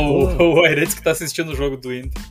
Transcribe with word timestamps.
O, 0.00 0.60
o 0.60 0.64
Aires 0.64 0.94
que 0.94 1.00
está 1.00 1.10
assistindo 1.10 1.50
o 1.50 1.56
jogo 1.56 1.76
do 1.76 1.92
Inter. 1.92 2.22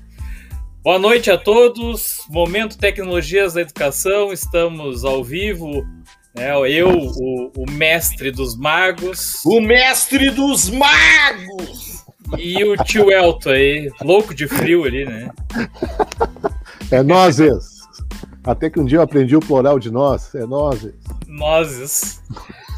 Boa 0.84 0.98
noite 0.98 1.30
a 1.30 1.38
todos. 1.38 2.24
Momento 2.30 2.78
Tecnologias 2.78 3.54
da 3.54 3.62
Educação. 3.62 4.32
Estamos 4.32 5.04
ao 5.04 5.24
vivo. 5.24 5.86
Né? 6.34 6.52
Eu, 6.70 6.90
o, 6.90 7.52
o 7.58 7.70
mestre 7.72 8.32
dos 8.32 8.56
magos. 8.56 9.44
O 9.46 9.60
mestre 9.60 10.30
dos 10.30 10.70
magos! 10.70 12.06
E 12.38 12.64
o 12.64 12.76
tio 12.84 13.12
Elton 13.12 13.50
aí, 13.50 13.92
louco 14.02 14.34
de 14.34 14.48
frio 14.48 14.84
ali, 14.84 15.06
né? 15.06 15.30
É 16.92 17.02
nozes. 17.02 17.78
Até 18.44 18.70
que 18.70 18.80
um 18.80 18.86
dia 18.86 19.00
eu 19.00 19.02
aprendi 19.02 19.36
o 19.36 19.42
plural 19.42 19.80
de 19.80 19.92
nós. 19.92 20.34
É 20.36 20.46
nozes. 20.46 20.94
Nozes. 21.28 22.22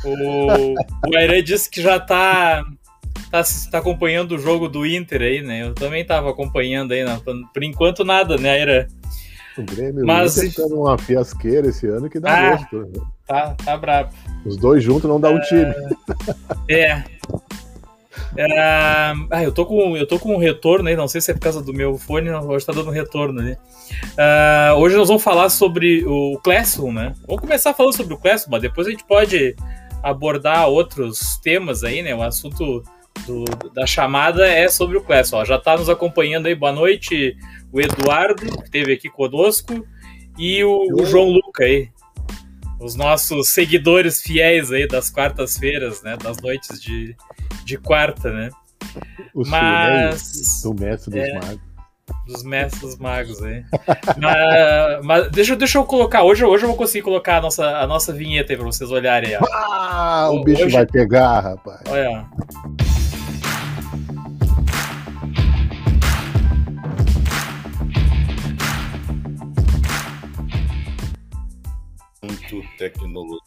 O, 0.04 0.74
o 0.74 1.18
Aire 1.18 1.44
disse 1.44 1.70
que 1.70 1.82
já 1.82 2.00
tá, 2.00 2.64
tá, 3.32 3.44
tá 3.72 3.78
acompanhando 3.78 4.34
o 4.34 4.40
jogo 4.40 4.68
do 4.68 4.86
Inter 4.86 5.22
aí, 5.22 5.42
né? 5.42 5.64
Eu 5.64 5.74
também 5.74 6.06
tava 6.06 6.30
acompanhando 6.30 6.92
aí, 6.92 7.04
né? 7.04 7.20
por 7.54 7.64
enquanto 7.64 8.04
nada, 8.04 8.38
né, 8.38 8.52
Aire? 8.52 8.88
O 9.58 9.64
Grêmio 9.64 10.06
Mas... 10.06 10.36
tá 10.56 10.64
uma 10.68 10.98
fiasqueira 10.98 11.68
esse 11.68 11.86
ano 11.88 12.10
que 12.10 12.20
dá 12.20 12.32
ah, 12.32 12.56
gosto. 12.56 12.78
Né? 12.78 13.06
Tá, 13.28 13.56
tá 13.56 13.78
brabo. 13.78 14.14
Os 14.46 14.56
dois 14.56 14.82
juntos 14.84 15.10
não 15.10 15.20
dá 15.20 15.30
um 15.30 15.40
time. 15.42 15.74
É. 16.70 17.04
é. 18.38 18.54
ah, 19.32 19.44
eu 19.44 19.52
tô 19.52 19.66
com 19.66 19.98
eu 19.98 20.08
tô 20.08 20.18
com 20.18 20.34
um 20.34 20.38
retorno 20.38 20.88
aí, 20.88 20.96
não 20.96 21.08
sei 21.08 21.20
se 21.20 21.32
é 21.32 21.34
por 21.34 21.42
causa 21.42 21.62
do 21.62 21.74
meu 21.74 21.98
fone, 21.98 22.30
hoje 22.30 22.66
tá 22.66 22.72
dando 22.72 22.90
um 22.90 22.94
retorno 22.94 23.42
ali. 23.42 23.54
Uh, 23.54 24.76
hoje 24.78 24.96
nós 24.96 25.08
vamos 25.08 25.24
falar 25.24 25.50
sobre 25.50 26.06
o 26.06 26.40
Classroom, 26.44 26.94
né? 26.94 27.16
Vamos 27.28 27.42
começar 27.42 27.74
falando 27.74 27.96
sobre 27.96 28.14
o 28.14 28.18
Classroom, 28.18 28.52
mas 28.52 28.62
depois 28.62 28.88
a 28.88 28.92
gente 28.92 29.04
pode 29.04 29.56
abordar 30.02 30.68
outros 30.70 31.38
temas 31.44 31.84
aí, 31.84 32.02
né? 32.02 32.16
O 32.16 32.22
assunto 32.22 32.84
do, 33.26 33.44
da 33.74 33.86
chamada 33.86 34.48
é 34.48 34.68
sobre 34.70 34.98
o 34.98 35.02
Classroom. 35.02 35.42
Ó, 35.42 35.46
já 35.46 35.56
está 35.56 35.78
nos 35.78 35.90
acompanhando 35.90 36.48
aí, 36.48 36.56
boa 36.56 36.72
noite, 36.72 37.38
o 37.72 37.80
Eduardo, 37.80 38.46
que 38.58 38.64
esteve 38.64 38.94
aqui 38.94 39.10
conosco, 39.10 39.86
e 40.38 40.64
o, 40.64 40.88
o 40.94 41.06
João 41.06 41.30
Luca 41.30 41.64
aí. 41.64 41.90
Os 42.80 42.96
nossos 42.96 43.50
seguidores 43.50 44.22
fiéis 44.22 44.72
aí 44.72 44.88
das 44.88 45.10
quartas-feiras, 45.10 46.02
né? 46.02 46.16
Das 46.16 46.38
noites 46.42 46.82
de, 46.82 47.14
de 47.66 47.78
quarta, 47.78 48.32
né? 48.32 48.50
O 49.34 49.46
Mas. 49.46 50.62
Do 50.64 50.74
mestre 50.74 51.12
dos 51.12 51.22
é, 51.22 51.34
magos 51.34 51.69
dos 52.26 52.44
mestres 52.44 52.98
magos 52.98 53.42
aí. 53.42 53.64
mas, 54.18 55.06
mas 55.06 55.32
deixa, 55.32 55.56
deixa 55.56 55.78
eu 55.78 55.86
colocar. 55.86 56.24
Hoje, 56.24 56.44
hoje 56.44 56.64
eu 56.64 56.70
vou 56.70 56.78
conseguir 56.78 57.04
colocar 57.04 57.38
a 57.38 57.42
nossa, 57.42 57.66
a 57.66 57.88
nossa 57.88 58.14
vinheta 58.14 58.54
aí 58.54 58.58
pra 58.58 58.66
vocês 58.66 58.92
olharem. 58.92 59.36
Ó. 59.36 59.46
Ah, 59.52 60.30
o 60.32 60.44
bicho 60.44 60.66
hoje... 60.66 60.76
vai 60.76 60.86
pegar, 60.86 61.40
rapaz. 61.40 61.82
Olha. 61.90 62.26
Muito 72.22 72.68
tecnologia. 72.78 73.40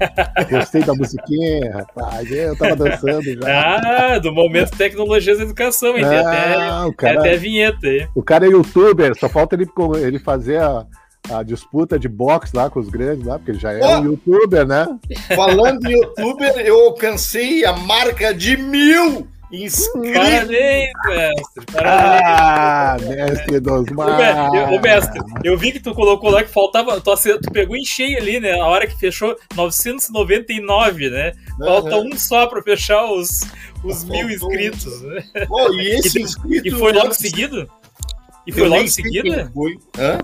Gostei 0.50 0.82
da 0.82 0.94
musiquinha, 0.94 1.72
rapaz. 1.72 2.30
Eu 2.30 2.56
tava 2.56 2.76
dançando 2.76 3.22
já. 3.22 4.14
Ah, 4.14 4.18
do 4.18 4.32
momento 4.32 4.76
tecnologias 4.76 5.38
da 5.38 5.44
educação, 5.44 5.96
hein? 5.96 6.04
Tem, 6.04 6.18
ah, 6.18 6.84
até, 6.84 6.94
cara, 6.94 7.20
até 7.20 7.34
a 7.34 7.36
vinheta 7.36 7.86
aí. 7.86 8.08
O 8.14 8.22
cara 8.22 8.46
é 8.46 8.50
youtuber, 8.50 9.16
só 9.18 9.28
falta 9.28 9.54
ele, 9.54 9.66
ele 10.02 10.18
fazer 10.18 10.60
a, 10.60 10.86
a 11.30 11.42
disputa 11.42 11.98
de 11.98 12.08
boxe 12.08 12.56
lá 12.56 12.70
com 12.70 12.80
os 12.80 12.88
grandes 12.88 13.26
lá, 13.26 13.38
porque 13.38 13.52
ele 13.52 13.58
já 13.58 13.72
é 13.72 13.80
oh, 13.82 14.00
um 14.00 14.04
youtuber, 14.04 14.66
né? 14.66 14.86
Falando 15.34 15.86
em 15.86 15.92
youtuber, 15.92 16.58
eu 16.58 16.86
alcancei 16.86 17.64
a 17.64 17.72
marca 17.72 18.34
de 18.34 18.56
mil 18.56 19.28
Inscrito. 19.52 20.14
Parabéns, 20.14 20.92
mestre. 21.06 21.66
Parabéns. 21.72 22.22
Ah, 22.24 22.96
mestre 23.00 23.60
dos 23.60 23.84
mares. 23.90 24.72
Ô, 24.72 24.80
mestre, 24.80 25.20
eu 25.42 25.58
vi 25.58 25.72
que 25.72 25.80
tu 25.80 25.92
colocou 25.92 26.30
lá 26.30 26.44
que 26.44 26.50
faltava. 26.50 27.00
Tu, 27.00 27.10
tu 27.40 27.50
pegou 27.50 27.76
em 27.76 27.84
cheio 27.84 28.16
ali, 28.18 28.38
né? 28.38 28.60
A 28.60 28.66
hora 28.66 28.86
que 28.86 28.96
fechou 28.96 29.36
999, 29.56 31.10
né? 31.10 31.32
Falta 31.58 31.96
uhum. 31.96 32.10
um 32.12 32.16
só 32.16 32.46
pra 32.46 32.62
fechar 32.62 33.04
os, 33.10 33.40
os 33.82 34.04
mil 34.04 34.30
inscritos. 34.30 35.02
Né? 35.02 35.24
Pô, 35.48 35.72
e 35.74 35.88
esse 35.96 36.22
inscrito. 36.22 36.68
E 36.68 36.70
foi 36.70 36.92
logo 36.92 37.12
seguido? 37.12 37.68
E 38.46 38.52
foi 38.52 38.68
logo 38.68 38.82
em 38.82 38.88
seguida? 38.88 39.50
Foi. 39.52 39.76
Hã? 39.98 40.18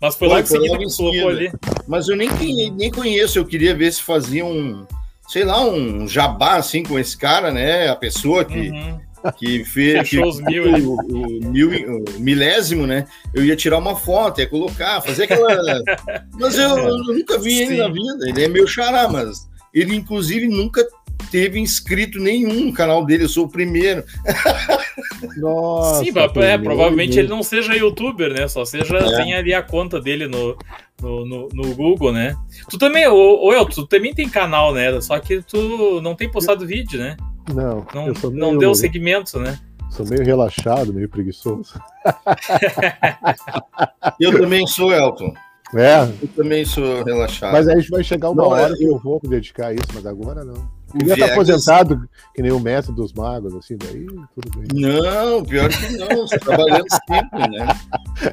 Mas 0.00 0.16
foi, 0.16 0.28
foi 0.28 0.28
logo 0.28 0.40
em 0.40 0.46
seguida 0.46 0.78
que 0.78 0.84
tu 0.84 0.96
colocou 0.96 1.28
ali. 1.28 1.52
Mas 1.86 2.08
eu 2.08 2.16
nem, 2.16 2.28
nem 2.72 2.90
conheço, 2.90 3.38
eu 3.38 3.44
queria 3.44 3.74
ver 3.74 3.92
se 3.92 4.02
fazia 4.02 4.44
um 4.44 4.84
sei 5.28 5.44
lá, 5.44 5.62
um 5.62 6.08
jabá 6.08 6.56
assim 6.56 6.82
com 6.82 6.98
esse 6.98 7.16
cara, 7.16 7.52
né? 7.52 7.88
A 7.88 7.94
pessoa 7.94 8.44
que, 8.46 8.70
uhum. 8.70 8.98
que 9.36 9.62
fez 9.62 10.08
que, 10.08 10.18
os 10.18 10.40
mil, 10.40 10.64
o, 10.64 10.94
o, 10.94 11.44
mil, 11.50 11.70
o 11.70 12.20
milésimo, 12.20 12.86
né? 12.86 13.04
Eu 13.34 13.44
ia 13.44 13.54
tirar 13.54 13.76
uma 13.76 13.94
foto, 13.94 14.40
ia 14.40 14.48
colocar, 14.48 15.02
fazer 15.02 15.24
aquela. 15.24 15.82
mas 16.32 16.56
eu, 16.56 16.78
eu 16.78 16.96
nunca 17.04 17.38
vi 17.38 17.60
ele 17.60 17.76
Sim. 17.76 17.76
na 17.76 17.88
vida. 17.88 18.28
Ele 18.28 18.44
é 18.44 18.48
meu 18.48 18.66
xará, 18.66 19.06
mas 19.06 19.46
ele, 19.72 19.94
inclusive, 19.94 20.48
nunca 20.48 20.82
teve 21.30 21.58
inscrito 21.60 22.18
nenhum 22.18 22.64
no 22.66 22.72
canal 22.72 23.04
dele, 23.04 23.24
eu 23.24 23.28
sou 23.28 23.44
o 23.44 23.50
primeiro. 23.50 24.02
Nossa, 25.36 26.04
Sim, 26.04 26.12
é, 26.42 26.58
provavelmente 26.58 27.18
ele 27.18 27.28
não 27.28 27.42
seja 27.42 27.74
youtuber, 27.74 28.32
né? 28.32 28.48
Só 28.48 28.64
seja, 28.64 28.96
é. 28.96 29.16
tem 29.16 29.34
ali 29.34 29.52
a 29.52 29.62
conta 29.62 30.00
dele 30.00 30.26
no, 30.26 30.56
no, 31.00 31.26
no, 31.26 31.48
no 31.52 31.74
Google, 31.74 32.12
né? 32.12 32.36
Tu 32.68 32.78
também, 32.78 33.06
ô, 33.08 33.44
ô 33.44 33.52
Elton, 33.52 33.82
tu 33.82 33.86
também 33.86 34.14
tem 34.14 34.28
canal, 34.28 34.72
né? 34.72 35.00
Só 35.00 35.18
que 35.18 35.42
tu 35.42 36.00
não 36.00 36.14
tem 36.14 36.30
postado 36.30 36.66
vídeo, 36.66 36.98
né? 36.98 37.16
Não, 37.52 37.86
não, 37.94 38.06
meio, 38.06 38.30
não 38.30 38.58
deu 38.58 38.74
segmento, 38.74 39.38
né? 39.38 39.58
Sou 39.90 40.06
meio 40.06 40.24
relaxado, 40.24 40.92
meio 40.92 41.08
preguiçoso. 41.08 41.80
eu 44.20 44.38
também 44.38 44.66
sou, 44.66 44.92
Elton. 44.92 45.32
É. 45.74 46.02
Eu 46.22 46.28
também 46.36 46.64
sou 46.64 47.02
relaxado. 47.02 47.52
Mas 47.52 47.68
aí 47.68 47.76
a 47.76 47.80
gente 47.80 47.90
vai 47.90 48.04
chegar 48.04 48.30
uma 48.30 48.42
não, 48.42 48.50
hora 48.50 48.72
é, 48.72 48.76
que 48.76 48.84
eu 48.84 48.98
vou 48.98 49.20
me 49.22 49.28
dedicar 49.28 49.68
a 49.68 49.72
isso, 49.72 49.88
mas 49.94 50.06
agora 50.06 50.44
não. 50.44 50.77
Queria 50.92 51.14
estar 51.14 51.32
aposentado, 51.32 52.08
que 52.34 52.42
nem 52.42 52.50
o 52.50 52.60
mestre 52.60 52.94
dos 52.94 53.12
magos, 53.12 53.54
assim, 53.54 53.76
daí 53.76 54.06
tudo 54.06 54.58
bem. 54.58 54.68
Não, 54.72 55.44
pior 55.44 55.68
que 55.68 55.96
não, 55.96 56.26
você 56.26 56.38
trabalhando 56.38 56.86
sempre, 57.06 57.48
né? 57.50 57.66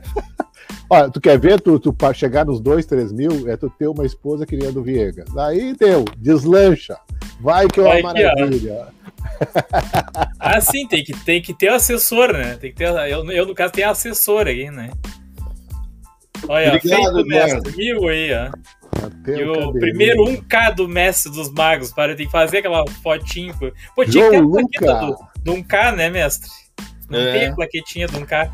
Olha, 0.89 1.09
tu 1.09 1.19
quer 1.19 1.39
ver 1.39 1.59
tu, 1.59 1.79
tu 1.79 1.95
chegar 2.13 2.45
nos 2.45 2.61
2, 2.61 2.85
3 2.85 3.11
mil? 3.11 3.49
É 3.49 3.57
tu 3.57 3.69
ter 3.69 3.87
uma 3.87 4.05
esposa 4.05 4.45
que 4.45 4.55
nem 4.55 4.67
a 4.67 4.71
do 4.71 4.83
Viegas. 4.83 5.35
Aí 5.35 5.75
deu, 5.75 6.05
deslancha. 6.17 6.97
Vai 7.39 7.67
que 7.67 7.79
é 7.79 7.83
uma 7.83 8.13
maravilha. 8.13 8.87
ah, 10.39 10.61
sim, 10.61 10.87
tem 10.87 11.03
que, 11.03 11.13
tem 11.25 11.41
que 11.41 11.53
ter 11.53 11.69
assessor, 11.69 12.31
né? 12.31 12.55
Tem 12.55 12.71
que 12.71 12.77
ter, 12.77 12.87
eu, 13.09 13.29
eu, 13.31 13.45
no 13.47 13.55
caso, 13.55 13.73
tenho 13.73 13.89
assessor 13.89 14.47
aí, 14.47 14.69
né? 14.69 14.91
Olha, 16.47 16.75
Obrigado, 16.75 17.13
feito 17.15 17.27
mestre, 17.27 17.75
mil 17.75 18.07
aí, 18.07 18.29
ó. 18.33 18.51
Até 19.03 19.37
e 19.37 19.43
o, 19.43 19.69
o 19.69 19.73
primeiro 19.73 20.23
1K 20.23 20.75
do 20.75 20.87
mestre 20.87 21.31
dos 21.31 21.51
magos, 21.51 21.91
para 21.91 22.15
tem 22.15 22.25
que 22.25 22.31
fazer 22.31 22.59
aquela 22.59 22.85
fotinho. 23.03 23.53
Pô, 23.95 24.05
tinha 24.05 24.25
que 24.25 24.29
ter 24.31 24.37
a 24.37 24.47
plaqueta 24.47 24.93
do, 24.95 25.17
do 25.43 25.53
1K, 25.53 25.95
né, 25.95 26.09
mestre? 26.09 26.49
Não 27.09 27.19
é. 27.19 27.31
tem 27.33 27.47
a 27.47 27.55
plaquetinha 27.55 28.07
do 28.07 28.19
1K. 28.19 28.51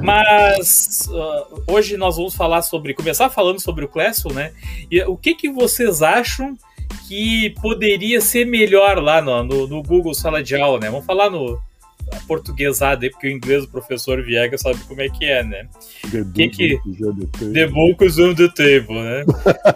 Mas 0.00 1.08
uh, 1.08 1.64
hoje 1.68 1.96
nós 1.96 2.16
vamos 2.16 2.34
falar 2.34 2.62
sobre. 2.62 2.94
Começar 2.94 3.30
falando 3.30 3.60
sobre 3.60 3.84
o 3.84 3.88
Classroom, 3.88 4.34
né? 4.34 4.52
E 4.90 5.02
o 5.02 5.16
que, 5.16 5.34
que 5.34 5.50
vocês 5.50 6.02
acham 6.02 6.56
que 7.08 7.50
poderia 7.62 8.20
ser 8.20 8.46
melhor 8.46 9.02
lá 9.02 9.22
no, 9.22 9.42
no, 9.42 9.66
no 9.66 9.82
Google 9.82 10.14
Sala 10.14 10.42
de 10.42 10.54
Aula, 10.54 10.80
né? 10.80 10.90
Vamos 10.90 11.06
falar 11.06 11.30
no, 11.30 11.58
portuguesada 12.26 13.04
aí, 13.04 13.10
porque 13.10 13.26
o 13.26 13.30
inglês 13.30 13.62
do 13.62 13.70
professor 13.70 14.22
Viegas 14.22 14.60
sabe 14.60 14.78
como 14.84 15.00
é 15.00 15.08
que 15.08 15.24
é, 15.24 15.42
né? 15.42 15.68
The 16.10 16.24
que 16.34 16.48
que... 16.48 16.80
The 17.52 17.66
book 17.66 18.04
is 18.04 18.18
on 18.18 18.34
the 18.34 18.48
table, 18.48 19.00
né? 19.00 19.24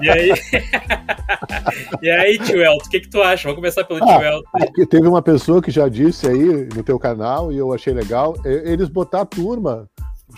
e 0.00 0.10
aí, 0.10 0.32
e 2.02 2.10
aí 2.10 2.38
tio 2.38 2.62
Elton, 2.62 2.86
o 2.86 2.90
que 2.90 3.00
que 3.00 3.08
tu 3.08 3.22
acha? 3.22 3.44
Vamos 3.44 3.56
começar 3.56 3.84
pelo 3.84 4.02
ah, 4.02 4.06
tio 4.06 4.26
Elton. 4.26 4.82
É 4.82 4.86
teve 4.86 5.08
uma 5.08 5.22
pessoa 5.22 5.62
que 5.62 5.70
já 5.70 5.88
disse 5.88 6.26
aí 6.26 6.68
no 6.74 6.82
teu 6.82 6.98
canal, 6.98 7.52
e 7.52 7.58
eu 7.58 7.72
achei 7.72 7.92
legal, 7.92 8.36
eles 8.44 8.88
botar 8.88 9.22
a 9.22 9.26
turma, 9.26 9.88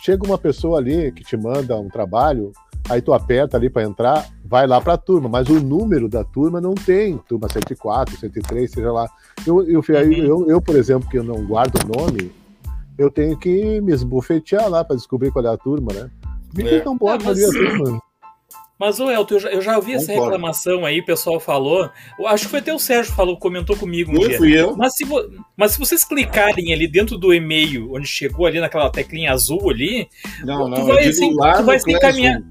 chega 0.03 0.25
uma 0.25 0.39
pessoa 0.39 0.79
ali 0.79 1.13
que 1.13 1.25
te 1.25 1.37
manda 1.37 1.77
um 1.77 1.89
trabalho, 1.89 2.53
aí 2.89 3.01
tu 3.01 3.13
aperta 3.13 3.57
ali 3.57 3.69
para 3.69 3.83
entrar, 3.83 4.27
vai 4.50 4.67
lá 4.67 4.81
para 4.81 4.94
a 4.94 4.99
turma, 4.99 5.29
mas 5.29 5.49
o 5.49 5.61
número 5.61 6.08
da 6.08 6.25
turma 6.25 6.61
não 6.61 6.75
tem, 6.75 7.17
turma 7.19 7.49
104, 7.49 8.19
103, 8.19 8.69
seja 8.69 8.91
lá. 8.91 9.08
Eu, 9.47 9.62
eu, 9.62 9.79
uhum. 9.79 10.12
eu, 10.12 10.50
eu, 10.50 10.61
por 10.61 10.75
exemplo, 10.75 11.08
que 11.08 11.17
eu 11.17 11.23
não 11.23 11.47
guardo 11.47 11.76
o 11.76 11.97
nome, 11.97 12.32
eu 12.99 13.08
tenho 13.08 13.38
que 13.38 13.81
me 13.81 13.93
esbufetear 13.93 14.69
lá 14.69 14.82
para 14.82 14.97
descobrir 14.97 15.31
qual 15.31 15.47
é 15.47 15.49
a 15.49 15.56
turma, 15.56 15.93
né? 15.93 16.11
Por 16.52 16.64
que 16.64 16.75
é. 16.75 16.85
não 16.85 16.99
bota 16.99 17.26
é, 17.26 17.29
ali 17.29 17.44
a 17.44 17.49
turma? 17.49 18.02
Mas, 18.76 18.99
o 18.99 19.08
Elton, 19.08 19.35
eu 19.35 19.41
já, 19.41 19.50
eu 19.50 19.61
já 19.61 19.76
ouvi 19.76 19.93
essa 19.93 20.11
reclamação 20.11 20.85
aí, 20.85 20.99
o 20.99 21.05
pessoal 21.05 21.38
falou. 21.38 21.88
Acho 22.26 22.44
que 22.44 22.50
foi 22.50 22.58
até 22.58 22.75
o 22.75 22.79
Sérgio 22.79 23.12
falou, 23.12 23.38
comentou 23.38 23.76
comigo. 23.76 24.11
Um 24.11 24.31
fui 24.37 24.58
eu. 24.58 24.75
Mas 24.75 24.97
se, 24.97 25.05
mas 25.56 25.73
se 25.73 25.79
vocês 25.79 26.02
clicarem 26.02 26.73
ali 26.73 26.88
dentro 26.88 27.17
do 27.17 27.32
e-mail, 27.32 27.94
onde 27.94 28.06
chegou 28.06 28.47
ali 28.47 28.58
naquela 28.58 28.91
teclinha 28.91 29.32
azul 29.32 29.70
ali, 29.70 30.08
não, 30.43 30.67
não, 30.67 30.79
tu 30.79 30.87
vai, 30.87 31.05
assim, 31.05 31.37
tu 31.37 31.62
vai 31.62 31.79
se 31.79 31.93
encaminhar. 31.93 32.43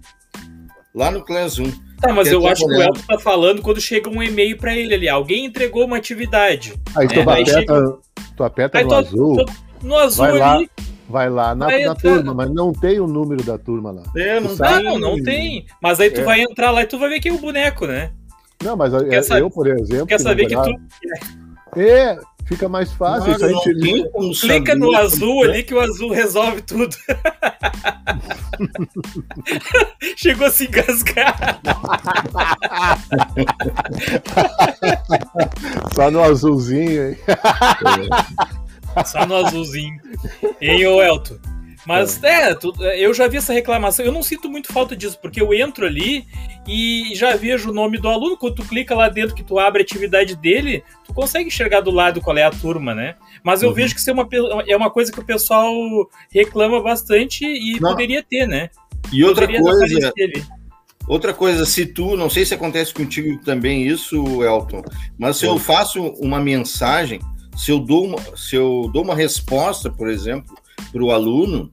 Lá 0.93 1.11
no 1.11 1.25
Class 1.25 1.57
1. 1.57 1.88
Tá, 1.99 2.13
mas 2.13 2.31
eu 2.31 2.47
acho 2.47 2.65
que 2.65 2.71
o 2.71 2.81
Elton 2.81 3.01
tá 3.07 3.19
falando 3.19 3.61
quando 3.61 3.81
chega 3.81 4.09
um 4.09 4.23
e-mail 4.23 4.57
para 4.57 4.75
ele 4.75 4.93
ali. 4.93 5.09
Alguém 5.09 5.45
entregou 5.45 5.85
uma 5.85 5.97
atividade. 5.97 6.73
Aí 6.95 7.07
né? 7.07 7.13
tu, 7.13 7.21
aperta, 7.21 7.51
chega... 7.51 7.97
tu 8.37 8.43
aperta 8.43 8.77
aí 8.77 8.83
no 8.83 8.89
tu, 8.89 8.95
azul. 8.95 9.45
Tu, 9.45 9.53
no 9.83 9.95
azul 9.97 10.25
vai 10.25 10.37
lá, 10.37 10.53
ali. 10.53 10.69
Vai 11.09 11.29
lá 11.29 11.55
na, 11.55 11.65
vai 11.65 11.83
na 11.83 11.95
turma, 11.95 12.33
mas 12.33 12.49
não 12.51 12.71
tem 12.71 12.99
o 12.99 13.07
número 13.07 13.43
da 13.43 13.57
turma 13.57 13.91
lá. 13.91 14.03
É, 14.15 14.39
não, 14.39 14.55
não, 14.83 14.99
não 14.99 15.23
tem. 15.23 15.65
Mas 15.81 15.99
aí 15.99 16.09
tu 16.09 16.21
é. 16.21 16.23
vai 16.23 16.41
entrar 16.41 16.71
lá 16.71 16.83
e 16.83 16.85
tu 16.85 16.97
vai 16.97 17.09
ver 17.09 17.19
quem 17.19 17.31
é 17.31 17.35
o 17.35 17.39
boneco, 17.39 17.85
né? 17.85 18.11
Não, 18.63 18.75
mas 18.75 18.93
quer 18.93 19.17
eu, 19.17 19.23
saber, 19.23 19.49
por 19.49 19.67
exemplo. 19.67 20.07
Quer 20.07 20.19
saber 20.19 20.45
que 20.45 20.55
tu. 20.55 20.71
É, 21.77 22.17
fica 22.49 22.67
mais 22.67 22.91
fácil. 22.91 23.37
Não, 23.37 23.47
aí 23.47 23.53
não 23.53 23.61
Clica 24.31 24.75
no 24.75 24.95
azul 24.95 25.43
ali 25.43 25.61
que 25.61 25.75
o 25.75 25.79
azul 25.79 26.11
resolve 26.11 26.63
tudo. 26.63 26.97
Chegou 30.17 30.47
a 30.47 30.51
se 30.51 30.65
engasgar. 30.65 31.61
Só 35.95 36.09
no 36.09 36.23
azulzinho, 36.23 37.11
hein? 37.11 37.17
Só 39.05 39.27
no 39.27 39.35
azulzinho. 39.35 40.01
Hein, 40.59 40.87
ô 40.87 41.03
Elton? 41.03 41.37
Mas 41.85 42.21
é. 42.23 42.49
é, 42.49 42.55
tu, 42.55 42.73
eu 42.83 43.13
já 43.13 43.27
vi 43.27 43.37
essa 43.37 43.53
reclamação. 43.53 44.05
Eu 44.05 44.11
não 44.11 44.21
sinto 44.21 44.49
muito 44.49 44.71
falta 44.71 44.95
disso, 44.95 45.17
porque 45.21 45.41
eu 45.41 45.53
entro 45.53 45.85
ali 45.85 46.25
e 46.67 47.11
já 47.15 47.35
vejo 47.35 47.69
o 47.69 47.73
nome 47.73 47.97
do 47.97 48.07
aluno. 48.07 48.37
Quando 48.37 48.55
tu 48.55 48.65
clica 48.65 48.93
lá 48.93 49.09
dentro 49.09 49.35
que 49.35 49.43
tu 49.43 49.57
abre 49.57 49.81
a 49.81 49.83
atividade 49.83 50.35
dele, 50.35 50.83
tu 51.05 51.13
consegue 51.13 51.47
enxergar 51.47 51.81
do 51.81 51.91
lado 51.91 52.21
qual 52.21 52.37
é 52.37 52.43
a 52.43 52.51
turma, 52.51 52.93
né? 52.93 53.15
Mas 53.43 53.61
eu 53.61 53.69
uhum. 53.69 53.75
vejo 53.75 53.93
que 53.93 54.01
isso 54.01 54.09
é 54.09 54.13
uma, 54.13 54.27
é 54.67 54.75
uma 54.75 54.89
coisa 54.89 55.11
que 55.11 55.19
o 55.19 55.25
pessoal 55.25 55.73
reclama 56.31 56.81
bastante 56.81 57.45
e 57.45 57.79
não. 57.79 57.91
poderia 57.91 58.23
ter, 58.23 58.47
né? 58.47 58.69
E 59.11 59.23
outra 59.23 59.47
coisa. 59.47 60.13
Outra 61.07 61.33
coisa, 61.33 61.65
se 61.65 61.87
tu, 61.87 62.15
não 62.15 62.29
sei 62.29 62.45
se 62.45 62.53
acontece 62.53 62.93
contigo 62.93 63.41
também 63.43 63.87
isso, 63.87 64.43
Elton, 64.43 64.83
mas 65.17 65.37
se 65.37 65.45
eu 65.45 65.57
faço 65.57 65.99
uma 66.19 66.39
mensagem, 66.39 67.19
se 67.57 67.71
eu 67.71 67.79
dou 67.79 68.05
uma, 68.05 68.37
se 68.37 68.55
eu 68.55 68.87
dou 68.93 69.03
uma 69.03 69.15
resposta, 69.15 69.89
por 69.89 70.07
exemplo, 70.07 70.55
para 70.91 71.03
o 71.03 71.11
aluno, 71.11 71.71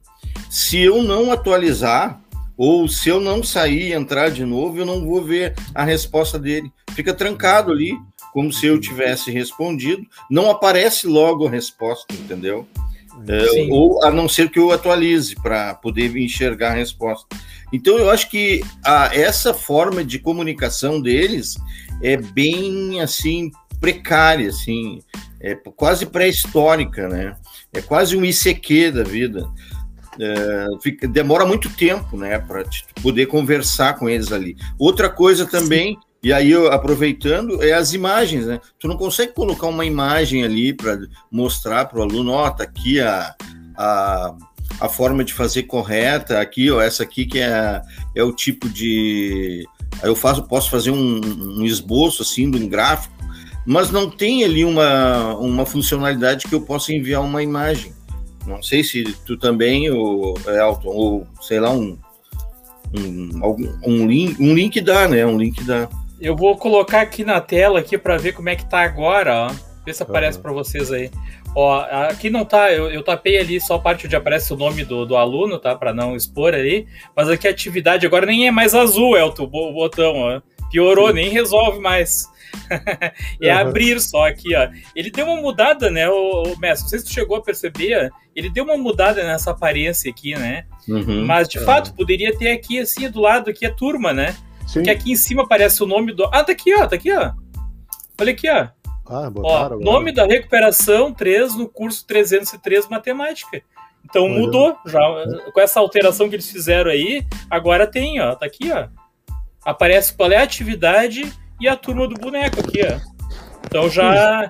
se 0.51 0.79
eu 0.79 1.03
não 1.03 1.33
atualizar 1.33 2.21
ou 2.57 2.89
se 2.89 3.09
eu 3.09 3.21
não 3.21 3.43
sair 3.43 3.89
e 3.89 3.93
entrar 3.93 4.31
de 4.31 4.45
novo, 4.45 4.79
eu 4.79 4.87
não 4.87 5.05
vou 5.05 5.23
ver 5.23 5.55
a 5.75 5.85
resposta 5.85 6.39
dele. 6.39 6.73
Fica 6.93 7.13
trancado 7.13 7.71
ali, 7.71 7.95
como 8.33 8.53
se 8.53 8.67
eu 8.67 8.81
tivesse 8.81 9.31
respondido. 9.31 10.03
Não 10.31 10.51
aparece 10.51 11.07
logo 11.07 11.47
a 11.47 11.51
resposta, 11.51 12.15
entendeu? 12.15 12.67
É, 13.29 13.73
ou 13.73 14.03
a 14.05 14.11
não 14.11 14.29
ser 14.29 14.51
que 14.51 14.59
eu 14.59 14.73
atualize 14.73 15.35
para 15.37 15.75
poder 15.75 16.15
enxergar 16.17 16.73
a 16.73 16.75
resposta. 16.75 17.27
Então 17.73 17.99
eu 17.99 18.11
acho 18.11 18.31
que 18.31 18.63
a, 18.85 19.15
essa 19.15 19.53
forma 19.53 20.05
de 20.05 20.19
comunicação 20.19 21.01
deles 21.01 21.57
é 22.03 22.17
bem 22.17 23.01
assim 23.01 23.51
precária, 23.81 24.49
assim, 24.49 25.01
é 25.41 25.55
quase 25.55 26.07
pré-histórica, 26.07 27.09
né? 27.09 27.37
É 27.77 27.83
quase 27.83 28.17
um 28.17 28.25
ICQ 28.25 28.91
da 28.91 29.03
vida. 29.03 29.47
É, 30.19 30.67
fica, 30.81 31.07
demora 31.07 31.45
muito 31.45 31.69
tempo, 31.71 32.17
né, 32.17 32.39
para 32.39 32.65
poder 33.03 33.27
conversar 33.27 33.99
com 33.99 34.09
eles 34.09 34.33
ali. 34.33 34.57
Outra 34.79 35.11
coisa 35.11 35.45
também, 35.45 35.93
Sim. 35.93 36.01
e 36.23 36.33
aí 36.33 36.51
eu, 36.51 36.73
aproveitando, 36.73 37.63
é 37.63 37.73
as 37.73 37.93
imagens, 37.93 38.47
né? 38.47 38.59
Tu 38.79 38.89
não 38.89 38.97
consegue 38.97 39.35
colocar 39.35 39.67
uma 39.67 39.85
imagem 39.85 40.43
ali 40.43 40.73
para 40.73 40.99
mostrar 41.31 41.85
para 41.85 41.99
o 41.99 42.03
aluno, 42.03 42.33
ó, 42.33 42.47
oh, 42.47 42.51
tá 42.51 42.65
aqui 42.65 42.99
a, 42.99 43.35
a, 43.77 44.35
a 44.81 44.89
forma 44.89 45.23
de 45.23 45.35
fazer 45.35 45.65
correta, 45.65 46.41
aqui, 46.41 46.71
ó, 46.71 46.81
essa 46.81 47.03
aqui 47.03 47.27
que 47.27 47.39
é, 47.39 47.83
é 48.15 48.25
o 48.25 48.33
tipo 48.33 48.69
de. 48.71 49.67
Eu 50.03 50.17
faço, 50.17 50.43
posso 50.45 50.71
fazer 50.71 50.91
um, 50.91 51.21
um 51.59 51.65
esboço 51.65 52.23
assim 52.23 52.51
de 52.51 52.57
um 52.57 52.69
gráfico 52.69 53.16
mas 53.67 53.91
não 53.91 54.09
tem 54.09 54.45
ali 54.45 54.65
uma, 54.65 55.35
uma 55.35 55.67
funcionalidade 55.67 56.47
que 56.47 56.55
eu 56.55 56.61
possa 56.61 56.93
enviar 56.93 57.23
uma 57.23 57.43
imagem. 57.43 57.93
Não 58.47 58.63
sei 58.63 58.85
se 58.85 59.03
tu 59.27 59.37
também, 59.37 59.91
ou 59.91 60.39
Elton, 60.47 60.89
ou 60.89 61.27
sei 61.43 61.59
lá, 61.59 61.71
um, 61.71 61.99
um, 62.97 63.41
um, 63.85 64.07
link, 64.07 64.41
um 64.41 64.55
link 64.55 64.81
dá, 64.81 65.09
né? 65.09 65.27
Um 65.27 65.37
link 65.37 65.65
dá. 65.65 65.89
Eu 66.21 66.37
vou 66.37 66.57
colocar 66.57 67.01
aqui 67.01 67.25
na 67.25 67.41
tela 67.41 67.81
aqui 67.81 67.99
para 67.99 68.17
ver 68.17 68.33
como 68.33 68.49
é 68.49 68.57
que 68.57 68.65
tá 68.65 68.81
agora, 68.83 69.49
ó. 69.49 69.55
Vê 69.85 69.93
se 69.93 70.03
aparece 70.03 70.39
uhum. 70.39 70.43
para 70.43 70.53
vocês 70.53 70.93
aí. 70.93 71.11
Ó, 71.55 71.81
aqui 72.09 72.29
não 72.29 72.45
tá, 72.45 72.73
eu, 72.73 72.91
eu 72.91 73.03
tapei 73.03 73.39
ali 73.39 73.61
só 73.61 73.75
a 73.75 73.79
parte 73.79 74.07
onde 74.07 74.15
aparece 74.15 74.53
o 74.53 74.57
nome 74.57 74.85
do, 74.85 75.07
do 75.07 75.17
aluno, 75.17 75.59
tá? 75.59 75.75
Para 75.75 75.93
não 75.93 76.15
expor 76.15 76.55
aí. 76.55 76.87
Mas 77.15 77.29
aqui 77.29 77.49
a 77.49 77.51
atividade 77.51 78.07
agora 78.07 78.27
nem 78.27 78.47
é 78.47 78.51
mais 78.51 78.75
azul, 78.75 79.17
Elton, 79.17 79.45
o 79.45 79.73
botão, 79.73 80.15
ó. 80.17 80.41
Piorou, 80.71 81.13
nem 81.13 81.31
resolve 81.31 81.81
mais. 81.81 82.29
é 83.41 83.53
uhum. 83.53 83.61
abrir 83.61 84.01
só 84.01 84.27
aqui, 84.27 84.55
ó. 84.55 84.69
Ele 84.95 85.11
deu 85.11 85.27
uma 85.27 85.41
mudada, 85.41 85.91
né, 85.91 86.09
o, 86.09 86.43
o 86.43 86.59
Messi? 86.59 86.83
Não 86.83 86.89
sei 86.89 86.99
se 86.99 87.05
tu 87.07 87.13
chegou 87.13 87.37
a 87.37 87.43
perceber, 87.43 88.11
ele 88.35 88.51
deu 88.51 88.65
uma 88.65 88.77
mudada 88.77 89.23
nessa 89.25 89.51
aparência 89.51 90.11
aqui, 90.11 90.35
né? 90.35 90.65
Uhum. 90.89 91.25
Mas, 91.25 91.49
de 91.49 91.59
fato, 91.61 91.95
poderia 91.95 92.37
ter 92.37 92.51
aqui, 92.51 92.79
assim, 92.79 93.09
do 93.11 93.21
lado 93.21 93.51
aqui 93.51 93.67
a 93.67 93.73
turma, 93.73 94.13
né? 94.13 94.35
Sim. 94.67 94.75
Porque 94.75 94.91
aqui 94.91 95.13
em 95.13 95.17
cima 95.17 95.45
aparece 95.45 95.83
o 95.83 95.87
nome 95.87 96.13
do... 96.13 96.25
Ah, 96.25 96.43
tá 96.43 96.53
aqui, 96.53 96.75
ó, 96.75 96.87
tá 96.87 96.97
aqui, 96.97 97.13
ó. 97.13 97.33
Olha 98.21 98.33
aqui, 98.33 98.49
ó. 98.49 98.69
Ah, 99.09 99.31
botaram, 99.31 99.77
ó, 99.77 99.81
nome 99.81 100.13
da 100.13 100.27
recuperação 100.27 101.13
3 101.13 101.55
no 101.55 101.69
curso 101.69 102.05
303 102.07 102.89
Matemática. 102.89 103.63
Então 104.05 104.25
Olha. 104.25 104.39
mudou, 104.39 104.77
já 104.87 105.01
com 105.53 105.61
essa 105.61 105.81
alteração 105.81 106.29
que 106.29 106.37
eles 106.37 106.51
fizeram 106.51 106.91
aí, 106.91 107.25
agora 107.51 107.87
tem, 107.87 108.21
ó, 108.21 108.35
tá 108.35 108.47
aqui, 108.47 108.71
ó. 108.73 108.89
Aparece 109.65 110.15
qual 110.15 110.31
é 110.31 110.37
a 110.37 110.43
atividade 110.43 111.33
e 111.61 111.69
a 111.69 111.77
turma 111.77 112.07
do 112.07 112.15
boneco 112.15 112.61
aqui, 112.61 112.81
ó. 112.83 113.01
Então 113.65 113.91
já. 113.91 114.49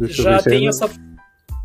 já 0.00 0.42
tem 0.42 0.68
essa. 0.68 0.88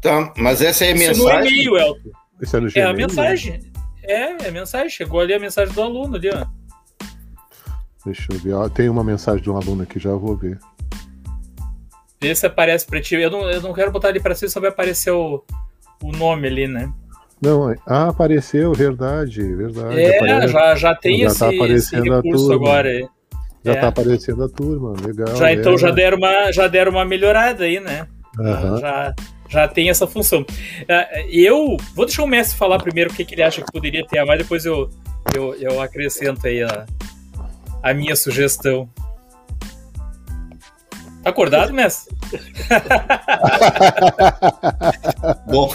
Tá, 0.01 0.33
mas 0.37 0.61
essa 0.61 0.85
é 0.85 0.91
a 0.91 0.95
mensagem. 0.95 1.11
Isso 1.11 1.23
no 1.23 1.47
e-mail, 1.47 1.77
Elton. 1.77 2.09
Isso 2.41 2.57
é 2.57 2.59
no 2.59 2.69
Gmail, 2.69 2.87
É 2.87 2.89
a 2.89 2.93
mensagem. 2.93 3.59
É, 4.03 4.45
é 4.45 4.47
a 4.47 4.51
mensagem. 4.51 4.89
Chegou 4.89 5.19
ali 5.19 5.33
a 5.33 5.39
mensagem 5.39 5.73
do 5.73 5.81
aluno 5.81 6.15
ali, 6.15 6.29
ó. 6.29 6.45
Deixa 8.05 8.27
eu 8.31 8.39
ver. 8.39 8.69
Tem 8.71 8.89
uma 8.89 9.03
mensagem 9.03 9.41
de 9.41 9.49
um 9.49 9.57
aluno 9.57 9.83
aqui, 9.83 9.99
já 9.99 10.13
vou 10.13 10.35
ver. 10.37 10.57
Vê 12.21 12.33
se 12.33 12.45
aparece 12.45 12.85
pra 12.85 13.01
ti. 13.01 13.15
Eu 13.15 13.29
não, 13.29 13.49
eu 13.49 13.61
não 13.61 13.73
quero 13.73 13.91
botar 13.91 14.09
ali 14.09 14.19
pra 14.19 14.35
cima, 14.35 14.49
só 14.49 14.59
vai 14.59 14.69
aparecer 14.69 15.11
o, 15.11 15.43
o 16.01 16.11
nome 16.11 16.47
ali, 16.47 16.67
né? 16.67 16.91
Não, 17.41 17.73
ah, 17.85 18.09
apareceu, 18.09 18.73
verdade, 18.73 19.41
verdade. 19.55 19.97
É, 19.97 20.17
aparece, 20.17 20.47
já, 20.53 20.75
já 20.75 20.95
tem 20.95 21.19
já 21.19 21.27
esse, 21.27 21.39
tá 21.39 21.49
aparecendo 21.49 22.05
esse 22.05 22.09
recurso 22.09 22.51
agora 22.51 22.89
aí. 22.89 23.07
Já 23.63 23.73
é. 23.73 23.75
tá 23.75 23.89
aparecendo 23.89 24.43
a 24.43 24.49
turma, 24.49 24.93
legal. 25.05 25.35
Já, 25.35 25.51
então 25.51 25.73
é. 25.73 25.77
já, 25.77 25.91
deram 25.91 26.17
uma, 26.17 26.51
já 26.51 26.67
deram 26.67 26.91
uma 26.91 27.05
melhorada 27.05 27.65
aí, 27.65 27.79
né? 27.79 28.07
Uhum. 28.37 28.77
Já, 28.77 29.13
já 29.49 29.67
tem 29.67 29.89
essa 29.89 30.07
função. 30.07 30.41
Uh, 30.41 31.29
eu 31.29 31.75
vou 31.93 32.05
deixar 32.05 32.23
o 32.23 32.27
mestre 32.27 32.57
falar 32.57 32.79
primeiro 32.79 33.11
o 33.11 33.13
que, 33.13 33.25
que 33.25 33.35
ele 33.35 33.43
acha 33.43 33.61
que 33.61 33.71
poderia 33.71 34.05
ter, 34.05 34.23
mas 34.23 34.37
depois 34.37 34.65
eu, 34.65 34.89
eu, 35.35 35.53
eu 35.55 35.81
acrescento 35.81 36.47
aí 36.47 36.63
a, 36.63 36.85
a 37.83 37.93
minha 37.93 38.15
sugestão. 38.15 38.89
Tá 41.21 41.31
acordado, 41.31 41.73
mestre? 41.73 42.15
bom, 45.47 45.69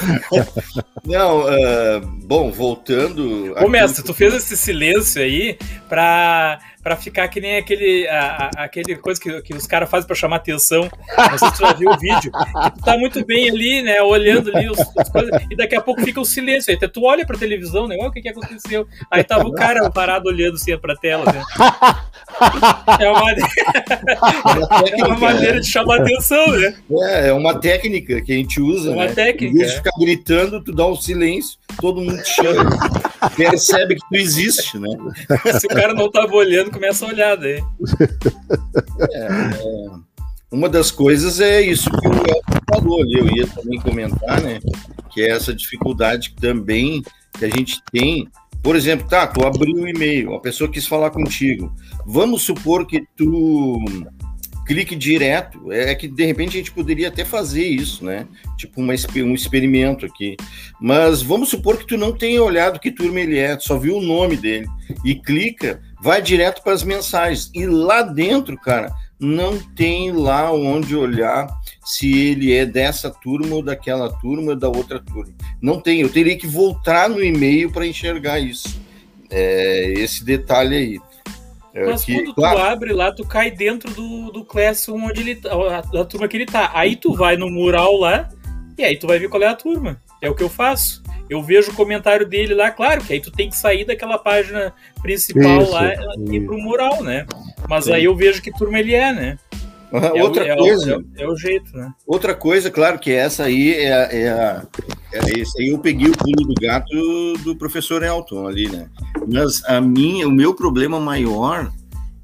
não, 1.05 1.41
uh, 1.41 2.01
bom, 2.25 2.51
voltando. 2.51 3.53
Ô, 3.63 3.69
mestre, 3.69 4.03
tu 4.03 4.15
fez 4.15 4.33
esse 4.33 4.57
silêncio 4.57 5.21
aí 5.21 5.59
para 5.87 6.59
para 6.85 6.97
ficar 6.97 7.27
que 7.29 7.41
nem 7.41 7.57
aquele, 7.57 8.07
a, 8.09 8.51
a, 8.55 8.65
aquele 8.65 8.95
coisa 8.97 9.19
que, 9.19 9.41
que 9.41 9.55
os 9.55 9.67
caras 9.67 9.89
fazem 9.89 10.07
para 10.07 10.15
chamar 10.15 10.37
atenção. 10.37 10.83
Não 11.17 11.39
sei 11.39 11.49
se 11.49 11.57
tu 11.57 11.61
já 11.61 11.73
viu 11.73 11.89
o 11.89 11.99
vídeo. 11.99 12.31
tu 12.31 12.85
tá 12.85 12.99
muito 12.99 13.25
bem 13.25 13.49
ali, 13.49 13.83
né? 13.83 14.03
Olhando 14.03 14.55
ali 14.55 14.69
os, 14.69 14.79
as 14.99 15.09
coisas, 15.09 15.31
e 15.51 15.57
daqui 15.57 15.75
a 15.75 15.81
pouco 15.81 16.03
fica 16.03 16.21
o 16.21 16.25
silêncio. 16.27 16.71
Aí 16.71 16.89
tu 16.89 17.03
olha 17.05 17.25
pra 17.25 17.39
televisão, 17.39 17.89
né? 17.89 17.97
O 17.97 18.11
que, 18.11 18.21
que 18.21 18.29
aconteceu? 18.29 18.87
Aí 19.11 19.25
tava 19.25 19.49
o 19.49 19.53
cara 19.55 19.91
parado 19.91 20.29
olhando 20.29 20.57
assim 20.57 20.77
pra 20.77 20.95
tela, 20.95 21.25
né? 21.33 21.43
É 23.01 23.11
uma, 23.11 23.31
é 24.93 25.05
uma 25.07 25.17
maneira 25.17 25.61
de 25.61 25.67
chamar 25.67 26.03
atenção, 26.03 26.47
né? 26.49 26.75
É, 27.01 27.29
é 27.29 27.33
uma 27.33 27.59
técnica 27.59 28.21
que 28.21 28.33
a 28.33 28.37
gente 28.37 28.61
usa. 28.61 28.91
Uma 28.91 29.07
né? 29.07 29.13
técnica. 29.15 29.55
Em 29.55 29.59
vez 29.59 29.71
de 29.71 29.77
ficar 29.79 29.93
gritando, 29.99 30.63
tu 30.63 30.71
dá 30.71 30.87
um 30.87 30.97
silêncio, 30.97 31.59
todo 31.81 32.01
mundo 32.01 32.23
te 32.23 32.31
chama. 32.31 32.71
percebe 33.37 33.97
que 33.97 34.09
tu 34.09 34.15
existe, 34.17 34.79
né? 34.79 34.89
Se 35.59 35.67
o 35.67 35.71
cara 35.71 35.95
não 35.95 36.11
tava 36.11 36.35
olhando, 36.35 36.71
começa 36.71 37.05
a 37.05 37.09
olhar 37.09 37.37
daí. 37.37 37.63
É, 39.11 39.27
é, 39.27 39.91
uma 40.51 40.69
das 40.69 40.91
coisas 40.91 41.41
é 41.41 41.61
isso 41.61 41.91
que 41.91 42.09
o 42.09 42.13
Elton 42.13 42.61
falou 42.73 43.03
ali, 43.03 43.19
eu 43.19 43.29
ia 43.37 43.47
também 43.47 43.81
comentar, 43.81 44.41
né? 44.41 44.61
Que 45.11 45.23
é 45.23 45.31
essa 45.31 45.55
dificuldade 45.55 46.35
também 46.41 47.03
que 47.39 47.45
a 47.45 47.49
gente 47.49 47.81
tem. 47.91 48.29
Por 48.63 48.77
exemplo, 48.77 49.07
tá, 49.09 49.27
tu 49.27 49.45
abriu 49.45 49.75
o 49.75 49.89
e-mail, 49.89 50.35
a 50.35 50.41
pessoa 50.41 50.71
quis 50.71 50.87
falar 50.87 51.11
contigo. 51.11 51.75
Vamos 52.07 52.43
supor 52.43 52.87
que 52.87 53.05
tu 53.17 53.85
clique 54.65 54.97
direto. 54.97 55.71
É 55.71 55.95
que 55.95 56.09
de 56.09 56.25
repente 56.25 56.57
a 56.57 56.59
gente 56.59 56.73
poderia 56.73 57.09
até 57.09 57.25
fazer 57.25 57.65
isso, 57.65 58.05
né? 58.05 58.27
Tipo 58.57 58.81
uma, 58.81 58.93
um 58.93 59.35
experimento 59.35 60.07
aqui. 60.07 60.37
Mas 60.81 61.23
vamos 61.23 61.49
supor 61.49 61.79
que 61.79 61.87
tu 61.87 61.97
não 61.97 62.13
tenha 62.13 62.43
olhado 62.43 62.81
que 62.81 62.91
turma 62.91 63.21
ele 63.21 63.39
é, 63.39 63.59
só 63.59 63.79
viu 63.79 63.97
o 63.97 64.03
nome 64.03 64.37
dele 64.37 64.67
e 65.05 65.15
clica, 65.15 65.81
vai 66.01 66.21
direto 66.21 66.63
para 66.63 66.73
as 66.73 66.83
mensagens. 66.83 67.51
E 67.55 67.67
lá 67.67 68.03
dentro, 68.03 68.57
cara, 68.59 68.93
não 69.19 69.59
tem 69.59 70.13
lá 70.13 70.53
onde 70.53 70.97
olhar 70.97 71.49
se 71.85 72.31
ele 72.31 72.53
é 72.53 72.67
dessa 72.67 73.11
turma 73.11 73.55
ou 73.55 73.63
daquela 73.63 74.11
turma 74.19 74.53
ou 74.53 74.57
da 74.57 74.69
outra 74.69 75.01
turma. 75.01 75.33
Não 75.61 75.81
tem, 75.81 76.01
eu 76.01 76.09
teria 76.09 76.37
que 76.37 76.47
voltar 76.47 77.09
no 77.09 77.23
e-mail 77.23 77.71
para 77.71 77.87
enxergar 77.87 78.39
isso. 78.39 78.81
É, 79.31 79.93
esse 79.97 80.25
detalhe 80.25 80.77
aí. 80.77 81.01
É 81.75 81.85
Mas 81.87 82.05
que, 82.05 82.15
quando 82.15 82.35
claro, 82.35 82.57
tu 82.57 82.63
abre 82.63 82.93
lá, 82.93 83.13
tu 83.13 83.27
cai 83.27 83.51
dentro 83.51 83.93
do, 83.93 84.31
do 84.31 84.45
Classroom 84.45 85.07
onde 85.07 85.21
ele 85.21 85.35
tá, 85.35 85.81
da 85.81 86.05
turma 86.05 86.29
que 86.29 86.37
ele 86.37 86.47
tá. 86.47 86.71
Aí 86.73 86.95
tu 86.95 87.13
vai 87.15 87.37
no 87.37 87.51
mural 87.51 87.99
lá 87.99 88.29
e 88.79 88.85
aí 88.85 88.97
tu 88.97 89.09
vai 89.09 89.19
ver 89.19 89.29
qual 89.29 89.43
é 89.43 89.47
a 89.47 89.55
turma. 89.55 90.01
É 90.23 90.31
o 90.31 90.35
que 90.37 90.43
eu 90.43 90.49
faço. 90.49 91.03
Eu 91.29 91.43
vejo 91.43 91.73
o 91.73 91.75
comentário 91.75 92.27
dele 92.27 92.55
lá, 92.55 92.71
claro, 92.71 93.03
que 93.03 93.13
aí 93.13 93.21
tu 93.21 93.31
tem 93.31 93.49
que 93.49 93.57
sair 93.57 93.85
daquela 93.85 94.19
página 94.19 94.73
principal 95.03 95.63
isso, 95.63 95.73
lá 95.73 95.93
e 96.17 96.37
ir 96.37 96.45
pro 96.45 96.59
mural, 96.59 97.03
né? 97.03 97.27
Mas 97.69 97.87
Sim. 97.87 97.95
aí 97.95 98.05
eu 98.05 98.15
vejo 98.15 98.43
que 98.43 98.53
turma 98.53 98.79
ele 98.79 98.95
é, 98.95 99.13
né? 99.13 99.39
É 99.95 100.23
outra 100.23 100.55
o, 100.55 100.57
coisa. 100.57 100.93
É 100.93 100.97
o, 100.97 101.05
é, 101.17 101.29
o 101.29 101.37
jeito, 101.37 101.77
né? 101.77 101.93
Outra 102.07 102.35
coisa, 102.35 102.71
claro, 102.71 102.99
que 102.99 103.13
essa 103.13 103.45
aí 103.45 103.75
é, 103.75 104.23
é, 104.23 104.29
a, 104.31 104.67
é 105.13 105.39
esse 105.39 105.63
aí 105.63 105.69
eu 105.69 105.79
peguei 105.79 106.09
o 106.09 106.17
pulo 106.17 106.49
do 106.49 106.55
gato 106.61 107.35
do 107.45 107.55
professor 107.57 108.03
Elton 108.03 108.47
ali, 108.47 108.69
né? 108.69 108.89
Mas 109.33 109.65
a 109.65 109.81
minha, 109.81 110.27
o 110.27 110.33
meu 110.33 110.55
problema 110.55 110.99
maior 110.99 111.71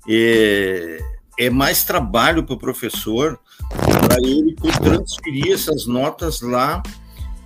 é, 0.09 0.99
é 1.39 1.51
mais 1.51 1.85
trabalho 1.85 2.43
para 2.43 2.55
o 2.55 2.59
professor 2.59 3.39
para 3.69 4.17
ele 4.21 4.57
transferir 4.83 5.53
essas 5.53 5.87
notas 5.87 6.41
lá 6.41 6.83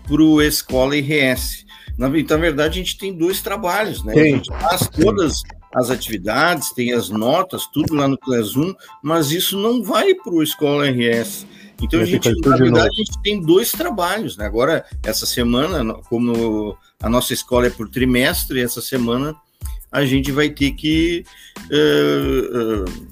para 0.07 0.23
o 0.23 0.41
Escola 0.41 0.97
IRS. 0.97 1.65
Na, 1.99 2.09
na 2.09 2.37
verdade, 2.37 2.81
a 2.81 2.83
gente 2.83 2.99
tem 2.99 3.13
dois 3.13 3.41
trabalhos, 3.41 4.03
né? 4.03 4.15
Sim. 4.15 4.21
A 4.21 4.25
gente 4.25 4.49
faz 4.49 4.89
todas 4.89 5.43
as 5.75 5.91
atividades, 5.91 6.73
tem 6.73 6.93
as 6.93 7.09
notas, 7.09 7.67
tudo 7.67 7.95
lá 7.95 8.07
no 8.07 8.19
Classroom, 8.19 8.75
mas 9.03 9.31
isso 9.31 9.59
não 9.59 9.83
vai 9.83 10.15
para 10.15 10.33
o 10.33 10.43
Escola 10.43 10.89
RS. 10.89 11.47
Então, 11.83 12.01
a 12.01 12.05
gente, 12.05 12.31
na 12.47 12.57
verdade, 12.57 12.89
a 12.89 12.97
gente 12.97 13.23
tem 13.23 13.41
dois 13.41 13.73
trabalhos. 13.73 14.37
Né? 14.37 14.47
Agora, 14.47 14.85
essa 15.03 15.27
semana, 15.27 15.95
como 16.09 16.79
a 17.03 17.09
nossa 17.09 17.35
escola 17.35 17.67
é 17.67 17.71
por 17.71 17.89
trimestre, 17.89 18.61
essa 18.61 18.81
semana 18.81 19.35
a 19.91 20.05
gente 20.05 20.33
vai 20.33 20.49
ter 20.49 20.73
que 20.73 21.25
uh, 21.71 22.85
uh, 22.85 23.07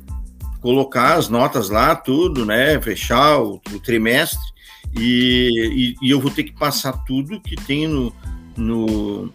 colocar 0.60 1.14
as 1.14 1.28
notas 1.28 1.68
lá, 1.68 1.94
tudo, 1.94 2.44
né? 2.44 2.80
Fechar 2.80 3.38
o, 3.40 3.60
o 3.72 3.78
trimestre 3.78 4.52
e, 4.96 5.94
e, 6.00 6.06
e, 6.06 6.10
eu 6.10 6.20
vou 6.20 6.30
ter 6.30 6.44
que 6.44 6.52
passar 6.52 6.92
tudo 7.04 7.40
que 7.40 7.56
tem 7.56 7.86
no, 7.86 8.12
no 8.56 9.32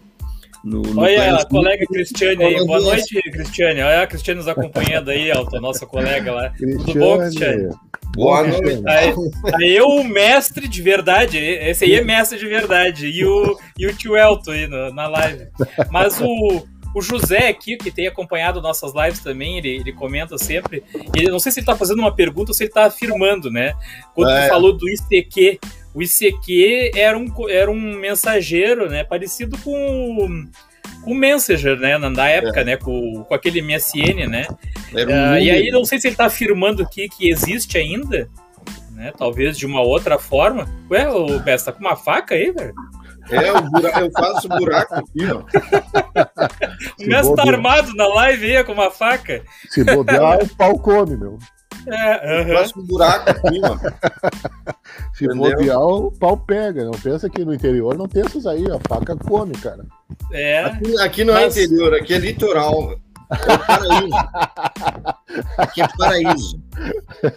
no, 0.64 0.82
no 0.82 1.00
Olha 1.00 1.36
a 1.36 1.44
colega 1.46 1.84
Cristiane 1.86 2.44
aí. 2.44 2.66
Boa 2.66 2.80
noite, 2.80 3.20
Cristiane. 3.30 3.80
Olha 3.80 4.02
a 4.02 4.06
Cristiane 4.06 4.38
nos 4.38 4.48
acompanhando 4.48 5.10
aí, 5.10 5.30
Alto, 5.30 5.60
nossa 5.60 5.86
colega 5.86 6.32
lá. 6.32 6.50
Cristiane. 6.50 6.84
Tudo 6.84 6.98
bom, 6.98 7.18
Cristiane? 7.18 7.68
Boa 8.14 8.42
noite. 8.42 8.82
Aí, 8.86 9.14
aí 9.54 9.76
eu, 9.76 9.86
o 9.86 10.04
mestre 10.04 10.66
de 10.66 10.82
verdade, 10.82 11.38
esse 11.38 11.84
aí 11.84 11.94
é 11.94 12.02
mestre 12.02 12.38
de 12.38 12.46
verdade, 12.46 13.06
e 13.06 13.24
o, 13.24 13.58
e 13.78 13.86
o 13.86 13.94
tio 13.94 14.16
Elton 14.16 14.50
aí 14.50 14.66
no, 14.66 14.92
na 14.92 15.06
live. 15.06 15.46
Mas 15.90 16.20
o, 16.20 16.66
o 16.94 17.02
José 17.02 17.48
aqui, 17.48 17.76
que 17.76 17.90
tem 17.90 18.06
acompanhado 18.06 18.60
nossas 18.60 18.92
lives 18.94 19.20
também, 19.20 19.58
ele, 19.58 19.68
ele 19.68 19.92
comenta 19.92 20.36
sempre. 20.38 20.82
Ele, 21.14 21.30
não 21.30 21.38
sei 21.38 21.52
se 21.52 21.60
ele 21.60 21.64
está 21.64 21.76
fazendo 21.76 22.00
uma 22.00 22.14
pergunta 22.14 22.50
ou 22.50 22.54
se 22.54 22.64
ele 22.64 22.70
está 22.70 22.86
afirmando, 22.86 23.50
né? 23.50 23.74
Quando 24.14 24.30
é. 24.30 24.42
tu 24.42 24.48
falou 24.48 24.72
do 24.76 24.88
ICQ, 24.88 25.60
o 25.94 26.02
ICQ 26.02 26.92
era 26.94 27.16
um, 27.16 27.48
era 27.48 27.70
um 27.70 27.98
mensageiro, 27.98 28.88
né? 28.88 29.04
Parecido 29.04 29.56
com 29.58 30.46
com 31.02 31.12
o 31.12 31.14
Messenger, 31.14 31.78
né? 31.78 31.96
Na 31.96 32.28
época, 32.28 32.60
é. 32.60 32.64
né? 32.64 32.76
Com, 32.76 33.24
com 33.24 33.34
aquele 33.34 33.62
MSN, 33.62 34.26
né? 34.28 34.46
Um 34.92 35.34
uh, 35.34 35.38
e 35.38 35.50
aí 35.50 35.70
não 35.70 35.84
sei 35.84 36.00
se 36.00 36.08
ele 36.08 36.14
está 36.14 36.26
afirmando 36.26 36.82
aqui 36.82 37.08
que 37.08 37.30
existe 37.30 37.78
ainda, 37.78 38.28
né? 38.92 39.12
Talvez 39.16 39.56
de 39.56 39.66
uma 39.66 39.80
outra 39.80 40.18
forma. 40.18 40.68
Ué, 40.90 41.08
o 41.08 41.38
Bessa, 41.40 41.66
tá 41.66 41.72
com 41.72 41.80
uma 41.80 41.96
faca 41.96 42.34
aí, 42.34 42.50
velho? 42.50 42.74
É, 43.30 43.52
o 43.52 43.62
buraco, 43.62 44.00
eu 44.00 44.10
faço 44.10 44.48
buraco 44.48 44.94
aqui, 44.94 45.26
ó. 45.30 45.42
o 46.98 47.06
Messi 47.06 47.34
tá 47.34 47.42
armado 47.42 47.94
na 47.94 48.06
live 48.06 48.56
aí 48.56 48.64
com 48.64 48.72
uma 48.72 48.90
faca. 48.90 49.42
Se 49.68 49.84
bobear, 49.84 50.42
o 50.42 50.48
pau 50.56 50.78
come, 50.78 51.16
meu. 51.16 51.38
É, 51.90 52.42
uhum. 52.42 52.54
Faz 52.54 52.76
um 52.76 52.82
buraco 52.82 53.30
aqui, 53.30 53.60
mano. 53.60 53.80
Se 55.14 55.24
Entendeu? 55.24 55.50
bobear, 55.50 55.80
o 55.80 56.12
pau 56.12 56.36
pega. 56.36 56.84
Não 56.84 56.92
pensa 56.92 57.28
que 57.28 57.44
no 57.44 57.54
interior 57.54 57.96
não 57.96 58.06
tem 58.06 58.22
essas 58.22 58.46
aí, 58.46 58.64
a 58.70 58.78
faca 58.88 59.16
come, 59.16 59.52
cara. 59.54 59.84
É. 60.32 60.64
Aqui, 60.64 60.98
aqui 61.00 61.24
não 61.24 61.36
é 61.36 61.44
Mas... 61.44 61.56
é 61.56 61.64
interior, 61.64 61.94
aqui 61.94 62.14
é 62.14 62.18
litoral. 62.18 62.98
É 63.30 63.58
paraíso. 63.58 64.16
Aqui 65.58 65.82
é 65.82 65.88
paraíso. 65.98 66.62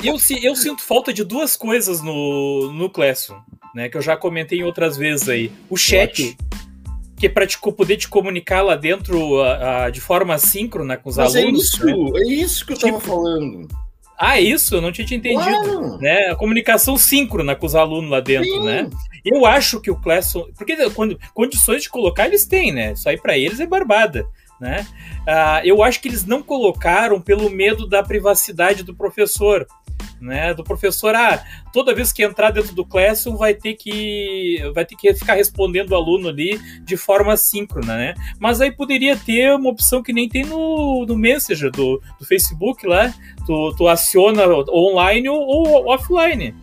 Eu, 0.03 0.17
eu 0.41 0.55
sinto 0.55 0.81
falta 0.81 1.13
de 1.13 1.24
duas 1.24 1.55
coisas 1.55 2.01
no, 2.01 2.72
no 2.72 2.89
Classroom, 2.89 3.39
né? 3.75 3.89
Que 3.89 3.98
eu 3.98 4.01
já 4.01 4.15
comentei 4.15 4.60
em 4.60 4.63
outras 4.63 4.96
vezes 4.96 5.27
aí. 5.27 5.51
O 5.70 5.75
chat, 5.75 6.38
que 7.17 7.25
é 7.25 7.29
para 7.29 7.46
te, 7.46 7.60
poder 7.60 7.98
te 7.98 8.08
comunicar 8.08 8.62
lá 8.62 8.75
dentro 8.75 9.41
a, 9.41 9.86
a, 9.86 9.89
de 9.89 10.00
forma 10.00 10.38
síncrona 10.38 10.98
com 10.98 11.10
os 11.10 11.17
Mas 11.17 11.36
é 11.36 11.41
alunos. 11.41 11.62
É 11.62 11.65
isso, 11.65 11.86
né? 11.86 12.20
é 12.20 12.27
isso 12.27 12.65
que 12.65 12.74
eu 12.74 12.77
tipo, 12.77 12.91
tava 12.91 13.01
falando. 13.01 13.67
Ah, 14.23 14.39
isso? 14.39 14.75
Eu 14.75 14.81
não 14.81 14.91
tinha 14.91 15.07
te 15.07 15.15
entendido. 15.15 15.97
Né? 15.97 16.29
A 16.29 16.35
comunicação 16.35 16.95
síncrona 16.95 17.55
com 17.55 17.65
os 17.65 17.73
alunos 17.73 18.11
lá 18.11 18.19
dentro, 18.19 18.51
Sim. 18.51 18.63
né? 18.63 18.87
Eu 19.25 19.47
acho 19.47 19.81
que 19.81 19.89
o 19.89 19.95
Classroom. 19.95 20.51
Porque 20.55 20.75
quando, 20.91 21.19
condições 21.33 21.81
de 21.81 21.89
colocar 21.89 22.27
eles 22.27 22.45
têm, 22.45 22.71
né? 22.71 22.91
Isso 22.91 23.09
aí 23.09 23.17
para 23.17 23.35
eles 23.35 23.59
é 23.59 23.65
barbada. 23.65 24.23
Né? 24.59 24.85
Uh, 25.21 25.65
eu 25.65 25.81
acho 25.81 25.99
que 25.99 26.07
eles 26.07 26.23
não 26.23 26.43
colocaram 26.43 27.19
pelo 27.19 27.49
medo 27.49 27.87
da 27.87 28.03
privacidade 28.03 28.83
do 28.83 28.93
professor 28.93 29.65
né? 30.21 30.53
Do 30.53 30.63
professor, 30.63 31.15
ah, 31.15 31.43
toda 31.73 31.95
vez 31.95 32.13
que 32.13 32.23
entrar 32.23 32.51
dentro 32.51 32.75
do 32.75 32.85
Classroom 32.85 33.35
vai 33.35 33.53
ter 33.53 33.73
que 33.73 34.59
vai 34.73 34.85
ter 34.85 34.95
que 34.95 35.13
ficar 35.15 35.33
respondendo 35.33 35.91
o 35.91 35.95
aluno 35.95 36.29
ali 36.29 36.59
de 36.83 36.95
forma 36.95 37.35
síncrona, 37.35 37.97
né? 37.97 38.13
Mas 38.39 38.61
aí 38.61 38.71
poderia 38.71 39.17
ter 39.17 39.53
uma 39.55 39.69
opção 39.69 40.03
que 40.03 40.13
nem 40.13 40.29
tem 40.29 40.45
no, 40.45 41.05
no 41.07 41.17
Messenger 41.17 41.71
do, 41.71 42.01
do 42.19 42.25
Facebook 42.25 42.85
lá, 42.85 43.13
tu, 43.45 43.74
tu 43.75 43.88
aciona 43.88 44.43
online 44.69 45.29
ou, 45.29 45.39
ou 45.39 45.89
offline, 45.89 46.55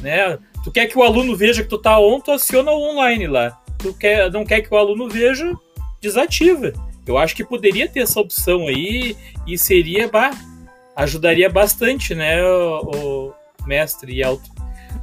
né? 0.00 0.38
Tu 0.62 0.72
quer 0.72 0.86
que 0.86 0.98
o 0.98 1.02
aluno 1.02 1.36
veja 1.36 1.62
que 1.62 1.68
tu 1.68 1.78
tá 1.78 1.98
on, 1.98 2.20
tu 2.20 2.30
aciona 2.30 2.70
o 2.70 2.90
online 2.90 3.26
lá. 3.26 3.58
Tu 3.78 3.92
quer, 3.94 4.30
não 4.30 4.44
quer 4.44 4.62
que 4.62 4.72
o 4.72 4.76
aluno 4.78 5.08
veja, 5.08 5.52
desativa. 6.00 6.72
Eu 7.06 7.18
acho 7.18 7.36
que 7.36 7.44
poderia 7.44 7.88
ter 7.88 8.00
essa 8.00 8.18
opção 8.18 8.66
aí 8.66 9.14
e 9.46 9.58
seria 9.58 10.08
bah, 10.08 10.30
ajudaria 10.96 11.50
bastante, 11.50 12.14
né, 12.14 12.42
o, 12.42 13.34
o 13.62 13.66
mestre 13.66 14.14
e 14.14 14.22
alto. 14.22 14.50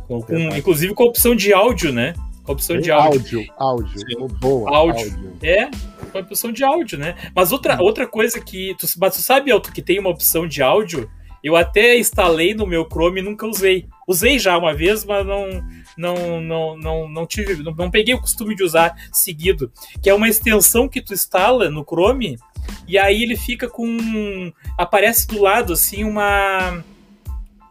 Com, 0.07 0.21
com, 0.21 0.55
inclusive 0.55 0.93
com 0.93 1.03
a 1.03 1.07
opção 1.07 1.35
de 1.35 1.53
áudio, 1.53 1.91
né? 1.91 2.13
Com 2.43 2.51
a 2.51 2.53
opção 2.53 2.79
de 2.79 2.91
áudio. 2.91 3.45
Áudio, 3.57 3.93
áudio. 4.19 4.27
Boa. 4.39 4.75
Áudio. 4.75 5.05
áudio. 5.05 5.37
É, 5.43 5.69
com 6.11 6.17
a 6.17 6.21
opção 6.21 6.51
de 6.51 6.63
áudio, 6.63 6.97
né? 6.97 7.15
Mas 7.35 7.51
outra, 7.51 7.81
outra 7.81 8.07
coisa 8.07 8.39
que. 8.39 8.75
Tu, 8.77 8.87
mas 8.97 9.15
tu 9.15 9.21
sabe, 9.21 9.51
Alto, 9.51 9.71
que 9.71 9.81
tem 9.81 9.99
uma 9.99 10.09
opção 10.09 10.47
de 10.47 10.61
áudio? 10.61 11.09
Eu 11.43 11.55
até 11.55 11.97
instalei 11.97 12.53
no 12.53 12.67
meu 12.67 12.85
Chrome 12.85 13.19
e 13.19 13.23
nunca 13.23 13.47
usei. 13.47 13.87
Usei 14.07 14.37
já 14.37 14.57
uma 14.57 14.73
vez, 14.73 15.03
mas 15.05 15.25
não 15.25 15.47
não 15.97 16.41
não 16.41 16.77
não, 16.77 17.09
não 17.09 17.25
tive, 17.27 17.63
não, 17.63 17.73
não 17.73 17.91
peguei 17.91 18.13
o 18.13 18.21
costume 18.21 18.55
de 18.55 18.63
usar 18.63 18.95
seguido, 19.11 19.71
que 20.01 20.09
é 20.09 20.13
uma 20.13 20.29
extensão 20.29 20.87
que 20.87 21.01
tu 21.01 21.13
instala 21.13 21.69
no 21.69 21.83
Chrome 21.83 22.37
e 22.87 22.97
aí 22.97 23.23
ele 23.23 23.35
fica 23.35 23.69
com. 23.69 24.51
Aparece 24.77 25.27
do 25.27 25.41
lado, 25.41 25.73
assim, 25.73 26.03
uma. 26.03 26.83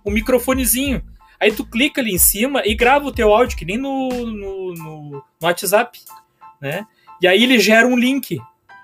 Um 0.05 0.11
microfonezinho. 0.11 1.03
Aí 1.39 1.53
tu 1.53 1.65
clica 1.65 2.01
ali 2.01 2.13
em 2.13 2.19
cima 2.19 2.63
e 2.65 2.75
grava 2.75 3.07
o 3.07 3.13
teu 3.13 3.33
áudio, 3.33 3.57
que 3.57 3.65
nem 3.65 3.79
no, 3.79 4.09
no, 4.09 4.75
no, 4.75 5.13
no 5.13 5.25
WhatsApp, 5.43 5.99
né? 6.61 6.87
E 7.21 7.27
aí 7.27 7.43
ele 7.43 7.59
gera 7.59 7.87
um 7.87 7.97
link. 7.97 8.41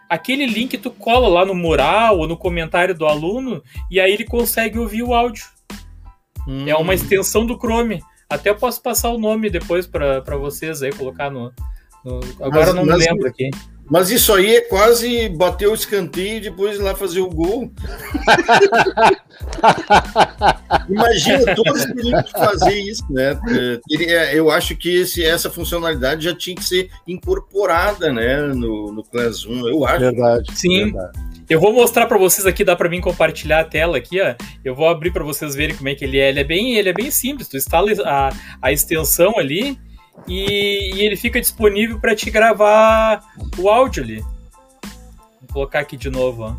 Aquele 0.08 0.46
link 0.46 0.78
tu 0.78 0.90
cola 0.90 1.28
lá 1.28 1.44
no 1.44 1.54
mural 1.54 2.18
ou 2.18 2.28
no 2.28 2.36
comentário 2.36 2.94
do 2.94 3.06
aluno 3.06 3.62
e 3.90 3.98
aí 3.98 4.12
ele 4.12 4.24
consegue 4.24 4.78
ouvir 4.78 5.02
o 5.02 5.14
áudio. 5.14 5.44
Hum. 6.46 6.68
É 6.68 6.74
uma 6.76 6.92
hum. 6.92 6.94
extensão 6.94 7.44
do 7.44 7.58
Chrome. 7.58 8.02
Até 8.28 8.50
eu 8.50 8.56
posso 8.56 8.82
passar 8.82 9.10
o 9.10 9.18
nome 9.18 9.50
depois 9.50 9.86
para 9.86 10.36
vocês 10.36 10.82
aí, 10.82 10.92
colocar 10.92 11.30
no. 11.30 11.52
no... 12.04 12.20
Agora 12.40 12.50
mas, 12.50 12.68
eu 12.68 12.74
não 12.74 12.84
me 12.84 12.96
lembro 12.96 13.28
aqui. 13.28 13.50
Mas 13.88 14.10
isso 14.10 14.34
aí 14.34 14.56
é 14.56 14.60
quase 14.62 15.28
bater 15.28 15.68
o 15.68 15.74
escanteio 15.74 16.38
e 16.38 16.40
depois 16.40 16.76
ir 16.78 16.82
lá 16.82 16.92
fazer 16.94 17.20
o 17.20 17.30
gol. 17.30 17.70
Imagina, 20.88 21.54
todos 21.54 21.84
teriam 21.84 22.22
que 22.22 22.32
fazer 22.32 22.78
isso, 22.78 23.04
né? 23.10 23.38
É, 24.00 24.34
eu 24.34 24.50
acho 24.50 24.74
que 24.76 25.02
esse, 25.02 25.24
essa 25.24 25.48
funcionalidade 25.48 26.24
já 26.24 26.34
tinha 26.34 26.56
que 26.56 26.64
ser 26.64 26.90
incorporada, 27.06 28.12
né, 28.12 28.42
no, 28.42 28.92
no 28.92 29.04
Class 29.04 29.46
1, 29.46 29.68
eu 29.68 29.86
acho. 29.86 30.00
Verdade. 30.00 30.50
Sim. 30.54 30.92
Verdade. 30.92 31.26
Eu 31.48 31.60
vou 31.60 31.72
mostrar 31.72 32.06
para 32.06 32.18
vocês 32.18 32.44
aqui, 32.44 32.64
dá 32.64 32.74
para 32.74 32.88
mim 32.88 33.00
compartilhar 33.00 33.60
a 33.60 33.64
tela 33.64 33.98
aqui, 33.98 34.20
ó. 34.20 34.34
Eu 34.64 34.74
vou 34.74 34.88
abrir 34.88 35.12
para 35.12 35.22
vocês 35.22 35.54
verem 35.54 35.76
como 35.76 35.88
é 35.88 35.94
que 35.94 36.04
ele 36.04 36.18
é. 36.18 36.28
Ele 36.28 36.40
é 36.40 36.44
bem, 36.44 36.74
ele 36.74 36.88
é 36.88 36.92
bem 36.92 37.08
simples. 37.08 37.46
Tu 37.46 37.56
instala 37.56 37.92
a, 38.04 38.30
a 38.60 38.72
extensão 38.72 39.38
ali 39.38 39.78
e, 40.26 40.94
e 40.94 41.00
ele 41.02 41.16
fica 41.16 41.40
disponível 41.40 42.00
para 42.00 42.14
te 42.14 42.30
gravar 42.30 43.24
o 43.58 43.68
áudio 43.68 44.02
ali. 44.02 44.20
Vou 44.20 45.52
colocar 45.52 45.80
aqui 45.80 45.96
de 45.96 46.10
novo, 46.10 46.44
ó. 46.44 46.56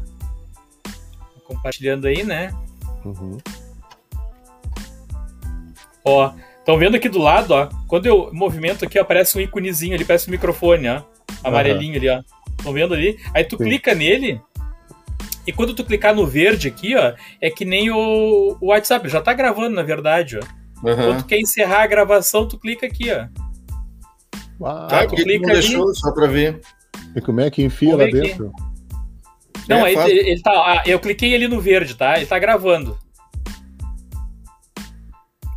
Compartilhando 1.44 2.08
aí, 2.08 2.24
né? 2.24 2.54
Uhum. 3.06 3.38
Ó, 6.04 6.34
Estão 6.68 6.78
vendo 6.78 6.96
aqui 6.96 7.08
do 7.08 7.20
lado, 7.20 7.52
ó. 7.52 7.70
Quando 7.88 8.08
eu 8.08 8.30
movimento 8.34 8.84
aqui, 8.84 9.00
aparece 9.00 9.38
um 9.38 9.40
íconezinho 9.40 9.96
ali, 9.96 10.04
parece 10.04 10.28
um 10.28 10.32
microfone, 10.32 10.90
ó. 10.90 11.02
Amarelinho 11.42 11.94
uhum. 11.94 11.98
ali, 11.98 12.10
ó. 12.10 12.22
Estão 12.58 12.74
vendo 12.74 12.94
ali? 12.94 13.18
Aí 13.34 13.46
tu 13.46 13.58
Sim. 13.58 13.64
clica 13.64 13.96
nele. 13.96 14.42
E 15.48 15.54
quando 15.54 15.74
tu 15.74 15.86
clicar 15.86 16.14
no 16.14 16.28
verde 16.28 16.68
aqui, 16.68 16.94
ó, 16.94 17.14
é 17.40 17.50
que 17.50 17.64
nem 17.64 17.90
o, 17.90 18.58
o 18.60 18.66
WhatsApp. 18.66 19.08
Já 19.08 19.22
tá 19.22 19.32
gravando, 19.32 19.78
na 19.78 19.82
verdade, 19.82 20.38
ó. 20.38 20.86
Uhum. 20.86 20.96
Quando 20.96 21.18
tu 21.20 21.26
quer 21.26 21.40
encerrar 21.40 21.84
a 21.84 21.88
gravação, 21.88 22.46
tu 22.46 22.60
clica 22.60 22.86
aqui, 22.86 23.14
ó. 23.14 23.28
Ah, 24.64 24.88
tá, 24.88 25.08
clica 25.08 25.24
ali. 25.24 25.40
Deixou, 25.40 25.94
só 25.94 26.12
pra 26.12 26.28
ver. 26.28 26.62
E 27.16 27.22
como 27.22 27.42
é 27.42 27.50
que 27.50 27.64
enfia 27.64 27.96
lá 27.96 28.06
dentro? 28.06 28.52
Não, 29.68 29.86
é, 29.86 29.92
ele, 29.92 30.30
ele, 30.30 30.42
tá. 30.42 30.52
Ah, 30.52 30.84
eu 30.86 31.00
cliquei 31.00 31.36
ali 31.36 31.48
no 31.48 31.60
verde, 31.60 31.96
tá? 31.96 32.18
Ele 32.18 32.26
tá 32.26 32.40
gravando. 32.40 32.98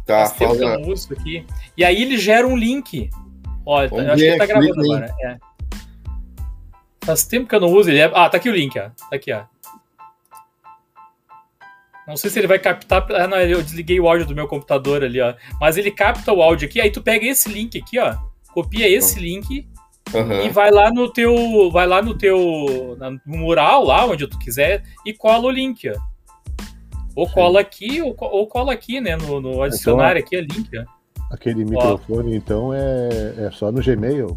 Tá, 0.04 0.26
falta... 0.26 0.76
aqui. 1.12 1.46
E 1.76 1.84
aí 1.84 2.02
ele 2.02 2.18
gera 2.18 2.46
um 2.46 2.56
link. 2.56 3.08
Ó, 3.64 3.86
Vamos 3.86 4.06
acho 4.06 4.16
que 4.16 4.22
ele 4.24 4.38
tá 4.38 4.46
gravando 4.46 4.80
agora. 4.80 5.14
É. 5.22 5.38
Faz 7.04 7.24
tempo 7.24 7.48
que 7.48 7.54
eu 7.54 7.60
não 7.60 7.68
uso 7.68 7.90
ele. 7.90 8.00
É... 8.00 8.10
Ah, 8.12 8.28
tá 8.28 8.36
aqui 8.36 8.48
o 8.48 8.54
link, 8.54 8.76
ó. 8.78 8.90
Tá 8.90 9.16
aqui, 9.16 9.32
ó. 9.32 9.44
Não 12.08 12.16
sei 12.16 12.28
se 12.28 12.40
ele 12.40 12.48
vai 12.48 12.58
captar. 12.58 13.06
Ah, 13.12 13.28
não, 13.28 13.38
eu 13.38 13.62
desliguei 13.62 14.00
o 14.00 14.08
áudio 14.08 14.26
do 14.26 14.34
meu 14.34 14.48
computador 14.48 15.04
ali, 15.04 15.20
ó. 15.20 15.34
Mas 15.60 15.76
ele 15.76 15.92
capta 15.92 16.32
o 16.32 16.42
áudio 16.42 16.68
aqui. 16.68 16.80
Aí 16.80 16.90
tu 16.90 17.00
pega 17.00 17.24
esse 17.24 17.48
link 17.48 17.78
aqui, 17.78 18.00
ó. 18.00 18.16
Copia 18.52 18.88
esse 18.88 19.16
uhum. 19.16 19.24
link 19.24 19.68
uhum. 20.14 20.42
e 20.42 20.48
vai 20.48 20.70
lá 20.70 20.90
no 20.90 21.12
teu. 21.12 21.70
Vai 21.70 21.86
lá 21.86 22.02
no 22.02 22.16
teu. 22.16 22.96
No 23.26 23.38
mural, 23.38 23.84
lá 23.84 24.04
onde 24.06 24.26
tu 24.26 24.38
quiser, 24.38 24.82
e 25.04 25.12
cola 25.12 25.46
o 25.46 25.50
link, 25.50 25.88
ó. 25.88 25.96
Ou 27.14 27.26
Sim. 27.26 27.34
cola 27.34 27.60
aqui, 27.60 28.00
ou, 28.00 28.16
ou, 28.18 28.46
cola 28.46 28.72
aqui, 28.72 29.00
né? 29.00 29.16
No, 29.16 29.40
no 29.40 29.62
adicionário 29.62 30.20
então, 30.20 30.38
aqui, 30.38 30.54
é 30.54 30.56
link, 30.56 30.68
ó. 30.78 31.00
Aquele 31.30 31.64
microfone, 31.64 32.32
ó. 32.32 32.36
então, 32.36 32.74
é, 32.74 33.46
é 33.46 33.50
só 33.50 33.70
no 33.70 33.82
Gmail? 33.82 34.36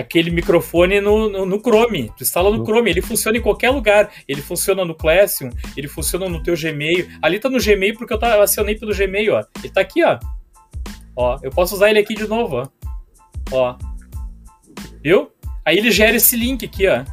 aquele 0.00 0.30
microfone 0.30 1.00
no, 1.00 1.28
no, 1.28 1.46
no, 1.46 1.60
Chrome. 1.60 2.10
Tu 2.16 2.22
instala 2.22 2.50
no 2.50 2.64
Chrome, 2.64 2.90
ele 2.90 3.02
funciona 3.02 3.38
em 3.38 3.40
qualquer 3.40 3.70
lugar. 3.70 4.10
Ele 4.26 4.40
funciona 4.40 4.84
no 4.84 4.94
Classroom, 4.94 5.50
ele 5.76 5.88
funciona 5.88 6.28
no 6.28 6.42
teu 6.42 6.54
Gmail. 6.56 7.08
Ali 7.22 7.38
tá 7.38 7.48
no 7.48 7.62
Gmail 7.62 7.94
porque 7.96 8.12
eu, 8.12 8.18
tá, 8.18 8.36
eu 8.36 8.42
acionei 8.42 8.74
pelo 8.74 8.94
Gmail, 8.94 9.34
ó. 9.34 9.44
Ele 9.62 9.72
tá 9.72 9.80
aqui, 9.80 10.02
ó. 10.04 10.18
Ó, 11.20 11.38
eu 11.42 11.50
posso 11.50 11.74
usar 11.74 11.90
ele 11.90 11.98
aqui 11.98 12.14
de 12.14 12.26
novo, 12.26 12.56
ó. 12.56 12.66
Ó. 13.52 13.76
Viu? 15.04 15.30
Aí 15.66 15.76
ele 15.76 15.90
gera 15.90 16.16
esse 16.16 16.34
link 16.34 16.64
aqui, 16.64 16.88
ó. 16.88 17.04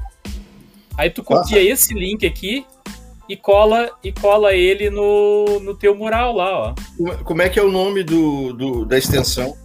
Aí 0.98 1.10
tu 1.10 1.22
copia 1.22 1.58
Nossa. 1.58 1.74
esse 1.74 1.94
link 1.94 2.26
aqui 2.26 2.66
e 3.28 3.36
cola 3.36 3.92
e 4.02 4.14
cola 4.14 4.54
ele 4.54 4.90
no, 4.90 5.60
no 5.60 5.76
teu 5.76 5.94
mural 5.94 6.34
lá, 6.34 6.58
ó. 6.58 6.76
Como 7.26 7.42
é 7.42 7.50
que 7.50 7.60
é 7.60 7.62
o 7.62 7.70
nome 7.70 8.02
do, 8.02 8.54
do 8.54 8.86
da 8.86 8.98
extensão? 8.98 9.58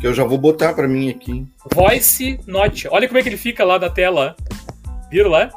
Que 0.00 0.06
eu 0.06 0.14
já 0.14 0.22
vou 0.22 0.38
botar 0.38 0.74
para 0.74 0.86
mim 0.86 1.10
aqui. 1.10 1.44
Voice 1.74 2.38
Note. 2.46 2.86
Olha 2.86 3.08
como 3.08 3.18
é 3.18 3.22
que 3.24 3.28
ele 3.28 3.36
fica 3.36 3.64
lá 3.64 3.80
na 3.80 3.90
tela. 3.90 4.36
Viram 5.10 5.30
lá? 5.30 5.50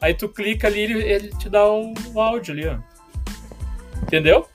Aí 0.00 0.14
tu 0.14 0.26
clica 0.26 0.68
ali 0.68 0.80
ele, 0.80 1.02
ele 1.02 1.28
te 1.36 1.50
dá 1.50 1.70
o, 1.70 1.92
o 2.14 2.18
áudio 2.18 2.54
ali, 2.54 2.66
ó. 2.66 2.78
Entendeu? 4.04 4.46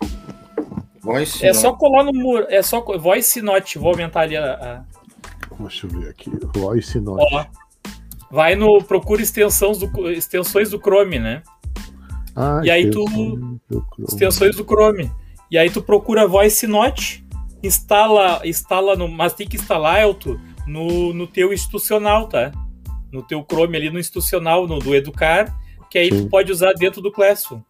Voice 1.08 1.44
é 1.44 1.48
Note. 1.48 1.62
só 1.62 1.74
colar 1.74 2.04
no 2.04 2.14
muro. 2.14 2.46
É 2.50 2.62
só 2.62 2.82
Voice 2.82 3.42
Note. 3.42 3.80
Vou 3.80 3.92
aumentar 3.92 4.22
ali 4.22 4.36
a. 4.36 4.54
a... 4.54 4.84
Deixa 5.60 5.88
eu 5.88 5.92
ver 5.92 6.10
aqui. 6.10 6.32
Voice 6.54 7.00
Note. 7.00 7.26
Ó, 7.34 7.46
vai 8.30 8.56
no. 8.56 8.84
Procura 8.84 9.22
extensões 9.22 9.80
do, 9.80 10.12
extensões 10.12 10.70
do 10.70 10.80
Chrome, 10.80 11.20
né? 11.20 11.42
Ah, 12.36 12.62
e 12.64 12.70
aí 12.70 12.90
tu. 12.90 13.06
Do 13.70 13.86
extensões 14.08 14.56
do 14.56 14.64
Chrome. 14.64 15.10
E 15.50 15.58
aí 15.58 15.70
tu 15.70 15.82
procura 15.82 16.28
Voice 16.28 16.68
Note 16.68 17.26
instala, 17.64 18.42
instala 18.46 18.96
no, 18.96 19.08
mas 19.08 19.34
tem 19.34 19.48
que 19.48 19.58
instalar, 19.58 20.02
Elton, 20.02 20.40
no, 20.66 21.14
no 21.14 21.28
teu 21.28 21.54
institucional, 21.54 22.28
tá? 22.28 22.52
No 23.12 23.24
teu 23.24 23.46
Chrome 23.50 23.78
ali 23.78 23.90
no 23.90 24.00
institucional, 24.00 24.68
no 24.68 24.80
do 24.80 24.96
Educar, 24.96 25.54
que 25.90 25.98
aí 25.98 26.12
Sim. 26.12 26.24
tu 26.24 26.30
pode 26.30 26.52
usar 26.52 26.74
dentro 26.74 27.02
do 27.02 27.12
Classroom. 27.12 27.62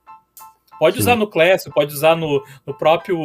Pode 0.79 0.95
Sim. 0.95 1.01
usar 1.01 1.15
no 1.15 1.27
Classroom, 1.27 1.73
pode 1.73 1.93
usar 1.93 2.15
no, 2.15 2.43
no 2.65 2.73
próprio 2.73 3.17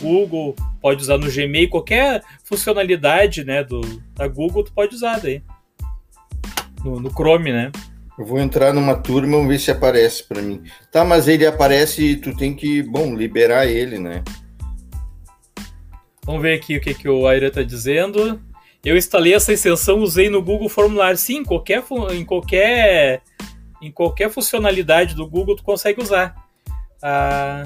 Google, 0.00 0.54
pode 0.80 1.02
usar 1.02 1.18
no 1.18 1.30
Gmail, 1.30 1.70
qualquer 1.70 2.22
funcionalidade, 2.44 3.44
né, 3.44 3.62
do, 3.62 3.80
da 4.14 4.26
Google, 4.26 4.64
tu 4.64 4.72
pode 4.72 4.94
usar 4.94 5.20
daí. 5.20 5.42
No, 6.84 7.00
no 7.00 7.10
Chrome, 7.10 7.52
né? 7.52 7.70
Eu 8.18 8.24
vou 8.24 8.38
entrar 8.38 8.72
numa 8.72 8.96
turma, 8.96 9.36
vamos 9.36 9.48
ver 9.48 9.58
se 9.58 9.70
aparece 9.70 10.24
para 10.24 10.40
mim. 10.40 10.62
Tá, 10.90 11.04
mas 11.04 11.28
ele 11.28 11.46
aparece 11.46 12.02
e 12.02 12.16
tu 12.16 12.34
tem 12.34 12.54
que, 12.54 12.82
bom, 12.82 13.14
liberar 13.14 13.66
ele, 13.66 13.98
né? 13.98 14.24
Vamos 16.24 16.42
ver 16.42 16.54
aqui 16.54 16.76
o 16.76 16.80
que, 16.80 16.94
que 16.94 17.08
o 17.08 17.26
Aira 17.26 17.48
está 17.48 17.62
dizendo. 17.62 18.40
Eu 18.82 18.96
instalei 18.96 19.34
essa 19.34 19.52
extensão, 19.52 19.98
usei 19.98 20.30
no 20.30 20.42
Google 20.42 20.68
Formulário. 20.68 21.18
Sim, 21.18 21.44
qualquer, 21.44 21.84
em 22.12 22.24
qualquer, 22.24 23.20
em 23.82 23.92
qualquer 23.92 24.30
funcionalidade 24.30 25.14
do 25.14 25.28
Google 25.28 25.54
tu 25.54 25.62
consegue 25.62 26.00
usar. 26.00 26.45
Ah, 27.02 27.64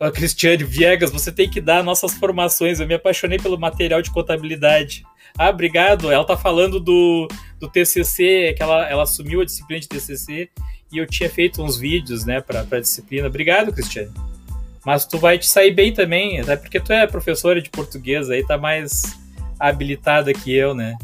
a 0.00 0.10
Cristiane 0.10 0.64
Viegas, 0.64 1.10
você 1.10 1.30
tem 1.30 1.48
que 1.48 1.60
dar 1.60 1.84
nossas 1.84 2.14
formações. 2.14 2.80
Eu 2.80 2.86
me 2.86 2.94
apaixonei 2.94 3.38
pelo 3.38 3.58
material 3.58 4.02
de 4.02 4.10
contabilidade. 4.10 5.04
Ah, 5.38 5.50
obrigado. 5.50 6.10
Ela 6.10 6.24
tá 6.24 6.36
falando 6.36 6.80
do, 6.80 7.28
do 7.60 7.68
TCC, 7.68 8.54
que 8.56 8.62
ela, 8.62 8.88
ela 8.88 9.04
assumiu 9.04 9.40
a 9.40 9.44
disciplina 9.44 9.80
de 9.80 9.88
TCC 9.88 10.50
e 10.92 10.98
eu 10.98 11.06
tinha 11.06 11.30
feito 11.30 11.62
uns 11.62 11.78
vídeos, 11.78 12.24
né, 12.24 12.40
para 12.40 12.66
a 12.70 12.80
disciplina. 12.80 13.26
Obrigado, 13.26 13.72
Cristiane. 13.72 14.12
Mas 14.84 15.06
tu 15.06 15.18
vai 15.18 15.38
te 15.38 15.48
sair 15.48 15.72
bem 15.72 15.92
também, 15.92 16.40
até 16.40 16.56
porque 16.56 16.80
tu 16.80 16.92
é 16.92 17.06
professora 17.06 17.62
de 17.62 17.70
português, 17.70 18.28
aí 18.28 18.44
tá 18.44 18.58
mais 18.58 19.16
habilitada 19.58 20.34
que 20.34 20.52
eu, 20.52 20.74
né? 20.74 20.96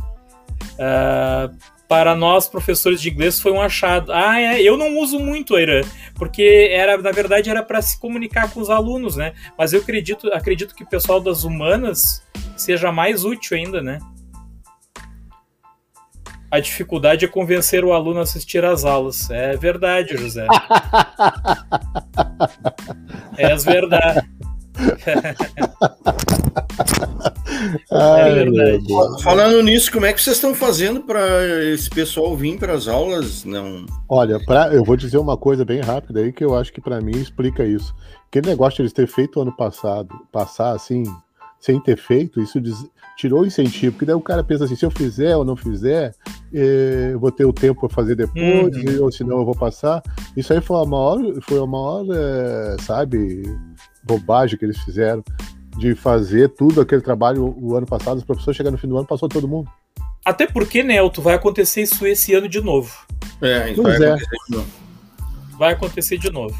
Uh, 0.74 1.56
para 1.88 2.14
nós, 2.14 2.46
professores 2.46 3.00
de 3.00 3.08
inglês, 3.08 3.40
foi 3.40 3.50
um 3.50 3.60
achado. 3.60 4.12
Ah, 4.12 4.38
é, 4.38 4.62
eu 4.62 4.76
não 4.76 4.98
uso 4.98 5.18
muito, 5.18 5.56
Aira, 5.56 5.80
porque 6.14 6.68
era, 6.70 6.98
na 6.98 7.10
verdade 7.10 7.48
era 7.48 7.62
para 7.62 7.80
se 7.80 7.98
comunicar 7.98 8.52
com 8.52 8.60
os 8.60 8.68
alunos, 8.68 9.16
né? 9.16 9.32
Mas 9.56 9.72
eu 9.72 9.80
acredito, 9.80 10.30
acredito 10.32 10.74
que 10.74 10.84
o 10.84 10.88
pessoal 10.88 11.18
das 11.18 11.44
humanas 11.44 12.22
seja 12.54 12.92
mais 12.92 13.24
útil 13.24 13.56
ainda, 13.56 13.80
né? 13.80 13.98
A 16.50 16.60
dificuldade 16.60 17.24
é 17.24 17.28
convencer 17.28 17.84
o 17.84 17.92
aluno 17.92 18.20
a 18.20 18.22
assistir 18.22 18.64
às 18.64 18.84
aulas. 18.84 19.30
É 19.30 19.56
verdade, 19.56 20.16
José. 20.16 20.46
é 23.36 23.56
verdade. 23.56 24.28
é 27.90 28.34
verdade. 28.34 29.22
Falando 29.22 29.62
nisso, 29.62 29.90
como 29.92 30.06
é 30.06 30.12
que 30.12 30.20
vocês 30.20 30.36
estão 30.36 30.54
fazendo 30.54 31.00
para 31.02 31.20
esse 31.72 31.88
pessoal 31.90 32.36
vir 32.36 32.58
para 32.58 32.72
as 32.72 32.88
aulas? 32.88 33.44
Não. 33.44 33.86
Olha, 34.08 34.38
pra, 34.44 34.72
eu 34.72 34.84
vou 34.84 34.96
dizer 34.96 35.18
uma 35.18 35.36
coisa 35.36 35.64
bem 35.64 35.80
rápida 35.80 36.20
aí 36.20 36.32
que 36.32 36.44
eu 36.44 36.56
acho 36.56 36.72
que 36.72 36.80
para 36.80 37.00
mim 37.00 37.16
explica 37.16 37.64
isso. 37.64 37.94
Aquele 38.28 38.48
negócio 38.48 38.76
de 38.76 38.82
eles 38.82 38.92
ter 38.92 39.06
feito 39.06 39.40
ano 39.40 39.52
passado, 39.56 40.14
passar 40.30 40.72
assim, 40.72 41.02
sem 41.60 41.80
ter 41.80 41.96
feito, 41.96 42.40
isso 42.40 42.60
diz, 42.60 42.86
tirou 43.16 43.40
o 43.40 43.46
incentivo, 43.46 43.92
porque 43.92 44.06
daí 44.06 44.14
o 44.14 44.20
cara 44.20 44.44
pensa 44.44 44.64
assim, 44.64 44.76
se 44.76 44.84
eu 44.84 44.90
fizer 44.90 45.36
ou 45.36 45.44
não 45.44 45.56
fizer, 45.56 46.14
eh, 46.52 47.10
eu 47.12 47.18
vou 47.18 47.32
ter 47.32 47.44
o 47.44 47.52
tempo 47.52 47.80
para 47.80 47.88
fazer 47.88 48.14
depois, 48.14 48.76
uhum. 48.76 49.02
ou 49.02 49.10
senão 49.10 49.38
eu 49.38 49.44
vou 49.44 49.56
passar. 49.56 50.02
Isso 50.36 50.52
aí 50.52 50.60
foi 50.60 50.80
a 50.80 50.84
maior, 50.84 51.18
foi 51.42 51.58
a 51.58 51.66
maior, 51.66 52.04
é, 52.14 52.76
sabe, 52.82 53.42
bobagem 54.04 54.58
que 54.58 54.64
eles 54.64 54.78
fizeram 54.78 55.24
de 55.78 55.94
fazer 55.94 56.48
tudo 56.50 56.80
aquele 56.80 57.00
trabalho 57.00 57.54
o 57.56 57.76
ano 57.76 57.86
passado, 57.86 58.18
os 58.18 58.24
professores 58.24 58.56
chegando 58.56 58.72
no 58.72 58.78
fim 58.78 58.88
do 58.88 58.98
ano, 58.98 59.06
passou 59.06 59.28
todo 59.28 59.46
mundo. 59.46 59.70
Até 60.24 60.46
porque, 60.46 60.82
Nelto, 60.82 61.22
vai 61.22 61.34
acontecer 61.34 61.82
isso 61.82 62.04
esse 62.06 62.34
ano 62.34 62.48
de 62.48 62.60
novo. 62.60 62.94
É, 63.40 63.70
isso 63.70 63.82
vai 63.82 63.92
é. 63.92 64.06
acontecer 64.10 64.36
de 64.48 64.56
novo. 64.56 64.68
Vai 65.56 65.72
acontecer 65.72 66.18
de 66.18 66.30
novo. 66.30 66.58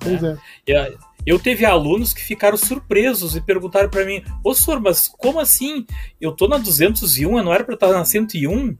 Pois 0.00 0.22
é. 0.22 0.36
é. 0.68 0.94
Eu 1.24 1.38
teve 1.38 1.64
alunos 1.64 2.12
que 2.12 2.22
ficaram 2.22 2.56
surpresos 2.56 3.34
e 3.34 3.40
perguntaram 3.40 3.88
para 3.88 4.04
mim: 4.04 4.22
Ô 4.44 4.54
senhor, 4.54 4.80
mas 4.80 5.08
como 5.08 5.40
assim? 5.40 5.86
Eu 6.20 6.32
tô 6.32 6.46
na 6.46 6.58
201, 6.58 7.38
eu 7.38 7.44
não 7.44 7.52
era 7.52 7.64
para 7.64 7.74
estar 7.74 7.92
na 7.92 8.04
101? 8.04 8.76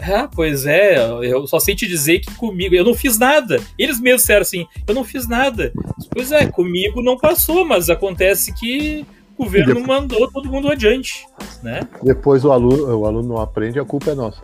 Ah, 0.00 0.28
pois 0.32 0.66
é, 0.66 0.98
eu 1.22 1.46
só 1.46 1.58
sei 1.58 1.74
te 1.74 1.86
dizer 1.86 2.20
que 2.20 2.32
comigo, 2.34 2.74
eu 2.74 2.84
não 2.84 2.94
fiz 2.94 3.18
nada. 3.18 3.60
Eles 3.78 4.00
mesmos 4.00 4.22
disseram 4.22 4.42
assim: 4.42 4.66
eu 4.86 4.94
não 4.94 5.04
fiz 5.04 5.28
nada. 5.28 5.72
Pois 6.10 6.32
é, 6.32 6.46
comigo 6.46 7.02
não 7.02 7.16
passou, 7.16 7.64
mas 7.64 7.90
acontece 7.90 8.52
que 8.52 9.04
o 9.36 9.44
governo 9.44 9.74
depois... 9.74 9.86
mandou 9.86 10.30
todo 10.30 10.50
mundo 10.50 10.68
adiante, 10.68 11.26
né? 11.62 11.86
Depois 12.02 12.44
o 12.44 12.52
aluno, 12.52 12.96
o 12.96 13.06
aluno 13.06 13.28
não 13.28 13.40
aprende, 13.40 13.78
a 13.78 13.84
culpa 13.84 14.10
é 14.10 14.14
nossa. 14.14 14.40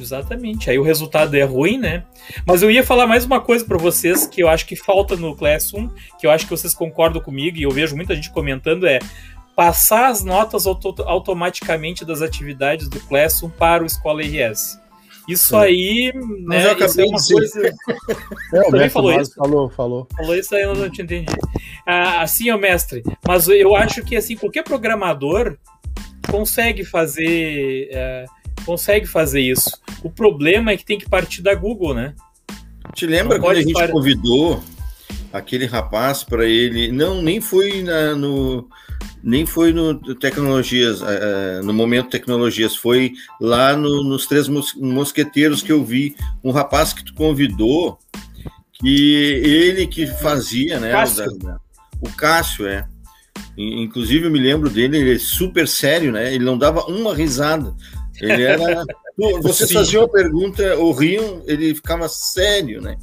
Exatamente. 0.00 0.70
Aí 0.70 0.78
o 0.78 0.82
resultado 0.82 1.34
é 1.36 1.42
ruim, 1.42 1.78
né? 1.78 2.04
Mas 2.46 2.62
eu 2.62 2.70
ia 2.70 2.84
falar 2.84 3.06
mais 3.06 3.24
uma 3.24 3.40
coisa 3.40 3.64
para 3.64 3.78
vocês 3.78 4.26
que 4.26 4.42
eu 4.42 4.48
acho 4.48 4.66
que 4.66 4.76
falta 4.76 5.16
no 5.16 5.36
Classroom, 5.36 5.88
que 6.18 6.26
eu 6.26 6.30
acho 6.30 6.46
que 6.46 6.50
vocês 6.50 6.74
concordam 6.74 7.22
comigo 7.22 7.56
e 7.56 7.62
eu 7.62 7.70
vejo 7.70 7.94
muita 7.94 8.14
gente 8.14 8.30
comentando 8.30 8.86
é 8.86 8.98
passar 9.54 10.08
as 10.08 10.22
notas 10.24 10.66
auto 10.66 10.94
automaticamente 11.02 12.04
das 12.04 12.22
atividades 12.22 12.88
do 12.88 13.00
Classroom 13.00 13.50
para 13.50 13.82
o 13.82 13.86
Escola 13.86 14.22
RS. 14.22 14.78
Isso 15.28 15.56
é. 15.56 15.66
aí, 15.66 16.12
né, 16.40 16.74
isso 16.74 17.00
é 17.00 17.04
uma 17.04 17.22
coisa. 17.22 17.74
É, 18.52 18.68
o 18.68 18.70
mestre 18.70 18.90
falou 18.90 19.20
isso. 19.20 19.34
Falou, 19.34 19.70
falou. 19.70 20.08
Falou 20.16 20.36
isso 20.36 20.54
aí, 20.54 20.62
eu 20.62 20.74
não 20.74 20.88
te 20.88 21.02
entendi. 21.02 21.26
Ah, 21.86 22.22
assim, 22.22 22.50
ó, 22.50 22.58
mestre, 22.58 23.02
mas 23.26 23.48
eu 23.48 23.74
acho 23.74 24.02
que 24.02 24.16
assim, 24.16 24.36
qualquer 24.36 24.62
programador 24.62 25.56
consegue 26.30 26.84
fazer. 26.84 27.88
É, 27.90 28.26
consegue 28.64 29.06
fazer 29.06 29.40
isso. 29.40 29.70
O 30.02 30.10
problema 30.10 30.70
é 30.70 30.76
que 30.76 30.84
tem 30.84 30.98
que 30.98 31.08
partir 31.08 31.42
da 31.42 31.54
Google, 31.54 31.94
né? 31.94 32.14
Te 32.94 33.06
lembra 33.06 33.40
quando 33.40 33.56
a 33.56 33.60
gente 33.60 33.72
par... 33.72 33.90
convidou 33.90 34.62
aquele 35.32 35.66
rapaz 35.66 36.22
para 36.22 36.44
ele? 36.44 36.90
Não, 36.90 37.20
nem 37.20 37.40
foi 37.40 37.82
na, 37.82 38.14
no 38.14 38.68
nem 39.22 39.46
foi 39.46 39.72
no 39.72 39.94
tecnologias, 40.16 41.00
uh, 41.00 41.64
no 41.64 41.72
momento 41.72 42.10
tecnologias, 42.10 42.76
foi 42.76 43.12
lá 43.40 43.74
no, 43.74 44.04
nos 44.04 44.26
três 44.26 44.48
mosqueteiros 44.48 45.62
que 45.62 45.72
eu 45.72 45.82
vi 45.82 46.14
um 46.42 46.50
rapaz 46.50 46.92
que 46.92 47.02
tu 47.02 47.14
convidou, 47.14 47.98
que 48.74 49.40
ele 49.42 49.86
que 49.86 50.06
fazia, 50.06 50.78
né? 50.78 50.92
Cássio. 50.92 51.24
O, 51.24 51.38
da, 51.38 51.60
o 52.02 52.10
Cássio 52.10 52.66
é. 52.66 52.86
Inclusive 53.56 54.26
eu 54.26 54.30
me 54.30 54.38
lembro 54.38 54.68
dele, 54.68 54.98
ele 54.98 55.14
é 55.14 55.18
super 55.18 55.66
sério, 55.66 56.12
né? 56.12 56.34
Ele 56.34 56.44
não 56.44 56.58
dava 56.58 56.84
uma 56.84 57.14
risada. 57.14 57.74
Ele 58.20 58.42
era. 58.42 58.84
Vocês 59.40 59.72
faziam 59.72 60.02
uma 60.02 60.08
pergunta, 60.08 60.76
ou 60.76 60.92
riam, 60.92 61.42
ele 61.46 61.74
ficava 61.74 62.08
sério, 62.08 62.82
né? 62.82 62.96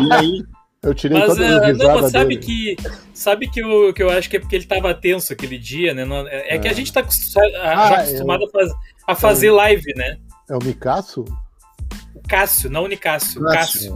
E 0.00 0.12
aí 0.12 0.44
eu 0.82 0.94
tirei 0.94 1.18
mas, 1.18 1.28
todas 1.28 1.50
as 1.50 1.76
uh, 1.76 1.78
não, 1.78 2.00
mas 2.00 2.10
sabe 2.10 2.36
dele. 2.36 2.74
que 2.76 2.76
sabe 3.14 3.48
que 3.48 3.60
eu, 3.60 3.94
que 3.94 4.02
eu 4.02 4.10
acho 4.10 4.28
que 4.28 4.36
é 4.36 4.40
porque 4.40 4.56
ele 4.56 4.64
estava 4.64 4.92
tenso 4.92 5.32
aquele 5.32 5.56
dia, 5.56 5.94
né? 5.94 6.04
É, 6.28 6.56
é 6.56 6.58
que 6.58 6.66
a 6.66 6.72
é. 6.72 6.74
gente 6.74 6.86
está 6.86 7.00
ah, 7.00 7.94
acostumado 7.94 8.44
a, 8.44 8.50
faz, 8.50 8.72
a 9.06 9.14
fazer 9.14 9.46
é 9.46 9.52
o, 9.52 9.54
live, 9.54 9.94
né? 9.94 10.18
É 10.50 10.56
o 10.56 10.58
Micasso? 10.64 11.24
O 12.14 12.28
Cássio, 12.28 12.68
não 12.68 12.84
o 12.84 12.88
Nicásio, 12.88 13.40
o 13.40 13.44
Cássio. 13.44 13.94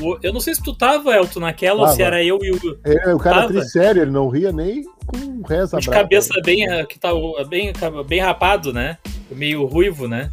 O, 0.00 0.18
eu 0.22 0.32
não 0.32 0.40
sei 0.40 0.54
se 0.54 0.62
tu 0.62 0.74
tava, 0.74 1.14
Elton, 1.16 1.40
naquela, 1.40 1.82
ou 1.82 1.88
se 1.88 2.02
era 2.02 2.22
eu 2.22 2.38
e 2.42 2.52
o. 2.52 2.78
É, 2.84 3.14
o 3.14 3.18
cara 3.18 3.48
tava. 3.48 3.62
sério, 3.62 4.02
ele 4.02 4.10
não 4.10 4.28
ria 4.28 4.52
nem 4.52 4.84
com 5.06 5.42
reza 5.42 5.78
De 5.78 5.88
cabeça 5.88 6.34
bem, 6.44 6.66
que 6.86 6.98
tá, 6.98 7.10
bem, 7.48 7.72
bem 8.06 8.20
rapado, 8.20 8.72
né? 8.72 8.98
Meio 9.30 9.64
ruivo, 9.64 10.06
né? 10.06 10.30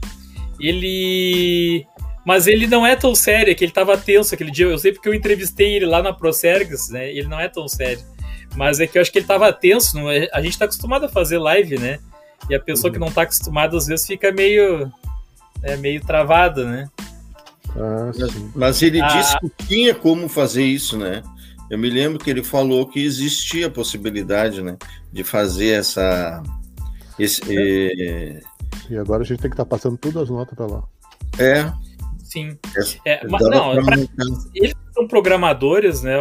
Ele 0.60 1.86
mas 2.29 2.45
ele 2.45 2.67
não 2.67 2.85
é 2.85 2.95
tão 2.95 3.15
sério, 3.15 3.49
é 3.49 3.55
que 3.55 3.65
ele 3.65 3.71
tava 3.71 3.97
tenso 3.97 4.35
aquele 4.35 4.51
dia. 4.51 4.67
Eu 4.67 4.77
sei 4.77 4.91
porque 4.91 5.09
eu 5.09 5.15
entrevistei 5.15 5.75
ele 5.75 5.87
lá 5.87 5.99
na 5.99 6.13
Prosergs, 6.13 6.91
né? 6.91 7.09
Ele 7.09 7.27
não 7.27 7.39
é 7.39 7.49
tão 7.49 7.67
sério. 7.67 8.03
Mas 8.55 8.79
é 8.79 8.85
que 8.85 8.99
eu 8.99 9.01
acho 9.01 9.11
que 9.11 9.17
ele 9.17 9.25
tava 9.25 9.51
tenso. 9.51 9.97
Não 9.97 10.11
é? 10.11 10.29
A 10.31 10.39
gente 10.39 10.55
tá 10.55 10.65
acostumado 10.65 11.07
a 11.07 11.09
fazer 11.09 11.39
live, 11.39 11.79
né? 11.79 11.97
E 12.47 12.53
a 12.53 12.59
pessoa 12.59 12.89
uhum. 12.89 12.93
que 12.93 12.99
não 12.99 13.11
tá 13.11 13.23
acostumada, 13.23 13.75
às 13.75 13.87
vezes, 13.87 14.05
fica 14.05 14.31
meio. 14.31 14.91
É, 15.63 15.75
meio 15.75 16.05
travada, 16.05 16.65
né? 16.65 16.87
Ah, 17.75 18.11
mas 18.53 18.79
ele 18.83 19.01
ah, 19.01 19.07
disse 19.07 19.39
que 19.39 19.65
tinha 19.65 19.95
como 19.95 20.29
fazer 20.29 20.63
isso, 20.63 20.99
né? 20.99 21.23
Eu 21.67 21.79
me 21.79 21.89
lembro 21.89 22.19
que 22.19 22.29
ele 22.29 22.43
falou 22.43 22.85
que 22.85 23.03
existia 23.03 23.65
a 23.65 23.71
possibilidade, 23.71 24.61
né? 24.61 24.77
De 25.11 25.23
fazer 25.23 25.79
essa. 25.79 26.43
Esse, 27.17 27.41
é. 27.49 28.39
E 28.87 28.97
agora 28.99 29.23
a 29.23 29.25
gente 29.25 29.41
tem 29.41 29.49
que 29.49 29.55
estar 29.55 29.65
tá 29.65 29.69
passando 29.69 29.97
todas 29.97 30.21
as 30.21 30.29
notas 30.29 30.53
para 30.55 30.67
lá. 30.67 30.83
É, 31.39 31.73
Sim. 32.29 32.59
É, 33.03 33.25
mas, 33.27 33.41
não, 33.49 33.83
pra, 33.83 33.95
eles 34.53 34.75
são 34.93 35.07
programadores, 35.07 36.03
né? 36.03 36.13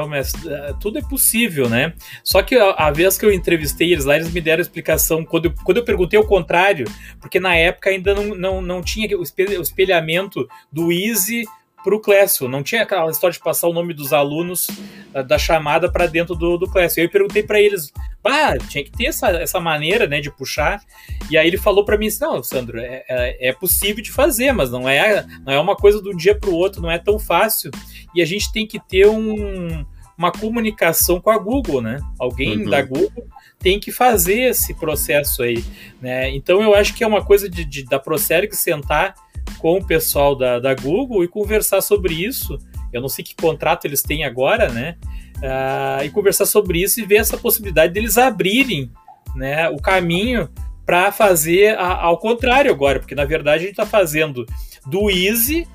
É, 0.47 0.73
tudo 0.81 0.99
é 0.99 1.03
possível, 1.03 1.69
né? 1.69 1.93
Só 2.25 2.41
que 2.43 2.57
a, 2.57 2.71
a, 2.71 2.91
vez 2.91 3.19
que 3.19 3.27
eu 3.27 3.33
entrevistei 3.33 3.93
eles 3.93 4.07
lá, 4.07 4.17
eles 4.17 4.33
me 4.33 4.41
deram 4.41 4.63
explicação. 4.63 5.23
Quando 5.23 5.47
eu, 5.47 5.55
quando 5.63 5.77
eu 5.77 5.85
perguntei 5.85 6.19
o 6.19 6.25
contrário, 6.25 6.87
porque 7.21 7.39
na 7.39 7.55
época 7.55 7.91
ainda 7.91 8.15
não, 8.15 8.35
não, 8.35 8.63
não 8.63 8.83
tinha 8.83 9.19
o 9.19 9.23
espelhamento 9.23 10.49
do 10.73 10.91
Easy 10.91 11.45
para 11.83 11.95
o 11.95 12.01
Classroom. 12.01 12.51
Não 12.51 12.63
tinha 12.63 12.83
aquela 12.83 13.11
história 13.11 13.33
de 13.33 13.43
passar 13.43 13.69
o 13.69 13.73
nome 13.73 13.95
dos 13.95 14.13
alunos 14.13 14.69
uh, 15.15 15.23
da 15.27 15.39
chamada 15.39 15.91
para 15.91 16.07
dentro 16.07 16.35
do, 16.35 16.57
do 16.57 16.69
Classroom. 16.69 17.05
Eu 17.05 17.11
perguntei 17.11 17.43
para 17.43 17.61
eles, 17.61 17.93
ah, 18.25 18.57
tinha 18.69 18.85
que 18.85 18.91
ter 18.91 19.07
essa, 19.07 19.29
essa 19.31 19.61
maneira 19.61 20.07
né, 20.07 20.21
de 20.21 20.31
puxar. 20.31 20.83
E 21.31 21.39
aí 21.39 21.47
ele 21.47 21.59
falou 21.59 21.85
para 21.85 21.97
mim 21.97 22.09
assim, 22.09 22.21
não, 22.21 22.43
Sandro, 22.43 22.79
é, 22.79 23.05
é, 23.09 23.49
é, 23.49 23.53
possível 23.53 24.03
de 24.03 24.13
fazer, 24.13 24.53
mas 24.53 24.71
não 24.71 24.89
é, 24.89 25.25
não 25.45 25.53
é 25.53 25.59
uma 25.59 25.77
coisa 25.77 26.03
de 26.03 26.09
um 26.09 26.17
dia 26.17 26.35
para 26.35 26.51
o 26.51 26.55
outro, 26.55 26.83
não 26.83 26.91
é 26.91 26.99
tão 26.99 27.19
fácil. 27.19 27.71
E 28.15 28.21
a 28.21 28.27
gente 28.27 28.53
tem 28.53 28.67
que 28.67 28.79
ter 28.81 29.07
um, 29.07 29.85
uma 30.17 30.33
comunicação 30.33 31.21
com 31.21 31.31
a 31.31 31.39
Google, 31.39 31.81
né? 31.81 32.01
Alguém 32.19 32.59
uhum. 32.59 32.71
da 32.71 32.83
Google 32.83 33.27
tem 33.59 33.81
que 33.81 33.91
fazer 33.91 34.51
esse 34.51 34.75
processo 34.75 35.43
aí, 35.43 35.65
né? 36.01 36.31
Então 36.31 36.63
eu 36.63 36.75
acho 36.75 36.95
que 36.95 37.03
é 37.03 37.07
uma 37.07 37.25
coisa 37.25 37.49
de, 37.49 37.65
de 37.65 37.85
da 37.85 37.99
Procerg 37.99 38.53
sentar 38.55 39.15
com 39.59 39.79
o 39.79 39.85
pessoal 39.85 40.37
da, 40.37 40.59
da 40.59 40.75
Google 40.75 41.25
e 41.25 41.29
conversar 41.29 41.81
sobre 41.81 42.15
isso. 42.15 42.59
Eu 42.93 43.01
não 43.01 43.09
sei 43.09 43.25
que 43.25 43.35
contrato 43.35 43.85
eles 43.85 44.03
têm 44.03 44.25
agora, 44.25 44.69
né? 44.71 44.97
Uh, 45.39 46.05
e 46.05 46.11
conversar 46.11 46.47
sobre 46.47 46.83
isso 46.83 47.01
e 47.01 47.07
ver 47.07 47.17
essa 47.17 47.37
possibilidade 47.37 47.93
deles 47.93 48.19
abrirem 48.19 48.91
né, 49.37 49.69
o 49.69 49.77
caminho 49.77 50.49
para 50.85 51.13
fazer 51.13 51.79
a, 51.79 52.03
ao 52.03 52.19
contrário 52.19 52.73
agora, 52.73 52.99
porque 52.99 53.15
na 53.15 53.25
verdade 53.25 53.57
a 53.57 53.67
gente 53.67 53.71
está 53.71 53.87
fazendo 53.87 54.45
do 54.87 55.11
Easy 55.11 55.69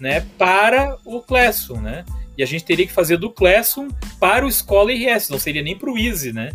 né, 0.00 0.26
para 0.36 0.96
o 1.04 1.20
Classroom, 1.20 1.80
né? 1.80 2.04
E 2.36 2.42
a 2.42 2.46
gente 2.46 2.64
teria 2.64 2.86
que 2.86 2.92
fazer 2.92 3.16
do 3.16 3.30
Classroom 3.30 3.88
para 4.20 4.44
o 4.44 4.48
Escola 4.48 4.92
RS, 4.92 5.30
não 5.30 5.38
seria 5.38 5.62
nem 5.62 5.76
para 5.76 5.90
o 5.90 5.96
Easy, 5.96 6.32
né? 6.32 6.50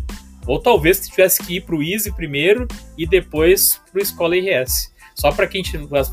Ou 0.46 0.60
talvez 0.60 1.00
tivesse 1.00 1.42
que 1.42 1.56
ir 1.56 1.62
para 1.62 1.74
o 1.74 1.82
Easy 1.82 2.12
primeiro 2.12 2.68
e 2.96 3.06
depois 3.06 3.80
para 3.90 3.98
o 3.98 4.02
Escola 4.02 4.34
RS. 4.36 4.91
Só 5.14 5.30
para 5.30 5.46
quem 5.46 5.62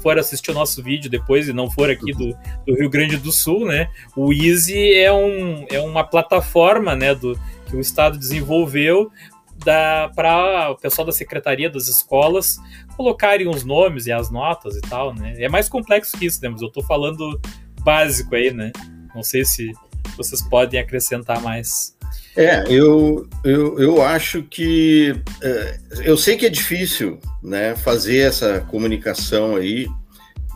for 0.02 0.18
assistir 0.20 0.52
o 0.52 0.54
nosso 0.54 0.84
vídeo 0.84 1.10
depois 1.10 1.48
e 1.48 1.54
não 1.54 1.70
for 1.70 1.90
aqui 1.90 2.12
do, 2.12 2.36
do 2.66 2.76
Rio 2.76 2.90
Grande 2.90 3.18
do 3.18 3.32
Sul, 3.32 3.66
né? 3.66 3.90
O 4.16 4.34
Easy 4.34 4.94
é, 4.94 5.12
um, 5.12 5.66
é 5.70 5.80
uma 5.80 6.04
plataforma, 6.04 6.96
né, 6.96 7.16
do, 7.16 7.40
que 7.66 7.76
o 7.76 7.80
Estado 7.80 8.18
desenvolveu 8.18 9.12
para 10.16 10.72
o 10.72 10.76
pessoal 10.76 11.06
da 11.06 11.12
secretaria 11.12 11.70
das 11.70 11.88
escolas 11.88 12.58
colocarem 12.96 13.48
os 13.48 13.64
nomes 13.64 14.08
e 14.08 14.12
as 14.12 14.32
notas 14.32 14.76
e 14.76 14.82
tal, 14.82 15.14
né? 15.14 15.36
É 15.38 15.50
mais 15.50 15.68
complexo 15.68 16.18
que 16.18 16.26
isso, 16.26 16.42
né? 16.42 16.50
Mas 16.50 16.62
eu 16.62 16.68
estou 16.68 16.84
falando 16.84 17.40
básico 17.82 18.36
aí, 18.36 18.52
né? 18.52 18.72
Não 19.14 19.24
sei 19.24 19.44
se 19.46 19.72
vocês 20.16 20.42
podem 20.42 20.80
acrescentar 20.80 21.42
mais. 21.42 21.98
É, 22.36 22.63
eu, 22.69 23.28
eu, 23.43 23.80
eu 23.80 24.02
acho 24.02 24.43
que. 24.43 25.13
É, 25.41 25.80
eu 26.04 26.15
sei 26.15 26.38
que 26.38 26.45
é 26.45 26.50
difícil 26.50 27.19
né, 27.43 27.76
fazer 27.76 28.19
essa 28.19 28.62
comunicação 28.62 29.56
aí, 29.56 29.88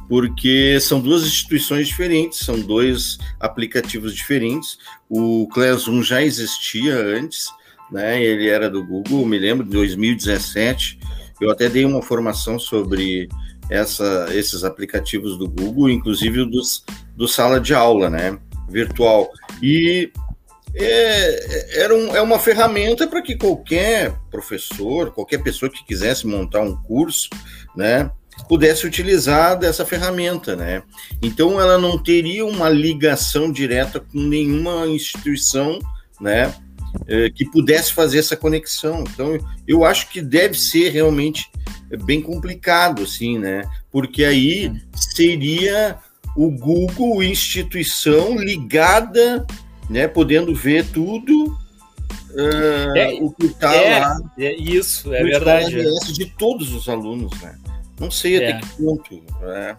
porque 0.07 0.79
são 0.79 1.01
duas 1.01 1.23
instituições 1.23 1.87
diferentes, 1.87 2.39
são 2.39 2.59
dois 2.59 3.17
aplicativos 3.39 4.13
diferentes. 4.15 4.77
O 5.09 5.47
Classroom 5.53 6.01
já 6.01 6.21
existia 6.21 6.95
antes, 6.95 7.47
né, 7.91 8.23
ele 8.23 8.47
era 8.47 8.69
do 8.69 8.85
Google, 8.85 9.25
me 9.25 9.37
lembro, 9.37 9.65
de 9.65 9.71
2017. 9.71 10.99
Eu 11.41 11.51
até 11.51 11.67
dei 11.67 11.83
uma 11.83 12.01
formação 12.01 12.57
sobre 12.57 13.27
essa, 13.69 14.27
esses 14.31 14.63
aplicativos 14.63 15.37
do 15.37 15.49
Google, 15.49 15.89
inclusive 15.89 16.45
dos, 16.45 16.85
do 17.15 17.27
sala 17.27 17.59
de 17.59 17.73
aula, 17.73 18.09
né, 18.09 18.37
virtual. 18.69 19.29
E 19.61 20.11
é, 20.75 21.81
era 21.81 21.95
um, 21.95 22.15
é 22.15 22.21
uma 22.21 22.39
ferramenta 22.39 23.07
para 23.07 23.21
que 23.21 23.35
qualquer 23.35 24.13
professor, 24.31 25.11
qualquer 25.11 25.41
pessoa 25.43 25.71
que 25.71 25.85
quisesse 25.85 26.25
montar 26.25 26.61
um 26.61 26.75
curso, 26.75 27.29
né, 27.75 28.09
pudesse 28.49 28.85
utilizar 28.85 29.57
dessa 29.57 29.85
ferramenta, 29.85 30.55
né? 30.55 30.81
Então 31.21 31.61
ela 31.61 31.77
não 31.77 32.01
teria 32.01 32.45
uma 32.45 32.67
ligação 32.69 33.51
direta 33.51 33.99
com 33.99 34.19
nenhuma 34.19 34.87
instituição, 34.87 35.77
né, 36.19 36.53
é, 37.07 37.29
que 37.29 37.45
pudesse 37.45 37.93
fazer 37.93 38.19
essa 38.19 38.35
conexão. 38.35 39.03
Então 39.13 39.37
eu 39.67 39.85
acho 39.85 40.09
que 40.09 40.21
deve 40.21 40.59
ser 40.59 40.89
realmente 40.89 41.49
bem 42.05 42.21
complicado, 42.21 43.03
assim, 43.03 43.37
né? 43.37 43.63
Porque 43.91 44.23
aí 44.23 44.73
seria 44.95 45.99
o 46.35 46.49
Google 46.49 47.21
instituição 47.21 48.35
ligada 48.37 49.45
né? 49.89 50.07
Podendo 50.07 50.53
ver 50.53 50.85
tudo 50.87 51.57
uh, 52.31 52.97
é, 52.97 53.17
o 53.21 53.31
que 53.31 53.47
está 53.47 53.73
é, 53.75 53.99
lá. 53.99 54.17
É 54.37 54.53
isso, 54.53 55.13
é 55.13 55.23
verdade. 55.23 55.83
De 56.13 56.25
todos 56.25 56.73
os 56.73 56.89
alunos, 56.89 57.31
né? 57.41 57.57
Não 57.99 58.09
sei 58.09 58.37
até 58.37 58.49
é. 58.49 58.59
que 58.59 58.67
ponto. 58.69 59.23
Né? 59.41 59.77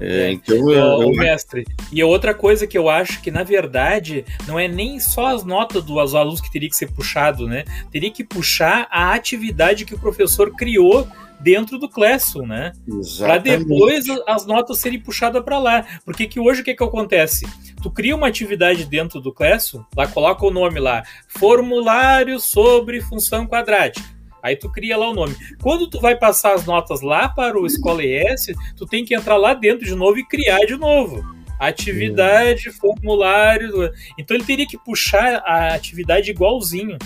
É, 0.00 0.30
então, 0.30 0.70
eu, 0.70 1.02
eu... 1.02 1.10
mestre, 1.10 1.66
e 1.90 2.04
outra 2.04 2.32
coisa 2.32 2.68
que 2.68 2.78
eu 2.78 2.88
acho 2.88 3.20
que, 3.20 3.32
na 3.32 3.42
verdade, 3.42 4.24
não 4.46 4.58
é 4.58 4.68
nem 4.68 5.00
só 5.00 5.34
as 5.34 5.44
notas 5.44 5.82
dos 5.82 6.14
alunos 6.14 6.40
que 6.40 6.52
teria 6.52 6.68
que 6.68 6.76
ser 6.76 6.92
puxado, 6.92 7.48
né? 7.48 7.64
Teria 7.90 8.10
que 8.10 8.22
puxar 8.22 8.86
a 8.92 9.12
atividade 9.12 9.84
que 9.84 9.94
o 9.94 9.98
professor 9.98 10.54
criou 10.54 11.08
dentro 11.40 11.78
do 11.78 11.88
Classroom, 11.88 12.46
né? 12.46 12.72
Para 13.18 13.38
depois 13.38 14.06
as 14.26 14.46
notas 14.46 14.78
serem 14.78 15.00
puxadas 15.00 15.42
para 15.42 15.58
lá. 15.58 15.86
Porque 16.04 16.26
que 16.26 16.40
hoje 16.40 16.60
o 16.60 16.64
que, 16.64 16.74
que 16.74 16.84
acontece? 16.84 17.46
Tu 17.82 17.90
cria 17.90 18.16
uma 18.16 18.26
atividade 18.26 18.84
dentro 18.84 19.20
do 19.20 19.32
Classroom, 19.32 19.84
lá 19.96 20.06
coloca 20.06 20.44
o 20.44 20.50
nome 20.50 20.80
lá, 20.80 21.02
formulário 21.28 22.40
sobre 22.40 23.00
função 23.00 23.46
quadrática. 23.46 24.18
Aí 24.42 24.56
tu 24.56 24.70
cria 24.70 24.96
lá 24.96 25.08
o 25.10 25.14
nome. 25.14 25.36
Quando 25.60 25.88
tu 25.88 26.00
vai 26.00 26.16
passar 26.16 26.54
as 26.54 26.64
notas 26.64 27.00
lá 27.02 27.28
para 27.28 27.58
o 27.58 27.66
Escola 27.66 28.04
ES, 28.04 28.46
tu 28.76 28.86
tem 28.86 29.04
que 29.04 29.14
entrar 29.14 29.36
lá 29.36 29.52
dentro 29.54 29.84
de 29.84 29.94
novo 29.94 30.18
e 30.18 30.26
criar 30.26 30.60
de 30.60 30.76
novo. 30.76 31.24
Atividade, 31.58 32.70
formulário. 32.70 33.90
Então 34.16 34.36
ele 34.36 34.44
teria 34.44 34.66
que 34.66 34.78
puxar 34.78 35.42
a 35.44 35.74
atividade 35.74 36.30
igualzinho. 36.30 36.96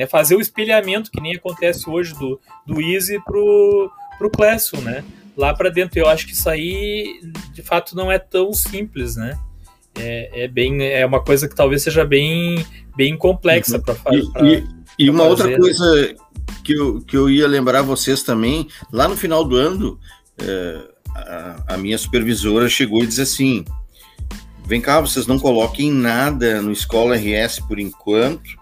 Né? 0.00 0.06
Fazer 0.06 0.34
o 0.34 0.40
espelhamento, 0.40 1.10
que 1.10 1.20
nem 1.20 1.36
acontece 1.36 1.88
hoje 1.88 2.14
do, 2.14 2.40
do 2.66 2.80
Easy 2.80 3.20
pro, 3.22 3.92
pro 4.16 4.30
Classroom, 4.30 4.80
né? 4.80 5.04
Lá 5.36 5.52
para 5.52 5.68
dentro. 5.68 5.98
Eu 5.98 6.08
acho 6.08 6.26
que 6.26 6.32
isso 6.32 6.48
aí, 6.48 7.20
de 7.52 7.62
fato, 7.62 7.94
não 7.94 8.10
é 8.10 8.18
tão 8.18 8.50
simples, 8.54 9.16
né? 9.16 9.38
É, 9.94 10.44
é, 10.44 10.48
bem, 10.48 10.82
é 10.82 11.04
uma 11.04 11.22
coisa 11.22 11.46
que 11.46 11.54
talvez 11.54 11.82
seja 11.82 12.02
bem, 12.02 12.64
bem 12.96 13.14
complexa 13.14 13.76
uhum. 13.76 13.82
para 13.82 13.94
fazer. 13.94 14.22
E, 14.42 15.04
e, 15.04 15.10
uma 15.10 15.24
fazer, 15.24 15.30
outra 15.30 15.48
né? 15.48 15.56
coisa 15.58 16.14
que 16.64 16.72
eu, 16.72 17.02
que 17.02 17.16
eu 17.16 17.28
ia 17.28 17.46
lembrar 17.46 17.82
vocês 17.82 18.22
também, 18.22 18.68
lá 18.90 19.06
no 19.06 19.16
final 19.16 19.44
do 19.44 19.56
ano, 19.56 19.98
é, 20.38 20.80
a, 21.14 21.74
a, 21.74 21.76
minha 21.76 21.98
supervisora 21.98 22.70
chegou 22.70 23.04
e 23.04 23.06
disse 23.06 23.20
assim: 23.20 23.66
vem 24.64 24.80
cá, 24.80 24.98
vocês 24.98 25.26
não 25.26 25.38
coloquem 25.38 25.92
nada 25.92 26.62
no 26.62 26.72
Escola 26.72 27.16
RS 27.16 27.60
por 27.68 27.78
enquanto, 27.78 28.59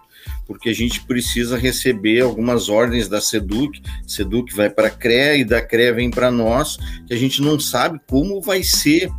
porque 0.48 0.70
a 0.70 0.74
gente 0.74 1.02
precisa 1.02 1.58
receber 1.58 2.22
algumas 2.22 2.70
ordens 2.70 3.06
da 3.06 3.20
SEDUC, 3.20 3.82
SEDUC 4.06 4.54
vai 4.54 4.70
para 4.70 4.88
a 4.88 4.90
CREA 4.90 5.37
e 5.37 5.44
da 5.44 5.61
CREA 5.61 5.92
vem 5.92 6.11
para 6.11 6.30
nós, 6.30 6.78
que 7.06 7.12
a 7.12 7.16
gente 7.16 7.42
não 7.42 7.61
sabe 7.61 8.00
como 8.08 8.40
vai 8.40 8.62
ser 8.62 9.11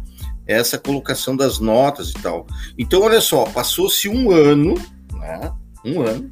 essa 0.48 0.80
colocação 0.80 1.38
das 1.38 1.60
notas 1.60 2.10
e 2.10 2.14
tal. 2.16 2.48
Então, 2.78 3.04
olha 3.04 3.22
só, 3.22 3.46
passou-se 3.46 4.10
um 4.10 4.32
ano, 4.32 4.74
né? 5.14 5.54
Um 5.86 6.02
ano, 6.02 6.32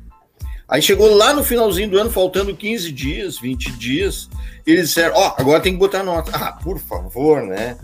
Aí 0.67 0.81
chegou 0.81 1.15
lá 1.15 1.33
no 1.33 1.45
finalzinho 1.45 1.89
do 1.89 1.97
ano, 1.97 2.11
faltando 2.11 2.53
15 2.53 2.91
dias, 2.91 3.39
20 3.39 3.71
dias, 3.73 4.29
eles 4.65 4.89
disseram: 4.89 5.15
Ó, 5.15 5.29
oh, 5.29 5.41
agora 5.41 5.61
tem 5.61 5.71
que 5.71 5.79
botar 5.79 6.03
nota. 6.03 6.29
Ah, 6.33 6.51
por 6.51 6.77
favor, 6.77 7.41
né? 7.41 7.77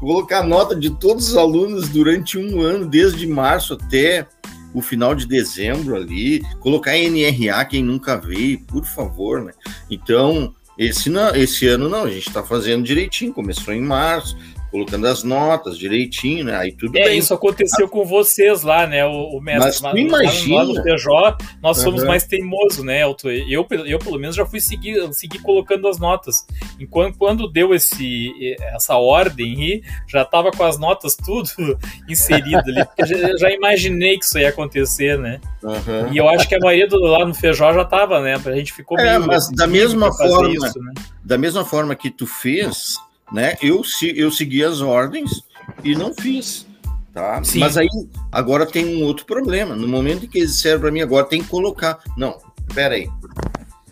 Vou 0.00 0.14
colocar 0.14 0.42
nota 0.42 0.74
de 0.74 0.88
todos 0.90 1.28
os 1.28 1.36
alunos 1.36 1.90
durante 1.90 2.38
um 2.38 2.60
ano, 2.62 2.86
desde 2.86 3.26
março 3.26 3.74
até 3.74 4.26
o 4.74 4.80
final 4.80 5.14
de 5.14 5.26
dezembro 5.26 5.94
ali, 5.96 6.40
colocar 6.60 6.92
NRA 6.92 7.64
quem 7.64 7.82
nunca 7.82 8.16
veio, 8.16 8.60
por 8.60 8.84
favor, 8.84 9.42
né? 9.42 9.52
Então, 9.90 10.54
esse, 10.78 11.10
não, 11.10 11.34
esse 11.34 11.66
ano 11.66 11.88
não, 11.88 12.04
a 12.04 12.10
gente 12.10 12.28
está 12.28 12.42
fazendo 12.42 12.84
direitinho, 12.84 13.32
começou 13.32 13.74
em 13.74 13.80
março, 13.80 14.36
colocando 14.72 15.06
as 15.06 15.22
notas 15.22 15.76
direitinho, 15.76 16.46
né? 16.46 16.56
Aí 16.56 16.72
tudo 16.72 16.96
é, 16.96 17.04
bem. 17.04 17.18
isso 17.18 17.34
aconteceu 17.34 17.86
com 17.86 18.06
vocês 18.06 18.62
lá, 18.62 18.86
né? 18.86 19.04
O, 19.04 19.36
o 19.36 19.40
mestre. 19.40 19.82
Mas, 19.82 20.00
imagina. 20.00 20.64
Nós 20.64 20.76
no 20.76 20.82
PJ, 20.82 21.44
nós 21.62 21.76
uhum. 21.76 21.84
somos 21.84 22.04
mais 22.04 22.24
teimosos, 22.24 22.82
né? 22.82 23.02
Eu, 23.02 23.14
eu, 23.22 23.66
eu, 23.86 23.98
pelo 23.98 24.18
menos, 24.18 24.34
já 24.34 24.46
fui 24.46 24.60
seguir, 24.60 25.12
seguir 25.12 25.40
colocando 25.40 25.86
as 25.86 25.98
notas. 25.98 26.46
Enquanto 26.80 27.18
quando 27.18 27.46
deu 27.46 27.74
esse, 27.74 28.56
essa 28.74 28.96
ordem, 28.96 29.82
já 30.08 30.24
tava 30.24 30.50
com 30.50 30.64
as 30.64 30.78
notas 30.78 31.14
tudo 31.14 31.50
inserido 32.08 32.62
ali, 32.66 32.84
porque 32.86 33.04
já, 33.04 33.36
já 33.36 33.50
imaginei 33.50 34.18
que 34.18 34.24
isso 34.24 34.38
ia 34.38 34.48
acontecer, 34.48 35.18
né? 35.18 35.38
Uhum. 35.62 36.12
E 36.12 36.16
eu 36.16 36.28
acho 36.30 36.48
que 36.48 36.54
a 36.54 36.58
maioria 36.58 36.88
do, 36.88 36.96
lá 36.96 37.26
no 37.26 37.34
Feijó 37.34 37.74
já 37.74 37.84
tava, 37.84 38.20
né? 38.22 38.40
A 38.42 38.56
gente 38.56 38.72
ficou 38.72 38.98
é, 38.98 39.18
meio. 39.18 39.26
Mas 39.26 39.50
da 39.50 39.66
mesma 39.66 40.10
forma, 40.10 40.48
isso, 40.48 40.78
né? 40.80 40.92
da 41.22 41.36
mesma 41.36 41.62
forma 41.62 41.94
que 41.94 42.10
tu 42.10 42.26
fez 42.26 42.96
né? 43.32 43.56
Eu, 43.62 43.82
eu 44.14 44.30
segui 44.30 44.62
as 44.62 44.80
ordens 44.80 45.42
e 45.82 45.94
não 45.94 46.14
fiz. 46.14 46.66
Tá? 47.12 47.42
Sim. 47.44 47.58
Mas 47.58 47.76
aí, 47.76 47.88
agora 48.30 48.64
tem 48.64 48.96
um 48.96 49.04
outro 49.04 49.26
problema. 49.26 49.76
No 49.76 49.86
momento 49.86 50.24
em 50.24 50.28
que 50.28 50.38
eles 50.38 50.52
disseram 50.52 50.80
para 50.80 50.90
mim, 50.90 51.02
agora 51.02 51.26
tem 51.26 51.42
que 51.42 51.48
colocar. 51.48 51.98
Não, 52.16 52.38
espera 52.68 52.94
aí. 52.94 53.08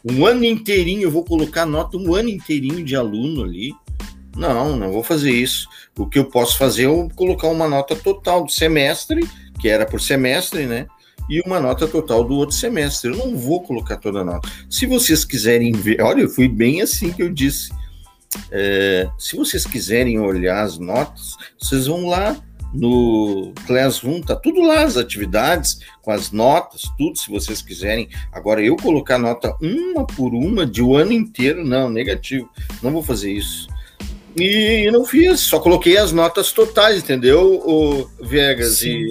Um 0.02 0.24
ano 0.24 0.44
inteirinho, 0.44 1.02
eu 1.02 1.10
vou 1.10 1.24
colocar 1.24 1.66
nota 1.66 1.98
um 1.98 2.14
ano 2.14 2.30
inteirinho 2.30 2.82
de 2.82 2.96
aluno 2.96 3.44
ali. 3.44 3.74
Não, 4.34 4.76
não 4.76 4.90
vou 4.90 5.02
fazer 5.02 5.32
isso. 5.32 5.68
O 5.98 6.06
que 6.06 6.18
eu 6.18 6.24
posso 6.24 6.56
fazer 6.56 6.88
é 6.88 7.08
colocar 7.14 7.48
uma 7.48 7.68
nota 7.68 7.94
total 7.94 8.44
do 8.44 8.50
semestre, 8.50 9.28
que 9.60 9.68
era 9.68 9.84
por 9.84 10.00
semestre, 10.00 10.64
né? 10.64 10.86
E 11.28 11.40
uma 11.42 11.60
nota 11.60 11.86
total 11.86 12.24
do 12.24 12.34
outro 12.34 12.56
semestre. 12.56 13.10
Eu 13.10 13.16
não 13.16 13.36
vou 13.36 13.62
colocar 13.62 13.98
toda 13.98 14.20
a 14.20 14.24
nota. 14.24 14.48
Se 14.70 14.86
vocês 14.86 15.24
quiserem 15.24 15.72
ver, 15.72 16.00
olha, 16.00 16.22
eu 16.22 16.28
fui 16.28 16.48
bem 16.48 16.80
assim 16.80 17.12
que 17.12 17.22
eu 17.22 17.30
disse. 17.30 17.70
É, 18.50 19.08
se 19.18 19.36
vocês 19.36 19.66
quiserem 19.66 20.18
olhar 20.18 20.62
as 20.62 20.78
notas, 20.78 21.36
vocês 21.58 21.86
vão 21.86 22.06
lá 22.06 22.36
no 22.72 23.52
Classroom, 23.66 24.20
tá 24.20 24.36
tudo 24.36 24.60
lá, 24.60 24.84
as 24.84 24.96
atividades, 24.96 25.80
com 26.02 26.10
as 26.10 26.30
notas, 26.30 26.82
tudo, 26.96 27.18
se 27.18 27.28
vocês 27.30 27.60
quiserem. 27.60 28.08
Agora, 28.32 28.62
eu 28.62 28.76
colocar 28.76 29.18
nota 29.18 29.56
uma 29.60 30.06
por 30.06 30.32
uma 30.32 30.64
de 30.64 30.82
o 30.82 30.90
um 30.90 30.96
ano 30.96 31.12
inteiro, 31.12 31.64
não, 31.64 31.90
negativo, 31.90 32.48
não 32.82 32.92
vou 32.92 33.02
fazer 33.02 33.32
isso. 33.32 33.68
E, 34.36 34.88
não 34.92 35.04
fiz, 35.04 35.40
só 35.40 35.58
coloquei 35.58 35.96
as 35.96 36.12
notas 36.12 36.52
totais, 36.52 36.98
entendeu, 36.98 37.60
o 37.66 38.08
Viegas 38.24 38.78
Sim. 38.78 39.08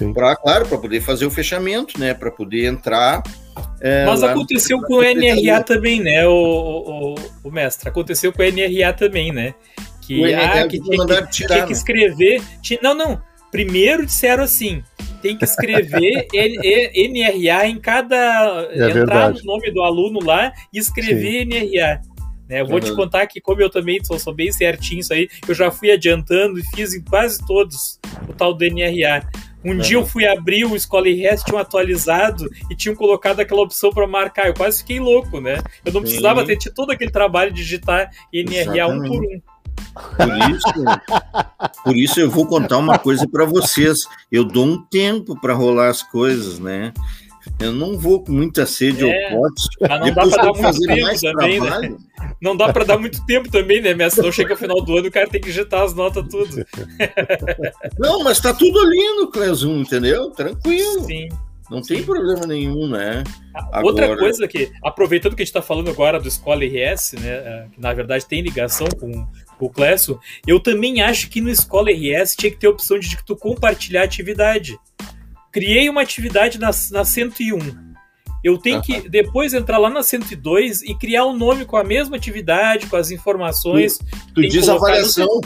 e 0.00 0.12
para 0.12 0.34
claro, 0.34 0.66
para 0.66 0.78
poder 0.78 1.00
fazer 1.00 1.26
o 1.26 1.30
fechamento, 1.30 2.00
né, 2.00 2.14
para 2.14 2.30
poder 2.30 2.64
entrar 2.64 3.22
é, 3.82 4.06
Mas 4.06 4.22
aconteceu 4.22 4.80
com 4.80 4.94
o 4.94 5.02
NRA 5.02 5.60
também, 5.60 6.00
né, 6.00 6.24
o, 6.24 6.32
o, 6.32 7.14
o, 7.42 7.50
mestre? 7.50 7.88
Aconteceu 7.88 8.32
com 8.32 8.40
o 8.40 8.46
NRA 8.46 8.92
também, 8.92 9.32
né? 9.32 9.54
Que, 10.00 10.32
ah, 10.34 10.68
que, 10.68 10.80
tinha, 10.80 10.98
que, 10.98 11.06
tirar, 11.06 11.26
tinha 11.26 11.62
que 11.62 11.66
né? 11.66 11.72
escrever. 11.72 12.42
Tinha, 12.62 12.78
não, 12.80 12.94
não. 12.94 13.20
Primeiro 13.50 14.06
disseram 14.06 14.44
assim: 14.44 14.84
tem 15.20 15.36
que 15.36 15.44
escrever 15.44 16.28
NRA 16.32 17.66
em 17.66 17.80
cada. 17.80 18.16
É 18.70 18.74
entrar 18.74 18.92
verdade. 18.92 19.40
no 19.40 19.52
nome 19.52 19.70
do 19.72 19.82
aluno 19.82 20.20
lá 20.24 20.52
e 20.72 20.78
escrever 20.78 21.42
Sim. 21.42 21.46
NRA. 21.46 22.00
Né, 22.48 22.60
eu 22.60 22.66
vou 22.66 22.74
uhum. 22.74 22.80
te 22.80 22.94
contar 22.94 23.26
que, 23.26 23.40
como 23.40 23.62
eu 23.62 23.70
também 23.70 24.02
sou, 24.04 24.18
sou, 24.18 24.34
bem 24.34 24.52
certinho 24.52 25.00
isso 25.00 25.12
aí, 25.12 25.28
eu 25.48 25.54
já 25.54 25.70
fui 25.70 25.90
adiantando 25.90 26.58
e 26.58 26.62
fiz 26.74 26.92
em 26.94 27.02
quase 27.02 27.44
todos 27.46 27.98
o 28.28 28.32
tal 28.32 28.54
do 28.54 28.64
NRA. 28.64 29.26
Um 29.64 29.78
dia 29.78 29.96
eu 29.96 30.06
fui 30.06 30.26
abrir 30.26 30.64
o 30.64 30.74
Escola 30.74 31.06
RS, 31.08 31.44
tinham 31.44 31.58
atualizado 31.58 32.50
e 32.70 32.74
tinham 32.74 32.96
colocado 32.96 33.40
aquela 33.40 33.62
opção 33.62 33.90
para 33.90 34.06
marcar. 34.06 34.48
Eu 34.48 34.54
quase 34.54 34.78
fiquei 34.78 34.98
louco, 34.98 35.40
né? 35.40 35.58
Eu 35.84 35.92
não 35.92 36.00
Sim. 36.00 36.06
precisava 36.06 36.44
ter 36.44 36.56
tido 36.56 36.74
todo 36.74 36.90
aquele 36.90 37.10
trabalho 37.10 37.52
de 37.52 37.62
digitar 37.62 38.10
NRA 38.32 38.60
Exatamente. 38.60 39.08
um 39.08 39.08
por 39.08 39.24
um. 39.24 39.40
Por 40.16 40.50
isso, 40.50 41.82
por 41.84 41.96
isso 41.96 42.20
eu 42.20 42.30
vou 42.30 42.46
contar 42.46 42.78
uma 42.78 42.98
coisa 42.98 43.28
para 43.28 43.44
vocês. 43.44 44.04
Eu 44.30 44.44
dou 44.44 44.64
um 44.64 44.82
tempo 44.82 45.38
para 45.38 45.52
rolar 45.52 45.88
as 45.88 46.02
coisas, 46.02 46.58
né? 46.58 46.92
Eu 47.58 47.72
não 47.72 47.98
vou 47.98 48.22
com 48.22 48.32
muita 48.32 48.66
sede 48.66 49.08
é, 49.08 49.32
ao 49.32 49.40
pote. 49.40 49.68
Mas 49.80 50.00
não 50.00 50.14
dá 50.14 50.26
para 50.26 50.42
dar 50.42 50.52
muito 50.54 50.86
tempo 50.86 51.20
também, 51.20 51.60
né? 51.60 51.60
trabalho. 51.60 51.90
né? 51.90 51.96
Não 52.40 52.56
dá 52.56 52.72
para 52.72 52.84
dar 52.84 52.98
muito 52.98 53.26
tempo 53.26 53.50
também, 53.50 53.80
né, 53.80 53.94
Messi? 53.94 54.16
Senão 54.16 54.32
chega 54.32 54.54
o 54.54 54.56
final 54.56 54.82
do 54.82 54.96
ano 54.96 55.08
o 55.08 55.10
cara 55.10 55.28
tem 55.28 55.40
que 55.40 55.48
digitar 55.48 55.82
as 55.82 55.94
notas 55.94 56.24
tudo. 56.28 56.64
Não, 57.98 58.22
mas 58.22 58.40
tá 58.40 58.52
tudo 58.52 58.78
ali 58.80 59.16
no 59.16 59.30
Classroom, 59.30 59.80
entendeu? 59.80 60.30
Tranquilo. 60.30 61.04
Sim. 61.04 61.28
Não 61.70 61.82
Sim. 61.82 61.94
tem 61.94 62.04
problema 62.04 62.46
nenhum, 62.46 62.86
né? 62.86 63.24
Agora... 63.54 63.86
Outra 63.86 64.16
coisa 64.16 64.46
que, 64.46 64.70
aproveitando 64.84 65.34
que 65.34 65.42
a 65.42 65.44
gente 65.44 65.50
está 65.50 65.62
falando 65.62 65.88
agora 65.88 66.20
do 66.20 66.28
Escola 66.28 66.64
RS, 66.64 67.14
né, 67.14 67.28
é, 67.30 67.66
que 67.72 67.80
na 67.80 67.94
verdade 67.94 68.26
tem 68.26 68.42
ligação 68.42 68.86
com, 69.00 69.26
com 69.58 69.66
o 69.66 69.70
Classroom, 69.70 70.18
eu 70.46 70.60
também 70.60 71.00
acho 71.00 71.30
que 71.30 71.40
no 71.40 71.48
Escola 71.48 71.90
RS 71.90 72.36
tinha 72.36 72.50
que 72.50 72.58
ter 72.58 72.66
a 72.66 72.70
opção 72.70 72.98
de 72.98 73.16
que 73.16 73.24
tu 73.24 73.34
compartilhar 73.34 74.02
a 74.02 74.04
atividade 74.04 74.78
criei 75.52 75.88
uma 75.88 76.00
atividade 76.00 76.58
na, 76.58 76.70
na 76.90 77.04
101. 77.04 77.92
Eu 78.42 78.58
tenho 78.58 78.76
uhum. 78.76 78.82
que 78.82 79.08
depois 79.08 79.54
entrar 79.54 79.78
lá 79.78 79.88
na 79.88 80.02
102 80.02 80.82
e 80.82 80.94
criar 80.96 81.26
um 81.26 81.36
nome 81.36 81.64
com 81.64 81.76
a 81.76 81.84
mesma 81.84 82.16
atividade, 82.16 82.86
com 82.86 82.96
as 82.96 83.10
informações. 83.12 83.98
Tu, 83.98 84.34
tu 84.34 84.48
diz 84.48 84.68
avaliação. 84.68 85.40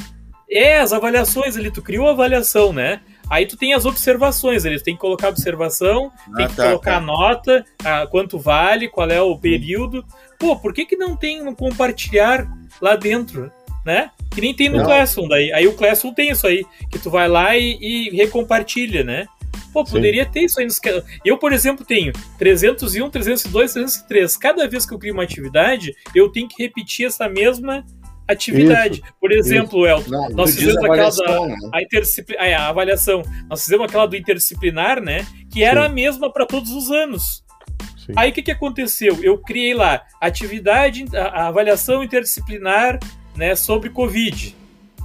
É, 0.50 0.78
as 0.78 0.92
avaliações 0.92 1.56
ali, 1.56 1.70
tu 1.70 1.82
criou 1.82 2.06
a 2.08 2.12
avaliação, 2.12 2.72
né? 2.72 3.00
Aí 3.28 3.44
tu 3.44 3.56
tem 3.56 3.74
as 3.74 3.84
observações, 3.84 4.64
eles 4.64 4.82
tem 4.82 4.94
que 4.94 5.00
colocar 5.00 5.28
observação, 5.28 6.12
ah, 6.32 6.36
tem 6.36 6.46
que 6.46 6.54
tá, 6.54 6.68
colocar 6.68 6.92
tá. 6.92 6.96
a 6.98 7.00
nota, 7.00 7.64
a, 7.84 8.06
quanto 8.06 8.38
vale, 8.38 8.88
qual 8.88 9.10
é 9.10 9.20
o 9.20 9.36
período. 9.36 10.04
Pô, 10.38 10.56
por 10.56 10.72
que 10.72 10.86
que 10.86 10.96
não 10.96 11.16
tem 11.16 11.46
um 11.46 11.54
compartilhar 11.54 12.46
lá 12.80 12.94
dentro, 12.94 13.50
né? 13.84 14.10
Que 14.32 14.40
nem 14.40 14.54
tem 14.54 14.68
no 14.68 14.78
não. 14.78 14.84
Classroom 14.84 15.26
daí. 15.26 15.52
Aí 15.52 15.66
o 15.66 15.74
Classroom 15.74 16.14
tem 16.14 16.30
isso 16.30 16.46
aí, 16.46 16.64
que 16.90 16.98
tu 17.00 17.10
vai 17.10 17.28
lá 17.28 17.56
e, 17.56 17.76
e 17.80 18.10
recompartilha, 18.16 19.02
né? 19.02 19.26
Pô, 19.72 19.84
poderia 19.84 20.24
Sim. 20.24 20.30
ter 20.30 20.40
isso 20.44 20.60
aí 20.60 20.66
nos. 20.66 20.80
Eu, 21.24 21.38
por 21.38 21.52
exemplo, 21.52 21.84
tenho 21.84 22.12
301, 22.38 23.10
302, 23.10 23.72
303. 23.72 24.36
Cada 24.36 24.68
vez 24.68 24.86
que 24.86 24.94
eu 24.94 24.98
crio 24.98 25.14
uma 25.14 25.22
atividade, 25.22 25.94
eu 26.14 26.28
tenho 26.30 26.48
que 26.48 26.62
repetir 26.62 27.06
essa 27.06 27.28
mesma 27.28 27.84
atividade. 28.26 29.00
Isso, 29.00 29.14
por 29.20 29.32
exemplo, 29.32 29.86
Elton, 29.86 30.10
Não, 30.10 30.28
nós 30.30 30.54
fizemos 30.54 30.84
aquela 30.84 31.10
da 31.10 31.46
né? 31.46 31.56
a, 31.72 31.82
interdisciplin... 31.82 32.36
é, 32.38 32.54
a 32.54 32.68
avaliação. 32.68 33.22
Nós 33.48 33.62
fizemos 33.62 33.86
aquela 33.86 34.06
do 34.06 34.16
interdisciplinar, 34.16 35.00
né? 35.00 35.26
Que 35.52 35.62
era 35.62 35.82
Sim. 35.82 35.86
a 35.86 35.88
mesma 35.88 36.32
para 36.32 36.46
todos 36.46 36.72
os 36.72 36.90
anos. 36.90 37.44
Sim. 37.96 38.12
Aí 38.16 38.30
o 38.30 38.32
que, 38.32 38.42
que 38.42 38.50
aconteceu? 38.50 39.18
Eu 39.22 39.38
criei 39.38 39.74
lá 39.74 40.02
atividade, 40.20 41.04
a, 41.14 41.24
a 41.24 41.48
avaliação 41.48 42.02
interdisciplinar 42.02 42.98
né, 43.36 43.54
sobre 43.54 43.90
Covid 43.90 44.55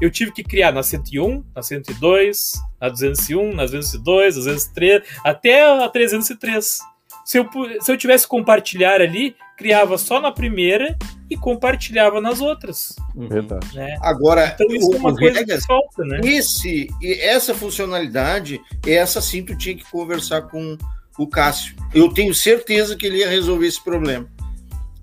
eu 0.02 0.10
tive 0.10 0.32
que 0.32 0.44
criar 0.44 0.72
na 0.72 0.82
101, 0.82 1.44
na 1.56 1.62
102, 1.62 2.54
na 2.82 2.90
201, 2.90 3.54
na 3.54 3.66
202, 3.66 4.36
na 4.36 4.42
203, 4.42 5.04
até 5.24 5.64
a 5.64 5.88
303. 5.88 6.80
Se 7.24 7.38
eu, 7.38 7.48
se 7.80 7.92
eu 7.92 7.98
tivesse 7.98 8.28
compartilhar 8.28 9.00
ali, 9.00 9.36
criava 9.56 9.96
só 9.98 10.20
na 10.20 10.32
primeira 10.32 10.98
e 11.30 11.38
compartilhava 11.38 12.20
nas 12.20 12.42
outras. 12.42 12.96
Uhum. 13.16 13.28
Verdade. 13.28 13.76
Né? 13.76 13.96
Agora, 14.02 14.56
então 14.56 14.76
isso 14.76 14.92
é 14.92 14.98
uma 14.98 15.16
coisa 15.16 15.40
Vegas, 15.40 15.62
que 15.62 15.68
falta, 15.68 16.04
né? 16.04 16.20
Esse, 16.24 16.88
essa 17.04 17.54
funcionalidade, 17.54 18.60
essa 18.86 19.22
sim 19.22 19.44
tu 19.44 19.56
tinha 19.56 19.78
que 19.78 19.90
conversar 19.90 20.42
com 20.44 20.76
o 21.18 21.28
Cássio. 21.28 21.76
Eu 21.94 22.12
tenho 22.12 22.34
certeza 22.34 22.98
que 22.98 23.06
ele 23.06 23.20
ia 23.20 23.30
resolver 23.30 23.68
esse 23.68 23.82
problema. 23.84 24.28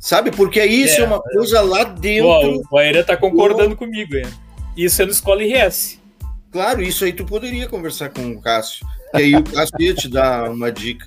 Sabe? 0.00 0.30
Porque 0.32 0.62
isso 0.64 1.00
é, 1.00 1.04
é 1.04 1.06
uma 1.06 1.20
coisa 1.20 1.60
lá 1.60 1.84
dentro. 1.84 2.62
o 2.70 2.78
Aira 2.78 3.04
tá 3.04 3.16
concordando 3.16 3.70
do... 3.70 3.76
comigo, 3.76 4.16
é. 4.16 4.47
Isso 4.78 5.02
é 5.02 5.04
no 5.04 5.10
Escola 5.10 5.42
RS. 5.42 6.00
Claro, 6.52 6.80
isso 6.80 7.04
aí 7.04 7.12
tu 7.12 7.24
poderia 7.24 7.66
conversar 7.66 8.10
com 8.10 8.30
o 8.30 8.40
Cássio. 8.40 8.86
E 9.12 9.16
aí 9.16 9.34
o 9.34 9.42
Cássio 9.42 9.74
ia 9.80 9.92
te 9.92 10.08
dar 10.08 10.48
uma 10.52 10.70
dica. 10.70 11.04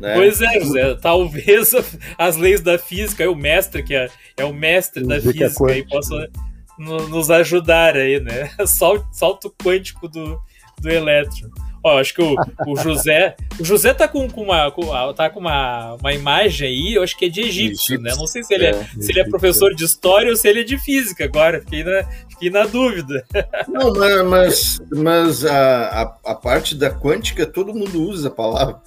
Né? 0.00 0.14
Pois 0.14 0.40
é, 0.40 0.60
José, 0.60 0.94
talvez 0.94 1.72
as 2.16 2.36
leis 2.36 2.60
da 2.60 2.78
física, 2.78 3.28
o 3.28 3.34
mestre, 3.34 3.82
que 3.82 3.94
é, 3.96 4.08
é 4.36 4.44
o 4.44 4.54
mestre 4.54 5.04
da 5.04 5.20
física, 5.20 5.50
aí 5.68 5.84
possa 5.84 6.30
nos 6.78 7.28
ajudar 7.28 7.96
aí, 7.96 8.20
né? 8.20 8.50
Salto, 8.64 9.04
salto 9.10 9.52
quântico 9.64 10.06
do, 10.06 10.40
do 10.80 10.88
elétron. 10.88 11.50
Ó, 11.82 11.98
acho 11.98 12.14
que 12.14 12.22
o, 12.22 12.36
o 12.66 12.76
José. 12.76 13.36
O 13.58 13.64
José 13.64 13.94
tá 13.94 14.08
com, 14.08 14.28
com, 14.28 14.42
uma, 14.42 14.70
com, 14.70 15.12
tá 15.14 15.30
com 15.30 15.40
uma, 15.40 15.94
uma 15.94 16.12
imagem 16.12 16.68
aí, 16.68 16.94
eu 16.94 17.02
acho 17.02 17.16
que 17.16 17.26
é 17.26 17.28
de 17.28 17.40
egípcio, 17.40 17.94
egípcio. 17.94 18.00
né? 18.00 18.14
Não 18.16 18.26
sei 18.26 18.42
se 18.42 18.54
ele 18.54 18.66
é, 18.66 18.70
é 18.70 18.84
se 19.00 19.12
ele 19.12 19.20
é 19.20 19.24
professor 19.24 19.74
de 19.74 19.84
história 19.84 20.30
ou 20.30 20.36
se 20.36 20.48
ele 20.48 20.60
é 20.60 20.64
de 20.64 20.78
física 20.78 21.24
agora. 21.24 21.60
Fiquei 21.60 21.84
na, 21.84 22.04
fiquei 22.38 22.50
na 22.50 22.64
dúvida. 22.64 23.24
Não, 23.66 23.92
mas, 24.24 24.80
mas 24.90 25.44
a, 25.44 26.02
a, 26.02 26.30
a 26.30 26.34
parte 26.34 26.74
da 26.74 26.90
quântica, 26.90 27.44
todo 27.44 27.74
mundo 27.74 28.00
usa 28.00 28.28
a 28.28 28.30
palavra. 28.30 28.80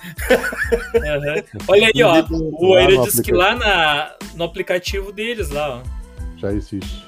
Uhum. 0.95 1.43
Olha 1.67 1.91
aí, 1.93 2.03
ó. 2.03 2.25
O 2.31 2.73
Aira 2.75 2.97
disse 3.03 3.21
que 3.21 3.33
lá 3.33 3.55
na, 3.55 4.15
no 4.35 4.45
aplicativo 4.45 5.11
deles, 5.11 5.49
lá, 5.49 5.81
ó. 5.81 6.37
Já 6.37 6.51
existe. 6.53 7.05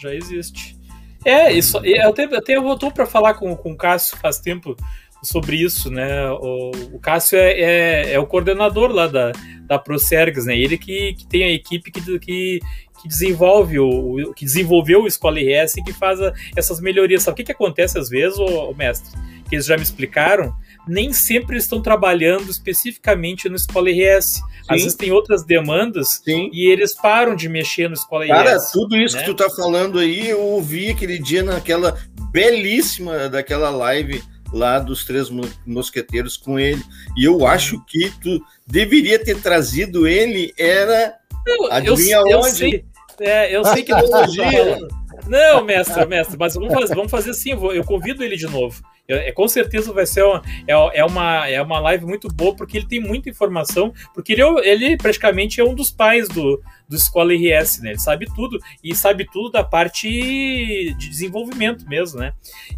Já 0.00 0.14
existe. 0.14 0.78
É, 1.24 1.52
isso. 1.52 1.78
Eu 1.84 2.08
até, 2.08 2.24
até 2.24 2.58
voltou 2.58 2.90
para 2.90 3.06
falar 3.06 3.34
com, 3.34 3.54
com 3.54 3.72
o 3.72 3.76
Cássio 3.76 4.16
faz 4.16 4.38
tempo 4.38 4.74
sobre 5.22 5.56
isso, 5.56 5.90
né? 5.90 6.30
O, 6.30 6.70
o 6.94 6.98
Cássio 6.98 7.38
é, 7.38 7.52
é, 7.52 8.12
é, 8.14 8.18
o 8.18 8.26
coordenador 8.26 8.90
lá 8.90 9.06
da, 9.06 9.32
da 9.66 9.78
Procergs, 9.78 10.46
né? 10.46 10.56
Ele 10.56 10.78
que, 10.78 11.14
que 11.14 11.26
tem 11.26 11.44
a 11.44 11.52
equipe 11.52 11.90
que, 11.90 12.18
que, 12.18 12.60
que 13.00 13.08
desenvolve 13.08 13.78
o, 13.78 14.32
que 14.34 14.44
desenvolveu 14.44 15.02
o 15.02 15.06
Escola 15.06 15.38
RS 15.38 15.76
e 15.76 15.82
que 15.82 15.92
faz 15.92 16.20
a, 16.20 16.32
essas 16.56 16.80
melhorias. 16.80 17.22
Sabe 17.22 17.34
o 17.34 17.36
que, 17.36 17.44
que 17.44 17.52
acontece 17.52 17.98
às 17.98 18.08
vezes, 18.08 18.38
ô, 18.38 18.70
ô 18.70 18.74
mestre? 18.74 19.18
Que 19.48 19.56
eles 19.56 19.66
já 19.66 19.76
me 19.76 19.82
explicaram 19.82 20.54
nem 20.86 21.12
sempre 21.12 21.56
estão 21.56 21.80
trabalhando 21.80 22.50
especificamente 22.50 23.48
no 23.48 23.56
Escola 23.56 23.90
RS. 23.90 24.34
Sim. 24.34 24.42
Às 24.68 24.82
vezes 24.82 24.96
tem 24.96 25.12
outras 25.12 25.44
demandas 25.44 26.20
Sim. 26.24 26.50
e 26.52 26.68
eles 26.70 26.94
param 26.94 27.34
de 27.34 27.48
mexer 27.48 27.88
no 27.88 27.94
Escola 27.94 28.26
Cara, 28.26 28.56
RS. 28.56 28.64
Cara, 28.64 28.72
tudo 28.72 28.96
isso 28.96 29.16
né? 29.16 29.22
que 29.22 29.28
tu 29.28 29.34
tá 29.34 29.48
falando 29.50 29.98
aí, 29.98 30.28
eu 30.28 30.40
ouvi 30.40 30.90
aquele 30.90 31.18
dia 31.18 31.42
naquela 31.42 31.96
belíssima 32.32 33.28
daquela 33.28 33.70
live 33.70 34.22
lá 34.52 34.78
dos 34.78 35.04
três 35.04 35.28
mosqueteiros 35.66 36.36
com 36.36 36.58
ele. 36.58 36.82
E 37.16 37.24
eu 37.24 37.46
acho 37.46 37.84
que 37.86 38.10
tu 38.20 38.40
deveria 38.66 39.18
ter 39.22 39.40
trazido 39.40 40.06
ele, 40.06 40.52
era. 40.58 41.14
Eu, 41.46 41.72
adivinha 41.72 42.16
eu, 42.16 42.28
eu 42.28 42.38
onde? 42.40 42.56
Sei, 42.56 42.84
é, 43.20 43.54
eu 43.54 43.64
sei 43.64 43.82
que 43.82 43.92
não, 43.92 44.00
não, 45.28 45.64
mestre, 45.64 46.06
mestre, 46.06 46.36
mas 46.38 46.54
vamos 46.54 46.72
fazer, 46.72 46.94
vamos 46.94 47.10
fazer 47.10 47.30
assim, 47.30 47.50
eu 47.50 47.84
convido 47.84 48.24
ele 48.24 48.36
de 48.36 48.46
novo. 48.46 48.82
É, 49.06 49.32
com 49.32 49.48
certeza 49.48 49.92
vai 49.92 50.06
ser 50.06 50.22
uma, 50.22 50.40
é, 50.68 51.00
é, 51.00 51.04
uma, 51.04 51.48
é 51.48 51.60
uma 51.60 51.80
live 51.80 52.06
muito 52.06 52.28
boa, 52.28 52.54
porque 52.54 52.78
ele 52.78 52.86
tem 52.86 53.00
muita 53.00 53.28
informação, 53.28 53.92
porque 54.14 54.32
ele, 54.32 54.42
é 54.42 54.68
ele 54.68 54.96
praticamente 54.96 55.60
é 55.60 55.64
um 55.64 55.74
dos 55.74 55.90
pais 55.90 56.28
do, 56.28 56.62
do 56.88 56.96
Escola 56.96 57.32
RS, 57.34 57.80
né? 57.82 57.90
Ele 57.90 57.98
sabe 57.98 58.26
tudo, 58.34 58.58
e 58.82 58.94
sabe 58.94 59.26
tudo 59.30 59.50
da 59.50 59.64
parte 59.64 60.08
de 60.08 61.10
desenvolvimento 61.10 61.86
mesmo, 61.88 62.20
né? 62.20 62.32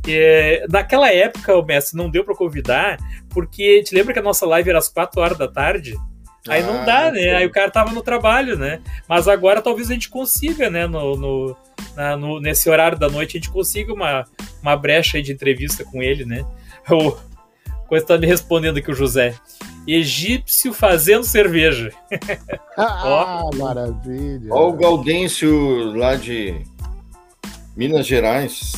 É, 0.08 0.66
naquela 0.70 1.12
época, 1.12 1.56
o 1.56 1.64
mestre 1.64 1.98
não 1.98 2.10
deu 2.10 2.24
para 2.24 2.34
convidar, 2.34 2.98
porque 3.28 3.82
te 3.82 3.94
lembra 3.94 4.14
que 4.14 4.18
a 4.18 4.22
nossa 4.22 4.46
live 4.46 4.70
era 4.70 4.78
às 4.78 4.88
4 4.88 5.20
horas 5.20 5.38
da 5.38 5.48
tarde? 5.48 5.94
Aí 6.48 6.62
ah, 6.62 6.66
não 6.66 6.84
dá, 6.84 7.10
né? 7.12 7.36
Aí 7.36 7.46
o 7.46 7.50
cara 7.50 7.70
tava 7.70 7.92
no 7.92 8.02
trabalho, 8.02 8.58
né? 8.58 8.80
Mas 9.08 9.28
agora 9.28 9.62
talvez 9.62 9.90
a 9.90 9.94
gente 9.94 10.08
consiga, 10.08 10.68
né? 10.68 10.86
No, 10.86 11.16
no, 11.16 11.56
na, 11.94 12.16
no, 12.16 12.40
nesse 12.40 12.68
horário 12.68 12.98
da 12.98 13.08
noite 13.08 13.36
a 13.36 13.40
gente 13.40 13.50
consiga 13.50 13.92
uma, 13.92 14.24
uma 14.60 14.76
brecha 14.76 15.18
aí 15.18 15.22
de 15.22 15.32
entrevista 15.32 15.84
com 15.84 16.02
ele, 16.02 16.24
né? 16.24 16.44
O 16.90 17.16
coisa 17.86 18.06
tá 18.06 18.16
me 18.16 18.26
respondendo 18.26 18.78
aqui 18.78 18.90
o 18.90 18.94
José. 18.94 19.34
Egípcio 19.86 20.72
fazendo 20.72 21.24
cerveja. 21.24 21.92
ah, 22.76 23.42
maravilha. 23.54 24.50
Olha 24.50 24.66
o 24.66 24.72
Gaudêncio 24.72 25.92
lá 25.94 26.16
de 26.16 26.62
Minas 27.76 28.06
Gerais. 28.06 28.72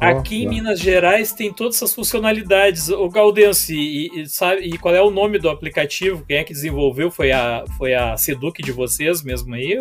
Aqui 0.00 0.44
em 0.44 0.48
Minas 0.48 0.78
Gerais 0.78 1.32
tem 1.32 1.52
todas 1.52 1.76
essas 1.76 1.94
funcionalidades. 1.94 2.88
O 2.88 3.08
Gaudense, 3.08 3.74
e, 3.74 4.20
e, 4.20 4.28
sabe, 4.28 4.62
e 4.62 4.78
qual 4.78 4.94
é 4.94 5.02
o 5.02 5.10
nome 5.10 5.38
do 5.38 5.50
aplicativo? 5.50 6.24
Quem 6.26 6.36
é 6.36 6.44
que 6.44 6.52
desenvolveu? 6.52 7.10
Foi 7.10 7.32
a, 7.32 7.64
foi 7.76 7.94
a 7.94 8.16
Seduc 8.16 8.62
de 8.62 8.70
vocês 8.70 9.22
mesmo 9.22 9.54
aí? 9.54 9.78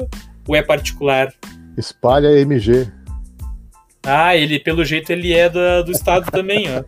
Ou 0.48 0.56
é 0.56 0.64
particular? 0.64 1.32
Espalha 1.78 2.40
MG. 2.40 2.92
Ah, 4.04 4.36
ele, 4.36 4.60
pelo 4.60 4.84
jeito, 4.84 5.12
ele 5.12 5.34
é 5.34 5.50
do, 5.50 5.84
do 5.84 5.92
estado 5.92 6.32
também, 6.32 6.66
ó. 6.70 6.84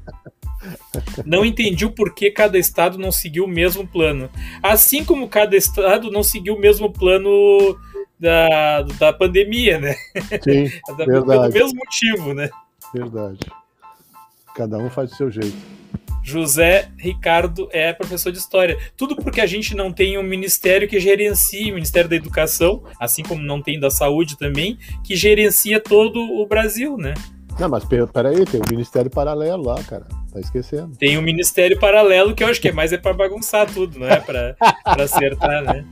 Não 1.26 1.46
entendi 1.46 1.86
o 1.86 1.92
porquê 1.92 2.32
cada 2.32 2.58
estado 2.58 2.98
não 2.98 3.12
seguiu 3.12 3.46
o 3.46 3.48
mesmo 3.48 3.88
plano. 3.88 4.30
Assim 4.62 5.06
como 5.06 5.28
cada 5.28 5.56
estado 5.56 6.12
não 6.12 6.24
seguiu 6.24 6.56
o 6.56 6.60
mesmo 6.60 6.92
plano 6.92 7.78
da, 8.20 8.82
da 8.82 9.14
pandemia, 9.14 9.80
né? 9.80 9.96
Sim, 10.44 10.70
verdade. 10.98 11.54
Pelo 11.54 11.66
mesmo 11.66 11.80
motivo, 11.80 12.34
né? 12.34 12.50
Verdade. 12.94 13.40
Cada 14.56 14.78
um 14.78 14.90
faz 14.90 15.12
do 15.12 15.16
seu 15.16 15.32
jeito. 15.32 15.58
José 16.24 16.90
Ricardo 16.98 17.68
é 17.72 17.92
professor 17.94 18.32
de 18.32 18.38
história. 18.38 18.78
Tudo 18.96 19.16
porque 19.16 19.42
a 19.42 19.46
gente 19.46 19.76
não 19.76 19.92
tem 19.92 20.18
um 20.18 20.24
ministério 20.24 20.88
que 20.88 21.00
gerencie, 21.00 21.72
o 21.72 21.76
Ministério 21.76 22.10
da 22.10 22.16
Educação, 22.16 22.84
assim 23.00 23.24
como 23.24 23.42
não 23.42 23.62
tem 23.62 23.80
da 23.80 23.90
Saúde 23.90 24.38
também, 24.38 24.78
que 25.04 25.16
gerencia 25.16 25.80
todo 25.80 26.20
o 26.20 26.46
Brasil, 26.46 26.98
né? 26.98 27.14
Não, 27.60 27.68
mas 27.68 27.84
peraí, 27.86 28.46
tem 28.46 28.62
um 28.62 28.70
ministério 28.70 29.10
paralelo 29.10 29.64
lá, 29.64 29.84
cara. 29.84 30.08
Tá 30.32 30.40
esquecendo. 30.40 30.96
Tem 30.96 31.18
um 31.18 31.22
ministério 31.22 31.80
paralelo 31.80 32.36
que 32.36 32.44
eu 32.44 32.48
acho 32.48 32.62
que 32.62 32.70
é 32.70 32.72
mais 32.72 32.94
é 32.94 32.98
para 32.98 33.14
bagunçar 33.14 33.72
tudo, 33.72 34.00
não 34.00 34.08
é 34.08 34.20
para 34.20 34.56
acertar, 34.86 35.64
né? 35.64 35.86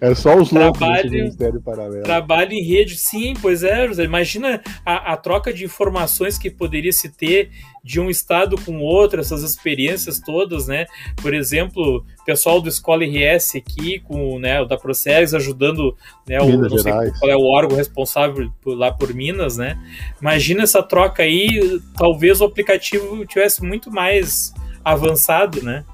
É 0.00 0.14
só 0.14 0.36
os 0.36 0.48
trabalho, 0.48 1.10
ministério 1.10 1.60
paralelo. 1.60 2.02
Trabalho 2.02 2.52
em 2.52 2.62
rede, 2.62 2.96
sim, 2.96 3.34
pois 3.40 3.62
é, 3.62 3.86
José. 3.86 4.04
Imagina 4.04 4.62
a, 4.84 5.12
a 5.12 5.16
troca 5.16 5.52
de 5.52 5.64
informações 5.64 6.38
que 6.38 6.50
poderia 6.50 6.92
se 6.92 7.10
ter 7.10 7.50
de 7.84 8.00
um 8.00 8.08
estado 8.08 8.56
com 8.64 8.80
outro, 8.80 9.20
essas 9.20 9.42
experiências 9.42 10.18
todas, 10.18 10.66
né? 10.66 10.86
Por 11.20 11.34
exemplo, 11.34 12.02
pessoal 12.24 12.60
do 12.60 12.68
Escola 12.68 13.04
RS 13.04 13.56
aqui, 13.56 14.00
com 14.00 14.38
né, 14.38 14.60
o 14.62 14.64
da 14.64 14.78
Procegs 14.78 15.34
ajudando 15.34 15.94
né, 16.26 16.40
o, 16.40 16.56
não 16.56 16.78
sei 16.78 16.92
qual 16.92 17.30
é 17.30 17.36
o 17.36 17.44
órgão 17.44 17.76
responsável 17.76 18.50
por, 18.62 18.74
lá 18.74 18.90
por 18.90 19.12
Minas, 19.12 19.58
né? 19.58 19.78
Imagina 20.18 20.62
essa 20.62 20.82
troca 20.82 21.22
aí, 21.22 21.78
talvez 21.96 22.40
o 22.40 22.44
aplicativo 22.44 23.26
tivesse 23.34 23.62
muito 23.62 23.90
mais 23.90 24.54
avançado, 24.84 25.62
né? 25.62 25.84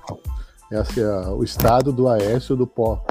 Esse 0.70 1.00
é 1.00 1.28
o 1.28 1.42
estado 1.42 1.92
do 1.92 2.06
Aécio 2.06 2.54
do 2.54 2.66
pó. 2.66 3.04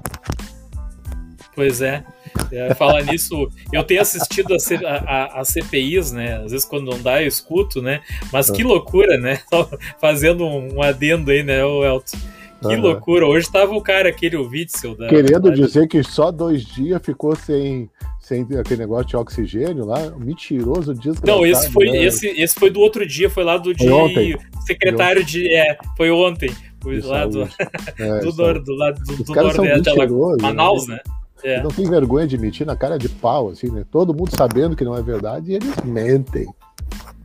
Pois 1.55 1.81
é. 1.81 2.05
é 2.51 2.73
falar 2.73 3.01
nisso, 3.03 3.49
eu 3.73 3.83
tenho 3.83 4.01
assistido 4.01 4.53
a, 4.53 4.59
C, 4.59 4.75
a, 4.85 5.41
a, 5.41 5.43
CPIs, 5.43 6.11
né? 6.11 6.37
Às 6.37 6.51
vezes 6.51 6.65
quando 6.65 6.89
não 6.89 7.01
dá, 7.01 7.21
eu 7.21 7.27
escuto, 7.27 7.81
né? 7.81 8.01
Mas 8.31 8.49
que 8.49 8.61
é. 8.61 8.65
loucura, 8.65 9.17
né? 9.17 9.41
fazendo 9.99 10.45
um 10.45 10.81
adendo 10.81 11.31
aí, 11.31 11.43
né, 11.43 11.65
o 11.65 11.83
Elton? 11.83 12.17
Que 12.61 12.75
uhum. 12.75 12.81
loucura. 12.81 13.25
Hoje 13.25 13.49
tava 13.49 13.73
o 13.73 13.81
cara, 13.81 14.09
aquele 14.09 14.35
o 14.35 14.47
Witzel. 14.47 14.95
Da, 14.95 15.07
Querendo 15.07 15.49
da... 15.49 15.55
dizer 15.55 15.87
que 15.87 16.03
só 16.03 16.29
dois 16.29 16.63
dias 16.63 17.01
ficou 17.03 17.35
sem, 17.35 17.89
sem 18.29 18.47
aquele 18.59 18.81
negócio 18.81 19.07
de 19.07 19.17
oxigênio 19.17 19.85
lá, 19.85 20.11
mentiroso 20.11 20.93
desgraçado. 20.93 21.25
Não, 21.25 21.43
esse 21.43 21.71
foi, 21.71 21.89
né? 21.89 22.03
esse, 22.03 22.27
esse 22.27 22.53
foi 22.53 22.69
do 22.69 22.79
outro 22.79 23.05
dia, 23.05 23.27
foi 23.27 23.43
lá 23.43 23.57
do 23.57 23.73
de 23.73 23.89
ontem. 23.89 24.37
secretário 24.67 25.23
de. 25.23 25.51
É, 25.51 25.75
foi 25.97 26.11
ontem. 26.11 26.51
Foi 26.79 27.01
lá 27.01 27.25
do, 27.25 27.41
é, 27.97 28.19
do, 28.19 28.33
nor, 28.35 28.63
do, 28.63 28.75
lado 28.75 29.01
do, 29.03 29.23
do 29.23 29.33
Nordeste, 29.33 29.89
lá, 29.95 30.37
Manaus, 30.41 30.87
né? 30.87 30.95
né? 30.95 31.01
É. 31.43 31.63
Não 31.63 31.71
tem 31.71 31.89
vergonha 31.89 32.27
de 32.27 32.37
mentir 32.37 32.67
na 32.67 32.75
cara 32.75 32.99
de 32.99 33.09
pau, 33.09 33.49
assim, 33.49 33.71
né? 33.71 33.83
Todo 33.89 34.13
mundo 34.13 34.29
sabendo 34.35 34.75
que 34.75 34.83
não 34.83 34.95
é 34.95 35.01
verdade 35.01 35.51
e 35.51 35.55
eles 35.55 35.75
mentem. 35.83 36.45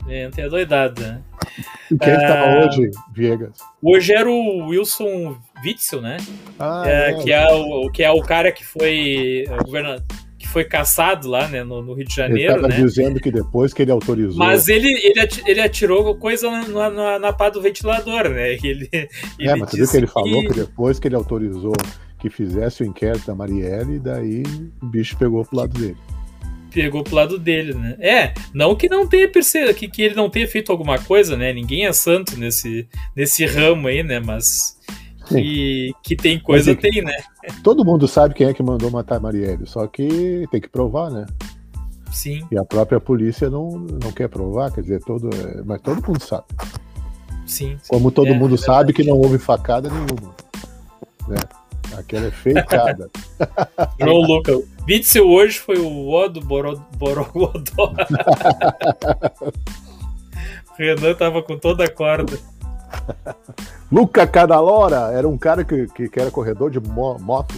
Mentem, 0.07 0.45
é 0.45 0.49
doidado, 0.49 1.03
né? 1.03 1.21
E 1.91 1.99
quem 1.99 2.13
é... 2.13 2.17
estava 2.17 2.67
hoje, 2.67 2.91
Viegas? 3.13 3.59
Hoje 3.83 4.13
era 4.15 4.31
o 4.31 4.69
Wilson 4.69 5.37
Witzel, 5.63 6.01
né? 6.01 6.17
Ah, 6.59 6.85
é, 6.87 7.11
é. 7.11 7.15
Que, 7.23 7.33
é 7.33 7.53
o, 7.53 7.91
que 7.91 8.03
é 8.03 8.11
o 8.11 8.23
cara 8.23 8.51
que 8.51 8.65
foi 8.65 9.45
governador 9.65 10.03
foi 10.55 10.63
caçado 10.63 11.29
lá, 11.29 11.49
né, 11.49 11.65
no, 11.65 11.83
no 11.83 11.95
Rio 11.95 12.07
de 12.07 12.15
Janeiro. 12.15 12.61
Ele 12.61 12.69
né? 12.69 12.77
dizendo 12.77 13.19
que 13.19 13.29
depois 13.29 13.75
que 13.75 13.83
ele 13.83 13.91
autorizou. 13.91 14.39
Mas 14.39 14.69
ele, 14.69 14.89
ele, 15.03 15.29
ele 15.45 15.61
atirou 15.61 16.15
coisa 16.15 16.49
na, 16.49 16.89
na, 16.89 17.19
na 17.19 17.33
pá 17.33 17.51
do 17.51 17.61
ventilador, 17.61 18.29
né? 18.29 18.53
Ele, 18.53 18.89
ele 18.93 19.09
é, 19.41 19.57
mas 19.57 19.73
viu 19.73 19.91
que 19.91 19.97
ele 19.97 20.07
falou 20.07 20.43
que... 20.43 20.49
que 20.49 20.55
depois 20.55 21.01
que 21.01 21.09
ele 21.09 21.17
autorizou 21.17 21.73
que 22.21 22.31
fizesse 22.31 22.85
o 22.85 22.87
inquérito 22.87 23.27
da 23.27 23.35
Marielle, 23.35 23.99
daí 23.99 24.45
o 24.81 24.87
bicho 24.87 25.17
pegou 25.19 25.45
pro 25.45 25.57
lado 25.59 25.79
dele 25.79 25.97
pegou 26.73 27.05
pro 27.05 27.15
lado 27.15 27.39
dele, 27.39 27.73
né? 27.73 27.97
É, 28.01 28.35
não 28.53 28.75
que 28.75 28.89
não 28.89 29.07
tenha 29.07 29.29
percebido, 29.29 29.73
que, 29.75 29.87
que 29.87 30.03
ele 30.03 30.17
não 30.17 30.29
tenha 30.29 30.49
feito 30.49 30.73
alguma 30.73 30.99
coisa, 30.99 31.37
né? 31.37 31.53
Ninguém 31.53 31.87
é 31.87 31.93
santo 31.93 32.37
nesse, 32.37 32.89
nesse 33.15 33.47
ramo 33.47 33.87
aí, 33.87 34.03
né? 34.03 34.19
Mas 34.19 34.77
que, 35.27 35.93
que 36.03 36.17
tem 36.17 36.39
coisa, 36.39 36.73
é 36.73 36.75
tem, 36.75 37.03
né? 37.03 37.17
Todo 37.63 37.85
mundo 37.85 38.07
sabe 38.07 38.35
quem 38.35 38.47
é 38.47 38.55
que 38.55 38.63
mandou 38.63 38.91
matar 38.91 39.21
Marielle, 39.21 39.67
só 39.67 39.87
que 39.87 40.47
tem 40.51 40.61
que 40.61 40.69
provar, 40.69 41.11
né? 41.11 41.27
Sim. 42.11 42.47
E 42.51 42.59
a 42.59 42.65
própria 42.65 43.01
polícia 43.01 43.51
não, 43.51 43.71
não 43.71 44.13
quer 44.13 44.29
provar, 44.29 44.71
quer 44.71 44.83
dizer, 44.83 45.01
todo, 45.01 45.29
mas 45.65 45.81
todo 45.81 46.07
mundo 46.07 46.23
sabe. 46.23 46.45
Sim. 47.47 47.77
sim. 47.83 47.89
Como 47.89 48.11
todo 48.11 48.29
é, 48.29 48.35
mundo 48.35 48.55
é 48.55 48.59
sabe 48.59 48.93
que 48.93 49.03
não 49.03 49.17
houve 49.17 49.39
facada 49.39 49.89
nenhuma. 49.91 50.35
Né? 51.29 51.37
Aquela 51.99 52.27
é 52.27 52.31
feitada. 52.31 53.11
João 54.01 54.19
Lucas. 54.19 54.63
Witzel 54.89 55.27
hoje 55.27 55.59
foi 55.59 55.79
o 55.79 56.09
Odo 56.09 56.41
Borogodó. 56.41 57.95
Renan 60.77 61.15
tava 61.15 61.43
com 61.43 61.59
toda 61.59 61.85
a 61.85 61.91
corda. 61.91 62.39
Luca 63.91 64.27
Cadalora 64.27 65.13
era 65.13 65.29
um 65.29 65.39
cara 65.39 65.65
que, 65.65 65.87
que, 65.89 66.09
que 66.09 66.21
era 66.21 66.31
corredor 66.31 66.71
de 66.71 66.81
mo 66.81 67.19
moto. 67.19 67.55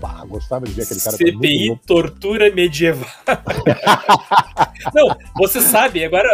Bah, 0.00 0.24
gostava 0.26 0.64
de 0.64 0.72
ver 0.72 0.84
aquele 0.84 1.00
cara. 1.00 1.16
CPI 1.16 1.78
tortura 1.86 2.50
medieval. 2.54 3.06
Não, 4.94 5.14
você 5.36 5.60
sabe, 5.60 6.02
agora, 6.02 6.26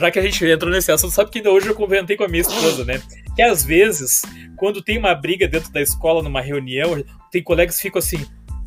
já 0.00 0.10
que 0.10 0.18
a 0.18 0.22
gente 0.22 0.44
entrou 0.44 0.72
nesse 0.72 0.90
assunto, 0.90 1.12
sabe 1.12 1.30
que 1.30 1.38
ainda 1.38 1.52
hoje 1.52 1.68
eu 1.68 1.76
comentei 1.76 2.16
com 2.16 2.24
a 2.24 2.28
minha 2.28 2.40
esposa, 2.40 2.84
né? 2.84 3.00
Que 3.36 3.42
às 3.42 3.64
vezes, 3.64 4.22
quando 4.56 4.82
tem 4.82 4.98
uma 4.98 5.14
briga 5.14 5.46
dentro 5.46 5.72
da 5.72 5.80
escola, 5.80 6.24
numa 6.24 6.40
reunião, 6.40 7.00
tem 7.30 7.40
colegas 7.40 7.76
que 7.76 7.82
ficam 7.82 8.00
assim. 8.00 8.26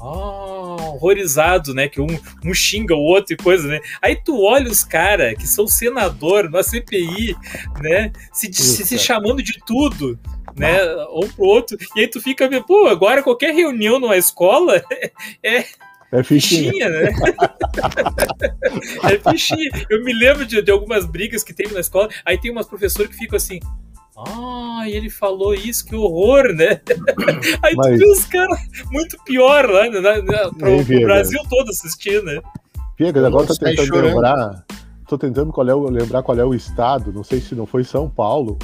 Oh, 0.09 0.95
horrorizado, 0.95 1.73
né? 1.73 1.87
Que 1.87 1.99
um, 1.99 2.07
um 2.45 2.53
xinga 2.53 2.95
o 2.95 2.99
outro 2.99 3.33
e 3.33 3.37
coisa, 3.37 3.67
né? 3.67 3.79
Aí 4.01 4.15
tu 4.15 4.41
olha 4.41 4.71
os 4.71 4.83
caras 4.83 5.37
que 5.37 5.45
são 5.45 5.67
senador 5.67 6.49
na 6.49 6.63
CPI, 6.63 7.35
né? 7.81 8.11
Se, 8.31 8.51
se, 8.53 8.85
se 8.85 8.97
chamando 8.97 9.43
de 9.43 9.59
tudo, 9.65 10.17
né? 10.55 10.79
Um 11.11 11.27
pro 11.27 11.45
outro. 11.45 11.77
E 11.95 12.01
aí 12.01 12.07
tu 12.07 12.21
fica, 12.21 12.49
pô, 12.63 12.87
agora 12.87 13.21
qualquer 13.21 13.53
reunião 13.53 13.99
numa 13.99 14.17
escola 14.17 14.81
é. 15.43 15.65
É 16.09 16.23
fichinha. 16.23 16.87
né? 16.87 17.09
é 19.03 19.31
fichinha. 19.31 19.69
Eu 19.89 20.01
me 20.05 20.13
lembro 20.13 20.45
de, 20.45 20.61
de 20.61 20.71
algumas 20.71 21.05
brigas 21.05 21.43
que 21.43 21.53
teve 21.53 21.73
na 21.73 21.81
escola, 21.81 22.07
aí 22.25 22.37
tem 22.37 22.49
umas 22.49 22.65
professoras 22.65 23.11
que 23.11 23.17
ficam 23.17 23.35
assim, 23.35 23.59
ah, 24.17 24.83
ele 24.87 25.09
falou 25.09 25.53
isso, 25.53 25.85
que 25.85 25.95
horror, 25.95 26.53
né? 26.53 26.81
Aí 27.61 27.75
Mas... 27.75 27.87
tu 27.87 27.97
vê 27.97 28.11
os 28.11 28.25
caras 28.25 28.59
muito 28.91 29.15
pior 29.23 29.69
lá, 29.69 29.87
né? 29.89 30.21
Pro, 30.57 30.83
pro 30.83 31.01
Brasil 31.01 31.39
todo 31.47 31.69
assistir, 31.69 32.23
né? 32.23 32.41
Piegas, 32.95 33.23
agora 33.23 33.45
tô 33.45 33.55
tentando 33.55 33.85
chorando. 33.85 34.05
lembrar. 34.07 34.65
Tô 35.07 35.17
tentando 35.17 35.53
qual 35.53 35.69
é 35.69 35.75
o, 35.75 35.89
lembrar 35.89 36.23
qual 36.23 36.37
é 36.37 36.43
o 36.43 36.53
estado, 36.53 37.13
não 37.13 37.23
sei 37.23 37.39
se 37.39 37.55
não 37.55 37.65
foi 37.65 37.83
São 37.83 38.09
Paulo, 38.09 38.57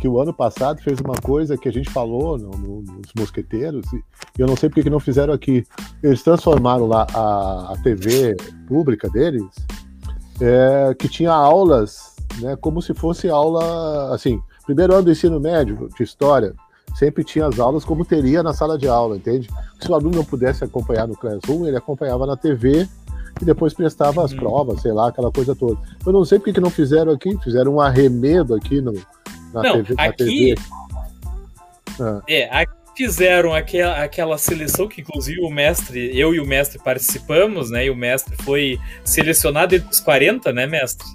que 0.00 0.08
o 0.08 0.20
ano 0.20 0.34
passado 0.34 0.82
fez 0.82 1.00
uma 1.00 1.14
coisa 1.14 1.56
que 1.56 1.68
a 1.68 1.72
gente 1.72 1.88
falou 1.88 2.36
no, 2.36 2.50
no, 2.50 2.82
nos 2.82 3.12
mosqueteiros, 3.16 3.86
e 3.92 4.02
eu 4.36 4.46
não 4.46 4.56
sei 4.56 4.68
porque 4.68 4.82
que 4.82 4.90
não 4.90 5.00
fizeram 5.00 5.32
aqui. 5.32 5.64
Eles 6.02 6.22
transformaram 6.22 6.86
lá 6.86 7.06
a, 7.14 7.72
a 7.72 7.82
TV 7.82 8.36
pública 8.66 9.08
deles, 9.08 9.46
é, 10.40 10.94
que 10.98 11.08
tinha 11.08 11.30
aulas, 11.30 12.16
né, 12.40 12.56
como 12.56 12.82
se 12.82 12.92
fosse 12.92 13.30
aula, 13.30 14.12
assim, 14.12 14.42
Primeiro 14.64 14.94
ano 14.94 15.04
do 15.04 15.12
ensino 15.12 15.40
médio 15.40 15.88
de 15.96 16.02
história, 16.02 16.54
sempre 16.94 17.24
tinha 17.24 17.46
as 17.46 17.58
aulas 17.58 17.84
como 17.84 18.04
teria 18.04 18.42
na 18.42 18.52
sala 18.52 18.78
de 18.78 18.88
aula, 18.88 19.16
entende? 19.16 19.48
Se 19.80 19.90
o 19.90 19.94
aluno 19.94 20.16
não 20.16 20.24
pudesse 20.24 20.64
acompanhar 20.64 21.08
no 21.08 21.16
Classroom, 21.16 21.66
ele 21.66 21.76
acompanhava 21.76 22.26
na 22.26 22.36
TV 22.36 22.86
e 23.40 23.44
depois 23.44 23.74
prestava 23.74 24.24
as 24.24 24.32
uhum. 24.32 24.38
provas, 24.38 24.82
sei 24.82 24.92
lá, 24.92 25.08
aquela 25.08 25.32
coisa 25.32 25.54
toda. 25.54 25.80
Eu 26.04 26.12
não 26.12 26.24
sei 26.24 26.38
porque 26.38 26.52
que 26.52 26.60
não 26.60 26.70
fizeram 26.70 27.12
aqui, 27.12 27.36
fizeram 27.42 27.74
um 27.74 27.80
arremedo 27.80 28.54
aqui 28.54 28.80
no, 28.80 28.92
na, 29.52 29.62
não, 29.62 29.72
TV, 29.72 29.94
na 29.94 30.04
aqui, 30.04 30.16
TV. 30.16 30.54
Ah. 32.00 32.22
É, 32.28 32.56
aqui 32.56 32.82
fizeram 32.94 33.54
aquela, 33.54 34.02
aquela 34.02 34.38
seleção 34.38 34.86
que 34.86 35.00
inclusive 35.00 35.40
o 35.40 35.50
mestre, 35.50 36.16
eu 36.18 36.34
e 36.34 36.40
o 36.40 36.46
mestre 36.46 36.78
participamos, 36.78 37.70
né? 37.70 37.86
E 37.86 37.90
o 37.90 37.96
mestre 37.96 38.36
foi 38.42 38.78
selecionado 39.04 39.74
entre 39.74 39.90
os 39.90 40.00
40, 40.00 40.52
né, 40.52 40.66
mestre? 40.66 41.06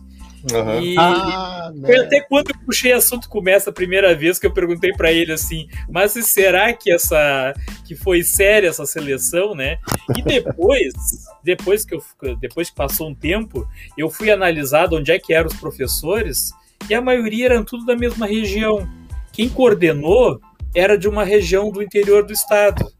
Uhum. 0.51 0.81
E 0.81 0.95
ah, 0.97 1.71
foi 1.81 1.99
até 1.99 2.21
quando 2.21 2.51
eu 2.51 2.55
puxei 2.65 2.93
assunto 2.93 3.27
com 3.27 3.39
o 3.39 3.41
Mestre 3.41 3.69
a 3.69 3.73
primeira 3.73 4.15
vez 4.15 4.39
que 4.39 4.47
eu 4.47 4.53
perguntei 4.53 4.93
para 4.93 5.11
ele 5.11 5.33
assim, 5.33 5.67
mas 5.89 6.13
será 6.13 6.71
que 6.73 6.91
essa 6.91 7.53
que 7.85 7.95
foi 7.95 8.23
séria 8.23 8.69
essa 8.69 8.85
seleção, 8.85 9.53
né? 9.53 9.77
E 10.15 10.21
depois, 10.21 10.93
depois 11.43 11.85
que 11.85 11.95
eu 11.95 12.03
depois 12.39 12.69
que 12.69 12.75
passou 12.75 13.09
um 13.09 13.15
tempo, 13.15 13.67
eu 13.97 14.09
fui 14.09 14.31
analisado 14.31 14.95
onde 14.95 15.11
é 15.11 15.19
que 15.19 15.33
eram 15.33 15.47
os 15.47 15.55
professores 15.55 16.51
e 16.89 16.93
a 16.93 17.01
maioria 17.01 17.47
eram 17.47 17.63
tudo 17.63 17.85
da 17.85 17.95
mesma 17.95 18.25
região. 18.25 18.87
Quem 19.33 19.49
coordenou 19.49 20.39
era 20.73 20.97
de 20.97 21.07
uma 21.07 21.23
região 21.23 21.71
do 21.71 21.81
interior 21.81 22.23
do 22.23 22.33
estado. 22.33 22.91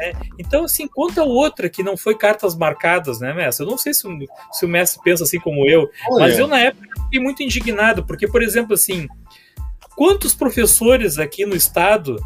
Né? 0.00 0.12
Então, 0.38 0.64
assim, 0.64 0.86
conta 0.86 1.22
outra 1.22 1.68
que 1.68 1.82
não 1.82 1.96
foi 1.96 2.16
cartas 2.16 2.56
marcadas, 2.56 3.20
né, 3.20 3.32
mestre? 3.32 3.64
Eu 3.64 3.70
não 3.70 3.78
sei 3.78 3.92
se, 3.94 4.02
se 4.52 4.64
o 4.64 4.68
mestre 4.68 5.02
pensa 5.02 5.24
assim 5.24 5.40
como 5.40 5.68
eu, 5.68 5.90
Olha. 6.08 6.26
mas 6.26 6.38
eu, 6.38 6.46
na 6.46 6.58
época, 6.58 6.88
fiquei 7.04 7.20
muito 7.20 7.42
indignado, 7.42 8.04
porque, 8.04 8.26
por 8.26 8.42
exemplo, 8.42 8.74
assim, 8.74 9.08
quantos 9.96 10.34
professores 10.34 11.18
aqui 11.18 11.44
no 11.44 11.54
estado 11.54 12.16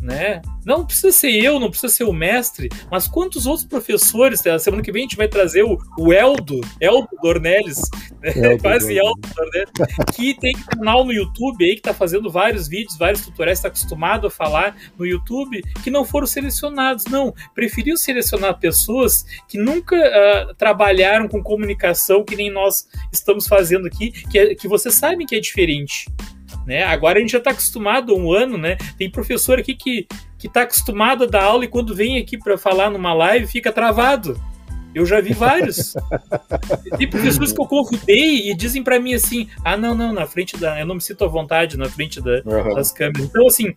né? 0.00 0.40
Não 0.64 0.84
precisa 0.84 1.12
ser 1.12 1.32
eu, 1.32 1.58
não 1.58 1.70
precisa 1.70 1.92
ser 1.92 2.04
o 2.04 2.12
mestre, 2.12 2.68
mas 2.90 3.06
quantos 3.06 3.46
outros 3.46 3.66
professores, 3.66 4.46
a 4.46 4.58
semana 4.58 4.82
que 4.82 4.92
vem 4.92 5.02
a 5.02 5.04
gente 5.04 5.16
vai 5.16 5.28
trazer 5.28 5.62
o, 5.62 5.78
o 5.98 6.12
Eldo, 6.12 6.60
Eldo 6.80 7.08
Dornelles, 7.22 7.80
né? 8.20 8.32
Eldo 8.34 8.62
quase 8.62 8.98
Eldo 8.98 9.20
Dornelles, 9.34 9.70
que 10.14 10.34
tem 10.34 10.52
canal 10.52 11.04
no 11.04 11.12
YouTube 11.12 11.64
aí, 11.64 11.76
que 11.76 11.82
tá 11.82 11.94
fazendo 11.94 12.30
vários 12.30 12.68
vídeos, 12.68 12.96
vários 12.98 13.24
tutoriais, 13.24 13.58
está 13.58 13.68
acostumado 13.68 14.26
a 14.26 14.30
falar 14.30 14.76
no 14.98 15.06
YouTube, 15.06 15.62
que 15.82 15.90
não 15.90 16.04
foram 16.04 16.26
selecionados, 16.26 17.04
não. 17.06 17.34
Preferiu 17.54 17.96
selecionar 17.96 18.58
pessoas 18.58 19.24
que 19.48 19.58
nunca 19.58 19.96
uh, 19.96 20.54
trabalharam 20.54 21.28
com 21.28 21.42
comunicação, 21.42 22.24
que 22.24 22.36
nem 22.36 22.50
nós 22.50 22.88
estamos 23.12 23.46
fazendo 23.46 23.86
aqui, 23.86 24.10
que, 24.10 24.38
é, 24.38 24.54
que 24.54 24.68
vocês 24.68 24.94
sabem 24.94 25.26
que 25.26 25.34
é 25.34 25.40
diferente. 25.40 26.06
Né? 26.70 26.84
Agora 26.84 27.18
a 27.18 27.20
gente 27.20 27.32
já 27.32 27.38
está 27.38 27.50
acostumado 27.50 28.14
um 28.14 28.32
ano, 28.32 28.56
né? 28.56 28.76
Tem 28.96 29.10
professor 29.10 29.58
aqui 29.58 29.74
que 29.74 30.06
que 30.38 30.46
está 30.46 30.62
acostumado 30.62 31.24
a 31.24 31.26
dar 31.26 31.42
aula 31.42 31.64
e 31.64 31.68
quando 31.68 31.94
vem 31.96 32.16
aqui 32.16 32.38
para 32.38 32.56
falar 32.56 32.90
numa 32.90 33.12
live 33.12 33.48
fica 33.48 33.72
travado. 33.72 34.40
Eu 34.94 35.04
já 35.04 35.20
vi 35.20 35.32
vários. 35.32 35.94
Tem 36.96 37.10
professores 37.10 37.52
que 37.52 37.60
eu 37.60 37.66
convidei 37.66 38.48
e 38.48 38.54
dizem 38.54 38.84
para 38.84 39.00
mim 39.00 39.14
assim: 39.14 39.48
ah, 39.64 39.76
não, 39.76 39.96
não, 39.96 40.12
na 40.12 40.28
frente 40.28 40.56
da. 40.56 40.78
Eu 40.78 40.86
não 40.86 40.94
me 40.94 41.00
sinto 41.00 41.24
à 41.24 41.28
vontade 41.28 41.76
na 41.76 41.88
frente 41.88 42.20
da, 42.20 42.40
uhum. 42.44 42.74
das 42.74 42.92
câmeras. 42.92 43.24
Então, 43.24 43.48
assim, 43.48 43.74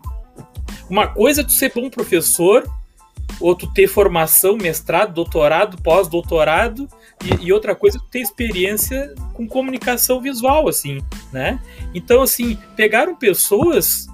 uma 0.87 1.07
coisa 1.07 1.41
é 1.41 1.43
tu 1.43 1.51
ser 1.51 1.71
bom 1.73 1.89
professor, 1.89 2.63
ou 3.39 3.55
tu 3.55 3.71
ter 3.71 3.87
formação, 3.87 4.57
mestrado, 4.57 5.13
doutorado, 5.13 5.81
pós-doutorado, 5.81 6.87
e, 7.23 7.47
e, 7.47 7.53
outra 7.53 7.75
coisa 7.75 7.99
tu 7.99 8.05
ter 8.05 8.19
experiência 8.19 9.13
com 9.33 9.47
comunicação 9.47 10.21
visual, 10.21 10.67
assim, 10.67 11.01
né? 11.31 11.59
Então, 11.93 12.21
assim, 12.21 12.57
pegaram 12.75 13.15
pessoas 13.15 14.07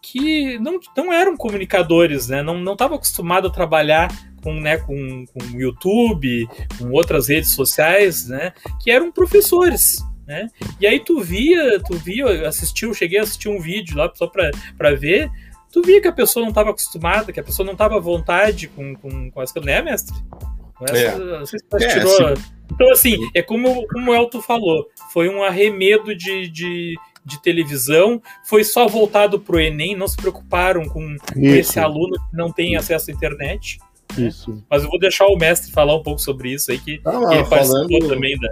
que 0.00 0.58
não, 0.58 0.78
não 0.96 1.12
eram 1.12 1.36
comunicadores, 1.36 2.28
né? 2.28 2.42
Não 2.42 2.72
estavam 2.72 2.96
acostumados 2.96 3.50
a 3.50 3.52
trabalhar 3.52 4.08
com, 4.42 4.54
né, 4.54 4.78
com, 4.78 5.24
com 5.26 5.58
YouTube, 5.58 6.48
com 6.78 6.90
outras 6.92 7.28
redes 7.28 7.50
sociais, 7.50 8.28
né? 8.28 8.52
Que 8.80 8.90
eram 8.90 9.12
professores, 9.12 9.98
né? 10.26 10.46
E 10.80 10.86
aí 10.86 11.00
tu 11.00 11.20
via, 11.20 11.80
tu 11.80 11.96
via, 11.96 12.48
assistiu, 12.48 12.94
cheguei 12.94 13.18
a 13.18 13.22
assistir 13.22 13.48
um 13.48 13.60
vídeo 13.60 13.96
lá 13.96 14.10
só 14.14 14.26
para 14.26 14.94
ver, 14.94 15.30
tu 15.72 15.82
via 15.82 16.00
que 16.00 16.08
a 16.08 16.12
pessoa 16.12 16.42
não 16.42 16.50
estava 16.50 16.70
acostumada, 16.70 17.32
que 17.32 17.40
a 17.40 17.44
pessoa 17.44 17.64
não 17.64 17.72
estava 17.72 17.96
à 17.96 18.00
vontade 18.00 18.68
com, 18.68 18.94
com, 18.94 19.30
com 19.30 19.40
as 19.40 19.52
coisas, 19.52 19.66
né, 19.66 19.82
mestre? 19.82 20.16
Essa, 20.82 20.96
é. 20.96 21.18
Não 21.18 21.46
sei 21.46 21.58
se 21.58 21.84
é, 21.84 21.88
tirou. 21.88 22.34
Então, 22.72 22.92
assim, 22.92 23.16
é 23.34 23.42
como, 23.42 23.86
como 23.88 24.10
o 24.10 24.14
Elton 24.14 24.40
falou, 24.40 24.86
foi 25.12 25.28
um 25.28 25.42
arremedo 25.42 26.14
de, 26.14 26.48
de, 26.48 26.94
de 27.24 27.42
televisão, 27.42 28.22
foi 28.44 28.62
só 28.62 28.86
voltado 28.86 29.40
para 29.40 29.56
o 29.56 29.60
Enem, 29.60 29.96
não 29.96 30.06
se 30.06 30.16
preocuparam 30.16 30.84
com, 30.84 31.16
com, 31.32 31.40
esse 31.40 31.78
aluno 31.80 32.14
que 32.30 32.36
não 32.36 32.52
tem 32.52 32.76
acesso 32.76 33.10
à 33.10 33.14
internet. 33.14 33.78
Né? 34.16 34.28
Isso. 34.28 34.62
Mas 34.70 34.84
eu 34.84 34.90
vou 34.90 34.98
deixar 34.98 35.26
o 35.26 35.36
mestre 35.36 35.72
falar 35.72 35.96
um 35.96 36.02
pouco 36.02 36.20
sobre 36.20 36.52
isso 36.52 36.70
aí, 36.70 36.78
que, 36.78 37.00
ah, 37.04 37.28
que 37.28 37.34
ele 37.34 37.44
falando, 37.44 38.08
também 38.08 38.38
da. 38.38 38.48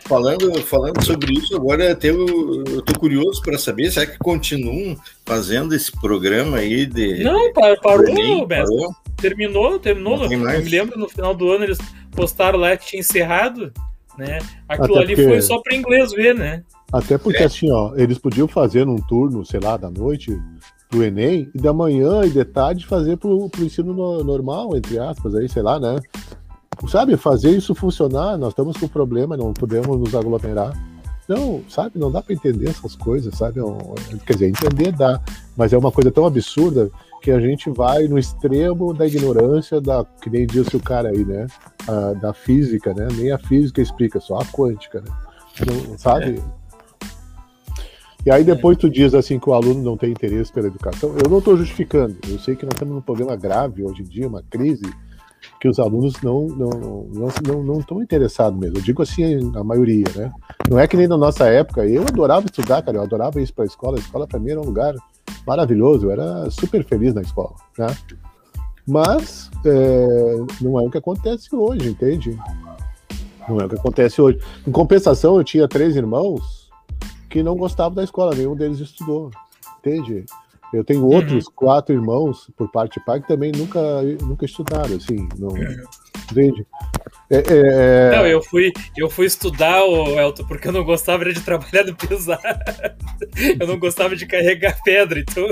Falando, 0.00 0.52
falando 0.62 1.04
sobre 1.04 1.32
isso, 1.34 1.54
agora 1.56 1.92
até 1.92 2.10
eu, 2.10 2.64
eu 2.66 2.82
tô 2.82 2.98
curioso 2.98 3.40
para 3.42 3.58
saber, 3.58 3.90
será 3.90 4.06
que 4.06 4.18
continuam 4.18 4.96
fazendo 5.24 5.74
esse 5.74 5.92
programa 5.92 6.58
aí 6.58 6.86
de. 6.86 7.22
Não, 7.22 7.52
parou, 7.52 8.06
Enem, 8.08 8.46
mestre. 8.46 8.76
Parou? 8.76 8.94
Terminou, 9.16 9.78
terminou. 9.78 10.24
Eu 10.24 10.38
me 10.38 10.68
lembro 10.68 10.98
no 10.98 11.08
final 11.08 11.34
do 11.34 11.50
ano 11.50 11.64
eles 11.64 11.78
postaram 12.10 12.58
lá 12.58 12.76
que 12.76 12.86
tinha 12.86 13.00
encerrado, 13.00 13.72
né? 14.18 14.38
Aquilo 14.68 14.96
Até 14.96 15.04
ali 15.04 15.14
porque... 15.14 15.28
foi 15.28 15.42
só 15.42 15.60
para 15.60 15.76
inglês 15.76 16.12
ver, 16.12 16.34
né? 16.34 16.62
Até 16.92 17.16
porque 17.16 17.42
é. 17.42 17.46
assim, 17.46 17.70
ó, 17.70 17.94
eles 17.96 18.18
podiam 18.18 18.46
fazer 18.46 18.84
num 18.84 18.96
turno, 18.96 19.44
sei 19.46 19.60
lá, 19.60 19.76
da 19.76 19.90
noite 19.90 20.38
pro 20.90 21.02
Enem 21.02 21.50
e 21.54 21.58
da 21.58 21.72
manhã 21.72 22.22
e 22.22 22.30
de 22.30 22.44
tarde 22.44 22.86
fazer 22.86 23.16
pro, 23.16 23.48
pro 23.48 23.64
ensino 23.64 23.94
no, 23.94 24.22
normal, 24.22 24.76
entre 24.76 24.98
aspas, 24.98 25.34
aí, 25.34 25.48
sei 25.48 25.62
lá, 25.62 25.80
né? 25.80 25.96
Sabe, 26.88 27.16
fazer 27.16 27.50
isso 27.50 27.74
funcionar, 27.74 28.36
nós 28.36 28.50
estamos 28.50 28.76
com 28.76 28.88
problema, 28.88 29.36
não 29.36 29.52
podemos 29.52 29.98
nos 29.98 30.14
aglomerar. 30.14 30.72
Não, 31.28 31.62
sabe, 31.68 31.98
não 31.98 32.10
dá 32.10 32.20
para 32.20 32.34
entender 32.34 32.68
essas 32.68 32.96
coisas, 32.96 33.34
sabe? 33.36 33.60
É 33.60 34.16
quer 34.26 34.32
dizer, 34.34 34.48
entender 34.48 34.92
dá, 34.92 35.20
mas 35.56 35.72
é 35.72 35.78
uma 35.78 35.92
coisa 35.92 36.10
tão 36.10 36.26
absurda 36.26 36.90
que 37.22 37.30
a 37.30 37.40
gente 37.40 37.70
vai 37.70 38.08
no 38.08 38.18
extremo 38.18 38.92
da 38.92 39.06
ignorância 39.06 39.80
da, 39.80 40.04
que 40.20 40.28
nem 40.28 40.46
disse 40.46 40.76
o 40.76 40.80
cara 40.80 41.10
aí, 41.10 41.24
né? 41.24 41.46
A, 41.86 42.14
da 42.14 42.34
física, 42.34 42.92
né? 42.92 43.06
Nem 43.16 43.30
a 43.30 43.38
física 43.38 43.80
explica, 43.80 44.18
só 44.18 44.38
a 44.38 44.44
quântica, 44.44 45.00
né? 45.00 45.10
Não, 45.64 45.96
sabe? 45.96 46.40
É. 46.40 46.62
E 48.26 48.30
aí 48.30 48.44
depois 48.44 48.76
tu 48.76 48.90
diz 48.90 49.14
assim 49.14 49.38
que 49.38 49.48
o 49.48 49.54
aluno 49.54 49.82
não 49.82 49.96
tem 49.96 50.10
interesse 50.10 50.52
pela 50.52 50.66
educação. 50.66 51.14
Eu 51.22 51.30
não 51.30 51.38
estou 51.38 51.56
justificando. 51.56 52.16
Eu 52.28 52.38
sei 52.38 52.56
que 52.56 52.64
nós 52.64 52.74
estamos 52.74 52.94
num 52.94 53.00
problema 53.00 53.36
grave 53.36 53.84
hoje 53.84 54.02
em 54.02 54.06
dia, 54.06 54.28
uma 54.28 54.42
crise 54.42 54.84
que 55.60 55.68
os 55.68 55.78
alunos 55.78 56.20
não 56.22 56.46
não 56.46 56.70
não 57.12 57.28
não, 57.46 57.62
não 57.62 57.80
estão 57.80 58.02
interessados 58.02 58.58
mesmo. 58.58 58.78
Eu 58.78 58.82
digo 58.82 59.02
assim 59.02 59.52
a 59.54 59.64
maioria, 59.64 60.06
né? 60.14 60.32
Não 60.68 60.78
é 60.78 60.86
que 60.86 60.96
nem 60.96 61.08
na 61.08 61.16
nossa 61.16 61.46
época. 61.46 61.86
Eu 61.86 62.02
adorava 62.02 62.46
estudar, 62.46 62.82
cara. 62.82 62.98
Eu 62.98 63.02
adorava 63.02 63.40
ir 63.40 63.52
para 63.52 63.64
a 63.64 63.66
escola. 63.66 63.96
A 63.96 64.00
escola 64.00 64.26
para 64.26 64.38
mim 64.38 64.50
era 64.50 64.60
um 64.60 64.64
lugar 64.64 64.94
maravilhoso. 65.46 66.06
Eu 66.06 66.10
era 66.10 66.50
super 66.50 66.84
feliz 66.84 67.14
na 67.14 67.22
escola, 67.22 67.54
né? 67.78 67.86
Mas 68.86 69.50
é, 69.64 70.36
não 70.60 70.78
é 70.78 70.82
o 70.82 70.90
que 70.90 70.98
acontece 70.98 71.54
hoje, 71.54 71.88
entende? 71.88 72.36
Não 73.48 73.60
é 73.60 73.66
o 73.66 73.68
que 73.68 73.76
acontece 73.76 74.20
hoje. 74.20 74.40
Em 74.66 74.72
compensação, 74.72 75.36
eu 75.36 75.44
tinha 75.44 75.68
três 75.68 75.96
irmãos 75.96 76.70
que 77.28 77.42
não 77.42 77.56
gostavam 77.56 77.94
da 77.94 78.04
escola, 78.04 78.34
nenhum 78.34 78.54
deles 78.54 78.78
estudou, 78.78 79.30
entende? 79.78 80.24
Eu 80.72 80.84
tenho 80.84 81.00
uhum. 81.00 81.14
outros 81.14 81.46
uhum. 81.46 81.52
quatro 81.54 81.94
irmãos, 81.94 82.50
por 82.56 82.70
parte 82.70 82.98
de 82.98 83.04
pai, 83.04 83.20
que 83.20 83.28
também 83.28 83.52
nunca, 83.52 83.80
nunca 84.22 84.44
estudaram, 84.44 84.96
assim, 84.96 85.28
não, 85.38 85.50
entende? 86.30 86.66
É, 87.30 87.36
é, 87.36 87.42
é... 87.48 88.10
Não, 88.16 88.26
eu 88.26 88.42
fui, 88.42 88.72
eu 88.96 89.08
fui 89.08 89.26
estudar, 89.26 89.84
o 89.84 90.18
Elton, 90.18 90.44
porque 90.44 90.68
eu 90.68 90.72
não 90.72 90.84
gostava 90.84 91.24
de 91.32 91.40
trabalhar 91.40 91.84
no 91.84 91.94
pesado. 91.94 92.42
Eu 93.58 93.66
não 93.66 93.78
gostava 93.78 94.14
de 94.14 94.26
carregar 94.26 94.78
pedra, 94.84 95.20
então 95.20 95.44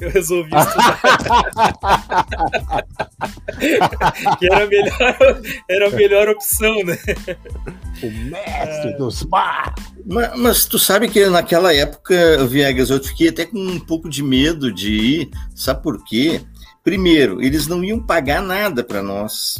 eu 0.00 0.10
resolvi 0.10 0.50
estudar. 0.56 1.00
que 4.38 4.46
era 4.46 4.64
a 4.64 4.66
melhor, 4.66 5.42
era 5.68 5.88
a 5.88 5.90
melhor 5.90 6.28
opção, 6.28 6.74
né? 6.84 6.98
O 8.02 8.10
mestre 8.30 8.96
dos 8.96 9.24
mar. 9.24 9.74
Mas, 10.08 10.38
mas, 10.38 10.64
tu 10.64 10.78
sabe 10.78 11.06
que 11.06 11.26
naquela 11.26 11.74
época, 11.74 12.42
Viegas, 12.46 12.88
eu 12.88 12.98
fiquei 13.04 13.28
até 13.28 13.44
com 13.44 13.58
um 13.58 13.78
pouco 13.78 14.08
de 14.08 14.22
medo 14.22 14.72
de 14.72 14.90
ir. 14.90 15.30
Sabe 15.54 15.82
por 15.82 16.02
quê? 16.02 16.40
Primeiro, 16.82 17.42
eles 17.42 17.66
não 17.66 17.84
iam 17.84 18.00
pagar 18.00 18.40
nada 18.40 18.82
para 18.82 19.02
nós. 19.02 19.58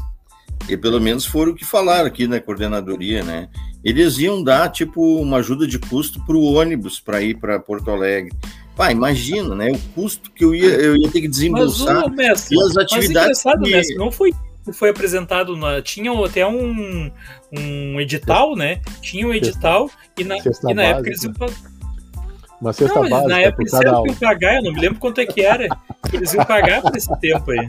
E 0.67 0.75
pelo 0.75 0.99
menos 0.99 1.27
foram 1.27 1.53
o 1.53 1.55
que 1.55 1.67
falaram 1.67 2.07
aqui 2.07 2.27
na 2.27 2.41
coordenadoria, 2.41 3.23
né? 3.23 3.51
Eles 3.85 4.17
iam 4.19 4.43
dar, 4.43 4.71
tipo, 4.71 5.21
uma 5.21 5.37
ajuda 5.37 5.67
de 5.67 5.79
custo 5.79 6.25
para 6.25 6.37
o 6.37 6.55
ônibus 6.55 6.99
para 6.99 7.21
ir 7.21 7.39
para 7.39 7.61
Porto 7.61 7.91
Alegre. 7.91 8.33
Pá, 8.75 8.91
imagina, 8.91 9.55
né? 9.55 9.71
O 9.71 9.79
custo 9.95 10.31
que 10.31 10.43
eu 10.43 10.55
ia, 10.55 10.65
eu 10.65 10.97
ia 10.97 11.11
ter 11.11 11.21
que 11.21 11.29
desembolsar. 11.29 12.05
Mas, 12.09 12.17
mestre, 12.17 12.57
e 12.57 12.63
as 12.63 12.77
atividades. 12.77 13.43
Mas 13.45 13.63
que... 13.63 13.71
mestre, 13.71 13.97
não 13.97 14.11
foi 14.11 14.33
foi 14.73 14.91
apresentado 14.91 15.57
na, 15.57 15.81
tinha 15.83 16.13
até 16.25 16.47
um, 16.47 17.11
um 17.53 18.01
edital, 18.01 18.57
né? 18.57 18.81
Tinha 19.01 19.27
um 19.27 19.33
edital 19.33 19.91
e 20.17 20.25
na, 20.25 20.37
e 20.37 20.75
na 20.75 20.83
época 20.83 21.09
eles 21.09 21.23
iam 21.23 21.33
uma 22.61 22.73
cesta 22.73 23.01
não, 23.01 23.09
básica. 23.09 23.29
Na 23.29 23.41
época 23.41 23.63
eles 23.63 23.73
iam 23.73 24.15
pagar, 24.17 24.57
eu 24.57 24.63
não 24.63 24.73
me 24.73 24.81
lembro 24.81 24.99
quanto 24.99 25.21
é 25.21 25.27
que 25.27 25.41
era. 25.43 25.69
Eles 26.13 26.35
iam 26.35 26.45
pagar 26.45 26.83
por 26.83 26.97
esse 26.97 27.21
tempo 27.21 27.51
aí. 27.51 27.69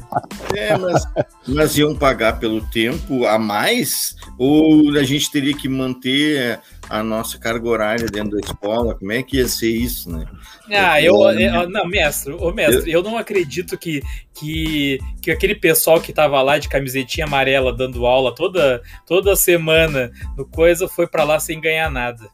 É, 0.56 0.78
mas, 0.78 1.04
mas 1.48 1.78
iam 1.78 1.96
pagar 1.96 2.40
pelo 2.40 2.62
tempo 2.70 3.26
a 3.26 3.38
mais? 3.38 4.16
Ou 4.38 4.98
a 4.98 5.04
gente 5.04 5.32
teria 5.32 5.56
que 5.56 5.70
manter 5.70 6.60
a 6.90 7.04
nossa 7.04 7.38
carga 7.38 7.68
horária 7.68 8.08
dentro 8.08 8.32
da 8.32 8.40
escola? 8.40 8.96
Como 8.96 9.12
é 9.12 9.22
que 9.22 9.38
ia 9.38 9.48
ser 9.48 9.70
isso, 9.70 10.12
né? 10.12 10.26
Ah, 10.72 11.02
eu, 11.02 11.16
eu 11.32 11.70
não, 11.70 11.88
mestre, 11.88 12.34
ô 12.34 12.52
mestre, 12.52 12.92
eu, 12.92 13.00
eu 13.00 13.04
não 13.04 13.18
acredito 13.18 13.78
que, 13.78 14.02
que, 14.34 15.00
que 15.22 15.32
aquele 15.32 15.56
pessoal 15.56 16.02
que 16.02 16.14
tava 16.14 16.42
lá 16.42 16.58
de 16.58 16.70
camisetinha 16.70 17.26
amarela 17.26 17.76
dando 17.76 18.06
aula 18.06 18.34
toda, 18.34 18.82
toda 19.06 19.36
semana 19.36 20.12
no 20.36 20.46
coisa 20.46 20.88
foi 20.88 21.08
para 21.08 21.24
lá 21.24 21.40
sem 21.40 21.62
ganhar 21.62 21.92
nada. 21.92 22.28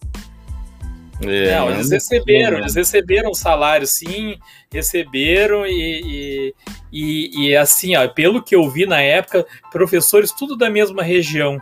É, 1.24 1.58
não, 1.58 1.72
eles 1.72 1.90
receberam, 1.90 2.58
eles 2.58 2.76
receberam 2.76 3.32
o 3.32 3.36
salário, 3.36 3.88
sim, 3.88 4.38
receberam 4.72 5.66
e, 5.66 5.72
e, 5.72 6.54
e, 6.92 7.48
e, 7.48 7.56
assim, 7.56 7.96
ó, 7.96 8.08
pelo 8.08 8.44
que 8.44 8.56
eu 8.56 8.70
vi 8.70 8.86
na 8.86 9.02
época, 9.02 9.46
professores 9.72 10.32
tudo 10.32 10.58
da 10.58 10.70
mesma 10.70 11.04
região. 11.04 11.58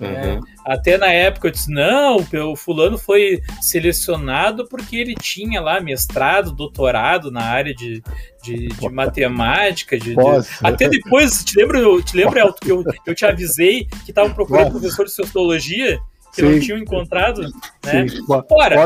Uhum. 0.00 0.06
É, 0.06 0.40
até 0.66 0.98
na 0.98 1.06
época 1.06 1.48
eu 1.48 1.52
disse, 1.52 1.70
não, 1.70 2.16
o 2.50 2.56
fulano 2.56 2.98
foi 2.98 3.40
selecionado 3.62 4.66
porque 4.68 4.96
ele 4.96 5.14
tinha 5.14 5.60
lá 5.60 5.80
mestrado, 5.80 6.52
doutorado 6.52 7.30
na 7.30 7.42
área 7.42 7.74
de, 7.74 8.02
de, 8.42 8.68
de 8.68 8.88
matemática. 8.90 9.98
De, 9.98 10.14
de... 10.14 10.20
Até 10.62 10.88
depois, 10.88 11.44
te 11.44 11.56
lembra, 11.58 11.80
te 12.02 12.16
lembra 12.16 12.40
Elton, 12.40 12.58
que 12.60 12.72
eu, 12.72 12.84
eu 13.06 13.14
te 13.14 13.24
avisei 13.24 13.86
que 14.04 14.10
estavam 14.10 14.34
procurando 14.34 14.64
Nossa. 14.66 14.78
professor 14.78 15.04
de 15.06 15.12
sociologia 15.12 16.00
que 16.34 16.40
Sim. 16.40 16.50
não 16.50 16.60
tinham 16.60 16.78
encontrado, 16.78 17.42
né? 17.42 18.08
Sim. 18.08 18.24
Ora, 18.50 18.76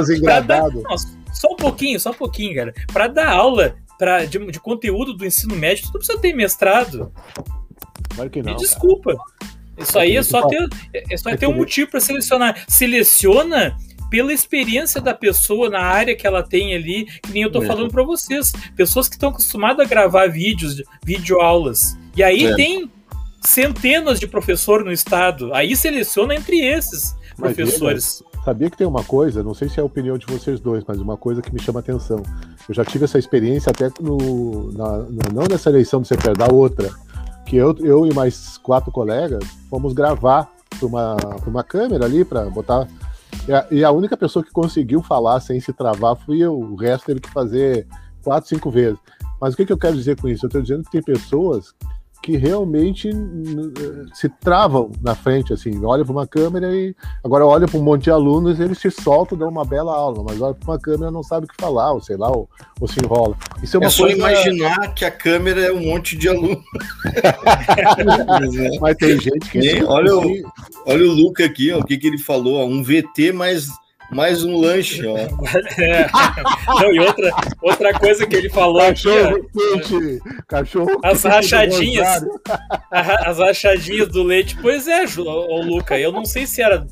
dar, 0.43 0.65
só 1.33 1.53
um 1.53 1.57
pouquinho, 1.57 1.99
só 1.99 2.11
um 2.11 2.15
pouquinho, 2.15 2.55
cara. 2.55 2.75
Para 2.93 3.07
dar 3.09 3.31
aula 3.31 3.77
pra, 3.99 4.25
de, 4.25 4.39
de, 4.51 4.61
conteúdo 4.61 5.15
do 5.15 5.25
ensino 5.25 5.57
médio, 5.57 5.85
tu 5.85 5.87
não 5.87 5.99
precisa 5.99 6.19
ter 6.19 6.35
mestrado. 6.35 7.11
Claro 8.15 8.31
que 8.31 8.43
não. 8.43 8.53
Me 8.53 8.59
desculpa. 8.59 9.17
Cara. 9.17 9.53
Isso 9.79 9.99
aí 9.99 10.17
é 10.17 10.23
só 10.23 10.47
ter, 10.47 10.69
é 10.93 11.17
só 11.17 11.35
ter 11.37 11.47
um 11.47 11.55
motivo 11.55 11.91
para 11.91 12.01
selecionar. 12.01 12.65
Seleciona 12.69 13.77
pela 14.11 14.33
experiência 14.33 15.01
da 15.01 15.15
pessoa 15.15 15.71
na 15.71 15.81
área 15.81 16.17
que 16.17 16.27
ela 16.27 16.43
tem 16.43 16.75
ali, 16.75 17.05
que 17.23 17.33
nem 17.33 17.43
eu 17.43 17.53
tô 17.53 17.63
falando 17.63 17.91
para 17.91 18.03
vocês. 18.03 18.53
Pessoas 18.77 19.09
que 19.09 19.15
estão 19.15 19.31
acostumadas 19.31 19.87
a 19.87 19.89
gravar 19.89 20.29
vídeos, 20.29 20.83
videoaulas. 21.05 21.97
E 22.17 22.23
aí 22.23 22.47
é. 22.47 22.55
tem 22.57 22.91
centenas 23.41 24.19
de 24.19 24.27
professores 24.27 24.85
no 24.85 24.93
estado. 24.93 25.55
Aí 25.55 25.77
seleciona 25.77 26.35
entre 26.35 26.59
esses 26.59 27.17
professores. 27.39 28.23
sabia 28.45 28.71
que 28.71 28.77
tem 28.77 28.87
uma 28.87 29.05
coisa, 29.05 29.43
não 29.43 29.55
sei 29.55 29.69
se 29.69 29.79
é 29.79 29.83
a 29.83 29.87
opinião 29.87 30.19
de 30.19 30.27
vocês 30.27 30.61
dois, 30.61 30.85
mas 30.87 30.99
uma 30.99 31.17
coisa 31.17 31.41
que 31.41 31.53
me 31.53 31.61
chama 31.61 31.81
atenção. 31.81 32.23
Eu 32.69 32.75
já 32.75 32.85
tive 32.85 33.05
essa 33.05 33.19
experiência 33.19 33.71
até 33.71 33.91
no, 34.01 34.73
na, 34.73 34.99
não 35.33 35.45
nessa 35.49 35.71
eleição 35.71 36.01
do 36.01 36.07
CPR, 36.07 36.37
da 36.37 36.53
outra, 36.53 36.91
que 37.47 37.57
eu, 37.57 37.75
eu 37.81 38.07
e 38.07 38.13
mais 38.13 38.59
quatro 38.59 38.93
colegas 38.93 39.43
fomos 39.71 39.93
gravar 39.93 40.51
para 40.79 40.87
uma, 40.87 41.17
uma 41.47 41.65
câmera 41.65 42.05
ali 42.05 42.25
para 42.25 42.45
botar. 42.51 42.87
E 43.47 43.53
a, 43.53 43.67
e 43.71 43.85
a, 43.85 43.91
única 43.91 44.17
pessoa 44.17 44.45
que 44.45 44.51
conseguiu 44.51 45.03
falar 45.03 45.41
sem 45.41 45.59
se 45.61 45.73
travar 45.73 46.17
fui 46.17 46.41
eu. 46.41 46.59
O 46.59 46.77
resto 46.77 47.07
teve 47.07 47.21
que 47.21 47.31
fazer 47.31 47.87
quatro, 48.23 48.49
cinco 48.49 48.71
vezes. 48.71 48.99
Mas 49.41 49.55
o 49.55 49.57
que, 49.57 49.65
que 49.65 49.73
eu 49.73 49.79
quero 49.79 49.97
dizer 49.97 50.21
com 50.21 50.29
isso? 50.29 50.45
Eu 50.45 50.49
estou 50.49 50.61
dizendo 50.61 50.85
que 50.85 50.91
tem 50.91 51.03
pessoas 51.03 51.75
que 52.23 52.37
realmente 52.37 53.11
se 54.13 54.29
travam 54.29 54.91
na 55.01 55.15
frente, 55.15 55.53
assim, 55.53 55.85
olha 55.85 56.05
para 56.05 56.13
uma 56.13 56.27
câmera 56.27 56.75
e 56.75 56.95
agora 57.25 57.47
olha 57.47 57.67
para 57.67 57.79
um 57.79 57.83
monte 57.83 58.05
de 58.05 58.11
alunos 58.11 58.59
e 58.59 58.63
eles 58.63 58.79
se 58.79 58.91
soltam, 58.91 59.39
dão 59.39 59.49
uma 59.49 59.65
bela 59.65 59.95
aula, 59.95 60.23
mas 60.23 60.41
olha 60.41 60.55
para 60.55 60.73
uma 60.73 60.79
câmera 60.79 61.11
não 61.11 61.23
sabe 61.23 61.47
o 61.47 61.49
que 61.49 61.55
falar, 61.61 61.93
ou 61.93 62.01
sei 62.01 62.17
lá, 62.17 62.29
ou, 62.31 62.49
ou 62.81 62.89
se 62.89 63.01
enrola. 63.03 63.37
Isso 63.63 63.77
é, 63.77 63.81
uma 63.81 63.87
é 63.87 63.91
só 63.91 64.05
coisa... 64.05 64.19
imaginar 64.19 64.95
que 64.95 65.05
a 65.05 65.11
câmera 65.11 65.61
é 65.61 65.73
um 65.73 65.81
monte 65.81 66.17
de 66.17 66.29
aluno. 66.29 66.63
mas 68.81 68.97
tem 68.97 69.21
gente 69.21 69.51
que. 69.51 69.83
olha, 69.85 70.17
o, 70.17 70.23
olha 70.87 71.05
o 71.05 71.13
Luca 71.13 71.45
aqui, 71.45 71.73
ó, 71.73 71.79
o 71.79 71.85
que, 71.85 71.97
que 71.97 72.07
ele 72.07 72.19
falou, 72.19 72.57
ó, 72.57 72.67
um 72.67 72.83
VT 72.83 73.33
mais 73.33 73.69
mais 74.11 74.45
um 74.45 74.57
lanche, 74.57 75.07
ó. 75.07 75.17
É. 75.79 76.07
Não, 76.67 76.93
e 76.93 76.99
outra, 77.01 77.31
outra 77.63 77.93
coisa 77.99 78.27
que 78.27 78.37
ele 78.37 78.51
falou 78.51 78.81
cachorro 78.81 79.37
aqui, 79.37 79.49
quente, 79.53 80.23
cachorro 80.47 81.01
as 81.03 81.23
rachadinhas, 81.23 82.25
as 82.91 83.39
rachadinhas 83.39 84.09
do 84.09 84.23
leite. 84.23 84.57
Pois 84.61 84.87
é, 84.89 85.05
o 85.17 85.63
Luca, 85.63 85.99
eu 85.99 86.11
não 86.11 86.25
sei 86.25 86.47
se 86.47 86.63
era 86.63 86.87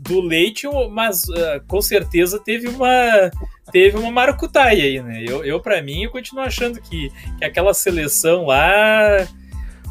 do 0.00 0.20
leite, 0.20 0.66
mas 0.90 1.24
uh, 1.24 1.60
com 1.66 1.82
certeza 1.82 2.38
teve 2.38 2.68
uma 2.68 3.30
teve 3.72 3.98
uma 3.98 4.10
maracutaia 4.10 4.84
aí, 4.84 5.02
né? 5.02 5.24
Eu, 5.26 5.44
eu 5.44 5.60
para 5.60 5.82
mim, 5.82 6.04
eu 6.04 6.10
continuo 6.10 6.44
achando 6.44 6.80
que, 6.80 7.10
que 7.38 7.44
aquela 7.44 7.74
seleção 7.74 8.46
lá 8.46 9.26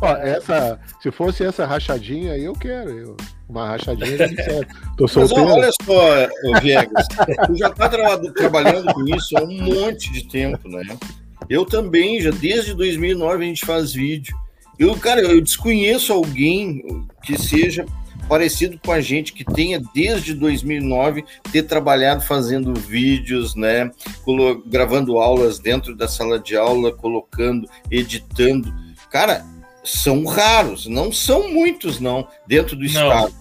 Ó, 0.06 0.18
essa, 0.18 0.80
se 1.02 1.12
fosse 1.12 1.44
essa 1.44 1.66
rachadinha, 1.66 2.38
eu 2.38 2.54
quero. 2.54 2.90
Eu, 2.92 3.18
uma 3.50 3.70
rachadinha 3.70 4.18
de 4.30 4.36
certo. 4.36 4.76
Tô 4.98 5.08
solteiro. 5.08 5.46
Mas 5.46 5.54
olha 5.54 5.72
só, 5.84 6.60
Viegas, 6.62 7.08
tu 7.48 7.56
já 7.56 7.70
tá 7.70 7.90
tra 7.90 8.18
trabalhando 8.34 8.94
com 8.94 9.04
isso 9.16 9.38
há 9.38 9.44
um 9.44 9.62
monte 9.62 10.12
de 10.12 10.28
tempo, 10.28 10.68
né? 10.68 10.84
Eu 11.50 11.66
também, 11.66 12.22
já 12.22 12.32
desde 12.32 12.74
2009 12.74 13.44
a 13.44 13.48
gente 13.48 13.66
faz 13.66 13.94
vídeo. 13.94 14.36
Eu, 14.78 14.96
cara, 14.96 15.22
eu 15.22 15.42
desconheço 15.42 16.12
alguém 16.12 16.84
que 17.24 17.40
seja 17.40 17.86
parecido 18.28 18.80
com 18.84 18.92
a 18.92 19.00
gente 19.00 19.34
que 19.34 19.46
tenha 19.46 19.82
desde 19.94 20.34
2009 20.34 21.24
ter 21.52 21.64
trabalhado 21.64 22.24
fazendo 22.24 22.74
vídeos, 22.74 23.56
né, 23.56 23.92
gravando 24.66 25.20
aulas 25.20 25.60
dentro 25.60 25.96
da 25.96 26.08
sala 26.08 26.40
de 26.40 26.56
aula, 26.56 26.92
colocando, 26.92 27.68
editando. 27.90 28.74
Cara, 29.12 29.46
são 29.86 30.26
raros, 30.26 30.88
não 30.88 31.12
são 31.12 31.52
muitos 31.52 32.00
não 32.00 32.28
dentro 32.48 32.76
do 32.76 32.84
não. 32.84 32.88
estado. 32.88 33.34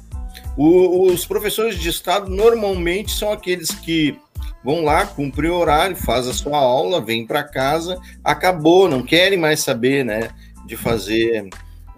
O, 0.57 1.07
os 1.07 1.27
professores 1.27 1.79
de 1.79 1.89
estado 1.89 2.31
normalmente 2.31 3.13
são 3.13 3.33
aqueles 3.33 3.71
que 3.71 4.17
vão 4.65 4.83
lá, 4.83 5.05
cumprem 5.05 5.51
o 5.51 5.57
horário, 5.57 5.97
faz 5.97 6.29
a 6.29 6.33
sua 6.33 6.59
aula, 6.59 7.01
vem 7.01 7.27
para 7.27 7.43
casa, 7.43 7.99
acabou, 8.23 8.89
não 8.89 9.03
querem 9.03 9.39
mais 9.39 9.61
saber, 9.61 10.05
né, 10.05 10.31
de 10.65 10.77
fazer 10.77 11.49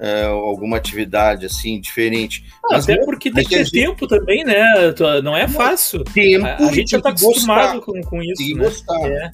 é, 0.00 0.24
alguma 0.24 0.76
atividade 0.76 1.46
assim 1.46 1.80
diferente. 1.80 2.44
Ah, 2.70 2.76
até 2.76 2.96
porque 3.04 3.30
tem 3.30 3.44
que 3.44 3.50
ter 3.50 3.64
gente... 3.64 3.72
tempo 3.72 4.06
também, 4.06 4.44
né? 4.44 4.64
Não 5.22 5.36
é 5.36 5.48
fácil. 5.48 6.04
Tempo, 6.04 6.44
a, 6.44 6.56
a 6.56 6.72
gente 6.72 6.90
já 6.90 6.98
está 6.98 7.10
acostumado 7.10 7.80
com, 7.80 8.00
com 8.02 8.22
isso. 8.22 8.42
Tem 8.42 8.54
né? 8.54 8.64
gostar. 8.64 9.10
É. 9.10 9.30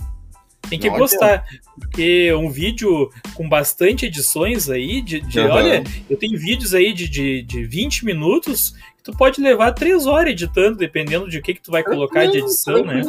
Tem 0.72 0.78
que 0.78 0.90
não 0.90 0.98
gostar. 0.98 1.44
Porque 1.78 2.32
um 2.32 2.50
vídeo 2.50 3.10
com 3.34 3.46
bastante 3.46 4.06
edições 4.06 4.70
aí, 4.70 5.02
de, 5.02 5.20
de 5.20 5.38
uhum. 5.38 5.50
olha, 5.50 5.84
eu 6.08 6.16
tenho 6.16 6.38
vídeos 6.38 6.72
aí 6.72 6.94
de, 6.94 7.08
de, 7.08 7.42
de 7.42 7.64
20 7.64 8.06
minutos 8.06 8.74
tu 9.02 9.12
pode 9.12 9.40
levar 9.40 9.72
três 9.72 10.06
horas 10.06 10.32
editando, 10.32 10.76
dependendo 10.76 11.28
de 11.28 11.38
o 11.38 11.42
que, 11.42 11.54
que 11.54 11.60
tu 11.60 11.72
vai 11.72 11.82
colocar 11.82 12.26
de 12.26 12.38
edição, 12.38 12.84
né? 12.84 13.02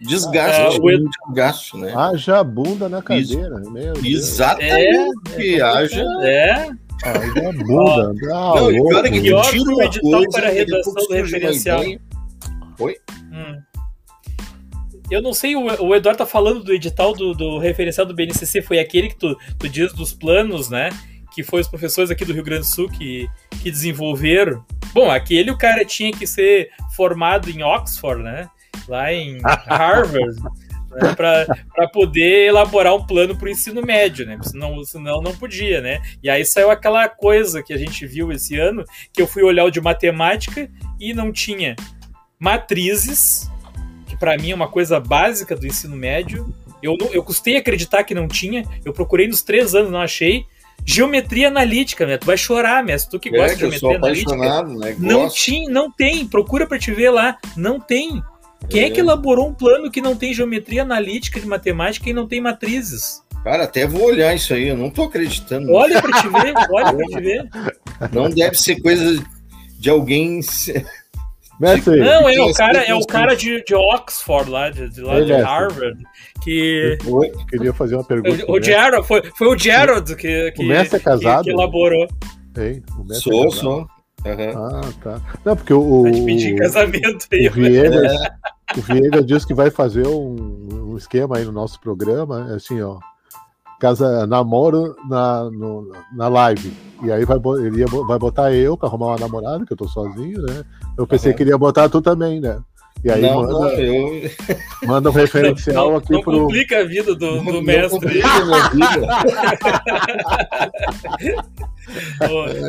Desgaste, 0.00 0.76
ah, 0.76 0.82
o 0.82 0.90
Edu... 0.90 1.08
desgaste, 1.26 1.76
né? 1.76 1.94
Haja 1.96 2.42
bunda 2.42 2.88
na 2.88 3.00
cadeira, 3.00 3.60
meu 3.70 3.94
Exatamente, 4.04 5.54
é, 5.56 5.60
haja... 5.60 6.04
É, 6.22 6.68
Haja 7.04 7.52
bunda, 7.64 8.12
ah, 8.34 8.54
não, 8.56 8.72
e 8.72 8.82
pior 8.82 9.06
é 9.06 9.10
que 9.10 9.20
tira 9.20 9.70
o 9.70 9.82
edital 9.82 10.30
para 10.32 10.48
a 10.48 10.50
redação 10.50 10.94
do 10.94 11.14
referencial. 11.14 11.80
Oi? 12.80 12.96
Hum. 13.32 13.47
Eu 15.10 15.22
não 15.22 15.32
sei, 15.32 15.56
o, 15.56 15.64
o 15.82 15.94
Eduardo 15.94 16.18
tá 16.18 16.26
falando 16.26 16.62
do 16.62 16.72
edital 16.72 17.12
do, 17.14 17.32
do 17.32 17.58
referencial 17.58 18.06
do 18.06 18.14
BNCC, 18.14 18.62
foi 18.62 18.78
aquele 18.78 19.08
que 19.08 19.16
tu, 19.16 19.36
tu 19.58 19.68
diz 19.68 19.92
dos 19.92 20.12
planos, 20.12 20.68
né? 20.68 20.90
que 21.38 21.44
foi 21.44 21.60
os 21.60 21.68
professores 21.68 22.10
aqui 22.10 22.24
do 22.24 22.32
Rio 22.32 22.42
Grande 22.42 22.62
do 22.62 22.66
Sul 22.66 22.88
que, 22.88 23.30
que 23.62 23.70
desenvolveram. 23.70 24.64
Bom, 24.92 25.08
aquele 25.08 25.52
o 25.52 25.56
cara 25.56 25.84
tinha 25.84 26.10
que 26.10 26.26
ser 26.26 26.70
formado 26.96 27.48
em 27.48 27.62
Oxford, 27.62 28.24
né? 28.24 28.50
Lá 28.88 29.12
em 29.12 29.38
Harvard. 29.68 30.34
né, 30.90 31.14
para 31.14 31.88
poder 31.92 32.48
elaborar 32.48 32.92
um 32.92 33.06
plano 33.06 33.36
para 33.36 33.46
o 33.46 33.50
ensino 33.50 33.82
médio, 33.82 34.26
né? 34.26 34.36
Senão, 34.42 34.82
senão 34.82 35.22
não 35.22 35.32
podia, 35.32 35.80
né? 35.80 36.00
E 36.20 36.28
aí 36.28 36.44
saiu 36.44 36.72
aquela 36.72 37.08
coisa 37.08 37.62
que 37.62 37.72
a 37.72 37.78
gente 37.78 38.04
viu 38.04 38.32
esse 38.32 38.58
ano, 38.58 38.84
que 39.12 39.22
eu 39.22 39.26
fui 39.28 39.44
olhar 39.44 39.64
o 39.64 39.70
de 39.70 39.80
matemática 39.80 40.68
e 40.98 41.14
não 41.14 41.30
tinha 41.30 41.76
matrizes, 42.36 43.48
para 44.18 44.36
mim 44.36 44.50
é 44.50 44.54
uma 44.54 44.68
coisa 44.68 45.00
básica 45.00 45.56
do 45.56 45.66
ensino 45.66 45.96
médio. 45.96 46.52
Eu, 46.82 46.96
eu 47.12 47.22
custei 47.22 47.56
acreditar 47.56 48.04
que 48.04 48.14
não 48.14 48.28
tinha, 48.28 48.64
eu 48.84 48.92
procurei 48.92 49.26
nos 49.26 49.42
três 49.42 49.74
anos, 49.74 49.90
não 49.90 50.00
achei. 50.00 50.44
Geometria 50.84 51.48
analítica, 51.48 52.06
né? 52.06 52.16
Tu 52.16 52.24
vai 52.24 52.36
chorar, 52.36 52.82
mestre. 52.84 53.10
Tu 53.10 53.20
que 53.20 53.30
gosta 53.30 53.52
é, 53.52 53.54
de 53.54 53.60
geometria 53.78 53.96
analítica. 53.96 54.36
Né? 54.36 54.96
Não, 54.98 55.28
tinha, 55.28 55.68
não 55.68 55.90
tem. 55.90 56.26
Procura 56.26 56.66
para 56.66 56.78
te 56.78 56.92
ver 56.92 57.10
lá. 57.10 57.36
Não 57.56 57.80
tem. 57.80 58.22
Quem 58.70 58.82
é. 58.82 58.86
é 58.86 58.90
que 58.90 59.00
elaborou 59.00 59.48
um 59.48 59.54
plano 59.54 59.90
que 59.90 60.00
não 60.00 60.16
tem 60.16 60.32
geometria 60.32 60.82
analítica 60.82 61.40
de 61.40 61.46
matemática 61.46 62.08
e 62.08 62.12
não 62.12 62.26
tem 62.26 62.40
matrizes? 62.40 63.22
Cara, 63.44 63.64
até 63.64 63.86
vou 63.86 64.04
olhar 64.04 64.34
isso 64.34 64.52
aí, 64.52 64.68
eu 64.68 64.76
não 64.76 64.90
tô 64.90 65.04
acreditando. 65.04 65.72
Olha 65.72 66.02
para 66.02 66.20
te 66.20 66.28
ver, 66.28 66.54
olha 66.70 66.92
para 66.92 67.06
te 67.06 67.20
ver. 67.20 67.48
Não 68.12 68.28
deve 68.28 68.56
ser 68.56 68.80
coisa 68.80 69.22
de 69.78 69.90
alguém 69.90 70.40
Mestre, 71.60 71.98
não, 71.98 72.28
é 72.28 72.40
o 72.40 72.52
cara, 72.54 72.78
é 72.84 72.94
o 72.94 73.04
cara 73.04 73.34
de, 73.34 73.64
de 73.64 73.74
Oxford, 73.74 74.48
lá, 74.48 74.70
de, 74.70 74.88
de, 74.88 75.00
lá 75.00 75.20
de 75.20 75.32
Harvard, 75.32 75.98
que. 76.42 76.96
Oi, 77.04 77.32
queria 77.48 77.72
fazer 77.72 77.96
uma 77.96 78.04
pergunta. 78.04 78.44
O, 78.46 78.56
o 78.56 78.62
Gerald, 78.62 79.06
foi, 79.06 79.22
foi 79.36 79.48
o 79.48 79.58
Gerald 79.58 80.14
que, 80.14 80.52
que, 80.52 80.62
o 80.62 80.68
mestre 80.68 80.98
é 80.98 81.02
casado? 81.02 81.44
que, 81.44 81.50
que 81.50 81.56
elaborou. 81.56 82.06
Ei, 82.56 82.82
o 82.96 83.04
mestre 83.04 83.32
sou, 83.32 83.46
é 83.46 83.50
sou. 83.50 83.88
Uhum. 84.24 84.66
Ah, 84.66 84.80
tá. 85.02 85.20
Não, 85.44 85.56
porque 85.56 85.72
o. 85.72 86.02
Vai 86.02 86.12
te 86.12 86.24
pedir 86.24 86.56
casamento 86.56 87.26
aí. 87.32 87.48
O 87.48 87.52
Viegas, 87.52 88.12
é. 88.12 88.78
o 88.78 88.80
Viegas 88.80 89.26
disse 89.26 89.46
que 89.46 89.54
vai 89.54 89.70
fazer 89.70 90.06
um, 90.06 90.92
um 90.92 90.96
esquema 90.96 91.38
aí 91.38 91.44
no 91.44 91.52
nosso 91.52 91.80
programa, 91.80 92.54
assim, 92.54 92.80
ó 92.80 92.98
casa 93.78 94.26
namoro 94.26 94.96
na, 95.08 95.44
no, 95.44 95.92
na 96.12 96.28
live. 96.28 96.72
E 97.02 97.12
aí 97.12 97.24
vai, 97.24 97.38
ele 97.64 97.80
ia, 97.80 97.86
vai 97.86 98.18
botar 98.18 98.52
eu 98.52 98.76
pra 98.76 98.88
arrumar 98.88 99.06
uma 99.08 99.18
namorada, 99.18 99.64
que 99.64 99.72
eu 99.72 99.76
tô 99.76 99.86
sozinho, 99.86 100.42
né? 100.42 100.64
Eu 100.96 101.06
pensei 101.06 101.30
uhum. 101.30 101.36
que 101.36 101.42
ele 101.44 101.50
ia 101.50 101.58
botar 101.58 101.88
tu 101.88 102.02
também, 102.02 102.40
né? 102.40 102.60
E 103.04 103.10
aí 103.12 103.22
não, 103.22 103.42
manda, 103.42 103.52
não, 103.52 103.70
eu... 103.70 104.30
manda 104.84 105.10
um 105.10 105.12
referencial 105.14 105.90
não, 105.90 105.96
aqui 105.98 106.12
não 106.12 106.20
pro. 106.20 106.32
Não 106.32 106.40
complica 106.40 106.80
a 106.80 106.84
vida 106.84 107.14
do, 107.14 107.40
do 107.40 107.62
mestre. 107.62 108.20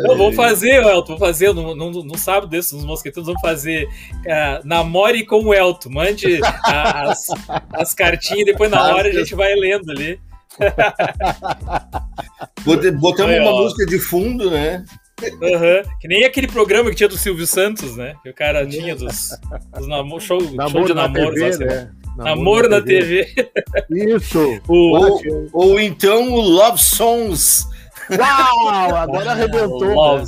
não, 0.04 0.16
vamos 0.16 0.36
fazer, 0.36 0.84
Elton, 0.84 1.18
vamos 1.18 1.20
fazer 1.20 1.52
no, 1.52 1.76
no, 1.76 2.04
no 2.04 2.18
sábado 2.18 2.48
desses, 2.48 2.74
nos 2.74 2.86
mosqueteiros, 2.86 3.26
vamos 3.26 3.42
fazer 3.42 3.86
uh, 3.88 4.62
namore 4.64 5.26
com 5.26 5.44
o 5.44 5.52
Elton. 5.54 5.90
Mande 5.90 6.40
as, 6.64 7.26
as 7.74 7.96
cartinhas 7.96 8.42
e 8.42 8.46
depois 8.46 8.70
na 8.70 8.96
hora 8.96 9.10
a 9.10 9.12
gente 9.12 9.34
vai 9.34 9.56
lendo 9.56 9.90
ali. 9.90 10.20
Botamos 13.00 13.40
uma 13.40 13.52
música 13.52 13.86
de 13.86 14.00
fundo, 14.00 14.52
né? 14.52 14.84
Uhum. 15.22 15.84
Que 16.00 16.08
nem 16.08 16.24
aquele 16.24 16.48
programa 16.48 16.90
que 16.90 16.96
tinha 16.96 17.10
do 17.10 17.18
Silvio 17.18 17.46
Santos, 17.46 17.98
né? 17.98 18.16
Que 18.24 18.30
o 18.30 18.34
cara 18.34 18.66
tinha 18.66 18.96
dos, 18.96 19.30
dos 19.78 19.88
namor, 19.88 20.22
show, 20.22 20.42
namoro 20.54 20.72
show 20.72 20.86
de 20.86 20.94
namoro. 20.94 21.34
TV, 21.34 21.46
assim, 21.46 21.66
né? 21.66 21.92
Namoro, 22.16 22.40
namoro 22.40 22.70
na 22.70 22.82
TV. 22.82 23.26
TV. 23.26 24.16
Isso. 24.16 24.62
O, 24.68 24.98
ou, 24.98 25.22
ou, 25.54 25.80
então 25.80 26.32
o 26.32 26.40
Love 26.40 26.82
Songs. 26.82 27.68
Uau! 28.12 28.96
Agora 28.96 29.32
arrebentou. 29.32 29.94
Love, 29.94 30.26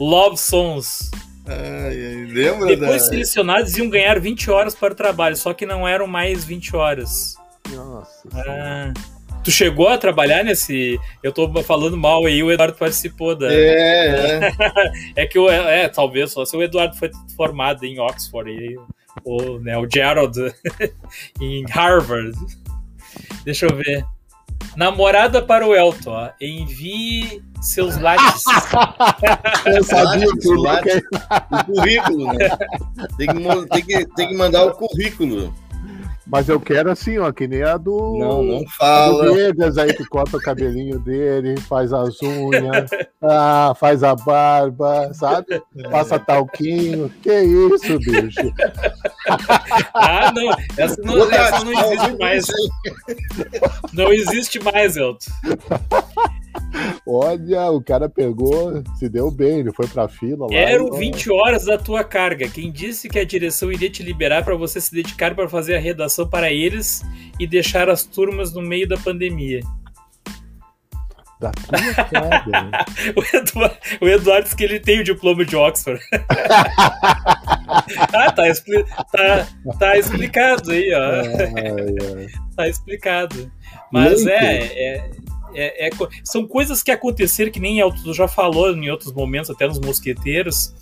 Love 0.00 0.36
Songs. 0.36 1.10
Ai, 1.46 2.26
lembra 2.30 2.76
Depois 2.76 3.02
da... 3.02 3.08
selecionados 3.08 3.76
iam 3.76 3.88
ganhar 3.88 4.20
20 4.20 4.50
horas 4.50 4.74
para 4.74 4.92
o 4.92 4.96
trabalho, 4.96 5.34
só 5.34 5.54
que 5.54 5.64
não 5.64 5.88
eram 5.88 6.06
mais 6.06 6.44
20 6.44 6.76
horas. 6.76 7.36
Nossa. 7.70 8.28
Ah. 8.34 8.92
Tu 9.48 9.52
chegou 9.52 9.88
a 9.88 9.96
trabalhar 9.96 10.44
nesse. 10.44 11.00
Eu 11.22 11.32
tô 11.32 11.50
falando 11.62 11.96
mal 11.96 12.26
aí, 12.26 12.42
o 12.42 12.52
Eduardo 12.52 12.76
participou 12.76 13.34
da. 13.34 13.50
É, 13.50 14.40
é. 14.44 14.52
é 15.24 15.26
que 15.26 15.38
o. 15.38 15.48
É, 15.48 15.88
talvez 15.88 16.32
só 16.32 16.44
se 16.44 16.54
o 16.54 16.62
Eduardo 16.62 16.94
foi 16.96 17.10
formado 17.34 17.82
em 17.84 17.98
Oxford, 17.98 18.50
e, 18.50 18.78
o, 19.24 19.58
né, 19.60 19.78
o 19.78 19.88
Gerald 19.90 20.36
em 21.40 21.64
Harvard. 21.70 22.36
Deixa 23.42 23.64
eu 23.64 23.74
ver. 23.74 24.04
Namorada 24.76 25.40
para 25.40 25.66
o 25.66 25.74
Elton, 25.74 26.10
ó. 26.10 26.30
envie 26.38 27.42
seus 27.62 27.96
lattes. 28.02 28.44
eu 29.64 29.82
sabia 29.82 30.26
que 30.26 30.48
o 31.54 31.64
currículo, 31.64 32.34
né? 32.34 32.50
Tem 33.16 33.28
que, 33.28 33.68
tem, 33.70 33.82
que, 33.82 34.14
tem 34.14 34.28
que 34.28 34.36
mandar 34.36 34.66
o 34.66 34.72
currículo. 34.72 35.54
Mas 36.30 36.46
eu 36.48 36.60
quero 36.60 36.90
assim, 36.90 37.16
ó, 37.18 37.32
que 37.32 37.48
nem 37.48 37.62
a 37.62 37.78
do. 37.78 38.18
Não, 38.18 38.42
não 38.42 38.62
fala. 38.76 39.24
Do 39.24 39.34
Vegas 39.34 39.78
aí 39.78 39.94
que 39.94 40.04
corta 40.04 40.36
o 40.36 40.40
cabelinho 40.40 40.98
dele, 40.98 41.58
faz 41.62 41.90
as 41.90 42.20
unhas, 42.22 42.90
ah, 43.22 43.74
faz 43.80 44.02
a 44.02 44.14
barba, 44.14 45.10
sabe? 45.14 45.62
Passa 45.90 46.18
talquinho. 46.18 47.10
Que 47.22 47.40
isso, 47.40 47.98
bicho? 47.98 48.52
ah, 49.94 50.30
não. 50.34 50.50
Essa 50.76 51.00
não, 51.02 51.30
essa 51.30 51.64
não 51.64 51.72
existe 51.72 52.18
mais. 52.18 52.46
Não 53.94 54.12
existe 54.12 54.62
mais, 54.62 54.96
Elton. 54.96 55.30
Olha, 57.06 57.70
o 57.70 57.82
cara 57.82 58.08
pegou, 58.08 58.82
se 58.98 59.08
deu 59.08 59.30
bem, 59.30 59.60
ele 59.60 59.72
foi 59.72 59.86
pra 59.86 60.08
fila 60.08 60.46
lá. 60.46 60.54
Eram 60.54 60.90
20 60.92 61.30
horas 61.30 61.64
da 61.64 61.78
tua 61.78 62.04
carga. 62.04 62.48
Quem 62.48 62.70
disse 62.70 63.08
que 63.08 63.18
a 63.18 63.24
direção 63.24 63.72
iria 63.72 63.90
te 63.90 64.02
liberar 64.02 64.44
para 64.44 64.54
você 64.54 64.80
se 64.80 64.94
dedicar 64.94 65.34
para 65.34 65.48
fazer 65.48 65.76
a 65.76 65.80
redação 65.80 66.28
para 66.28 66.52
eles 66.52 67.02
e 67.38 67.46
deixar 67.46 67.88
as 67.88 68.04
turmas 68.04 68.52
no 68.52 68.60
meio 68.60 68.86
da 68.86 68.96
pandemia? 68.96 69.60
Da 71.40 71.52
tua 71.52 72.04
carga. 72.04 72.84
o, 73.16 73.36
Eduardo, 73.36 73.76
o 74.00 74.08
Eduardo 74.08 74.42
disse 74.44 74.56
que 74.56 74.64
ele 74.64 74.80
tem 74.80 75.00
o 75.00 75.04
diploma 75.04 75.44
de 75.44 75.56
Oxford. 75.56 76.02
ah, 78.12 78.32
tá, 78.32 78.48
expli 78.48 78.84
tá, 79.12 79.46
tá 79.78 79.96
explicado 79.96 80.72
aí, 80.72 80.92
ó. 80.92 81.00
Ai, 81.00 82.18
ai. 82.18 82.26
Tá 82.56 82.68
explicado. 82.68 83.50
Mas 83.92 84.26
é, 84.26 84.64
é, 84.64 85.10
é, 85.58 85.88
é, 85.88 85.90
são 86.24 86.46
coisas 86.46 86.82
que 86.82 86.90
aconteceram, 86.90 87.50
que 87.50 87.60
nem 87.60 87.78
tu 88.02 88.12
já 88.14 88.28
falou 88.28 88.70
em 88.70 88.90
outros 88.90 89.12
momentos, 89.12 89.50
até 89.50 89.66
nos 89.66 89.80
Mosqueteiros, 89.80 90.74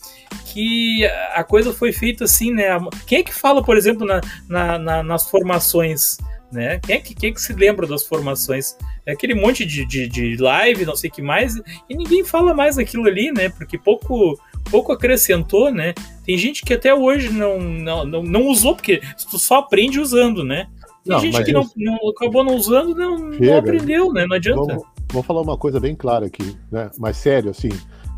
que 0.52 1.04
a 1.34 1.42
coisa 1.44 1.72
foi 1.72 1.92
feita 1.92 2.24
assim, 2.24 2.52
né? 2.52 2.66
Quem 3.06 3.18
é 3.18 3.22
que 3.22 3.34
fala, 3.34 3.62
por 3.62 3.76
exemplo, 3.76 4.06
na, 4.06 4.20
na, 4.48 4.78
na, 4.78 5.02
nas 5.02 5.30
formações? 5.30 6.16
né? 6.52 6.78
Quem 6.80 6.96
é 6.96 7.00
que, 7.00 7.14
quem 7.14 7.30
é 7.30 7.32
que 7.32 7.40
se 7.40 7.52
lembra 7.52 7.86
das 7.86 8.04
formações? 8.04 8.76
É 9.04 9.12
aquele 9.12 9.34
monte 9.34 9.64
de, 9.64 9.84
de, 9.84 10.08
de 10.08 10.36
live, 10.36 10.86
não 10.86 10.96
sei 10.96 11.10
o 11.10 11.12
que 11.12 11.22
mais, 11.22 11.56
e 11.88 11.96
ninguém 11.96 12.24
fala 12.24 12.54
mais 12.54 12.76
daquilo 12.76 13.06
ali, 13.06 13.32
né? 13.32 13.48
Porque 13.48 13.76
pouco 13.76 14.38
pouco 14.70 14.92
acrescentou, 14.92 15.72
né? 15.72 15.94
Tem 16.24 16.36
gente 16.36 16.64
que 16.64 16.74
até 16.74 16.92
hoje 16.92 17.28
não, 17.28 17.60
não, 17.60 18.04
não, 18.04 18.22
não 18.22 18.46
usou, 18.46 18.74
porque 18.74 19.00
tu 19.30 19.38
só 19.38 19.58
aprende 19.58 20.00
usando, 20.00 20.44
né? 20.44 20.68
Tem 21.06 21.14
não, 21.14 21.20
gente 21.20 21.44
que 21.44 21.52
não, 21.52 21.64
não, 21.76 22.08
acabou 22.10 22.42
não 22.42 22.56
usando, 22.56 22.92
não, 22.94 23.16
não 23.16 23.58
aprendeu, 23.58 24.12
né? 24.12 24.26
Não 24.26 24.36
adianta. 24.36 24.60
Vamos, 24.60 24.84
vamos, 25.12 25.26
falar 25.26 25.40
uma 25.40 25.56
coisa 25.56 25.78
bem 25.78 25.94
clara 25.94 26.26
aqui, 26.26 26.56
né? 26.70 26.90
Mas 26.98 27.16
sério, 27.16 27.50
assim, 27.50 27.68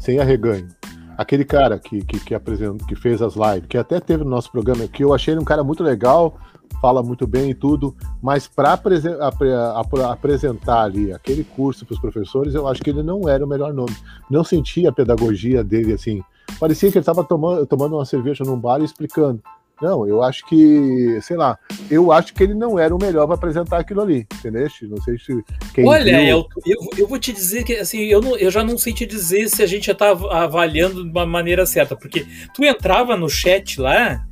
sem 0.00 0.18
arreganho. 0.18 0.66
Aquele 1.18 1.44
cara 1.44 1.78
que, 1.78 2.02
que, 2.04 2.18
que 2.18 2.34
apresentou, 2.34 2.86
que 2.86 2.96
fez 2.96 3.20
as 3.20 3.34
lives, 3.34 3.68
que 3.68 3.76
até 3.76 4.00
teve 4.00 4.24
no 4.24 4.30
nosso 4.30 4.50
programa, 4.50 4.88
que 4.88 5.04
eu 5.04 5.12
achei 5.12 5.34
ele 5.34 5.40
um 5.40 5.44
cara 5.44 5.62
muito 5.62 5.82
legal, 5.82 6.38
fala 6.80 7.02
muito 7.02 7.26
bem 7.26 7.50
e 7.50 7.54
tudo, 7.54 7.94
mas 8.22 8.46
para 8.46 8.72
apresen 8.72 9.12
apresentar 10.10 10.84
ali 10.84 11.12
aquele 11.12 11.44
curso 11.44 11.84
para 11.84 11.94
os 11.94 12.00
professores, 12.00 12.54
eu 12.54 12.66
acho 12.66 12.80
que 12.80 12.88
ele 12.88 13.02
não 13.02 13.28
era 13.28 13.44
o 13.44 13.48
melhor 13.48 13.74
nome. 13.74 13.94
Não 14.30 14.42
sentia 14.42 14.88
a 14.88 14.92
pedagogia 14.92 15.62
dele 15.62 15.92
assim. 15.92 16.22
Parecia 16.58 16.90
que 16.90 16.96
ele 16.96 17.02
estava 17.02 17.22
tomando, 17.22 17.66
tomando 17.66 17.96
uma 17.96 18.06
cerveja 18.06 18.44
num 18.44 18.58
bar 18.58 18.80
e 18.80 18.84
explicando. 18.84 19.42
Não, 19.80 20.06
eu 20.08 20.22
acho 20.22 20.44
que, 20.46 21.20
sei 21.22 21.36
lá, 21.36 21.56
eu 21.88 22.10
acho 22.10 22.34
que 22.34 22.42
ele 22.42 22.54
não 22.54 22.78
era 22.78 22.94
o 22.94 22.98
melhor 22.98 23.26
para 23.26 23.36
apresentar 23.36 23.78
aquilo 23.78 24.00
ali, 24.00 24.26
entendeu? 24.34 24.68
Não 24.82 25.00
sei 25.00 25.16
se. 25.18 25.44
Olha, 25.84 26.18
viu... 26.18 26.28
eu, 26.28 26.48
eu, 26.66 26.90
eu, 26.98 27.06
vou 27.06 27.18
te 27.18 27.32
dizer 27.32 27.62
que 27.62 27.74
assim, 27.76 28.00
eu, 28.00 28.20
não, 28.20 28.36
eu 28.36 28.50
já 28.50 28.64
não 28.64 28.76
sei 28.76 28.92
te 28.92 29.06
dizer 29.06 29.48
se 29.48 29.62
a 29.62 29.66
gente 29.66 29.86
já 29.86 29.94
tá 29.94 30.10
avaliando 30.10 31.04
de 31.04 31.10
uma 31.10 31.24
maneira 31.24 31.64
certa, 31.64 31.94
porque 31.94 32.26
tu 32.52 32.64
entrava 32.64 33.16
no 33.16 33.28
chat 33.28 33.80
lá, 33.80 34.26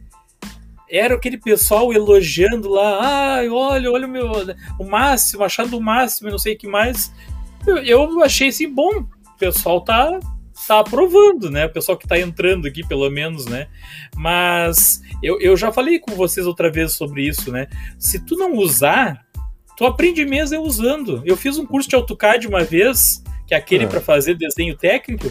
era 0.90 1.14
aquele 1.14 1.38
pessoal 1.38 1.92
elogiando 1.92 2.68
lá, 2.68 3.38
ah, 3.38 3.40
olha, 3.49 3.90
olha 3.90 4.07
o 4.07 4.11
meu, 4.11 4.32
o 4.80 4.84
máximo, 4.84 5.44
achando 5.44 5.78
o 5.78 5.82
máximo, 5.82 6.30
não 6.30 6.38
sei 6.38 6.55
o 6.55 6.59
que 6.59 6.66
mais. 6.66 7.12
Eu, 7.64 7.78
eu 7.78 8.24
achei 8.24 8.49
assim, 8.49 8.72
bom, 8.72 8.90
o 8.90 9.38
pessoal 9.38 9.80
tá 9.80 10.18
tá 10.66 10.80
aprovando, 10.80 11.50
né? 11.50 11.66
O 11.66 11.72
pessoal 11.72 11.98
que 11.98 12.07
tá 12.07 12.18
entrando 12.18 12.66
aqui, 12.66 12.86
pelo 12.86 13.09
menos, 13.11 13.46
né? 13.46 13.68
Mas 14.16 15.02
eu, 15.22 15.40
eu 15.40 15.57
já 15.57 15.72
falei 15.72 15.98
com 15.98 16.14
vocês 16.14 16.46
outra 16.46 16.70
vez 16.70 16.92
sobre 16.92 17.26
isso, 17.26 17.50
né? 17.50 17.66
Se 17.98 18.18
tu 18.20 18.36
não 18.36 18.54
usar, 18.54 19.24
tu 19.76 19.84
aprende 19.84 20.24
mesmo 20.24 20.61
usando. 20.62 21.22
Eu 21.24 21.36
fiz 21.36 21.59
um 21.59 21.66
curso 21.66 21.88
de 21.88 21.96
AutoCAD 21.96 22.46
uma 22.46 22.64
vez, 22.64 23.22
que 23.46 23.54
é 23.54 23.57
aquele 23.57 23.84
é. 23.84 23.88
para 23.88 24.00
fazer 24.00 24.34
desenho 24.34 24.76
técnico. 24.76 25.30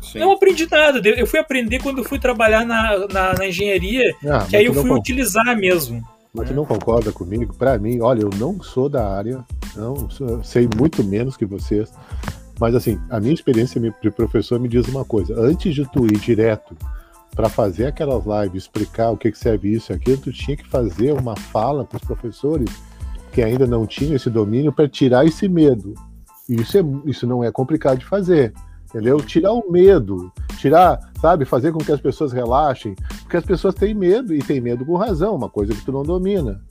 Sim. 0.00 0.18
Não 0.18 0.32
aprendi 0.32 0.68
nada. 0.70 1.00
Eu 1.08 1.26
fui 1.26 1.40
aprender 1.40 1.82
quando 1.82 1.98
eu 1.98 2.04
fui 2.04 2.18
trabalhar 2.18 2.64
na, 2.64 3.06
na, 3.08 3.34
na 3.34 3.46
engenharia, 3.46 4.14
ah, 4.26 4.46
que 4.48 4.56
aí 4.56 4.66
eu 4.66 4.74
fui 4.74 4.90
utilizar 4.90 5.56
mesmo. 5.56 6.06
Mas 6.32 6.48
tu 6.48 6.54
não 6.54 6.64
concorda 6.64 7.12
comigo? 7.12 7.54
Para 7.54 7.78
mim, 7.78 8.00
olha, 8.00 8.22
eu 8.22 8.30
não 8.38 8.60
sou 8.60 8.88
da 8.88 9.08
área, 9.08 9.44
não 9.76 10.08
sei 10.42 10.68
muito 10.76 11.02
menos 11.04 11.36
que 11.36 11.46
vocês. 11.46 11.92
Mas 12.58 12.74
assim, 12.74 13.00
a 13.10 13.18
minha 13.20 13.34
experiência 13.34 13.80
de 13.80 14.10
professor 14.10 14.60
me 14.60 14.68
diz 14.68 14.86
uma 14.88 15.04
coisa: 15.04 15.38
antes 15.38 15.74
de 15.74 15.84
tu 15.90 16.06
ir 16.06 16.18
direto 16.18 16.76
para 17.34 17.48
fazer 17.48 17.86
aquelas 17.86 18.24
lives, 18.24 18.64
explicar 18.64 19.10
o 19.10 19.16
que, 19.16 19.32
que 19.32 19.38
serve 19.38 19.72
isso 19.72 19.92
e 19.92 19.94
aquilo, 19.94 20.18
tu 20.18 20.32
tinha 20.32 20.56
que 20.56 20.68
fazer 20.68 21.12
uma 21.12 21.34
fala 21.36 21.84
com 21.84 21.96
os 21.96 22.02
professores 22.04 22.70
que 23.32 23.42
ainda 23.42 23.66
não 23.66 23.84
tinham 23.84 24.14
esse 24.14 24.30
domínio 24.30 24.72
para 24.72 24.88
tirar 24.88 25.26
esse 25.26 25.48
medo. 25.48 25.94
E 26.48 26.54
isso, 26.54 26.78
é, 26.78 26.82
isso 27.06 27.26
não 27.26 27.42
é 27.42 27.50
complicado 27.50 27.98
de 27.98 28.04
fazer, 28.04 28.52
entendeu? 28.88 29.16
Tirar 29.20 29.52
o 29.52 29.68
medo, 29.68 30.30
tirar, 30.58 31.00
sabe, 31.20 31.44
fazer 31.44 31.72
com 31.72 31.78
que 31.78 31.90
as 31.90 32.00
pessoas 32.00 32.32
relaxem, 32.32 32.94
porque 33.22 33.36
as 33.36 33.44
pessoas 33.44 33.74
têm 33.74 33.94
medo 33.94 34.32
e 34.32 34.38
têm 34.38 34.60
medo 34.60 34.84
com 34.84 34.96
razão, 34.96 35.34
uma 35.34 35.48
coisa 35.50 35.74
que 35.74 35.84
tu 35.84 35.90
não 35.90 36.04
domina 36.04 36.62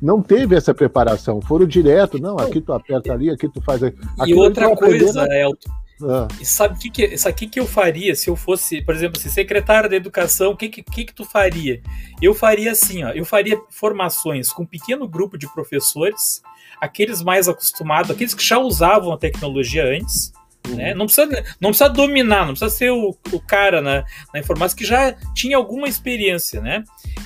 não 0.00 0.22
teve 0.22 0.56
essa 0.56 0.72
preparação, 0.72 1.40
foram 1.40 1.66
direto, 1.66 2.18
não, 2.18 2.38
aqui 2.38 2.60
tu 2.60 2.72
aperta 2.72 3.12
ali, 3.12 3.30
aqui 3.30 3.48
tu 3.48 3.60
faz. 3.60 3.82
Aqui 3.82 3.96
e 4.26 4.34
outra 4.34 4.74
coisa, 4.74 5.26
Elton, 5.30 5.70
ah. 6.02 6.28
E 6.40 6.46
sabe 6.46 6.76
o 6.76 6.78
que, 6.78 6.90
que 6.90 7.04
isso 7.04 7.28
aqui 7.28 7.46
que 7.46 7.60
eu 7.60 7.66
faria 7.66 8.14
se 8.14 8.30
eu 8.30 8.36
fosse, 8.36 8.82
por 8.82 8.94
exemplo, 8.94 9.20
se 9.20 9.30
secretário 9.30 9.88
da 9.88 9.96
educação, 9.96 10.52
o 10.52 10.56
que, 10.56 10.68
que, 10.68 10.82
que, 10.82 11.14
tu 11.14 11.24
faria? 11.24 11.82
Eu 12.22 12.34
faria 12.34 12.72
assim, 12.72 13.04
ó, 13.04 13.10
eu 13.10 13.24
faria 13.24 13.60
formações 13.68 14.50
com 14.50 14.62
um 14.62 14.66
pequeno 14.66 15.06
grupo 15.06 15.36
de 15.36 15.52
professores, 15.52 16.42
aqueles 16.80 17.22
mais 17.22 17.48
acostumados, 17.48 18.10
aqueles 18.10 18.34
que 18.34 18.44
já 18.44 18.58
usavam 18.58 19.12
a 19.12 19.18
tecnologia 19.18 19.84
antes, 19.84 20.32
Uhum. 20.68 20.76
Né? 20.76 20.94
Não, 20.94 21.06
precisa, 21.06 21.44
não 21.60 21.70
precisa 21.70 21.88
dominar, 21.88 22.46
não 22.46 22.54
precisa 22.54 22.70
ser 22.70 22.90
o, 22.90 23.16
o 23.32 23.40
cara 23.40 23.80
na, 23.80 24.04
na 24.32 24.40
informática 24.40 24.78
que 24.78 24.86
já 24.86 25.12
tinha 25.34 25.56
alguma 25.56 25.88
experiência, 25.88 26.60
né? 26.60 26.84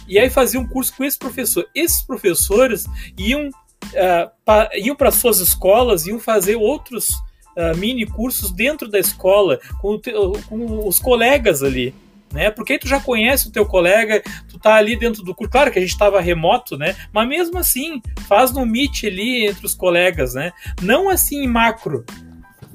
E 0.09 0.18
aí 0.18 0.30
fazia 0.30 0.61
um 0.61 0.66
curso 0.66 0.95
com 0.97 1.05
esse 1.05 1.18
professor. 1.18 1.68
Esses 1.74 2.03
professores 2.03 2.87
iam, 3.18 3.49
uh, 3.49 4.78
iam 4.78 4.97
para 4.97 5.11
suas 5.11 5.41
escolas, 5.41 6.07
iam 6.07 6.18
fazer 6.18 6.57
outros 6.57 7.09
uh, 7.57 7.76
mini 7.76 8.07
cursos 8.07 8.53
dentro 8.53 8.89
da 8.89 8.99
escola, 8.99 9.59
com, 9.80 10.01
com 10.49 10.87
os 10.87 10.99
colegas 10.99 11.62
ali 11.62 11.95
né? 12.35 12.51
Porque 12.51 12.72
aí 12.72 12.78
tu 12.78 12.89
já 12.89 13.01
conhece 13.01 13.49
o 13.49 13.53
teu 13.53 13.64
colega, 13.64 14.20
tu 14.49 14.59
tá 14.59 14.74
ali 14.74 14.97
dentro 14.97 15.22
do 15.22 15.32
curso. 15.32 15.53
Claro 15.53 15.70
que 15.70 15.78
a 15.78 15.80
gente 15.80 15.93
estava 15.93 16.20
remoto, 16.20 16.76
né? 16.76 16.97
Mas 17.12 17.28
mesmo 17.28 17.57
assim, 17.57 18.03
faz 18.26 18.53
no 18.53 18.66
Meet 18.66 19.05
ali 19.05 19.47
entre 19.47 19.64
os 19.64 19.74
colegas, 19.74 20.35
né? 20.35 20.53
Não 20.82 21.09
assim 21.09 21.45
em 21.45 21.47
macro, 21.47 22.05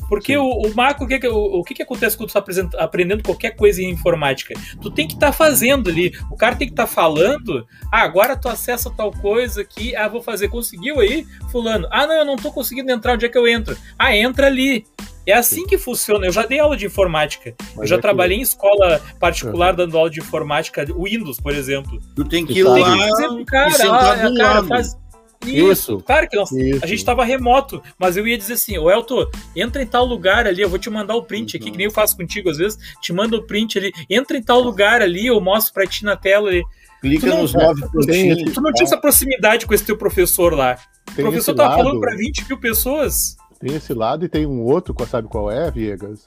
porque 0.10 0.36
o, 0.36 0.50
o, 0.50 0.76
macro, 0.76 1.06
o, 1.06 1.08
que, 1.08 1.28
o, 1.28 1.60
o 1.60 1.64
que, 1.64 1.76
que 1.76 1.84
acontece 1.84 2.18
quando 2.18 2.32
tu 2.32 2.40
está 2.40 2.84
aprendendo 2.84 3.24
qualquer 3.24 3.56
coisa 3.56 3.82
em 3.82 3.92
informática? 3.92 4.56
Tu 4.82 4.90
tem 4.90 5.08
que 5.08 5.14
estar 5.14 5.28
tá 5.28 5.32
fazendo 5.32 5.90
ali. 5.90 6.12
O 6.32 6.36
cara 6.36 6.56
tem 6.56 6.68
que 6.68 6.74
estar 6.74 6.88
tá 6.88 6.92
falando. 6.92 7.66
Ah, 7.92 8.02
agora 8.02 8.36
tu 8.36 8.50
acessa 8.50 8.90
tal 8.90 9.12
coisa 9.12 9.62
aqui. 9.62 9.96
Ah, 9.96 10.08
vou 10.08 10.22
fazer. 10.22 10.50
Conseguiu 10.50 11.00
aí, 11.00 11.28
fulano? 11.52 11.88
Ah, 11.92 12.08
não, 12.08 12.16
eu 12.16 12.26
não 12.26 12.36
estou 12.36 12.52
conseguindo 12.52 12.92
entrar. 12.92 13.14
Onde 13.14 13.28
é 13.28 13.30
que 13.30 13.38
eu 13.38 13.48
entro? 13.48 13.78
Ah, 13.98 14.16
entra 14.16 14.48
ali. 14.48 14.84
É 15.28 15.34
assim 15.34 15.68
que 15.68 15.78
funciona. 15.78 16.26
Eu 16.26 16.32
já 16.32 16.44
dei 16.44 16.60
aula 16.60 16.76
de 16.76 16.88
informática. 16.88 17.54
Mas 17.76 17.82
eu 17.82 17.88
já 17.88 17.96
é 17.98 18.00
trabalhei 18.00 18.38
que... 18.38 18.42
em 18.42 18.44
escola 18.44 19.00
particular 19.20 19.76
dando 19.76 19.96
aula 19.96 20.10
de 20.10 20.20
informática, 20.20 20.84
Windows, 20.86 21.40
por 21.40 21.54
exemplo. 21.54 22.02
Tu 22.16 22.26
tem 22.26 22.48
que 22.48 22.60
ir 22.60 22.64
lá. 22.64 22.74
Tem 22.74 22.86
que 22.86 23.12
dizer, 23.12 23.46
cara, 23.46 23.74
ah, 23.92 24.36
cara, 24.36 24.64
faz, 24.64 24.98
isso, 25.46 25.72
Isso. 25.72 26.04
claro 26.06 26.28
que 26.28 26.36
nós, 26.36 26.52
Isso. 26.52 26.84
a 26.84 26.88
gente 26.88 27.00
estava 27.00 27.24
remoto, 27.24 27.82
mas 27.98 28.18
eu 28.18 28.28
ia 28.28 28.38
dizer 28.38 28.54
assim, 28.54 28.78
o 28.78 28.92
Elton, 28.92 29.26
entra 29.56 29.82
em 29.82 29.88
tal 29.88 30.06
lugar 30.06 30.46
ali, 30.46 30.62
eu 30.62 30.70
vou 30.70 30.78
te 30.78 30.90
mandar 30.90 31.16
o 31.16 31.24
print 31.24 31.56
aqui, 31.56 31.72
que 31.72 31.78
nem 31.78 31.86
eu 31.86 31.92
faço 31.92 32.18
contigo 32.18 32.50
às 32.50 32.58
vezes, 32.58 32.78
te 33.02 33.14
mando 33.14 33.38
o 33.38 33.44
print 33.44 33.78
ali, 33.78 33.92
entra 34.10 34.38
em 34.38 34.44
tal 34.44 34.60
lugar 34.60 35.02
ali, 35.02 35.28
eu 35.28 35.40
mostro 35.40 35.74
para 35.74 35.88
ti 35.88 36.04
na 36.04 36.16
tela 36.16 36.50
ali. 36.50 36.64
Clica 37.02 37.28
não, 37.28 37.44
nos 37.44 37.54
nove 37.54 37.82
pontinhos. 37.90 38.54
Tu 38.54 38.62
não 38.62 38.74
tinha 38.74 38.84
essa 38.84 38.98
proximidade 38.98 39.66
com 39.66 39.74
esse 39.74 39.86
teu 39.86 39.98
professor 39.98 40.54
lá. 40.54 40.78
Tem 41.16 41.24
o 41.24 41.30
professor 41.30 41.56
tava 41.56 41.70
lado, 41.70 41.84
falando 41.84 42.02
para 42.02 42.16
20 42.16 42.48
mil 42.50 42.58
pessoas. 42.58 43.38
Tem 43.58 43.74
esse 43.74 43.94
lado 43.94 44.26
e 44.26 44.30
tem 44.30 44.46
um 44.46 44.62
outro, 44.62 44.94
sabe 45.08 45.30
qual 45.30 45.50
é, 45.50 45.72
Viegas? 45.72 46.26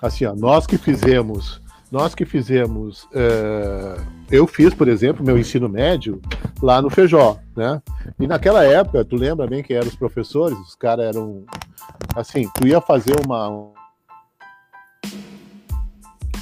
Assim, 0.00 0.24
ó, 0.24 0.34
nós 0.34 0.66
que 0.66 0.78
fizemos 0.78 1.60
nós 1.90 2.14
que 2.14 2.24
fizemos, 2.26 3.08
é, 3.14 3.96
eu 4.30 4.46
fiz, 4.46 4.74
por 4.74 4.88
exemplo, 4.88 5.24
meu 5.24 5.38
ensino 5.38 5.68
médio 5.68 6.20
lá 6.62 6.82
no 6.82 6.90
Feijó, 6.90 7.38
né? 7.56 7.80
E 8.18 8.26
naquela 8.26 8.64
época, 8.64 9.04
tu 9.04 9.16
lembra 9.16 9.46
bem 9.46 9.62
quem 9.62 9.76
eram 9.76 9.88
os 9.88 9.96
professores? 9.96 10.58
Os 10.58 10.74
caras 10.74 11.06
eram, 11.06 11.44
assim, 12.14 12.48
tu 12.54 12.66
ia 12.66 12.80
fazer 12.80 13.14
uma... 13.24 13.72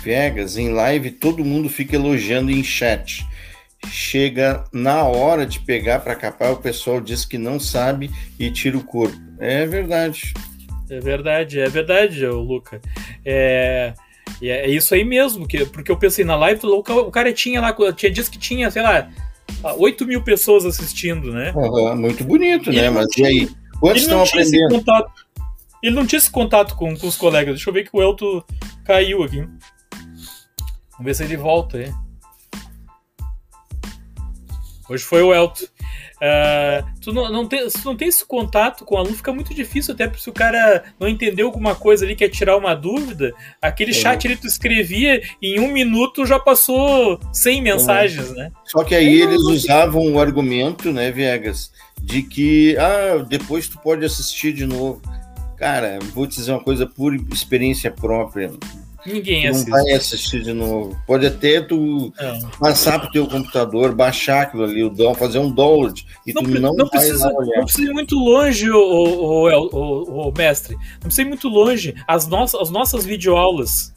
Vegas, 0.03 0.57
em 0.57 0.73
live, 0.73 1.11
todo 1.11 1.45
mundo 1.45 1.69
fica 1.69 1.97
elogiando 1.97 2.51
em 2.51 2.63
chat. 2.63 3.27
Chega 3.89 4.65
na 4.73 5.03
hora 5.05 5.45
de 5.45 5.61
pegar 5.61 6.01
para 6.01 6.15
capar, 6.15 6.53
o 6.53 6.57
pessoal 6.57 7.01
diz 7.01 7.25
que 7.25 7.39
não 7.39 7.59
sabe 7.59 8.11
e 8.39 8.51
tira 8.51 8.77
o 8.77 8.85
corpo. 8.85 9.17
É 9.39 9.67
verdade. 9.67 10.33
É 10.89 11.01
verdade, 11.01 11.61
é 11.61 11.69
verdade, 11.69 12.27
Luca. 12.27 12.81
É... 13.25 13.95
E 14.41 14.51
é 14.51 14.69
isso 14.69 14.95
aí 14.95 15.05
mesmo, 15.05 15.47
que, 15.47 15.65
porque 15.67 15.91
eu 15.91 15.97
pensei 15.97 16.25
na 16.25 16.37
live, 16.37 16.61
o 16.67 17.11
cara 17.11 17.33
tinha 17.33 17.61
lá, 17.61 17.75
tinha 17.95 18.13
disse 18.13 18.31
que 18.31 18.39
tinha, 18.39 18.71
sei 18.71 18.83
lá, 18.83 19.09
8 19.79 20.07
mil 20.07 20.23
pessoas 20.23 20.65
assistindo, 20.65 21.33
né? 21.33 21.53
Uhum, 21.55 21.97
muito 21.97 22.23
bonito, 22.25 22.71
né? 22.71 22.91
Mas 22.91 23.07
e 23.17 23.25
aí? 23.25 23.51
Quantos 23.81 24.03
estão 24.03 24.23
aprendendo? 24.23 24.75
Contato, 24.75 25.13
ele 25.83 25.95
não 25.95 26.07
tinha 26.07 26.19
esse 26.19 26.31
contato 26.31 26.75
com, 26.75 26.97
com, 26.97 27.07
os 27.07 27.17
colegas. 27.17 27.55
Deixa 27.55 27.71
eu 27.71 27.75
ver 27.75 27.85
que 27.85 27.97
o 27.97 28.03
Elton 28.03 28.43
caiu 28.85 29.23
aqui. 29.23 29.41
Vamos 29.41 31.05
ver 31.05 31.15
se 31.15 31.25
ele 31.25 31.37
volta 31.37 31.79
aí. 31.79 31.93
Hoje 34.89 35.05
foi 35.05 35.23
o 35.23 35.35
Elton. 35.35 35.67
Uh, 36.17 36.87
tu 37.01 37.13
não, 37.13 37.31
não, 37.31 37.47
tem, 37.47 37.69
se 37.69 37.85
não 37.85 37.95
tem 37.95 38.09
esse 38.09 38.25
contato 38.25 38.85
com 38.85 38.95
o 38.95 38.99
aluno, 38.99 39.15
fica 39.15 39.33
muito 39.33 39.53
difícil, 39.53 39.93
até 39.93 40.11
se 40.15 40.31
o 40.31 40.33
cara 40.33 40.85
não 40.99 41.07
entendeu 41.07 41.47
alguma 41.47 41.75
coisa 41.75 42.05
ali, 42.05 42.17
quer 42.17 42.31
tirar 42.31 42.57
uma 42.57 42.75
dúvida. 42.75 43.35
Aquele 43.61 43.91
é. 43.91 43.95
chat 43.95 44.27
ali 44.27 44.37
tu 44.37 44.47
escrevia, 44.47 45.23
em 45.43 45.61
um 45.61 45.71
minuto 45.71 46.25
já 46.25 46.39
passou 46.39 47.21
100 47.33 47.63
mensagens, 47.63 48.31
é. 48.31 48.35
né? 48.35 48.53
Só 48.65 48.83
que 48.83 48.95
aí 48.95 49.21
eles 49.21 49.43
usavam 49.43 50.13
o 50.13 50.19
argumento, 50.19 50.91
né, 50.91 51.11
Viegas, 51.11 51.71
de 52.01 52.23
que 52.23 52.77
ah, 52.79 53.25
depois 53.29 53.69
tu 53.69 53.79
pode 53.79 54.05
assistir 54.05 54.53
de 54.53 54.65
novo. 54.65 55.03
Cara, 55.59 55.99
vou 56.15 56.27
te 56.27 56.37
dizer 56.37 56.53
uma 56.53 56.63
coisa 56.63 56.87
por 56.87 57.15
experiência 57.15 57.91
própria. 57.91 58.53
Ninguém 59.07 59.49
assiste. 59.49 59.71
Não 59.71 59.85
vai 59.85 59.93
assistir 59.93 60.43
de 60.43 60.53
novo. 60.53 60.97
Pode 61.07 61.27
até 61.27 61.61
tu 61.61 62.13
é. 62.19 62.39
passar 62.59 62.99
pro 62.99 63.11
teu 63.11 63.27
computador, 63.27 63.95
baixar 63.95 64.43
aquilo 64.43 64.65
ali, 64.65 64.83
o 64.83 65.15
fazer 65.15 65.39
um 65.39 65.51
download 65.51 66.07
e 66.27 66.33
não, 66.33 66.43
tu 66.43 66.61
não, 66.61 66.75
não 66.75 66.89
precisa, 66.89 67.29
Não 67.31 67.65
precisa 67.65 67.91
ir 67.91 67.93
muito 67.93 68.17
longe, 68.17 68.71
o, 68.71 68.77
o, 68.77 69.49
o, 69.49 70.29
o, 70.29 70.33
mestre. 70.37 70.75
Não 70.75 71.03
precisa 71.03 71.23
ir 71.23 71.27
muito 71.27 71.49
longe. 71.49 71.95
As 72.07 72.27
nossas, 72.27 72.61
as 72.61 72.71
nossas 72.71 73.05
videoaulas 73.05 73.96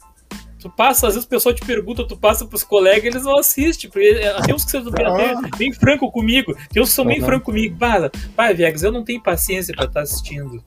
Tu 0.60 0.68
passa, 0.68 1.06
às 1.06 1.14
vezes 1.14 1.26
o 1.26 1.30
pessoal 1.30 1.54
te 1.54 1.64
pergunta, 1.64 2.06
tu 2.06 2.16
passa 2.16 2.44
pros 2.44 2.62
colegas, 2.62 3.04
eles 3.04 3.24
não 3.24 3.38
assistem. 3.38 3.88
Porque 3.90 4.06
é, 4.06 4.42
tem 4.42 4.54
uns 4.54 4.64
que 4.64 4.70
são 4.70 4.82
ah. 4.82 5.56
bem 5.56 5.72
franco 5.72 6.10
comigo, 6.10 6.54
tem 6.70 6.82
uns 6.82 6.90
que 6.90 6.94
são 6.94 7.04
bem 7.04 7.20
franco 7.20 7.46
comigo. 7.46 7.76
Pai, 7.78 8.10
pai, 8.36 8.54
Vegas, 8.54 8.82
eu 8.82 8.92
não 8.92 9.02
tenho 9.02 9.22
paciência 9.22 9.74
pra 9.74 9.84
estar 9.84 10.00
tá 10.00 10.02
assistindo. 10.02 10.62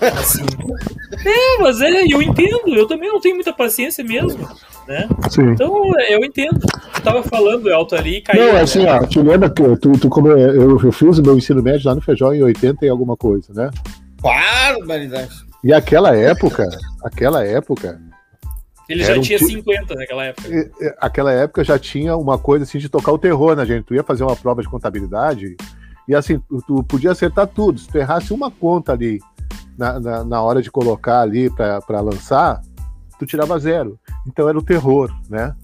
Assim. 0.00 0.42
é, 1.26 1.62
mas 1.62 1.80
é, 1.82 2.04
eu 2.10 2.22
entendo, 2.22 2.74
eu 2.74 2.86
também 2.86 3.10
não 3.10 3.20
tenho 3.20 3.34
muita 3.34 3.52
paciência 3.52 4.02
mesmo. 4.02 4.48
Né? 4.88 5.06
Sim. 5.30 5.50
Então, 5.50 5.82
eu 6.08 6.24
entendo. 6.24 6.60
Tu 6.94 7.02
tava 7.02 7.22
falando 7.22 7.70
alto 7.72 7.94
ali 7.94 8.18
e 8.18 8.20
caiu. 8.22 8.52
Não, 8.52 8.60
assim, 8.60 8.84
né? 8.84 8.92
ó, 8.92 9.06
te 9.06 9.20
lembra 9.20 9.50
que 9.50 9.76
tu, 9.76 9.92
tu 9.92 10.08
como 10.08 10.28
eu, 10.28 10.80
eu 10.80 10.92
fiz 10.92 11.18
o 11.18 11.22
meu 11.22 11.36
ensino 11.36 11.62
médio 11.62 11.88
lá 11.88 11.94
no 11.94 12.00
Feijão 12.00 12.32
em 12.32 12.42
80 12.42 12.86
e 12.86 12.88
alguma 12.88 13.16
coisa, 13.16 13.52
né? 13.52 13.70
Barbaridade. 14.22 15.44
E 15.62 15.72
aquela 15.72 16.16
época, 16.16 16.64
aquela 17.02 17.44
época, 17.44 18.00
ele 18.88 19.04
já 19.04 19.20
tinha 19.20 19.38
um 19.38 19.46
50 19.46 19.94
naquela 19.94 20.24
época. 20.24 20.48
Aquela 20.98 21.32
época 21.32 21.64
já 21.64 21.78
tinha 21.78 22.16
uma 22.16 22.38
coisa 22.38 22.64
assim 22.64 22.78
de 22.78 22.88
tocar 22.88 23.12
o 23.12 23.18
terror 23.18 23.56
na 23.56 23.64
gente. 23.64 23.84
Tu 23.84 23.94
ia 23.94 24.02
fazer 24.02 24.22
uma 24.22 24.36
prova 24.36 24.62
de 24.62 24.68
contabilidade 24.68 25.56
e 26.08 26.14
assim, 26.14 26.40
tu 26.66 26.82
podia 26.84 27.10
acertar 27.10 27.46
tudo. 27.48 27.80
Se 27.80 27.88
tu 27.88 27.98
errasse 27.98 28.32
uma 28.32 28.50
conta 28.50 28.92
ali 28.92 29.18
na, 29.76 29.98
na, 29.98 30.24
na 30.24 30.42
hora 30.42 30.62
de 30.62 30.70
colocar 30.70 31.20
ali 31.20 31.50
para 31.50 32.00
lançar, 32.00 32.62
tu 33.18 33.26
tirava 33.26 33.58
zero. 33.58 33.98
Então 34.26 34.48
era 34.48 34.56
o 34.56 34.62
terror, 34.62 35.12
né? 35.28 35.54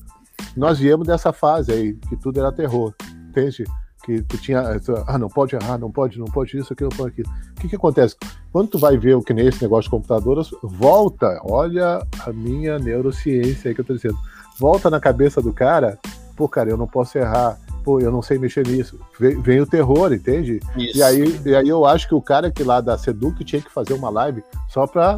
Nós 0.56 0.78
viemos 0.78 1.06
dessa 1.06 1.32
fase 1.32 1.72
aí, 1.72 1.94
que 2.08 2.16
tudo 2.16 2.40
era 2.40 2.50
terror, 2.52 2.92
entende? 3.28 3.64
Que 4.05 4.22
tu 4.22 4.36
tinha, 4.36 4.62
ah, 5.07 5.18
não 5.18 5.28
pode 5.28 5.55
errar, 5.55 5.78
não 5.78 5.90
pode, 5.90 6.18
não 6.18 6.26
pode 6.26 6.57
isso, 6.57 6.72
aquilo, 6.72 6.90
pode 6.90 7.11
aquilo. 7.11 7.28
O 7.57 7.61
que 7.61 7.68
que 7.68 7.76
acontece? 7.76 8.16
Quando 8.53 8.68
tu 8.68 8.78
vai 8.78 8.96
ver 8.96 9.14
o 9.14 9.22
que 9.22 9.32
nem 9.32 9.46
esse 9.46 9.62
negócio 9.62 9.84
de 9.84 9.90
computador, 9.90 10.44
volta, 10.62 11.40
olha 11.44 12.07
a 12.26 12.32
minha 12.32 12.78
neurociência 12.78 13.68
aí 13.68 13.74
que 13.74 13.80
eu 13.80 13.84
tô 13.84 13.94
dizendo, 13.94 14.18
volta 14.59 14.90
na 14.90 15.00
cabeça 15.00 15.40
do 15.40 15.53
cara, 15.53 15.98
pô, 16.36 16.48
cara, 16.48 16.70
eu 16.70 16.76
não 16.76 16.86
posso 16.86 17.16
errar, 17.16 17.59
pô, 17.84 18.00
eu 18.00 18.11
não 18.11 18.22
sei 18.22 18.38
mexer 18.38 18.66
nisso. 18.66 18.98
Vem, 19.18 19.40
vem 19.40 19.61
o 19.61 19.66
terror, 19.66 20.12
entende? 20.12 20.61
Isso. 20.76 20.98
E 20.98 21.03
aí, 21.03 21.40
e 21.44 21.55
aí 21.55 21.68
eu 21.68 21.84
acho 21.84 22.09
que 22.09 22.14
o 22.14 22.22
cara 22.22 22.50
que 22.50 22.64
lá 22.64 22.80
da 22.80 22.98
Seduc 22.98 23.44
tinha 23.44 23.62
que 23.62 23.70
fazer 23.70 23.94
uma 23.94 24.11
live 24.11 24.42
só 24.68 24.86
pra 24.86 25.14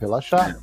relaxar, 0.00 0.58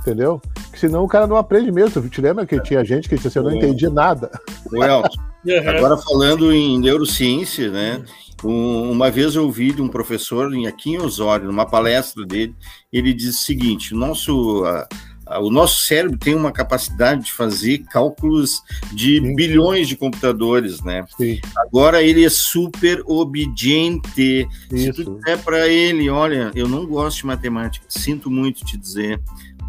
entendeu? 0.00 0.40
Porque 0.54 0.78
senão 0.78 1.04
o 1.04 1.08
cara 1.08 1.26
não 1.26 1.36
aprende 1.36 1.70
mesmo. 1.70 2.08
Te 2.08 2.20
lembra 2.20 2.46
que 2.46 2.60
tinha 2.60 2.84
gente 2.84 3.08
que 3.08 3.16
disse 3.16 3.28
assim, 3.28 3.38
eu 3.38 3.44
não 3.44 3.52
entendi 3.52 3.88
nada. 3.88 4.30
Well, 4.72 5.02
Uhum. 5.44 5.68
Agora, 5.68 5.96
falando 5.96 6.52
em 6.52 6.78
neurociência, 6.78 7.70
né? 7.70 8.02
Um, 8.44 8.90
uma 8.90 9.10
vez 9.10 9.34
eu 9.34 9.44
ouvi 9.44 9.72
de 9.72 9.82
um 9.82 9.88
professor 9.88 10.50
aqui 10.66 10.92
em 10.92 10.98
Osório, 10.98 11.46
numa 11.46 11.66
palestra 11.66 12.24
dele, 12.24 12.54
ele 12.92 13.12
diz 13.12 13.36
o 13.36 13.44
seguinte: 13.44 13.94
nosso. 13.94 14.64
A, 14.64 14.88
o 15.38 15.48
nosso 15.48 15.86
cérebro 15.86 16.18
tem 16.18 16.34
uma 16.34 16.50
capacidade 16.50 17.26
de 17.26 17.32
fazer 17.32 17.84
cálculos 17.84 18.62
de 18.92 19.20
Sim. 19.20 19.36
bilhões 19.36 19.86
de 19.86 19.96
computadores, 19.96 20.82
né? 20.82 21.04
Sim. 21.16 21.38
Agora 21.56 22.02
ele 22.02 22.24
é 22.24 22.28
super 22.28 23.00
obediente. 23.06 24.48
Isso. 24.72 24.92
Se 24.92 25.04
tu 25.04 25.14
disser 25.14 25.38
para 25.44 25.68
ele, 25.68 26.10
olha, 26.10 26.50
eu 26.52 26.66
não 26.66 26.84
gosto 26.84 27.18
de 27.18 27.26
matemática, 27.26 27.86
sinto 27.88 28.28
muito 28.28 28.64
te 28.64 28.76
dizer, 28.76 29.20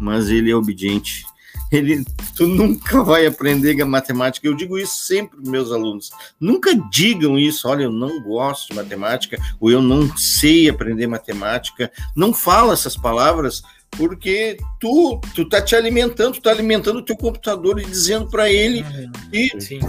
mas 0.02 0.28
ele 0.28 0.50
é 0.50 0.54
obediente 0.54 1.24
ele, 1.72 2.04
tu 2.36 2.46
nunca 2.46 3.02
vai 3.02 3.26
aprender 3.26 3.82
matemática. 3.84 4.46
Eu 4.46 4.54
digo 4.54 4.78
isso 4.78 4.94
sempre 5.06 5.40
para 5.40 5.50
meus 5.50 5.72
alunos. 5.72 6.10
Nunca 6.38 6.74
digam 6.90 7.38
isso, 7.38 7.66
olha, 7.66 7.84
eu 7.84 7.92
não 7.92 8.20
gosto 8.22 8.68
de 8.68 8.76
matemática, 8.76 9.38
ou 9.58 9.70
eu 9.70 9.80
não 9.80 10.14
sei 10.16 10.68
aprender 10.68 11.06
matemática. 11.06 11.90
Não 12.14 12.34
fala 12.34 12.74
essas 12.74 12.94
palavras, 12.94 13.62
porque 13.90 14.58
tu, 14.78 15.18
tu 15.34 15.48
tá 15.48 15.62
te 15.62 15.74
alimentando, 15.74 16.34
tu 16.34 16.42
tá 16.42 16.50
alimentando 16.50 16.98
o 16.98 17.04
teu 17.04 17.16
computador 17.16 17.80
e 17.80 17.86
dizendo 17.86 18.28
para 18.28 18.50
ele 18.50 18.84
que 19.30 19.60
Sim. 19.60 19.80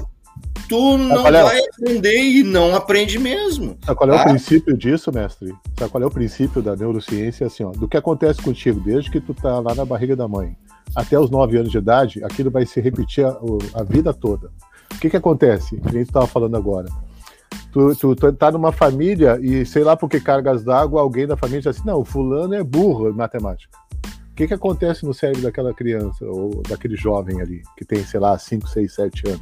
Tu 0.68 0.98
não 0.98 1.28
é? 1.28 1.44
vai 1.44 1.60
aprender 1.60 2.18
e 2.18 2.44
não 2.44 2.76
aprende 2.76 3.20
mesmo. 3.20 3.78
Sabe 3.86 3.98
qual 3.98 4.10
é 4.10 4.16
tá? 4.16 4.22
o 4.22 4.30
princípio 4.30 4.78
disso, 4.78 5.12
mestre? 5.12 5.54
Sabe 5.78 5.92
qual 5.92 6.04
é 6.04 6.08
o 6.08 6.12
princípio 6.12 6.62
da 6.62 6.76
neurociência? 6.76 7.48
Assim, 7.48 7.64
ó, 7.64 7.72
do 7.72 7.88
que 7.88 7.98
acontece 7.98 8.42
contigo 8.42 8.80
desde 8.80 9.12
que 9.12 9.20
tu 9.20 9.34
tá 9.34 9.60
lá 9.60 9.76
na 9.76 9.86
barriga 9.86 10.16
da 10.16 10.28
mãe 10.28 10.56
até 10.96 11.20
os 11.20 11.30
9 11.30 11.58
anos 11.58 11.72
de 11.72 11.78
idade, 11.78 12.24
aquilo 12.24 12.52
vai 12.52 12.66
se 12.66 12.80
repetir 12.80 13.26
a, 13.26 13.36
a 13.74 13.84
vida 13.84 14.14
toda. 14.14 14.52
O 14.94 15.00
que, 15.00 15.10
que 15.10 15.18
acontece? 15.18 15.78
Que 15.78 15.90
a 15.90 15.92
gente 15.92 16.08
estava 16.08 16.28
falando 16.28 16.56
agora. 16.56 16.88
Tu, 17.72 17.96
tu, 17.96 18.16
tu 18.16 18.34
tá 18.34 18.52
numa 18.52 18.72
família 18.72 19.40
e 19.42 19.66
sei 19.66 19.84
lá 19.84 19.98
por 19.98 20.08
que 20.08 20.20
cargas 20.20 20.64
d'água, 20.64 21.02
alguém 21.02 21.26
da 21.26 21.36
família 21.36 21.62
diz 21.62 21.68
assim: 21.68 21.88
não, 21.88 22.00
o 22.02 22.06
fulano 22.06 22.54
é 22.54 22.64
burro 22.64 23.10
em 23.10 23.14
matemática. 23.14 23.78
O 24.32 24.36
que, 24.36 24.48
que 24.48 24.54
acontece 24.54 25.06
no 25.06 25.14
cérebro 25.14 25.44
daquela 25.44 25.74
criança 25.74 26.26
ou 26.26 26.64
daquele 26.68 26.96
jovem 26.96 27.40
ali, 27.40 27.62
que 27.78 27.86
tem, 27.86 28.04
sei 28.04 28.20
lá, 28.20 28.38
5, 28.38 28.68
6, 28.68 28.94
7 28.94 29.28
anos? 29.28 29.42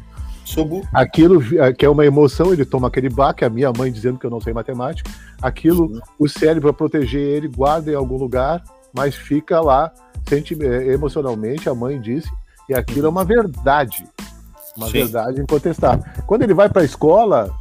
Aquilo 0.93 1.41
que 1.77 1.85
é 1.85 1.89
uma 1.89 2.05
emoção, 2.05 2.51
ele 2.51 2.65
toma 2.65 2.87
aquele 2.87 3.09
baque, 3.09 3.45
a 3.45 3.49
minha 3.49 3.71
mãe 3.71 3.91
dizendo 3.91 4.17
que 4.17 4.25
eu 4.25 4.29
não 4.29 4.41
sei 4.41 4.53
matemática, 4.53 5.09
aquilo, 5.41 5.93
Sim. 5.93 6.01
o 6.19 6.27
cérebro, 6.27 6.73
para 6.73 6.73
proteger 6.73 7.21
ele, 7.21 7.47
guarda 7.47 7.91
em 7.91 7.95
algum 7.95 8.17
lugar, 8.17 8.63
mas 8.93 9.15
fica 9.15 9.61
lá 9.61 9.91
sente, 10.27 10.57
é, 10.63 10.93
emocionalmente, 10.93 11.69
a 11.69 11.75
mãe 11.75 11.99
disse, 11.99 12.29
e 12.69 12.73
aquilo 12.73 13.07
é 13.07 13.09
uma 13.09 13.25
verdade. 13.25 14.05
Uma 14.75 14.87
Sim. 14.87 14.93
verdade 14.93 15.41
incontestável. 15.41 16.05
Quando 16.25 16.43
ele 16.43 16.53
vai 16.53 16.69
para 16.69 16.81
a 16.81 16.85
escola, 16.85 17.53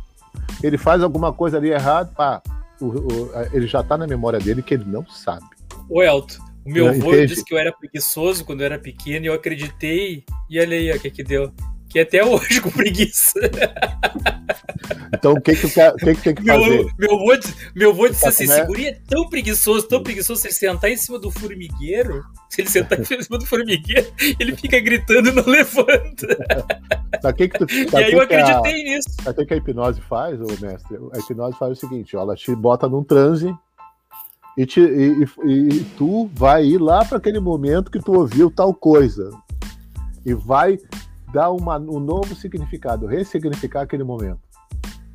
ele 0.63 0.79
faz 0.79 1.03
alguma 1.03 1.33
coisa 1.33 1.57
ali 1.57 1.71
errado, 1.71 2.15
pá, 2.15 2.41
o, 2.81 2.87
o, 2.87 3.31
ele 3.53 3.67
já 3.67 3.81
está 3.81 3.97
na 3.99 4.07
memória 4.07 4.39
dele 4.39 4.63
que 4.63 4.75
ele 4.75 4.85
não 4.85 5.05
sabe. 5.07 5.45
O 5.89 6.03
Elton, 6.03 6.37
o 6.65 6.71
meu 6.71 6.89
avô 6.89 7.11
disse 7.27 7.45
que 7.45 7.53
eu 7.53 7.59
era 7.59 7.73
preguiçoso 7.73 8.45
quando 8.45 8.61
eu 8.61 8.67
era 8.67 8.79
pequeno 8.79 9.27
e 9.27 9.29
eu 9.29 9.35
acreditei, 9.35 10.25
e 10.49 10.61
olha 10.61 10.77
aí 10.77 10.93
o 10.93 11.01
que 11.01 11.11
que 11.11 11.25
deu 11.25 11.53
que 11.91 11.99
até 11.99 12.25
hoje 12.25 12.61
com 12.63 12.71
preguiça. 12.71 13.39
Então 15.13 15.33
o 15.33 15.41
que 15.41 15.55
que, 15.55 15.67
o 15.67 15.97
que, 15.97 16.15
que 16.15 16.23
tem 16.23 16.35
que 16.35 16.43
meu, 16.43 16.61
fazer? 16.61 16.95
Meu 16.97 17.15
avô, 17.15 17.41
meu 17.75 17.91
avô 17.91 18.09
disse 18.09 18.27
assim, 18.27 18.45
esse 18.45 18.65
guri 18.65 18.87
é 18.87 18.99
tão 19.09 19.29
preguiçoso, 19.29 19.89
tão 19.89 20.03
preguiçoso, 20.03 20.41
se 20.41 20.47
ele 20.47 20.55
sentar 20.55 20.91
em 20.91 20.97
cima 20.97 21.19
do 21.19 21.31
formigueiro, 21.31 22.23
se 22.49 22.61
ele 22.61 22.71
sentar 22.71 22.99
em 23.01 23.05
cima 23.05 23.39
do 23.39 23.45
formigueiro, 23.45 24.07
ele 24.39 24.57
fica 24.57 24.81
gritando 24.81 25.29
e 25.29 25.33
não 25.33 25.45
levanta. 25.45 26.29
Sabe 27.21 27.39
que 27.39 27.49
que 27.49 27.59
tu, 27.59 27.67
e 27.71 27.97
aí 27.97 28.13
eu 28.13 28.23
acreditei 28.23 28.81
a, 28.81 28.85
nisso. 28.85 29.09
Sabe 29.23 29.43
o 29.43 29.47
que 29.47 29.55
a 29.55 29.57
hipnose 29.57 30.01
faz, 30.03 30.41
ô 30.41 30.47
mestre? 30.61 30.97
A 31.13 31.19
hipnose 31.19 31.59
faz 31.59 31.73
o 31.73 31.81
seguinte, 31.81 32.15
ela 32.15 32.37
te 32.37 32.55
bota 32.55 32.89
num 32.89 33.03
transe 33.03 33.53
e, 34.57 34.65
te, 34.65 34.81
e, 34.81 35.25
e, 35.45 35.69
e 35.69 35.85
tu 35.99 36.31
vai 36.35 36.65
ir 36.65 36.79
lá 36.79 37.05
para 37.05 37.19
aquele 37.19 37.41
momento 37.41 37.91
que 37.91 37.99
tu 37.99 38.13
ouviu 38.13 38.51
tal 38.51 38.73
coisa. 38.73 39.31
E 40.25 40.35
vai 40.35 40.79
dar 41.33 41.51
uma, 41.51 41.79
um 41.79 42.01
novo 42.01 42.35
significado, 42.35 43.07
ressignificar 43.07 43.83
aquele 43.83 44.05
momento. 44.05 44.41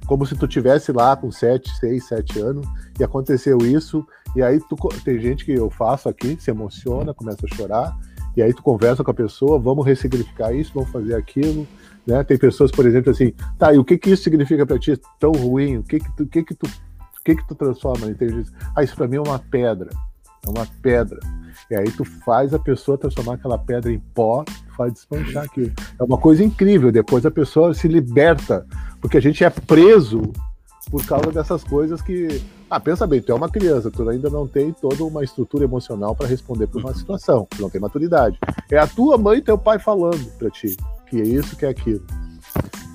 Como 0.05 0.25
se 0.25 0.35
tu 0.35 0.47
tivesse 0.47 0.91
lá 0.91 1.15
com 1.15 1.31
7, 1.31 1.77
6, 1.77 2.07
7 2.07 2.39
anos 2.39 2.67
e 2.99 3.03
aconteceu 3.03 3.57
isso, 3.59 4.05
e 4.35 4.43
aí 4.43 4.59
tu, 4.59 4.75
tem 5.03 5.19
gente 5.19 5.45
que 5.45 5.53
eu 5.53 5.69
faço 5.69 6.07
aqui, 6.07 6.37
se 6.39 6.51
emociona, 6.51 7.13
começa 7.13 7.45
a 7.45 7.55
chorar, 7.55 7.97
e 8.37 8.41
aí 8.41 8.53
tu 8.53 8.61
conversa 8.61 9.03
com 9.03 9.11
a 9.11 9.13
pessoa, 9.13 9.57
vamos 9.57 9.85
ressignificar 9.85 10.53
isso, 10.53 10.71
vamos 10.73 10.91
fazer 10.91 11.15
aquilo, 11.15 11.65
né? 12.05 12.23
Tem 12.23 12.37
pessoas, 12.37 12.69
por 12.69 12.85
exemplo, 12.85 13.11
assim, 13.11 13.33
tá, 13.57 13.73
e 13.73 13.77
o 13.77 13.83
que 13.83 13.97
que 13.97 14.11
isso 14.11 14.23
significa 14.23 14.65
para 14.65 14.77
ti 14.77 14.99
tão 15.19 15.31
ruim? 15.31 15.77
O 15.77 15.83
que 15.83 15.99
que 15.99 16.11
tu, 16.15 16.25
que 16.25 16.43
que 16.43 16.53
tu, 16.53 16.69
que 17.23 17.35
que 17.35 17.47
tu 17.47 17.55
transforma? 17.55 18.07
Ah, 18.75 18.83
isso 18.83 18.95
para 18.95 19.07
mim 19.07 19.15
é 19.15 19.21
uma 19.21 19.39
pedra, 19.39 19.89
é 20.45 20.49
uma 20.49 20.67
pedra. 20.81 21.19
E 21.69 21.75
aí 21.75 21.91
tu 21.91 22.05
faz 22.05 22.53
a 22.53 22.59
pessoa 22.59 22.97
transformar 22.97 23.35
aquela 23.35 23.57
pedra 23.57 23.91
em 23.91 23.99
pó, 23.99 24.43
faz 24.77 24.93
desmanchar 24.93 25.45
aquilo. 25.45 25.71
É 25.99 26.03
uma 26.03 26.17
coisa 26.17 26.43
incrível. 26.43 26.91
Depois 26.91 27.25
a 27.25 27.31
pessoa 27.31 27.73
se 27.73 27.87
liberta, 27.87 28.65
porque 29.01 29.17
a 29.17 29.21
gente 29.21 29.43
é 29.43 29.49
preso 29.49 30.21
por 30.91 31.03
causa 31.05 31.31
dessas 31.31 31.63
coisas 31.63 32.01
que. 32.01 32.41
Ah, 32.69 32.79
pensa 32.79 33.07
bem, 33.07 33.21
tu 33.21 33.31
é 33.31 33.35
uma 33.35 33.49
criança, 33.49 33.89
tu 33.89 34.07
ainda 34.09 34.29
não 34.29 34.47
tem 34.47 34.71
toda 34.73 35.03
uma 35.03 35.23
estrutura 35.23 35.63
emocional 35.63 36.15
para 36.15 36.27
responder 36.27 36.67
para 36.67 36.79
uma 36.79 36.93
situação, 36.93 37.47
tu 37.49 37.61
não 37.61 37.69
tem 37.69 37.81
maturidade. 37.81 38.37
É 38.71 38.77
a 38.77 38.87
tua 38.87 39.17
mãe 39.17 39.37
e 39.37 39.41
teu 39.41 39.57
pai 39.57 39.79
falando 39.79 40.25
para 40.37 40.49
ti 40.49 40.75
que 41.05 41.21
é 41.21 41.23
isso, 41.23 41.55
que 41.55 41.65
é 41.65 41.69
aquilo. 41.69 42.05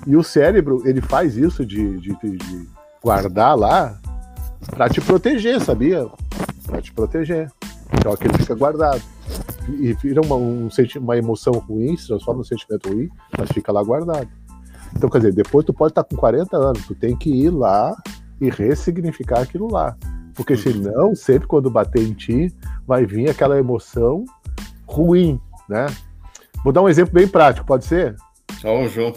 E 0.05 0.15
o 0.15 0.23
cérebro, 0.23 0.81
ele 0.85 1.01
faz 1.01 1.37
isso 1.37 1.65
de, 1.65 1.99
de, 1.99 2.15
de 2.15 2.69
guardar 3.01 3.57
lá 3.57 3.99
para 4.69 4.89
te 4.89 4.99
proteger, 5.01 5.59
sabia? 5.61 6.07
Para 6.65 6.81
te 6.81 6.91
proteger. 6.93 7.51
Então 7.93 8.11
aquilo 8.11 8.37
fica 8.37 8.55
guardado. 8.55 9.01
E 9.67 9.93
vira 9.93 10.21
uma, 10.21 10.35
um, 10.35 10.69
uma 10.97 11.17
emoção 11.17 11.53
ruim, 11.53 11.95
se 11.95 12.07
transforma 12.07 12.39
num 12.39 12.43
sentimento 12.43 12.89
ruim, 12.89 13.09
mas 13.37 13.49
fica 13.51 13.71
lá 13.71 13.83
guardado. 13.83 14.27
Então, 14.95 15.09
quer 15.09 15.19
dizer, 15.19 15.33
depois 15.33 15.65
tu 15.65 15.73
pode 15.73 15.91
estar 15.91 16.03
com 16.03 16.15
40 16.15 16.57
anos, 16.57 16.85
tu 16.85 16.93
tem 16.93 17.15
que 17.15 17.29
ir 17.29 17.49
lá 17.49 17.95
e 18.39 18.49
ressignificar 18.49 19.41
aquilo 19.41 19.71
lá. 19.71 19.95
Porque 20.33 20.53
uhum. 20.53 20.59
senão, 20.59 21.15
sempre 21.15 21.47
quando 21.47 21.69
bater 21.69 22.03
em 22.03 22.13
ti, 22.13 22.53
vai 22.85 23.05
vir 23.05 23.29
aquela 23.29 23.57
emoção 23.57 24.25
ruim, 24.85 25.39
né? 25.69 25.85
Vou 26.63 26.73
dar 26.73 26.81
um 26.81 26.89
exemplo 26.89 27.13
bem 27.13 27.27
prático, 27.27 27.65
pode 27.65 27.85
ser? 27.85 28.15
Ó, 28.63 28.83
o 28.83 28.87
João. 28.87 29.13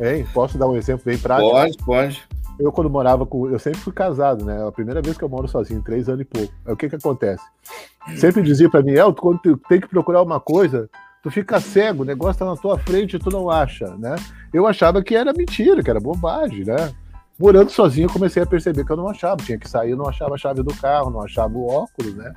Hein? 0.00 0.26
Posso 0.32 0.58
dar 0.58 0.68
um 0.68 0.76
exemplo 0.76 1.04
bem 1.04 1.18
prático? 1.18 1.50
Pode, 1.50 1.76
pode. 1.78 2.22
Eu, 2.58 2.70
quando 2.70 2.88
morava 2.88 3.26
com. 3.26 3.48
Eu 3.48 3.58
sempre 3.58 3.80
fui 3.80 3.92
casado, 3.92 4.44
né? 4.44 4.60
É 4.60 4.68
a 4.68 4.72
primeira 4.72 5.02
vez 5.02 5.18
que 5.18 5.24
eu 5.24 5.28
moro 5.28 5.48
sozinho, 5.48 5.82
três 5.82 6.08
anos 6.08 6.22
e 6.22 6.24
pouco. 6.24 6.52
Aí 6.64 6.72
o 6.72 6.76
que 6.76 6.88
que 6.88 6.96
acontece? 6.96 7.44
Sempre 8.16 8.42
dizia 8.42 8.70
para 8.70 8.82
mim, 8.82 8.92
El, 8.92 9.12
quando 9.14 9.40
tu 9.40 9.56
tem 9.68 9.80
que 9.80 9.88
procurar 9.88 10.22
uma 10.22 10.38
coisa, 10.38 10.88
tu 11.22 11.30
fica 11.30 11.58
cego, 11.60 12.02
o 12.02 12.06
negócio 12.06 12.38
tá 12.38 12.44
na 12.44 12.56
tua 12.56 12.78
frente 12.78 13.16
e 13.16 13.18
tu 13.18 13.30
não 13.30 13.50
acha, 13.50 13.96
né? 13.96 14.14
Eu 14.52 14.66
achava 14.66 15.02
que 15.02 15.16
era 15.16 15.32
mentira, 15.32 15.82
que 15.82 15.90
era 15.90 15.98
bobagem, 15.98 16.64
né? 16.64 16.92
Morando 17.38 17.70
sozinho, 17.70 18.06
eu 18.06 18.12
comecei 18.12 18.42
a 18.42 18.46
perceber 18.46 18.84
que 18.84 18.92
eu 18.92 18.96
não 18.96 19.08
achava. 19.08 19.36
Tinha 19.42 19.58
que 19.58 19.68
sair, 19.68 19.90
eu 19.90 19.96
não 19.96 20.08
achava 20.08 20.34
a 20.34 20.38
chave 20.38 20.62
do 20.62 20.74
carro, 20.74 21.10
não 21.10 21.22
achava 21.22 21.52
o 21.56 21.66
óculos, 21.66 22.14
né? 22.14 22.32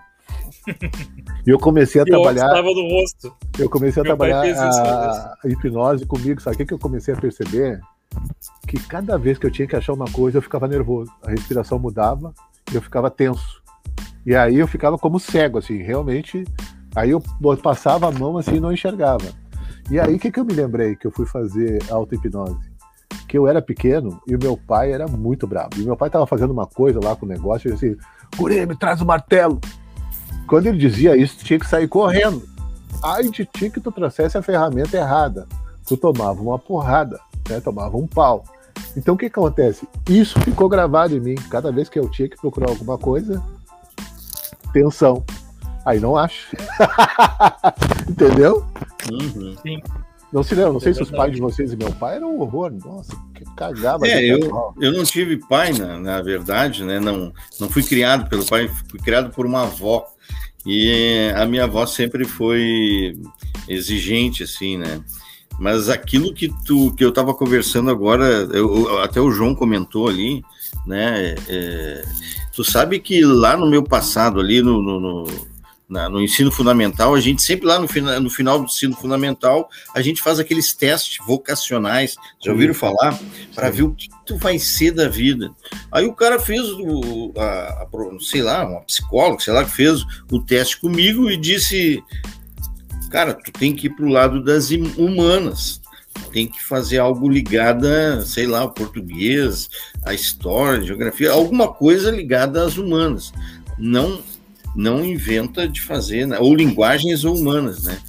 E 1.45 1.49
eu 1.49 1.59
comecei 1.59 2.01
a 2.01 2.03
e 2.03 2.07
trabalhar. 2.07 2.47
Estava 2.47 2.68
no 2.68 2.89
rosto. 2.89 3.34
Eu 3.59 3.70
comecei 3.70 4.01
a 4.01 4.03
Meu 4.03 4.18
trabalhar 4.18 4.43
a, 4.43 5.34
a 5.43 5.47
hipnose 5.47 6.05
comigo. 6.05 6.41
Sabe 6.41 6.55
o 6.55 6.57
que, 6.57 6.65
que 6.65 6.74
eu 6.74 6.80
comecei 6.80 7.13
a 7.13 7.18
perceber? 7.18 7.80
Que 8.68 8.80
cada 8.80 9.18
vez 9.18 9.38
que 9.38 9.45
eu 9.45 9.51
tinha 9.51 9.68
que 9.68 9.76
achar 9.76 9.93
uma 9.93 10.09
coisa, 10.11 10.38
eu 10.38 10.41
ficava 10.41 10.68
nervoso. 10.68 11.11
A 11.24 11.32
respiração 11.32 11.80
mudava 11.80 12.34
e 12.72 12.76
eu 12.76 12.82
ficava 12.82 13.09
tenso. 13.09 13.61
E 14.26 14.36
aí 14.36 14.57
eu 14.57 14.68
ficava 14.68 14.97
como 14.97 15.20
cego, 15.20 15.57
assim, 15.57 15.78
realmente. 15.78 16.43
Aí 16.95 17.11
eu 17.11 17.22
passava 17.61 18.07
a 18.07 18.11
mão 18.11 18.38
assim 18.38 18.55
e 18.55 18.59
não 18.59 18.74
enxergava. 18.74 19.26
E 19.89 19.99
aí 19.99 20.15
o 20.15 20.20
que, 20.20 20.32
que 20.32 20.39
eu 20.39 20.45
me 20.45 20.53
lembrei 20.53 20.95
que 20.95 21.07
eu 21.07 21.11
fui 21.11 21.26
fazer 21.26 21.80
auto-hipnose? 21.89 22.57
Que 23.28 23.38
eu 23.38 23.47
era 23.47 23.61
pequeno 23.61 24.22
e 24.28 24.36
o 24.36 24.39
meu 24.39 24.57
pai 24.57 24.91
era 24.91 25.07
muito 25.07 25.47
bravo. 25.47 25.70
E 25.78 25.84
meu 25.84 25.95
pai 25.95 26.09
estava 26.09 26.28
fazendo 26.28 26.51
uma 26.51 26.65
coisa 26.65 26.99
lá 27.01 27.15
com 27.15 27.26
o 27.26 27.30
negócio 27.30 27.70
e 27.70 27.74
assim, 27.74 27.95
Guri, 28.36 28.65
me 28.65 28.76
traz 28.76 28.99
o 28.99 29.05
martelo. 29.05 29.61
Quando 30.45 30.68
ele 30.68 30.78
dizia 30.78 31.15
isso, 31.15 31.38
tinha 31.38 31.59
que 31.59 31.68
sair 31.68 31.88
correndo. 31.88 32.43
Ai 33.03 33.30
de 33.30 33.45
ti 33.45 33.70
que 33.70 33.80
tu 33.80 33.91
trouxesse 33.91 34.38
a 34.38 34.41
ferramenta 34.41 34.97
errada. 34.97 35.47
Tu 35.86 35.95
tomava 35.95 36.41
uma 36.41 36.59
porrada, 36.59 37.20
né? 37.49 37.59
tomava 37.59 37.97
um 37.97 38.07
pau. 38.07 38.43
Então 38.95 39.15
o 39.15 39.17
que, 39.17 39.25
acontece? 39.25 39.87
Isso 40.09 40.39
ficou 40.41 40.69
gravado 40.69 41.15
em 41.15 41.19
mim. 41.19 41.35
Cada 41.49 41.71
vez 41.71 41.89
que 41.89 41.99
eu 41.99 42.09
tinha 42.09 42.29
que 42.29 42.37
procurar 42.37 42.69
alguma 42.69 42.97
coisa, 42.97 43.43
tensão. 44.73 45.23
Aí 45.85 45.99
não 45.99 46.17
acho. 46.17 46.55
Entendeu? 48.09 48.65
Uhum. 49.11 49.55
Sim. 49.61 49.81
Não 50.31 50.43
sei, 50.43 50.57
não, 50.57 50.73
não 50.73 50.79
sei 50.79 50.93
se 50.93 51.01
os 51.01 51.09
pais 51.09 51.33
de 51.33 51.39
vocês 51.39 51.71
e 51.71 51.77
meu 51.77 51.91
pai 51.93 52.17
eram 52.17 52.35
um 52.35 52.41
horror. 52.41 52.71
Nossa, 52.85 53.15
que 53.33 53.45
cagava. 53.55 54.05
É, 54.05 54.25
eu, 54.25 54.73
eu 54.79 54.91
não 54.91 55.05
tive 55.05 55.37
pai, 55.37 55.71
na, 55.71 55.97
na 55.97 56.21
verdade, 56.21 56.83
né? 56.83 56.99
Não, 56.99 57.31
não 57.59 57.69
fui 57.69 57.81
criado 57.81 58.27
pelo 58.27 58.45
pai, 58.45 58.69
fui 58.89 58.99
criado 58.99 59.29
por 59.29 59.45
uma 59.45 59.63
avó. 59.63 60.05
E 60.65 61.31
a 61.33 61.45
minha 61.45 61.63
avó 61.63 61.85
sempre 61.85 62.25
foi 62.25 63.17
exigente, 63.69 64.43
assim, 64.43 64.77
né? 64.77 65.01
Mas 65.60 65.89
aquilo 65.89 66.34
que 66.34 66.53
tu 66.66 66.93
que 66.93 67.03
eu 67.03 67.10
estava 67.10 67.34
conversando 67.34 67.89
agora, 67.89 68.26
eu, 68.53 68.99
até 69.01 69.20
o 69.20 69.32
João 69.32 69.55
comentou 69.55 70.08
ali, 70.08 70.43
né? 70.86 71.36
É, 71.47 72.05
tu 72.53 72.64
sabe 72.64 72.99
que 72.99 73.24
lá 73.24 73.58
no 73.58 73.70
meu 73.70 73.84
passado, 73.84 74.39
ali 74.39 74.62
no, 74.62 74.82
no, 74.82 74.99
no 74.99 75.47
na, 75.89 76.10
no 76.10 76.22
ensino 76.22 76.51
fundamental, 76.51 77.16
a 77.16 77.20
gente 77.20 77.41
sempre 77.41 77.66
lá 77.66 77.80
no, 77.80 77.88
fina, 77.88 78.20
no 78.20 78.30
final 78.30 78.60
do 78.60 78.66
ensino 78.66 78.95
fundamental, 78.95 79.70
a 79.95 80.01
gente 80.01 80.22
faz 80.22 80.38
aqueles 80.39 80.74
testes 80.74 81.18
vocacionais, 81.26 82.18
já 82.43 82.51
ouviram 82.51 82.74
falar? 82.74 83.18
Para 83.55 83.70
ver 83.70 83.84
o 83.84 83.93
que 83.93 84.10
tu 84.26 84.38
vai 84.38 84.60
ser 84.60 84.91
da 84.91 85.08
vida. 85.08 85.49
Aí 85.91 86.05
o 86.05 86.14
cara 86.14 86.39
fez, 86.39 86.62
o, 86.62 87.32
a, 87.38 87.84
a, 87.84 87.88
sei 88.20 88.41
lá, 88.41 88.66
uma 88.66 88.82
psicóloga, 88.82 89.41
sei 89.41 89.53
lá, 89.53 89.64
que 89.64 89.72
fez 89.72 90.03
o 90.30 90.41
teste 90.41 90.80
comigo 90.80 91.30
e 91.30 91.38
disse, 91.38 92.03
cara, 93.10 93.34
tu 93.34 93.51
tem 93.51 93.76
que 93.76 93.88
ir 93.88 93.89
para 93.91 94.05
o 94.05 94.10
lado 94.10 94.43
das 94.43 94.70
humanas, 94.70 95.82
tem 96.32 96.47
que 96.47 96.64
fazer 96.64 96.97
algo 96.97 97.30
ligada, 97.30 98.24
sei 98.26 98.47
lá, 98.47 98.60
ao 98.60 98.72
português, 98.72 99.70
à 100.05 100.14
história, 100.14 100.82
à 100.82 100.86
geografia, 100.86 101.32
alguma 101.32 101.68
coisa 101.74 102.12
ligada 102.12 102.64
às 102.66 102.78
humanas. 102.78 103.34
Não 103.78 104.22
não 104.76 105.03
inventa 105.03 105.68
de 105.68 105.82
fazer, 105.82 106.32
ou 106.39 106.55
linguagens 106.55 107.26
ou 107.26 107.36
humanas, 107.36 107.84
né? 107.84 107.99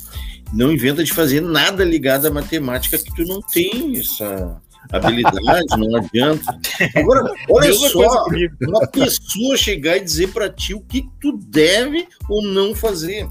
Não 0.53 0.71
inventa 0.71 1.03
de 1.03 1.13
fazer 1.13 1.41
nada 1.41 1.83
ligado 1.83 2.27
à 2.27 2.31
matemática 2.31 2.99
que 2.99 3.15
tu 3.15 3.25
não 3.25 3.41
tem 3.41 3.99
essa 3.99 4.61
habilidade, 4.93 5.67
não 5.79 5.97
adianta. 5.97 6.59
Agora, 6.95 7.33
olha 7.49 7.73
só, 7.73 8.25
uma 8.61 8.87
pessoa 8.87 9.57
chegar 9.57 9.97
e 9.97 10.05
dizer 10.05 10.29
para 10.29 10.51
ti 10.51 10.75
o 10.75 10.81
que 10.81 11.07
tu 11.21 11.39
deve 11.39 12.07
ou 12.29 12.43
não 12.43 12.75
fazer. 12.75 13.27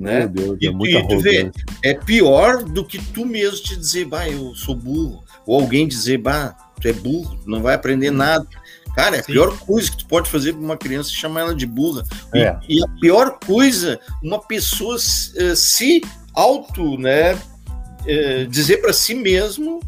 Né? 0.00 0.26
Deus, 0.26 0.56
e, 0.60 0.66
é, 0.66 0.70
e 0.70 1.08
tu 1.08 1.20
vê, 1.20 1.50
é 1.82 1.94
pior 1.94 2.62
do 2.62 2.84
que 2.84 2.98
tu 2.98 3.26
mesmo 3.26 3.58
te 3.58 3.76
dizer, 3.76 4.06
bah, 4.06 4.26
eu 4.28 4.54
sou 4.54 4.74
burro, 4.74 5.22
ou 5.46 5.60
alguém 5.60 5.86
dizer, 5.86 6.18
bah, 6.18 6.56
tu 6.80 6.88
é 6.88 6.92
burro, 6.92 7.38
não 7.46 7.60
vai 7.60 7.74
aprender 7.74 8.10
nada. 8.10 8.46
Cara, 8.94 9.16
é 9.16 9.20
a 9.20 9.22
Sim. 9.22 9.32
pior 9.32 9.56
coisa 9.58 9.90
que 9.90 9.98
tu 9.98 10.06
pode 10.06 10.30
fazer 10.30 10.52
para 10.52 10.62
uma 10.62 10.76
criança 10.76 11.10
é 11.10 11.14
chamar 11.14 11.40
ela 11.40 11.54
de 11.54 11.66
burra. 11.66 12.02
É. 12.34 12.56
E, 12.68 12.78
e, 12.78 12.82
a 12.82 12.88
pior 13.00 13.38
coisa, 13.44 14.00
uma 14.22 14.40
pessoa 14.40 14.96
uh, 14.96 15.56
se 15.56 16.00
auto, 16.34 16.98
né, 16.98 17.34
uh, 17.34 18.46
dizer 18.48 18.78
para 18.78 18.92
si 18.92 19.14
mesmo, 19.14 19.80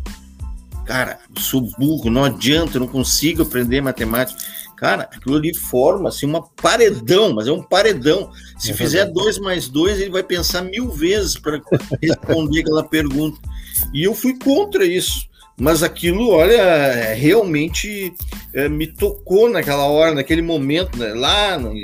cara, 0.84 1.18
sou 1.38 1.62
burro, 1.78 2.10
não 2.10 2.24
adianta, 2.24 2.76
eu 2.76 2.80
não 2.80 2.88
consigo 2.88 3.42
aprender 3.42 3.80
matemática. 3.80 4.40
Cara, 4.82 5.04
aquilo 5.04 5.36
ali 5.36 5.54
forma 5.54 6.08
assim 6.08 6.26
uma 6.26 6.42
paredão, 6.42 7.32
mas 7.32 7.46
é 7.46 7.52
um 7.52 7.62
paredão. 7.62 8.32
Se 8.58 8.72
é 8.72 8.74
fizer 8.74 9.04
dois 9.04 9.38
mais 9.38 9.68
dois, 9.68 10.00
ele 10.00 10.10
vai 10.10 10.24
pensar 10.24 10.60
mil 10.62 10.90
vezes 10.90 11.38
para 11.38 11.62
responder 12.02 12.62
aquela 12.62 12.82
pergunta. 12.82 13.38
E 13.94 14.02
eu 14.02 14.12
fui 14.12 14.36
contra 14.36 14.84
isso 14.84 15.30
mas 15.56 15.82
aquilo, 15.82 16.30
olha, 16.30 17.14
realmente 17.14 18.12
é, 18.52 18.68
me 18.68 18.86
tocou 18.86 19.48
naquela 19.48 19.84
hora, 19.84 20.14
naquele 20.14 20.42
momento, 20.42 20.98
né, 20.98 21.12
lá, 21.14 21.56
no, 21.58 21.74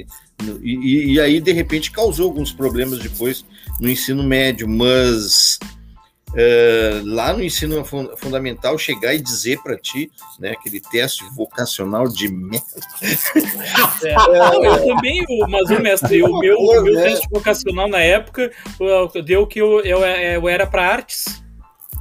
no, 0.42 0.58
e, 0.64 1.12
e, 1.12 1.20
aí 1.20 1.38
de 1.38 1.52
repente 1.52 1.92
causou 1.92 2.26
alguns 2.26 2.50
problemas 2.50 2.98
depois 2.98 3.44
no 3.78 3.88
ensino 3.88 4.24
médio, 4.24 4.66
mas 4.66 5.60
é, 6.34 7.00
lá 7.04 7.32
no 7.32 7.42
ensino 7.42 7.84
fundamental 8.16 8.76
chegar 8.78 9.14
e 9.14 9.20
dizer 9.20 9.60
para 9.62 9.76
ti, 9.76 10.10
né, 10.38 10.50
aquele 10.50 10.80
teste 10.80 11.24
vocacional 11.34 12.08
de 12.08 12.28
merda. 12.28 12.66
É, 14.04 14.14
eu 14.66 14.86
também, 14.86 15.24
mas 15.48 15.70
o 15.70 15.80
mestre, 15.80 16.22
o 16.22 16.38
meu, 16.38 16.58
o 16.58 16.82
meu 16.82 16.94
né? 16.94 17.02
teste 17.02 17.28
vocacional 17.30 17.88
na 17.88 18.00
época 18.00 18.50
deu 19.24 19.46
que 19.46 19.60
eu, 19.60 19.80
eu, 19.80 20.00
eu 20.00 20.48
era 20.48 20.66
para 20.66 20.86
artes 20.86 21.42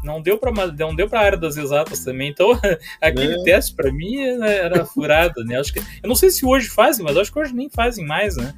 não 0.03 0.21
deu 0.21 0.37
para 0.37 0.51
não 0.77 0.95
deu 0.95 1.09
para 1.09 1.19
área 1.19 1.37
das 1.37 1.57
exatas 1.57 2.03
também. 2.03 2.29
Então, 2.29 2.51
aquele 3.01 3.41
é. 3.41 3.43
teste 3.43 3.75
para 3.75 3.91
mim 3.91 4.21
era 4.41 4.85
furado, 4.85 5.43
né? 5.43 5.59
Acho 5.59 5.73
que 5.73 5.79
eu 5.79 6.07
não 6.07 6.15
sei 6.15 6.29
se 6.29 6.45
hoje 6.45 6.69
fazem, 6.69 7.03
mas 7.03 7.17
acho 7.17 7.31
que 7.31 7.39
hoje 7.39 7.53
nem 7.53 7.69
fazem 7.69 8.05
mais, 8.05 8.37
né? 8.37 8.53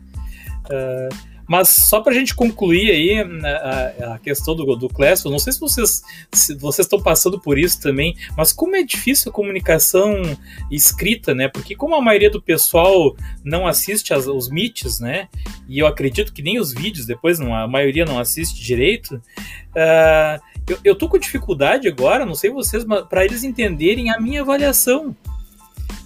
Uh, 0.66 1.29
mas 1.50 1.68
só 1.70 2.00
para 2.00 2.12
a 2.12 2.16
gente 2.16 2.36
concluir 2.36 2.92
aí 2.92 3.24
né, 3.24 3.50
a, 3.50 4.14
a 4.14 4.20
questão 4.20 4.56
do, 4.56 4.76
do 4.76 4.88
Classroom, 4.88 5.32
não 5.32 5.40
sei 5.40 5.52
se 5.52 5.60
vocês, 5.60 6.04
se 6.32 6.56
vocês 6.56 6.86
estão 6.86 7.02
passando 7.02 7.40
por 7.40 7.58
isso 7.58 7.82
também, 7.82 8.16
mas 8.38 8.54
como 8.54 8.76
é 8.76 8.84
difícil 8.84 9.32
a 9.32 9.34
comunicação 9.34 10.22
escrita, 10.70 11.34
né? 11.34 11.48
Porque 11.48 11.76
como 11.76 11.96
a 11.96 12.02
maioria 12.02 12.30
do 12.30 12.40
pessoal 12.40 13.16
não 13.44 13.66
assiste 13.66 14.14
as, 14.14 14.28
os 14.28 14.48
meets, 14.48 15.00
né? 15.00 15.28
E 15.68 15.80
eu 15.80 15.88
acredito 15.88 16.32
que 16.32 16.44
nem 16.44 16.60
os 16.60 16.72
vídeos 16.72 17.08
depois, 17.08 17.40
não, 17.40 17.56
a 17.56 17.68
maioria 17.68 18.06
não 18.06 18.20
assiste 18.20 18.64
direito, 18.64 19.16
uh, 19.16 20.40
eu, 20.70 20.78
eu 20.84 20.96
tô 20.96 21.10
com 21.10 21.18
dificuldade 21.18 21.88
agora, 21.88 22.28
não 22.28 22.36
sei 22.36 22.52
vocês, 22.52 22.86
para 23.10 23.26
eles 23.26 23.44
entenderem 23.44 24.12
a 24.12 24.22
minha 24.22 24.42
avaliação. 24.42 25.16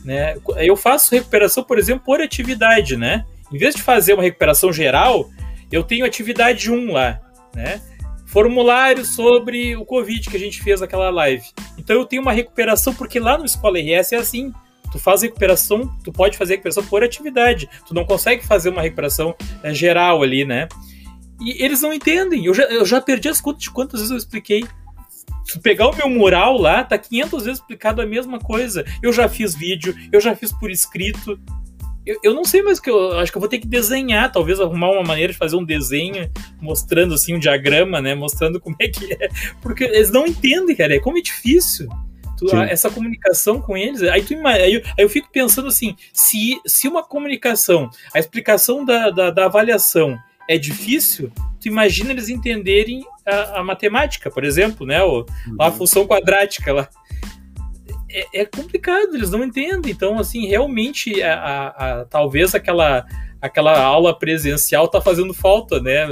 Né? 0.06 0.38
Eu 0.56 0.78
faço 0.78 1.14
recuperação, 1.14 1.66
por 1.66 1.78
exemplo, 1.78 2.06
por 2.06 2.22
atividade, 2.22 2.96
né? 2.96 3.26
Em 3.54 3.58
vez 3.58 3.76
de 3.76 3.84
fazer 3.84 4.14
uma 4.16 4.24
recuperação 4.24 4.74
geral, 4.74 5.30
eu 5.72 5.84
tenho 5.84 6.06
atividade 6.06 6.72
1 6.72 6.92
lá, 6.92 7.22
né? 7.56 7.80
Formulário 8.26 9.06
sobre 9.06 9.76
o 9.76 9.86
Covid 9.86 10.28
que 10.28 10.36
a 10.36 10.40
gente 10.40 10.62
fez 10.64 10.82
aquela 10.82 11.12
live. 11.12 11.46
Então 11.78 11.96
eu 11.96 12.06
tenho 12.06 12.24
uma 12.24 12.32
recuperação, 12.32 12.96
porque 12.96 13.20
lá 13.20 13.38
no 13.38 13.46
Escola 13.46 13.78
RS 13.78 14.14
é 14.14 14.16
assim. 14.16 14.52
Tu 14.92 14.98
faz 14.98 15.22
recuperação, 15.22 15.88
tu 16.04 16.12
pode 16.12 16.36
fazer 16.36 16.54
recuperação 16.54 16.84
por 16.86 17.04
atividade. 17.04 17.70
Tu 17.88 17.94
não 17.94 18.06
consegue 18.06 18.46
fazer 18.46 18.70
uma 18.70 18.82
recuperação 18.82 19.36
é, 19.62 19.72
geral 19.72 20.24
ali, 20.24 20.46
né? 20.46 20.68
E 21.40 21.64
eles 21.64 21.82
não 21.82 21.94
entendem. 21.94 22.46
Eu 22.46 22.54
já, 22.56 22.64
eu 22.64 22.86
já 22.86 23.00
perdi 23.00 23.30
as 23.30 23.40
contas 23.40 23.64
de 23.64 23.70
quantas 23.70 24.00
vezes 24.00 24.12
eu 24.12 24.18
expliquei. 24.18 24.64
Se 25.46 25.60
pegar 25.60 25.90
o 25.90 25.96
meu 25.96 26.10
mural 26.10 26.58
lá, 26.58 26.84
tá 26.84 26.98
500 26.98 27.44
vezes 27.44 27.60
explicado 27.60 28.02
a 28.02 28.06
mesma 28.06 28.40
coisa. 28.40 28.84
Eu 29.02 29.14
já 29.14 29.30
fiz 29.30 29.54
vídeo, 29.54 29.96
eu 30.12 30.20
já 30.20 30.36
fiz 30.36 30.52
por 30.52 30.72
escrito. 30.72 31.40
Eu, 32.06 32.20
eu 32.24 32.34
não 32.34 32.44
sei 32.44 32.62
mais 32.62 32.80
que 32.80 32.90
eu 32.90 33.18
acho 33.18 33.32
que 33.32 33.38
eu 33.38 33.40
vou 33.40 33.50
ter 33.50 33.60
que 33.60 33.68
desenhar, 33.68 34.32
talvez 34.32 34.60
arrumar 34.60 34.92
uma 34.92 35.04
maneira 35.04 35.32
de 35.32 35.40
fazer 35.40 35.56
um 35.56 35.64
desenho 35.64 36.30
mostrando 36.62 37.14
assim 37.14 37.34
um 37.36 37.40
diagrama, 37.40 38.02
né, 38.02 38.14
mostrando 38.14 38.60
como 38.60 38.76
é 38.80 38.88
que 38.88 39.14
é, 39.14 39.30
porque 39.62 39.86
eles 39.86 40.12
não 40.12 40.28
entendem, 40.28 40.76
cara, 40.76 40.96
é 40.96 41.00
como 41.00 41.18
é 41.18 41.22
difícil. 41.22 41.88
Tu, 42.38 42.54
essa 42.58 42.90
comunicação 42.90 43.62
com 43.62 43.78
eles, 43.78 44.02
aí, 44.02 44.22
tu, 44.22 44.36
aí, 44.46 44.74
eu, 44.74 44.82
aí 44.98 45.06
eu 45.06 45.10
fico 45.10 45.30
pensando 45.32 45.68
assim, 45.68 45.96
se, 46.12 46.60
se 46.66 46.88
uma 46.88 47.04
comunicação, 47.04 47.90
a 48.14 48.20
explicação 48.20 48.84
da, 48.84 49.10
da, 49.12 49.30
da 49.30 49.46
avaliação 49.46 50.18
é 50.50 50.58
difícil, 50.58 51.32
tu 51.62 51.68
imagina 51.68 52.12
eles 52.12 52.30
entenderem 52.30 53.06
a, 53.26 53.60
a 53.60 53.64
matemática, 53.64 54.30
por 54.30 54.44
exemplo, 54.44 54.86
né? 54.86 55.02
O, 55.04 55.20
uhum. 55.20 55.26
A 55.60 55.72
função 55.72 56.06
quadrática 56.06 56.74
lá. 56.74 56.90
É, 58.14 58.42
é, 58.42 58.46
complicado, 58.46 59.16
eles 59.16 59.32
não 59.32 59.44
entendem. 59.44 59.92
Então, 59.92 60.20
assim, 60.20 60.46
realmente, 60.48 61.22
a, 61.24 61.34
a, 61.34 61.68
a, 62.02 62.06
talvez 62.06 62.54
aquela, 62.54 63.06
aquela 63.42 63.82
aula 63.82 64.18
presencial 64.18 64.88
tá 64.88 65.02
fazendo 65.02 65.34
falta, 65.34 65.80
né? 65.80 66.06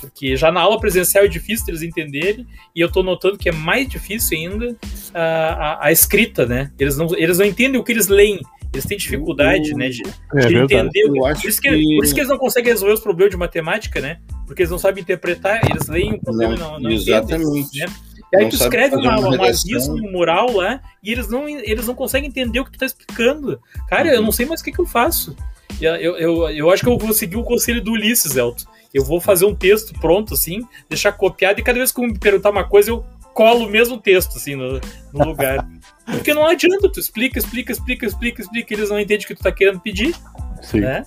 Porque 0.00 0.36
já 0.36 0.50
na 0.50 0.60
aula 0.60 0.80
presencial 0.80 1.24
é 1.24 1.28
difícil 1.28 1.66
eles 1.68 1.82
entenderem, 1.82 2.46
e 2.74 2.80
eu 2.80 2.90
tô 2.90 3.02
notando 3.02 3.38
que 3.38 3.48
é 3.48 3.52
mais 3.52 3.88
difícil 3.88 4.36
ainda 4.36 4.76
a, 5.14 5.86
a, 5.86 5.92
escrita, 5.92 6.44
né? 6.44 6.72
Eles 6.78 6.96
não, 6.96 7.06
eles 7.16 7.38
não 7.38 7.46
entendem 7.46 7.80
o 7.80 7.84
que 7.84 7.92
eles 7.92 8.08
leem 8.08 8.40
eles 8.72 8.84
têm 8.84 8.98
dificuldade, 8.98 9.72
né, 9.74 9.88
de, 9.88 10.02
é, 10.34 10.46
de 10.46 10.56
entender. 10.56 11.08
Por 11.08 11.30
isso, 11.46 11.60
que, 11.60 11.70
que... 11.70 11.96
por 11.96 12.04
isso 12.04 12.14
que 12.14 12.20
eles 12.20 12.28
não 12.28 12.36
conseguem 12.36 12.70
resolver 12.70 12.94
os 12.94 13.00
problemas 13.00 13.30
de 13.30 13.36
matemática, 13.38 14.00
né? 14.00 14.18
Porque 14.46 14.62
eles 14.62 14.70
não 14.70 14.78
sabem 14.78 15.02
interpretar, 15.02 15.60
eles 15.70 15.88
leem 15.88 16.14
um 16.14 16.18
problema 16.18 16.54
não, 16.54 16.68
e 16.68 16.72
não, 16.72 16.80
não 16.80 16.90
Exatamente. 16.90 17.60
Entendem, 17.60 17.86
né? 17.86 17.94
E 18.32 18.36
aí 18.36 18.42
não 18.42 18.50
tu 18.50 18.56
escreve 18.56 18.96
uma, 18.96 19.18
uma, 19.18 19.28
um 19.30 19.96
no 19.96 20.12
mural 20.12 20.52
lá 20.52 20.80
e 21.02 21.12
eles 21.12 21.28
não, 21.28 21.48
eles 21.48 21.86
não 21.86 21.94
conseguem 21.94 22.28
entender 22.28 22.60
o 22.60 22.64
que 22.64 22.72
tu 22.72 22.78
tá 22.78 22.86
explicando. 22.86 23.60
Cara, 23.88 24.08
uhum. 24.08 24.14
eu 24.14 24.22
não 24.22 24.32
sei 24.32 24.46
mais 24.46 24.60
o 24.60 24.64
que, 24.64 24.72
que 24.72 24.80
eu 24.80 24.86
faço. 24.86 25.34
Eu, 25.80 26.16
eu, 26.16 26.50
eu, 26.50 26.70
acho 26.70 26.82
que 26.82 26.88
eu 26.88 26.98
vou 26.98 27.12
seguir 27.12 27.36
o 27.36 27.44
conselho 27.44 27.82
do 27.82 27.92
Ulisses, 27.92 28.36
Elton. 28.36 28.64
Eu 28.92 29.04
vou 29.04 29.20
fazer 29.20 29.44
um 29.44 29.54
texto 29.54 29.92
pronto, 30.00 30.34
assim, 30.34 30.62
deixar 30.88 31.12
copiado, 31.12 31.60
e 31.60 31.62
cada 31.62 31.78
vez 31.78 31.92
que 31.92 32.00
eu 32.00 32.04
me 32.04 32.18
perguntar 32.18 32.50
uma 32.50 32.64
coisa, 32.64 32.90
eu 32.90 33.04
colo 33.32 33.66
o 33.66 33.70
mesmo 33.70 33.98
texto, 33.98 34.36
assim, 34.36 34.56
no, 34.56 34.80
no 35.12 35.24
lugar. 35.24 35.66
Porque 36.04 36.34
não 36.34 36.46
adianta, 36.46 36.90
tu 36.90 36.98
explica, 36.98 37.38
explica, 37.38 37.70
explica, 37.70 38.06
explica, 38.06 38.42
explica, 38.42 38.74
eles 38.74 38.90
não 38.90 38.98
entendem 38.98 39.24
o 39.24 39.28
que 39.28 39.34
tu 39.34 39.42
tá 39.42 39.52
querendo 39.52 39.78
pedir. 39.78 40.16
Sim. 40.62 40.80
Né? 40.80 41.04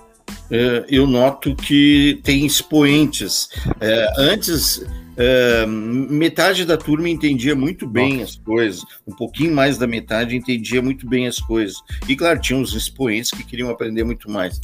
É, 0.50 0.86
eu 0.88 1.08
noto 1.08 1.56
que 1.56 2.22
tem 2.24 2.46
expoentes. 2.46 3.50
É, 3.80 4.08
antes, 4.18 4.86
é, 5.18 5.66
metade 5.66 6.66
da 6.66 6.78
turma 6.78 7.10
entendia 7.10 7.56
muito 7.56 7.88
bem 7.88 8.18
Nossa. 8.18 8.24
as 8.24 8.36
coisas, 8.38 8.84
um 9.06 9.14
pouquinho 9.14 9.54
mais 9.54 9.78
da 9.78 9.88
metade 9.88 10.36
entendia 10.36 10.82
muito 10.82 11.08
bem 11.08 11.28
as 11.28 11.40
coisas. 11.40 11.78
E 12.08 12.16
claro, 12.16 12.40
tinha 12.40 12.58
uns 12.58 12.74
expoentes 12.74 13.32
que 13.32 13.44
queriam 13.44 13.70
aprender 13.70 14.04
muito 14.04 14.30
mais. 14.30 14.60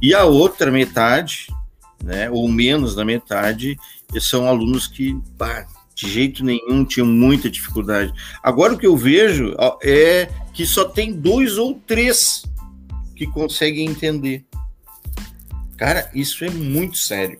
E 0.00 0.14
a 0.14 0.24
outra 0.24 0.70
metade, 0.70 1.46
né, 2.02 2.30
ou 2.30 2.48
menos 2.48 2.94
da 2.94 3.04
metade, 3.04 3.76
são 4.18 4.48
alunos 4.48 4.86
que 4.86 5.18
pá, 5.36 5.66
de 5.94 6.08
jeito 6.08 6.44
nenhum 6.44 6.84
tinham 6.84 7.06
muita 7.06 7.50
dificuldade. 7.50 8.12
Agora 8.42 8.72
o 8.72 8.78
que 8.78 8.86
eu 8.86 8.96
vejo 8.96 9.54
é 9.82 10.28
que 10.54 10.64
só 10.64 10.86
tem 10.86 11.12
dois 11.12 11.58
ou 11.58 11.74
três 11.86 12.44
que 13.14 13.26
conseguem 13.26 13.86
entender. 13.86 14.44
Cara, 15.76 16.10
isso 16.14 16.44
é 16.44 16.50
muito 16.50 16.96
sério. 16.96 17.38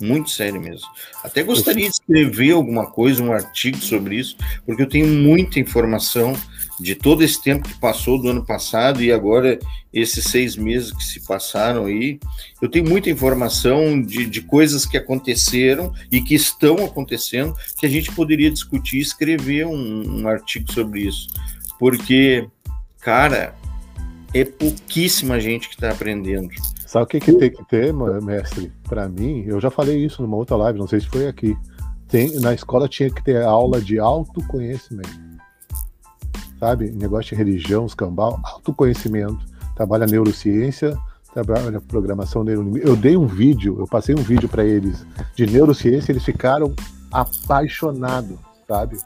Muito 0.00 0.30
sério 0.30 0.60
mesmo. 0.60 0.86
Até 1.22 1.42
gostaria 1.42 1.88
de 1.88 1.94
escrever 1.94 2.52
alguma 2.52 2.86
coisa, 2.86 3.22
um 3.22 3.32
artigo 3.32 3.78
sobre 3.78 4.16
isso, 4.16 4.36
porque 4.66 4.82
eu 4.82 4.88
tenho 4.88 5.06
muita 5.06 5.60
informação 5.60 6.34
de 6.80 6.94
todo 6.94 7.22
esse 7.22 7.40
tempo 7.40 7.68
que 7.68 7.78
passou 7.78 8.20
do 8.20 8.28
ano 8.28 8.44
passado 8.44 9.02
e 9.02 9.12
agora 9.12 9.58
esses 9.92 10.24
seis 10.24 10.56
meses 10.56 10.90
que 10.90 11.04
se 11.04 11.20
passaram 11.20 11.86
aí. 11.86 12.18
Eu 12.60 12.68
tenho 12.68 12.88
muita 12.88 13.10
informação 13.10 14.00
de, 14.00 14.26
de 14.26 14.42
coisas 14.42 14.84
que 14.84 14.96
aconteceram 14.96 15.92
e 16.10 16.20
que 16.20 16.34
estão 16.34 16.84
acontecendo 16.84 17.54
que 17.78 17.86
a 17.86 17.88
gente 17.88 18.12
poderia 18.12 18.50
discutir 18.50 18.98
e 18.98 19.02
escrever 19.02 19.66
um, 19.66 20.22
um 20.22 20.28
artigo 20.28 20.70
sobre 20.72 21.02
isso. 21.02 21.28
Porque, 21.78 22.48
cara, 23.00 23.54
é 24.32 24.44
pouquíssima 24.44 25.38
gente 25.38 25.68
que 25.68 25.74
está 25.74 25.90
aprendendo. 25.90 26.48
Sabe 26.94 27.04
o 27.04 27.08
que, 27.08 27.18
que 27.18 27.32
tem 27.32 27.50
que 27.50 27.64
ter, 27.64 27.92
mestre? 28.22 28.72
Para 28.84 29.08
mim, 29.08 29.42
eu 29.48 29.60
já 29.60 29.68
falei 29.68 30.04
isso 30.04 30.22
numa 30.22 30.36
outra 30.36 30.54
live, 30.54 30.78
não 30.78 30.86
sei 30.86 31.00
se 31.00 31.08
foi 31.08 31.26
aqui. 31.26 31.58
Tem, 32.06 32.32
na 32.38 32.54
escola 32.54 32.88
tinha 32.88 33.10
que 33.10 33.20
ter 33.24 33.42
aula 33.42 33.80
de 33.80 33.98
autoconhecimento 33.98 35.24
sabe? 36.64 36.90
Negócio 36.92 37.30
de 37.30 37.34
religião, 37.34 37.84
escambau, 37.84 38.40
autoconhecimento. 38.42 39.44
Trabalha 39.74 40.06
neurociência, 40.06 40.96
trabalha 41.32 41.80
programação 41.80 42.42
neurolinguística. 42.42 42.88
Eu 42.88 42.96
dei 42.96 43.16
um 43.16 43.26
vídeo, 43.26 43.76
eu 43.78 43.86
passei 43.86 44.14
um 44.14 44.22
vídeo 44.22 44.48
para 44.48 44.64
eles 44.64 45.04
de 45.34 45.46
neurociência, 45.46 46.12
eles 46.12 46.24
ficaram 46.24 46.72
apaixonados, 47.12 48.38
sabe? 48.66 48.96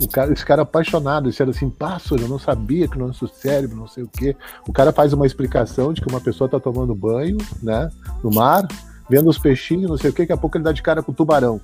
O 0.00 0.08
cara, 0.08 0.28
eles 0.28 0.40
ficaram 0.40 0.62
apaixonados, 0.62 1.30
disseram 1.30 1.50
assim, 1.50 1.70
pássaro, 1.70 2.22
eu 2.22 2.28
não 2.28 2.38
sabia 2.38 2.88
que 2.88 2.96
o 2.96 3.06
nosso 3.06 3.28
cérebro, 3.28 3.76
não 3.76 3.86
sei 3.86 4.02
o 4.02 4.08
quê. 4.08 4.34
O 4.66 4.72
cara 4.72 4.92
faz 4.92 5.12
uma 5.12 5.26
explicação 5.26 5.92
de 5.92 6.00
que 6.00 6.08
uma 6.08 6.20
pessoa 6.20 6.46
está 6.46 6.58
tomando 6.58 6.94
banho, 6.94 7.38
né, 7.62 7.88
no 8.22 8.30
mar, 8.30 8.66
vendo 9.08 9.28
os 9.28 9.38
peixinhos, 9.38 9.90
não 9.90 9.98
sei 9.98 10.10
o 10.10 10.12
quê, 10.12 10.22
daqui 10.22 10.32
a 10.32 10.36
pouco 10.36 10.56
ele 10.56 10.64
dá 10.64 10.72
de 10.72 10.82
cara 10.82 11.02
com 11.02 11.12
o 11.12 11.14
tubarão. 11.14 11.60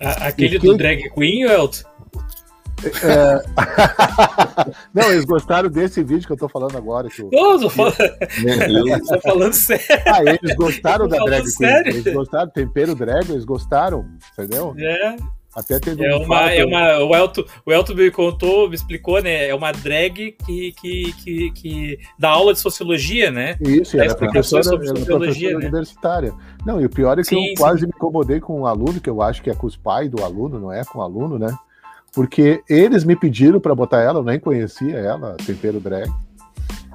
aquele 0.00 0.58
do 0.58 0.76
drag 0.76 1.10
queen, 1.10 1.42
Elton? 1.42 1.88
É... 3.02 3.42
Não, 4.94 5.10
eles 5.10 5.24
gostaram 5.24 5.68
desse 5.68 6.02
vídeo 6.02 6.26
que 6.26 6.32
eu 6.32 6.36
tô 6.36 6.48
falando 6.48 6.76
agora. 6.76 7.08
Que 7.08 7.22
eu... 7.22 7.30
Não, 7.32 7.58
tô 7.58 7.68
falando... 7.70 7.96
tô 9.08 9.20
falando 9.20 9.52
sério. 9.52 9.84
Ah, 10.06 10.22
eles 10.22 10.54
gostaram 10.56 11.08
da 11.08 11.18
drag 11.24 11.44
queen. 11.56 11.70
Eles 11.86 12.14
gostaram, 12.14 12.50
tempero 12.50 12.94
drag, 12.94 13.30
eles 13.30 13.44
gostaram, 13.44 14.06
entendeu? 14.32 14.74
É. 14.78 15.16
Até 15.54 15.80
teve 15.80 16.04
é 16.04 16.14
um 16.14 16.22
uma, 16.22 16.52
é 16.52 16.64
uma, 16.64 16.98
o 17.04 17.16
Elton, 17.16 17.44
o 17.66 17.72
Elton 17.72 17.94
me 17.94 18.10
contou, 18.10 18.68
me 18.68 18.74
explicou, 18.74 19.20
né? 19.22 19.48
É 19.48 19.54
uma 19.54 19.72
drag 19.72 20.36
que, 20.46 20.72
que, 20.72 21.12
que, 21.14 21.50
que 21.50 21.98
dá 22.18 22.28
aula 22.30 22.52
de 22.52 22.60
sociologia, 22.60 23.30
né? 23.30 23.56
Isso, 23.60 23.96
ela 23.96 24.12
é 24.12 24.14
professora, 24.14 24.62
sobre 24.62 24.88
ela 24.88 24.96
sociologia, 24.96 25.50
professora 25.50 25.58
né? 25.58 25.68
universitária. 25.68 26.34
Não, 26.64 26.80
e 26.80 26.84
o 26.84 26.90
pior 26.90 27.18
é 27.18 27.22
que 27.22 27.28
sim, 27.28 27.36
eu 27.36 27.42
sim. 27.48 27.54
quase 27.56 27.86
me 27.86 27.92
incomodei 27.94 28.40
com 28.40 28.54
o 28.54 28.60
um 28.60 28.66
aluno, 28.66 29.00
que 29.00 29.10
eu 29.10 29.22
acho 29.22 29.42
que 29.42 29.50
é 29.50 29.54
com 29.54 29.66
os 29.66 29.76
pais 29.76 30.10
do 30.10 30.22
aluno, 30.22 30.60
não 30.60 30.72
é 30.72 30.84
com 30.84 30.98
o 30.98 31.02
aluno, 31.02 31.38
né? 31.38 31.56
porque 32.12 32.62
eles 32.68 33.04
me 33.04 33.14
pediram 33.14 33.60
para 33.60 33.74
botar 33.74 34.00
ela, 34.00 34.18
eu 34.18 34.24
nem 34.24 34.40
conhecia 34.40 34.96
ela, 34.96 35.36
Tempero 35.46 35.80
Drag, 35.80 36.10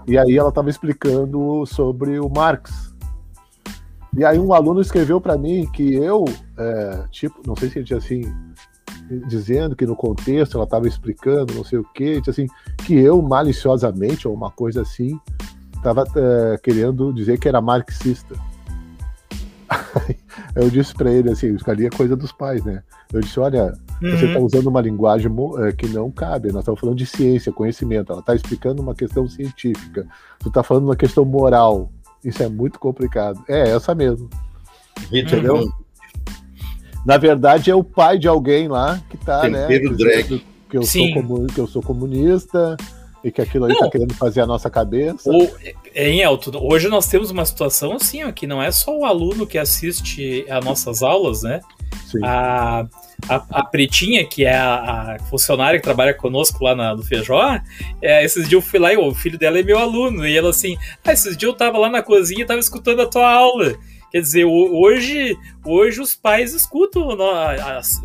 e 0.07 0.17
aí 0.17 0.37
ela 0.37 0.49
estava 0.49 0.69
explicando 0.69 1.65
sobre 1.65 2.19
o 2.19 2.29
Marx. 2.29 2.92
E 4.15 4.23
aí 4.23 4.37
um 4.37 4.53
aluno 4.53 4.79
escreveu 4.79 5.19
para 5.19 5.37
mim 5.37 5.67
que 5.71 5.95
eu, 5.95 6.25
é, 6.57 7.05
tipo, 7.09 7.41
não 7.45 7.55
sei 7.55 7.69
se 7.69 7.79
ele 7.79 7.85
tinha 7.85 7.97
assim, 7.97 8.21
dizendo 9.27 9.75
que 9.75 9.85
no 9.85 9.95
contexto 9.95 10.55
ela 10.55 10.65
estava 10.65 10.87
explicando, 10.87 11.53
não 11.53 11.63
sei 11.63 11.79
o 11.79 11.83
quê, 11.93 12.21
assim, 12.27 12.47
que 12.85 12.93
eu 12.95 13.21
maliciosamente, 13.21 14.27
ou 14.27 14.33
uma 14.33 14.51
coisa 14.51 14.81
assim, 14.81 15.19
estava 15.75 16.03
é, 16.15 16.57
querendo 16.61 17.11
dizer 17.13 17.39
que 17.39 17.47
era 17.47 17.61
marxista. 17.61 18.35
eu 20.55 20.69
disse 20.69 20.93
para 20.93 21.11
ele 21.11 21.31
assim, 21.31 21.55
isso 21.55 21.69
ali 21.69 21.85
é 21.85 21.89
coisa 21.89 22.15
dos 22.15 22.31
pais, 22.31 22.63
né? 22.63 22.83
Eu 23.11 23.19
disse, 23.19 23.39
olha, 23.39 23.73
uhum. 24.01 24.11
você 24.11 24.25
está 24.25 24.39
usando 24.39 24.67
uma 24.67 24.81
linguagem 24.81 25.31
é, 25.59 25.71
que 25.71 25.87
não 25.87 26.09
cabe. 26.09 26.51
Nós 26.51 26.61
estamos 26.61 26.79
falando 26.79 26.97
de 26.97 27.05
ciência, 27.05 27.51
conhecimento. 27.51 28.11
Ela 28.11 28.21
está 28.21 28.33
explicando 28.33 28.81
uma 28.81 28.95
questão 28.95 29.27
científica. 29.27 30.07
Tu 30.39 30.47
está 30.47 30.63
falando 30.63 30.85
uma 30.85 30.95
questão 30.95 31.23
moral. 31.23 31.91
Isso 32.23 32.41
é 32.41 32.49
muito 32.49 32.79
complicado. 32.79 33.43
É 33.47 33.69
essa 33.69 33.93
mesmo. 33.93 34.29
Entendeu? 35.11 35.55
Uhum. 35.55 35.71
Na 37.05 37.17
verdade, 37.17 37.69
é 37.69 37.75
o 37.75 37.83
pai 37.83 38.17
de 38.17 38.27
alguém 38.27 38.67
lá 38.67 39.01
que 39.09 39.15
está, 39.15 39.47
né? 39.49 39.67
Que 39.67 40.77
eu, 40.77 40.83
sou 40.83 41.47
que 41.47 41.59
eu 41.59 41.67
sou 41.67 41.81
comunista, 41.83 42.77
e 43.23 43.31
que 43.31 43.41
aquilo 43.41 43.65
aí 43.65 43.71
está 43.71 43.89
querendo 43.89 44.13
fazer 44.13 44.41
a 44.41 44.45
nossa 44.45 44.69
cabeça. 44.69 45.29
O, 45.31 45.49
em 45.95 46.21
Elton, 46.21 46.51
hoje 46.61 46.89
nós 46.89 47.07
temos 47.07 47.31
uma 47.31 47.45
situação 47.45 47.93
assim, 47.93 48.23
ó, 48.23 48.31
que 48.31 48.45
não 48.45 48.61
é 48.61 48.69
só 48.71 48.97
o 48.97 49.05
aluno 49.05 49.47
que 49.47 49.57
assiste 49.57 50.45
a 50.49 50.59
nossas 50.59 51.01
aulas, 51.01 51.43
né? 51.43 51.61
A, 52.23 52.85
a, 53.29 53.35
a, 53.49 53.65
Pretinha, 53.65 54.25
que 54.25 54.43
é 54.45 54.55
a, 54.55 55.15
a, 55.15 55.19
funcionária 55.29 55.79
que 55.79 55.83
trabalha 55.83 56.13
conosco 56.13 56.63
lá 56.63 56.75
na, 56.75 56.95
no 56.95 57.03
Feijó, 57.03 57.59
é, 58.01 58.23
esses 58.23 58.47
dias 58.47 58.53
eu 58.53 58.61
fui 58.61 58.79
lá 58.79 58.93
e 58.93 58.97
o 58.97 59.13
filho 59.15 59.37
dela 59.37 59.57
é 59.57 59.63
meu 59.63 59.79
aluno. 59.79 60.27
E 60.27 60.35
ela 60.35 60.49
assim, 60.49 60.77
ah, 61.03 61.13
esses 61.13 61.37
dias 61.37 61.51
eu 61.51 61.57
tava 61.57 61.77
lá 61.77 61.89
na 61.89 62.03
cozinha 62.03 62.43
e 62.43 62.45
tava 62.45 62.59
escutando 62.59 63.01
a 63.01 63.07
tua 63.07 63.31
aula. 63.31 63.73
Quer 64.11 64.21
dizer, 64.21 64.45
hoje, 64.45 65.35
hoje 65.65 65.99
os 65.99 66.13
pais 66.13 66.53
escutam, 66.53 67.17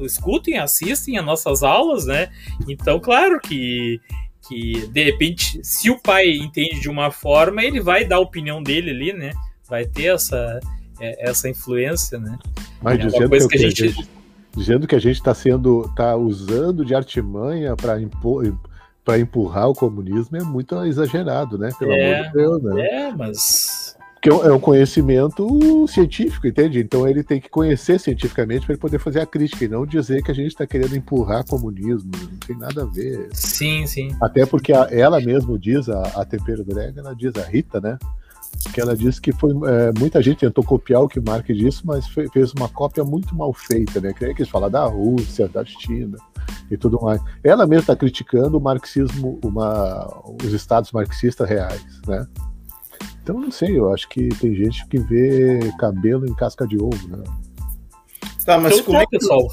escutem, 0.01 0.57
assistem 0.57 1.19
as 1.19 1.25
nossas 1.25 1.63
aulas, 1.63 2.07
né? 2.07 2.31
Então, 2.67 2.99
claro 2.99 3.39
que 3.39 4.01
que 4.49 4.87
de 4.89 5.05
repente, 5.05 5.61
se 5.63 5.91
o 5.91 6.01
pai 6.01 6.31
entende 6.31 6.81
de 6.81 6.89
uma 6.89 7.11
forma, 7.11 7.63
ele 7.63 7.81
vai 7.81 8.05
dar 8.05 8.17
a 8.17 8.21
opinião 8.21 8.63
dele 8.63 8.91
ali, 8.91 9.13
né? 9.13 9.33
Vai 9.69 9.85
ter 9.85 10.15
essa, 10.15 10.59
é, 10.99 11.29
essa 11.31 11.49
influência, 11.49 12.19
né? 12.19 12.39
Mas 12.81 12.99
é 12.99 13.07
dizendo 13.07 13.31
que, 13.31 13.49
que, 13.49 13.57
a 13.57 13.69
gente... 13.69 13.89
gente... 13.89 14.09
dizendo 14.57 14.87
que 14.87 14.95
a 14.95 15.01
gente 15.01 15.17
está 15.17 15.35
sendo, 15.35 15.93
tá 15.95 16.17
usando 16.17 16.85
de 16.85 16.95
artimanha 16.95 17.77
para 17.77 18.01
impor 18.01 18.57
para 19.05 19.19
empurrar 19.19 19.71
o 19.71 19.75
comunismo 19.75 20.37
é 20.37 20.43
muito 20.43 20.77
exagerado, 20.85 21.57
né? 21.57 21.71
Pelo 21.79 21.93
é, 21.93 22.15
amor 22.15 22.27
de 22.27 22.33
Deus, 22.35 22.63
né? 22.63 22.87
É, 22.87 23.13
mas 23.13 23.88
porque 24.21 24.29
é 24.29 24.53
um 24.53 24.59
conhecimento 24.59 25.87
científico, 25.87 26.47
entende? 26.47 26.81
Então 26.81 27.07
ele 27.07 27.23
tem 27.23 27.41
que 27.41 27.49
conhecer 27.49 28.01
cientificamente 28.01 28.67
para 28.67 28.75
ele 28.75 28.81
poder 28.81 28.99
fazer 28.99 29.21
a 29.21 29.27
crítica 29.27 29.65
e 29.65 29.69
não 29.69 29.87
dizer 29.87 30.23
que 30.25 30.31
a 30.33 30.35
gente 30.35 30.49
está 30.49 30.67
querendo 30.67 30.97
empurrar 30.97 31.47
comunismo. 31.47 32.11
Não 32.21 32.39
tem 32.39 32.57
nada 32.57 32.83
a 32.83 32.85
ver. 32.85 33.29
Sim, 33.33 33.87
sim. 33.87 34.09
Até 34.21 34.45
porque 34.45 34.73
a, 34.73 34.89
ela 34.91 35.21
mesma 35.21 35.57
diz, 35.57 35.89
a, 35.89 36.03
a 36.21 36.25
Tempero 36.25 36.65
Drega, 36.65 37.01
ela 37.01 37.15
diz, 37.15 37.33
a 37.37 37.43
Rita, 37.43 37.81
né? 37.81 37.97
que 38.73 38.81
ela 38.81 38.97
disse 38.97 39.21
que 39.21 39.31
foi 39.31 39.51
é, 39.51 39.93
muita 39.99 40.21
gente 40.21 40.39
tentou 40.39 40.65
copiar 40.65 41.03
o 41.03 41.09
que 41.09 41.21
Marx 41.21 41.47
disse, 41.55 41.87
mas 41.87 42.09
foi, 42.09 42.29
fez 42.29 42.53
uma 42.53 42.69
cópia 42.69 43.05
muito 43.05 43.35
mal 43.35 43.53
feita, 43.53 44.01
né? 44.01 44.13
Que 44.13 44.25
é 44.25 44.35
que 44.35 44.43
eles 44.43 44.51
falam 44.51 44.71
da 44.71 44.85
Rússia, 44.85 45.49
da 45.49 45.65
China 45.65 46.17
e 46.71 46.77
tudo 46.77 47.01
mais. 47.01 47.21
Ela 47.45 47.67
mesma 47.67 47.83
está 47.83 47.97
criticando 47.97 48.59
o 48.59 48.61
marxismo, 48.61 49.39
uma, 49.45 50.09
os 50.43 50.53
estados 50.53 50.91
marxistas 50.93 51.49
reais, 51.49 52.01
né? 52.07 52.27
Então 53.29 53.43
não 53.43 53.51
sei, 53.51 53.79
eu 53.79 53.93
acho 53.93 54.09
que 54.09 54.27
tem 54.41 54.55
gente 54.55 54.87
que 54.87 54.99
vê 54.99 55.61
cabelo 55.79 56.27
em 56.27 56.35
casca 56.35 56.67
de 56.67 56.79
ovo, 56.79 57.09
né? 57.09 57.23
Tá, 58.43 58.57
mas 58.57 58.73
então, 58.73 58.87
como 58.87 58.97
tá, 58.97 59.03
é 59.03 59.07
que 59.07 59.19
pessoal? 59.19 59.51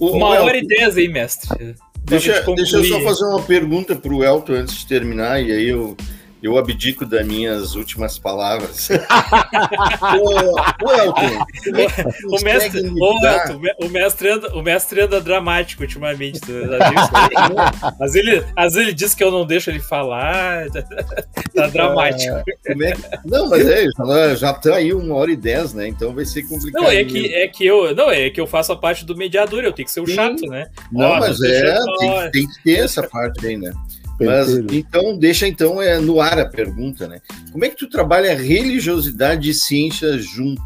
Uma 0.00 0.30
hora 0.40 0.56
e 0.56 0.66
dez 0.66 0.96
aí, 0.96 1.06
mestre. 1.06 1.76
Deixa, 2.02 2.42
deixa 2.56 2.78
eu 2.78 2.84
só 2.84 3.00
fazer 3.02 3.24
uma 3.26 3.40
pergunta 3.40 3.94
para 3.94 4.12
o 4.12 4.24
Elton 4.24 4.54
antes 4.54 4.74
de 4.74 4.88
terminar, 4.88 5.40
e 5.40 5.52
aí 5.52 5.68
eu 5.68 5.96
eu 6.42 6.58
abdico 6.58 7.06
das 7.06 7.24
minhas 7.24 7.76
últimas 7.76 8.18
palavras. 8.18 8.88
ô, 10.18 10.86
ô, 10.86 10.92
Elton, 10.92 11.46
o, 12.26 12.36
o 12.36 12.42
mestre, 12.42 12.80
ô, 13.00 13.26
Elton, 13.26 13.60
o 13.80 13.88
mestre 13.88 14.28
anda, 14.28 14.48
o 14.56 14.62
mestre 14.62 15.00
anda 15.02 15.20
dramático 15.20 15.82
ultimamente. 15.82 16.40
Mas 17.98 18.14
ele, 18.16 18.44
às 18.56 18.74
vezes 18.74 18.88
ele 18.88 18.92
diz 18.92 19.14
que 19.14 19.22
eu 19.22 19.30
não 19.30 19.46
deixo 19.46 19.70
ele 19.70 19.80
falar. 19.80 20.66
Tá 21.54 21.66
dramático. 21.66 22.32
É, 22.66 22.94
não, 23.26 23.50
mas 23.50 23.66
é, 23.68 23.84
já, 23.86 24.34
já 24.34 24.54
tá 24.54 24.76
aí 24.76 24.92
uma 24.94 25.14
hora 25.14 25.30
e 25.30 25.36
dez, 25.36 25.74
né? 25.74 25.86
Então 25.86 26.14
vai 26.14 26.24
ser 26.24 26.42
complicado. 26.44 26.82
Não, 26.82 26.90
é 26.90 27.04
que, 27.04 27.34
é 27.34 27.46
que 27.46 27.66
eu. 27.66 27.94
Não, 27.94 28.10
é 28.10 28.30
que 28.30 28.40
eu 28.40 28.46
faço 28.46 28.72
a 28.72 28.76
parte 28.76 29.04
do 29.04 29.14
mediador, 29.14 29.62
eu 29.62 29.72
tenho 29.72 29.84
que 29.84 29.92
ser 29.92 30.00
o 30.00 30.06
Sim. 30.06 30.14
chato, 30.14 30.46
né? 30.46 30.70
Não, 30.90 31.10
Ó, 31.10 31.20
mas 31.20 31.42
é, 31.42 31.78
tem, 31.98 32.30
tem 32.30 32.46
que 32.46 32.62
ter 32.64 32.78
essa 32.78 33.02
parte 33.06 33.46
aí, 33.46 33.58
né? 33.58 33.70
Mas 34.24 34.48
então 34.72 35.16
deixa 35.18 35.46
então 35.46 35.80
é 35.80 35.98
no 35.98 36.20
ar 36.20 36.38
a 36.38 36.46
pergunta, 36.46 37.08
né? 37.08 37.20
Como 37.50 37.64
é 37.64 37.68
que 37.68 37.76
tu 37.76 37.88
trabalha 37.88 38.36
religiosidade 38.36 39.50
e 39.50 39.54
ciência 39.54 40.18
juntos? 40.18 40.64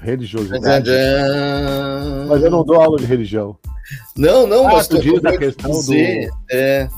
Religiosidade. 0.00 0.90
Mas 2.28 2.42
eu 2.42 2.50
não 2.50 2.64
dou 2.64 2.80
aula 2.80 2.98
de 2.98 3.06
religião. 3.06 3.56
Não, 4.16 4.46
não, 4.46 4.68
ah, 4.68 4.72
mas 4.74 4.88
tu 4.88 5.00
diz 5.00 5.24
a 5.24 5.36
questão 5.36 5.70
dizer, 5.70 6.28
do 6.28 6.36
é 6.50 6.88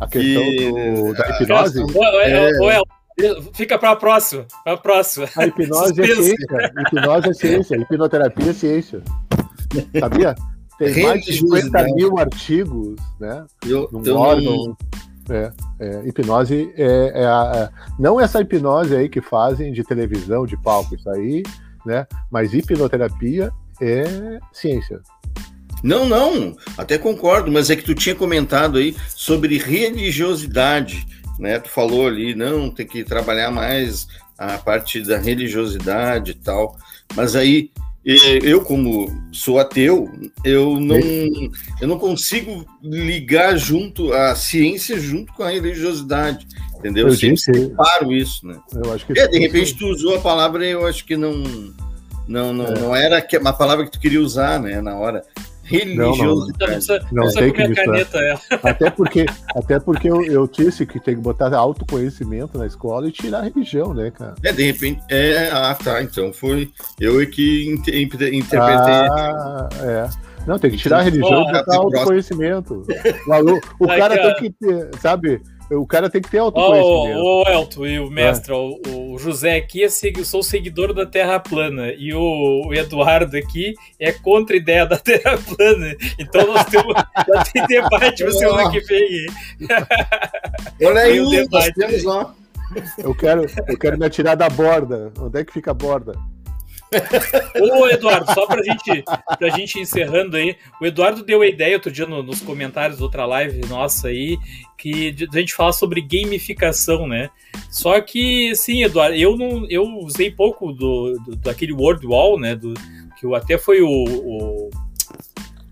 a 0.00 0.06
questão 0.06 0.42
do, 0.42 1.14
da 1.14 1.28
hipnose. 1.30 1.82
É, 2.24 2.80
é, 3.18 3.42
fica 3.54 3.78
para 3.78 3.92
a 3.92 3.96
próxima, 3.96 4.46
para 4.64 4.74
a 4.74 4.76
próxima. 4.76 5.28
A 5.36 5.46
hipnose 5.46 6.00
é 6.00 6.06
ciência, 6.06 6.72
hipnose 6.80 7.30
é 7.30 7.34
ciência, 7.34 7.76
hipnoterapia 7.76 8.50
é 8.50 8.52
ciência. 8.52 9.02
Sabia? 9.98 10.34
Tem 10.78 11.04
mais 11.04 11.24
de 11.24 11.32
50 11.34 11.84
mil 11.94 12.18
artigos, 12.18 12.96
né? 13.18 13.46
Eu, 13.66 13.88
num 13.90 14.04
eu 14.04 14.16
órgão. 14.16 14.54
Não... 14.54 14.76
É, 15.28 15.50
é, 15.80 16.06
hipnose 16.06 16.72
é, 16.76 17.22
é, 17.22 17.26
a, 17.26 17.52
é, 17.56 17.92
não 17.98 18.20
essa 18.20 18.40
hipnose 18.40 18.94
aí 18.94 19.08
que 19.08 19.20
fazem 19.20 19.72
de 19.72 19.82
televisão, 19.82 20.46
de 20.46 20.56
palco, 20.56 20.94
isso 20.94 21.10
aí, 21.10 21.42
né? 21.84 22.06
Mas 22.30 22.54
hipnoterapia 22.54 23.50
é 23.80 24.38
ciência. 24.52 25.00
Não, 25.82 26.06
não, 26.06 26.56
até 26.78 26.96
concordo, 26.96 27.50
mas 27.50 27.70
é 27.70 27.76
que 27.76 27.84
tu 27.84 27.94
tinha 27.94 28.14
comentado 28.14 28.78
aí 28.78 28.96
sobre 29.08 29.58
religiosidade, 29.58 31.06
né? 31.38 31.58
Tu 31.58 31.68
falou 31.68 32.06
ali, 32.06 32.34
não, 32.34 32.70
tem 32.70 32.86
que 32.86 33.04
trabalhar 33.04 33.50
mais 33.50 34.06
a 34.38 34.58
parte 34.58 35.02
da 35.02 35.18
religiosidade 35.18 36.32
e 36.32 36.34
tal, 36.34 36.76
mas 37.14 37.34
aí 37.34 37.70
eu 38.06 38.60
como 38.60 39.12
sou 39.32 39.58
ateu, 39.58 40.08
eu 40.44 40.78
não, 40.78 41.00
eu 41.80 41.88
não 41.88 41.98
consigo 41.98 42.64
ligar 42.80 43.56
junto 43.56 44.12
a 44.12 44.36
ciência 44.36 45.00
junto 45.00 45.32
com 45.32 45.42
a 45.42 45.50
religiosidade, 45.50 46.46
entendeu? 46.78 47.08
Eu, 47.08 47.12
eu 47.12 47.16
sempre 47.16 47.38
separo 47.38 48.12
isso, 48.12 48.46
né? 48.46 48.60
Eu 48.72 48.92
acho 48.92 49.04
que 49.06 49.18
é, 49.18 49.26
de 49.26 49.38
repente 49.40 49.76
tu 49.76 49.88
usou 49.88 50.14
a 50.14 50.20
palavra, 50.20 50.64
eu 50.64 50.86
acho 50.86 51.04
que 51.04 51.16
não 51.16 51.42
não 52.28 52.52
não, 52.52 52.66
é. 52.66 52.78
não 52.78 52.96
era 52.96 53.26
uma 53.40 53.52
palavra 53.52 53.84
que 53.84 53.90
tu 53.90 53.98
queria 53.98 54.20
usar, 54.20 54.60
né, 54.60 54.80
na 54.80 54.96
hora 54.96 55.24
religioso. 55.66 56.52
Não, 56.58 56.68
não, 57.12 57.24
não, 57.24 57.32
tem 57.32 57.52
que 57.52 57.74
caneta, 57.74 58.18
é. 58.18 58.38
Até 58.62 58.90
porque, 58.90 59.26
até 59.54 59.78
porque 59.78 60.08
eu, 60.08 60.24
eu 60.24 60.46
disse 60.46 60.86
que 60.86 61.00
tem 61.00 61.16
que 61.16 61.20
botar 61.20 61.54
autoconhecimento 61.54 62.56
na 62.58 62.66
escola 62.66 63.08
e 63.08 63.12
tirar 63.12 63.40
a 63.40 63.42
religião, 63.42 63.92
né, 63.92 64.10
cara? 64.10 64.34
É, 64.42 64.52
de 64.52 64.64
repente. 64.64 65.02
É, 65.10 65.48
ah, 65.52 65.74
tá. 65.74 66.02
Então 66.02 66.32
foi 66.32 66.70
eu 67.00 67.26
que 67.28 67.68
interpretei. 67.68 68.32
Ah, 68.32 69.68
é. 69.82 70.08
Não, 70.46 70.58
tem 70.58 70.70
que 70.70 70.76
tirar 70.76 71.00
a 71.00 71.02
religião 71.02 71.42
e 71.42 71.52
botar 71.52 71.76
autoconhecimento. 71.76 72.84
O, 73.80 73.84
o 73.84 73.88
cara 73.88 74.16
tem 74.16 74.34
que 74.36 74.50
ter, 74.50 74.90
sabe? 75.00 75.42
O 75.70 75.86
cara 75.86 76.08
tem 76.08 76.22
que 76.22 76.30
ter 76.30 76.38
autoconhecimento. 76.38 77.18
Ô, 77.18 77.42
oh, 77.42 77.50
Elton 77.50 77.86
e 77.86 77.98
o 77.98 78.10
mestre, 78.10 78.52
é. 78.52 78.56
o, 78.56 78.80
o, 79.14 79.18
José 79.18 79.56
aqui, 79.56 79.82
é, 79.82 79.88
eu 80.16 80.24
sou 80.24 80.42
seguidor 80.42 80.94
da 80.94 81.04
Terra 81.04 81.40
plana. 81.40 81.92
E 81.92 82.14
o, 82.14 82.66
o, 82.66 82.74
Eduardo 82.74 83.36
aqui 83.36 83.74
é 83.98 84.12
contra 84.12 84.54
a 84.54 84.58
ideia 84.58 84.86
da 84.86 84.96
Terra 84.96 85.36
plana. 85.56 85.96
Então 86.18 86.46
nós 86.46 86.64
temos 86.66 86.94
já 86.94 87.44
tem 87.44 87.66
debate 87.66 88.22
pra 88.22 88.32
semana 88.32 88.70
que 88.70 88.80
vem. 88.80 89.26
Olha 90.84 91.00
aí, 91.00 91.20
um 91.20 91.30
debate. 91.30 91.74
Temos, 91.74 92.06
ó. 92.06 92.32
Eu 92.98 93.14
quero, 93.14 93.46
eu 93.68 93.78
quero 93.78 93.98
me 93.98 94.06
atirar 94.06 94.36
da 94.36 94.48
borda. 94.48 95.12
Onde 95.18 95.40
é 95.40 95.44
que 95.44 95.52
fica 95.52 95.72
a 95.72 95.74
borda? 95.74 96.16
Ô, 97.60 97.88
Eduardo, 97.88 98.32
só 98.32 98.46
pra 98.46 98.62
gente, 98.62 99.04
pra 99.38 99.48
gente 99.50 99.80
encerrando 99.80 100.36
aí, 100.36 100.56
o 100.80 100.86
Eduardo 100.86 101.24
deu 101.24 101.42
a 101.42 101.46
ideia 101.46 101.76
outro 101.76 101.90
dia 101.90 102.06
no, 102.06 102.22
nos 102.22 102.40
comentários 102.40 102.98
da 102.98 103.04
outra 103.04 103.26
live 103.26 103.66
nossa 103.66 104.08
aí, 104.08 104.38
que 104.78 105.14
a 105.32 105.38
gente 105.38 105.54
fala 105.54 105.72
sobre 105.72 106.00
gamificação, 106.00 107.06
né? 107.06 107.30
Só 107.70 108.00
que, 108.00 108.54
sim, 108.54 108.84
Eduardo, 108.84 109.16
eu 109.16 109.36
não, 109.36 109.66
eu 109.68 109.84
usei 109.98 110.30
pouco 110.30 110.72
do, 110.72 111.14
do 111.26 111.36
daquele 111.36 111.72
World 111.72 112.06
Wall, 112.06 112.38
né? 112.38 112.54
Do, 112.54 112.74
que 113.18 113.34
até 113.34 113.58
foi 113.58 113.80
o, 113.80 113.88
o 113.88 114.70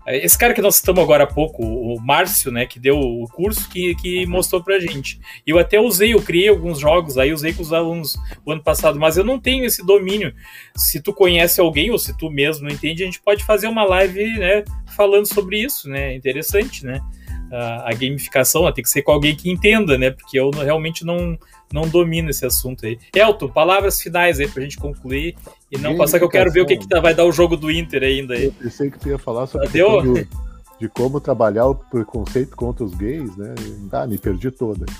esse 0.07 0.37
cara 0.37 0.53
que 0.53 0.61
nós 0.61 0.75
citamos 0.75 1.01
agora 1.01 1.23
há 1.23 1.27
pouco, 1.27 1.63
o 1.63 1.99
Márcio, 1.99 2.51
né, 2.51 2.65
que 2.65 2.79
deu 2.79 2.99
o 2.99 3.27
curso 3.27 3.67
que, 3.69 3.95
que 3.95 4.25
mostrou 4.27 4.63
pra 4.63 4.79
gente. 4.79 5.19
Eu 5.45 5.57
até 5.57 5.79
usei, 5.79 6.13
eu 6.13 6.21
criei 6.21 6.47
alguns 6.47 6.79
jogos 6.79 7.17
aí, 7.17 7.33
usei 7.33 7.53
com 7.53 7.63
os 7.63 7.73
alunos 7.73 8.15
o 8.45 8.51
ano 8.51 8.63
passado, 8.63 8.99
mas 8.99 9.17
eu 9.17 9.23
não 9.23 9.39
tenho 9.39 9.65
esse 9.65 9.83
domínio. 9.83 10.33
Se 10.75 11.01
tu 11.01 11.11
conhece 11.11 11.59
alguém 11.59 11.89
ou 11.89 11.97
se 11.97 12.15
tu 12.17 12.29
mesmo 12.29 12.67
não 12.67 12.75
entende, 12.75 13.03
a 13.03 13.05
gente 13.05 13.21
pode 13.21 13.43
fazer 13.43 13.67
uma 13.67 13.83
live, 13.83 14.37
né, 14.37 14.63
falando 14.95 15.25
sobre 15.25 15.59
isso, 15.59 15.89
né? 15.89 16.15
Interessante, 16.15 16.85
né? 16.85 17.01
A, 17.51 17.89
a 17.89 17.93
gamificação 17.93 18.71
tem 18.71 18.83
que 18.83 18.89
ser 18.89 19.01
com 19.01 19.11
alguém 19.11 19.35
que 19.35 19.49
entenda, 19.49 19.97
né? 19.97 20.11
Porque 20.11 20.39
eu 20.39 20.49
realmente 20.51 21.05
não, 21.05 21.37
não 21.71 21.87
domino 21.87 22.29
esse 22.29 22.45
assunto 22.45 22.85
aí. 22.85 22.97
Elton, 23.13 23.49
palavras 23.49 24.01
finais 24.01 24.39
aí 24.39 24.47
pra 24.47 24.63
gente 24.63 24.77
concluir 24.77 25.35
e 25.71 25.77
não 25.77 25.95
passar 25.97 26.19
que 26.19 26.25
eu 26.25 26.29
quero 26.29 26.51
ver 26.51 26.61
o 26.61 26.65
que, 26.65 26.77
que 26.77 26.99
vai 26.99 27.13
dar 27.13 27.25
o 27.25 27.31
jogo 27.31 27.55
do 27.55 27.71
Inter 27.71 28.03
ainda 28.03 28.33
aí. 28.33 28.45
Eu 28.45 28.51
pensei 28.51 28.89
que 28.89 28.99
tu 28.99 29.09
ia 29.09 29.17
falar 29.17 29.47
sobre 29.47 29.67
do, 29.67 30.13
de 30.79 30.89
como 30.89 31.19
trabalhar 31.21 31.67
o 31.67 31.75
preconceito 31.75 32.55
contra 32.55 32.83
os 32.83 32.93
gays, 32.95 33.35
né? 33.37 33.55
Ah, 33.91 34.05
me 34.05 34.17
perdi 34.17 34.51
toda. 34.51 34.85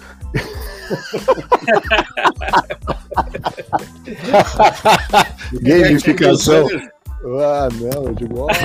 Gamificação. 5.62 6.68
Ah, 7.28 7.68
não, 7.74 8.04
eu 8.04 8.14
digo, 8.14 8.42
olha. 8.46 8.56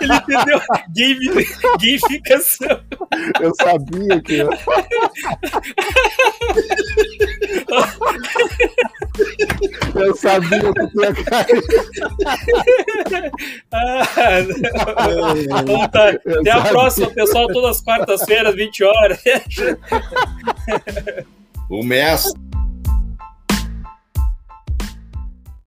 Ele 0.00 0.14
entendeu 0.14 0.60
game, 0.90 1.46
gamificação. 1.78 2.80
Eu 3.40 3.54
sabia 3.56 4.22
que. 4.22 4.36
Eu... 4.36 4.50
eu 9.94 10.16
sabia 10.16 10.72
que 10.72 10.86
tinha 10.88 11.14
caído. 11.24 11.62
Ah, 13.70 14.02
então 15.60 15.88
tá. 15.90 16.08
Até 16.08 16.50
a 16.50 16.62
próxima, 16.62 17.10
pessoal. 17.10 17.48
Todas 17.48 17.76
as 17.76 17.82
quartas-feiras, 17.82 18.54
20 18.54 18.84
horas. 18.84 19.22
O 21.68 21.82
mestre. 21.82 22.53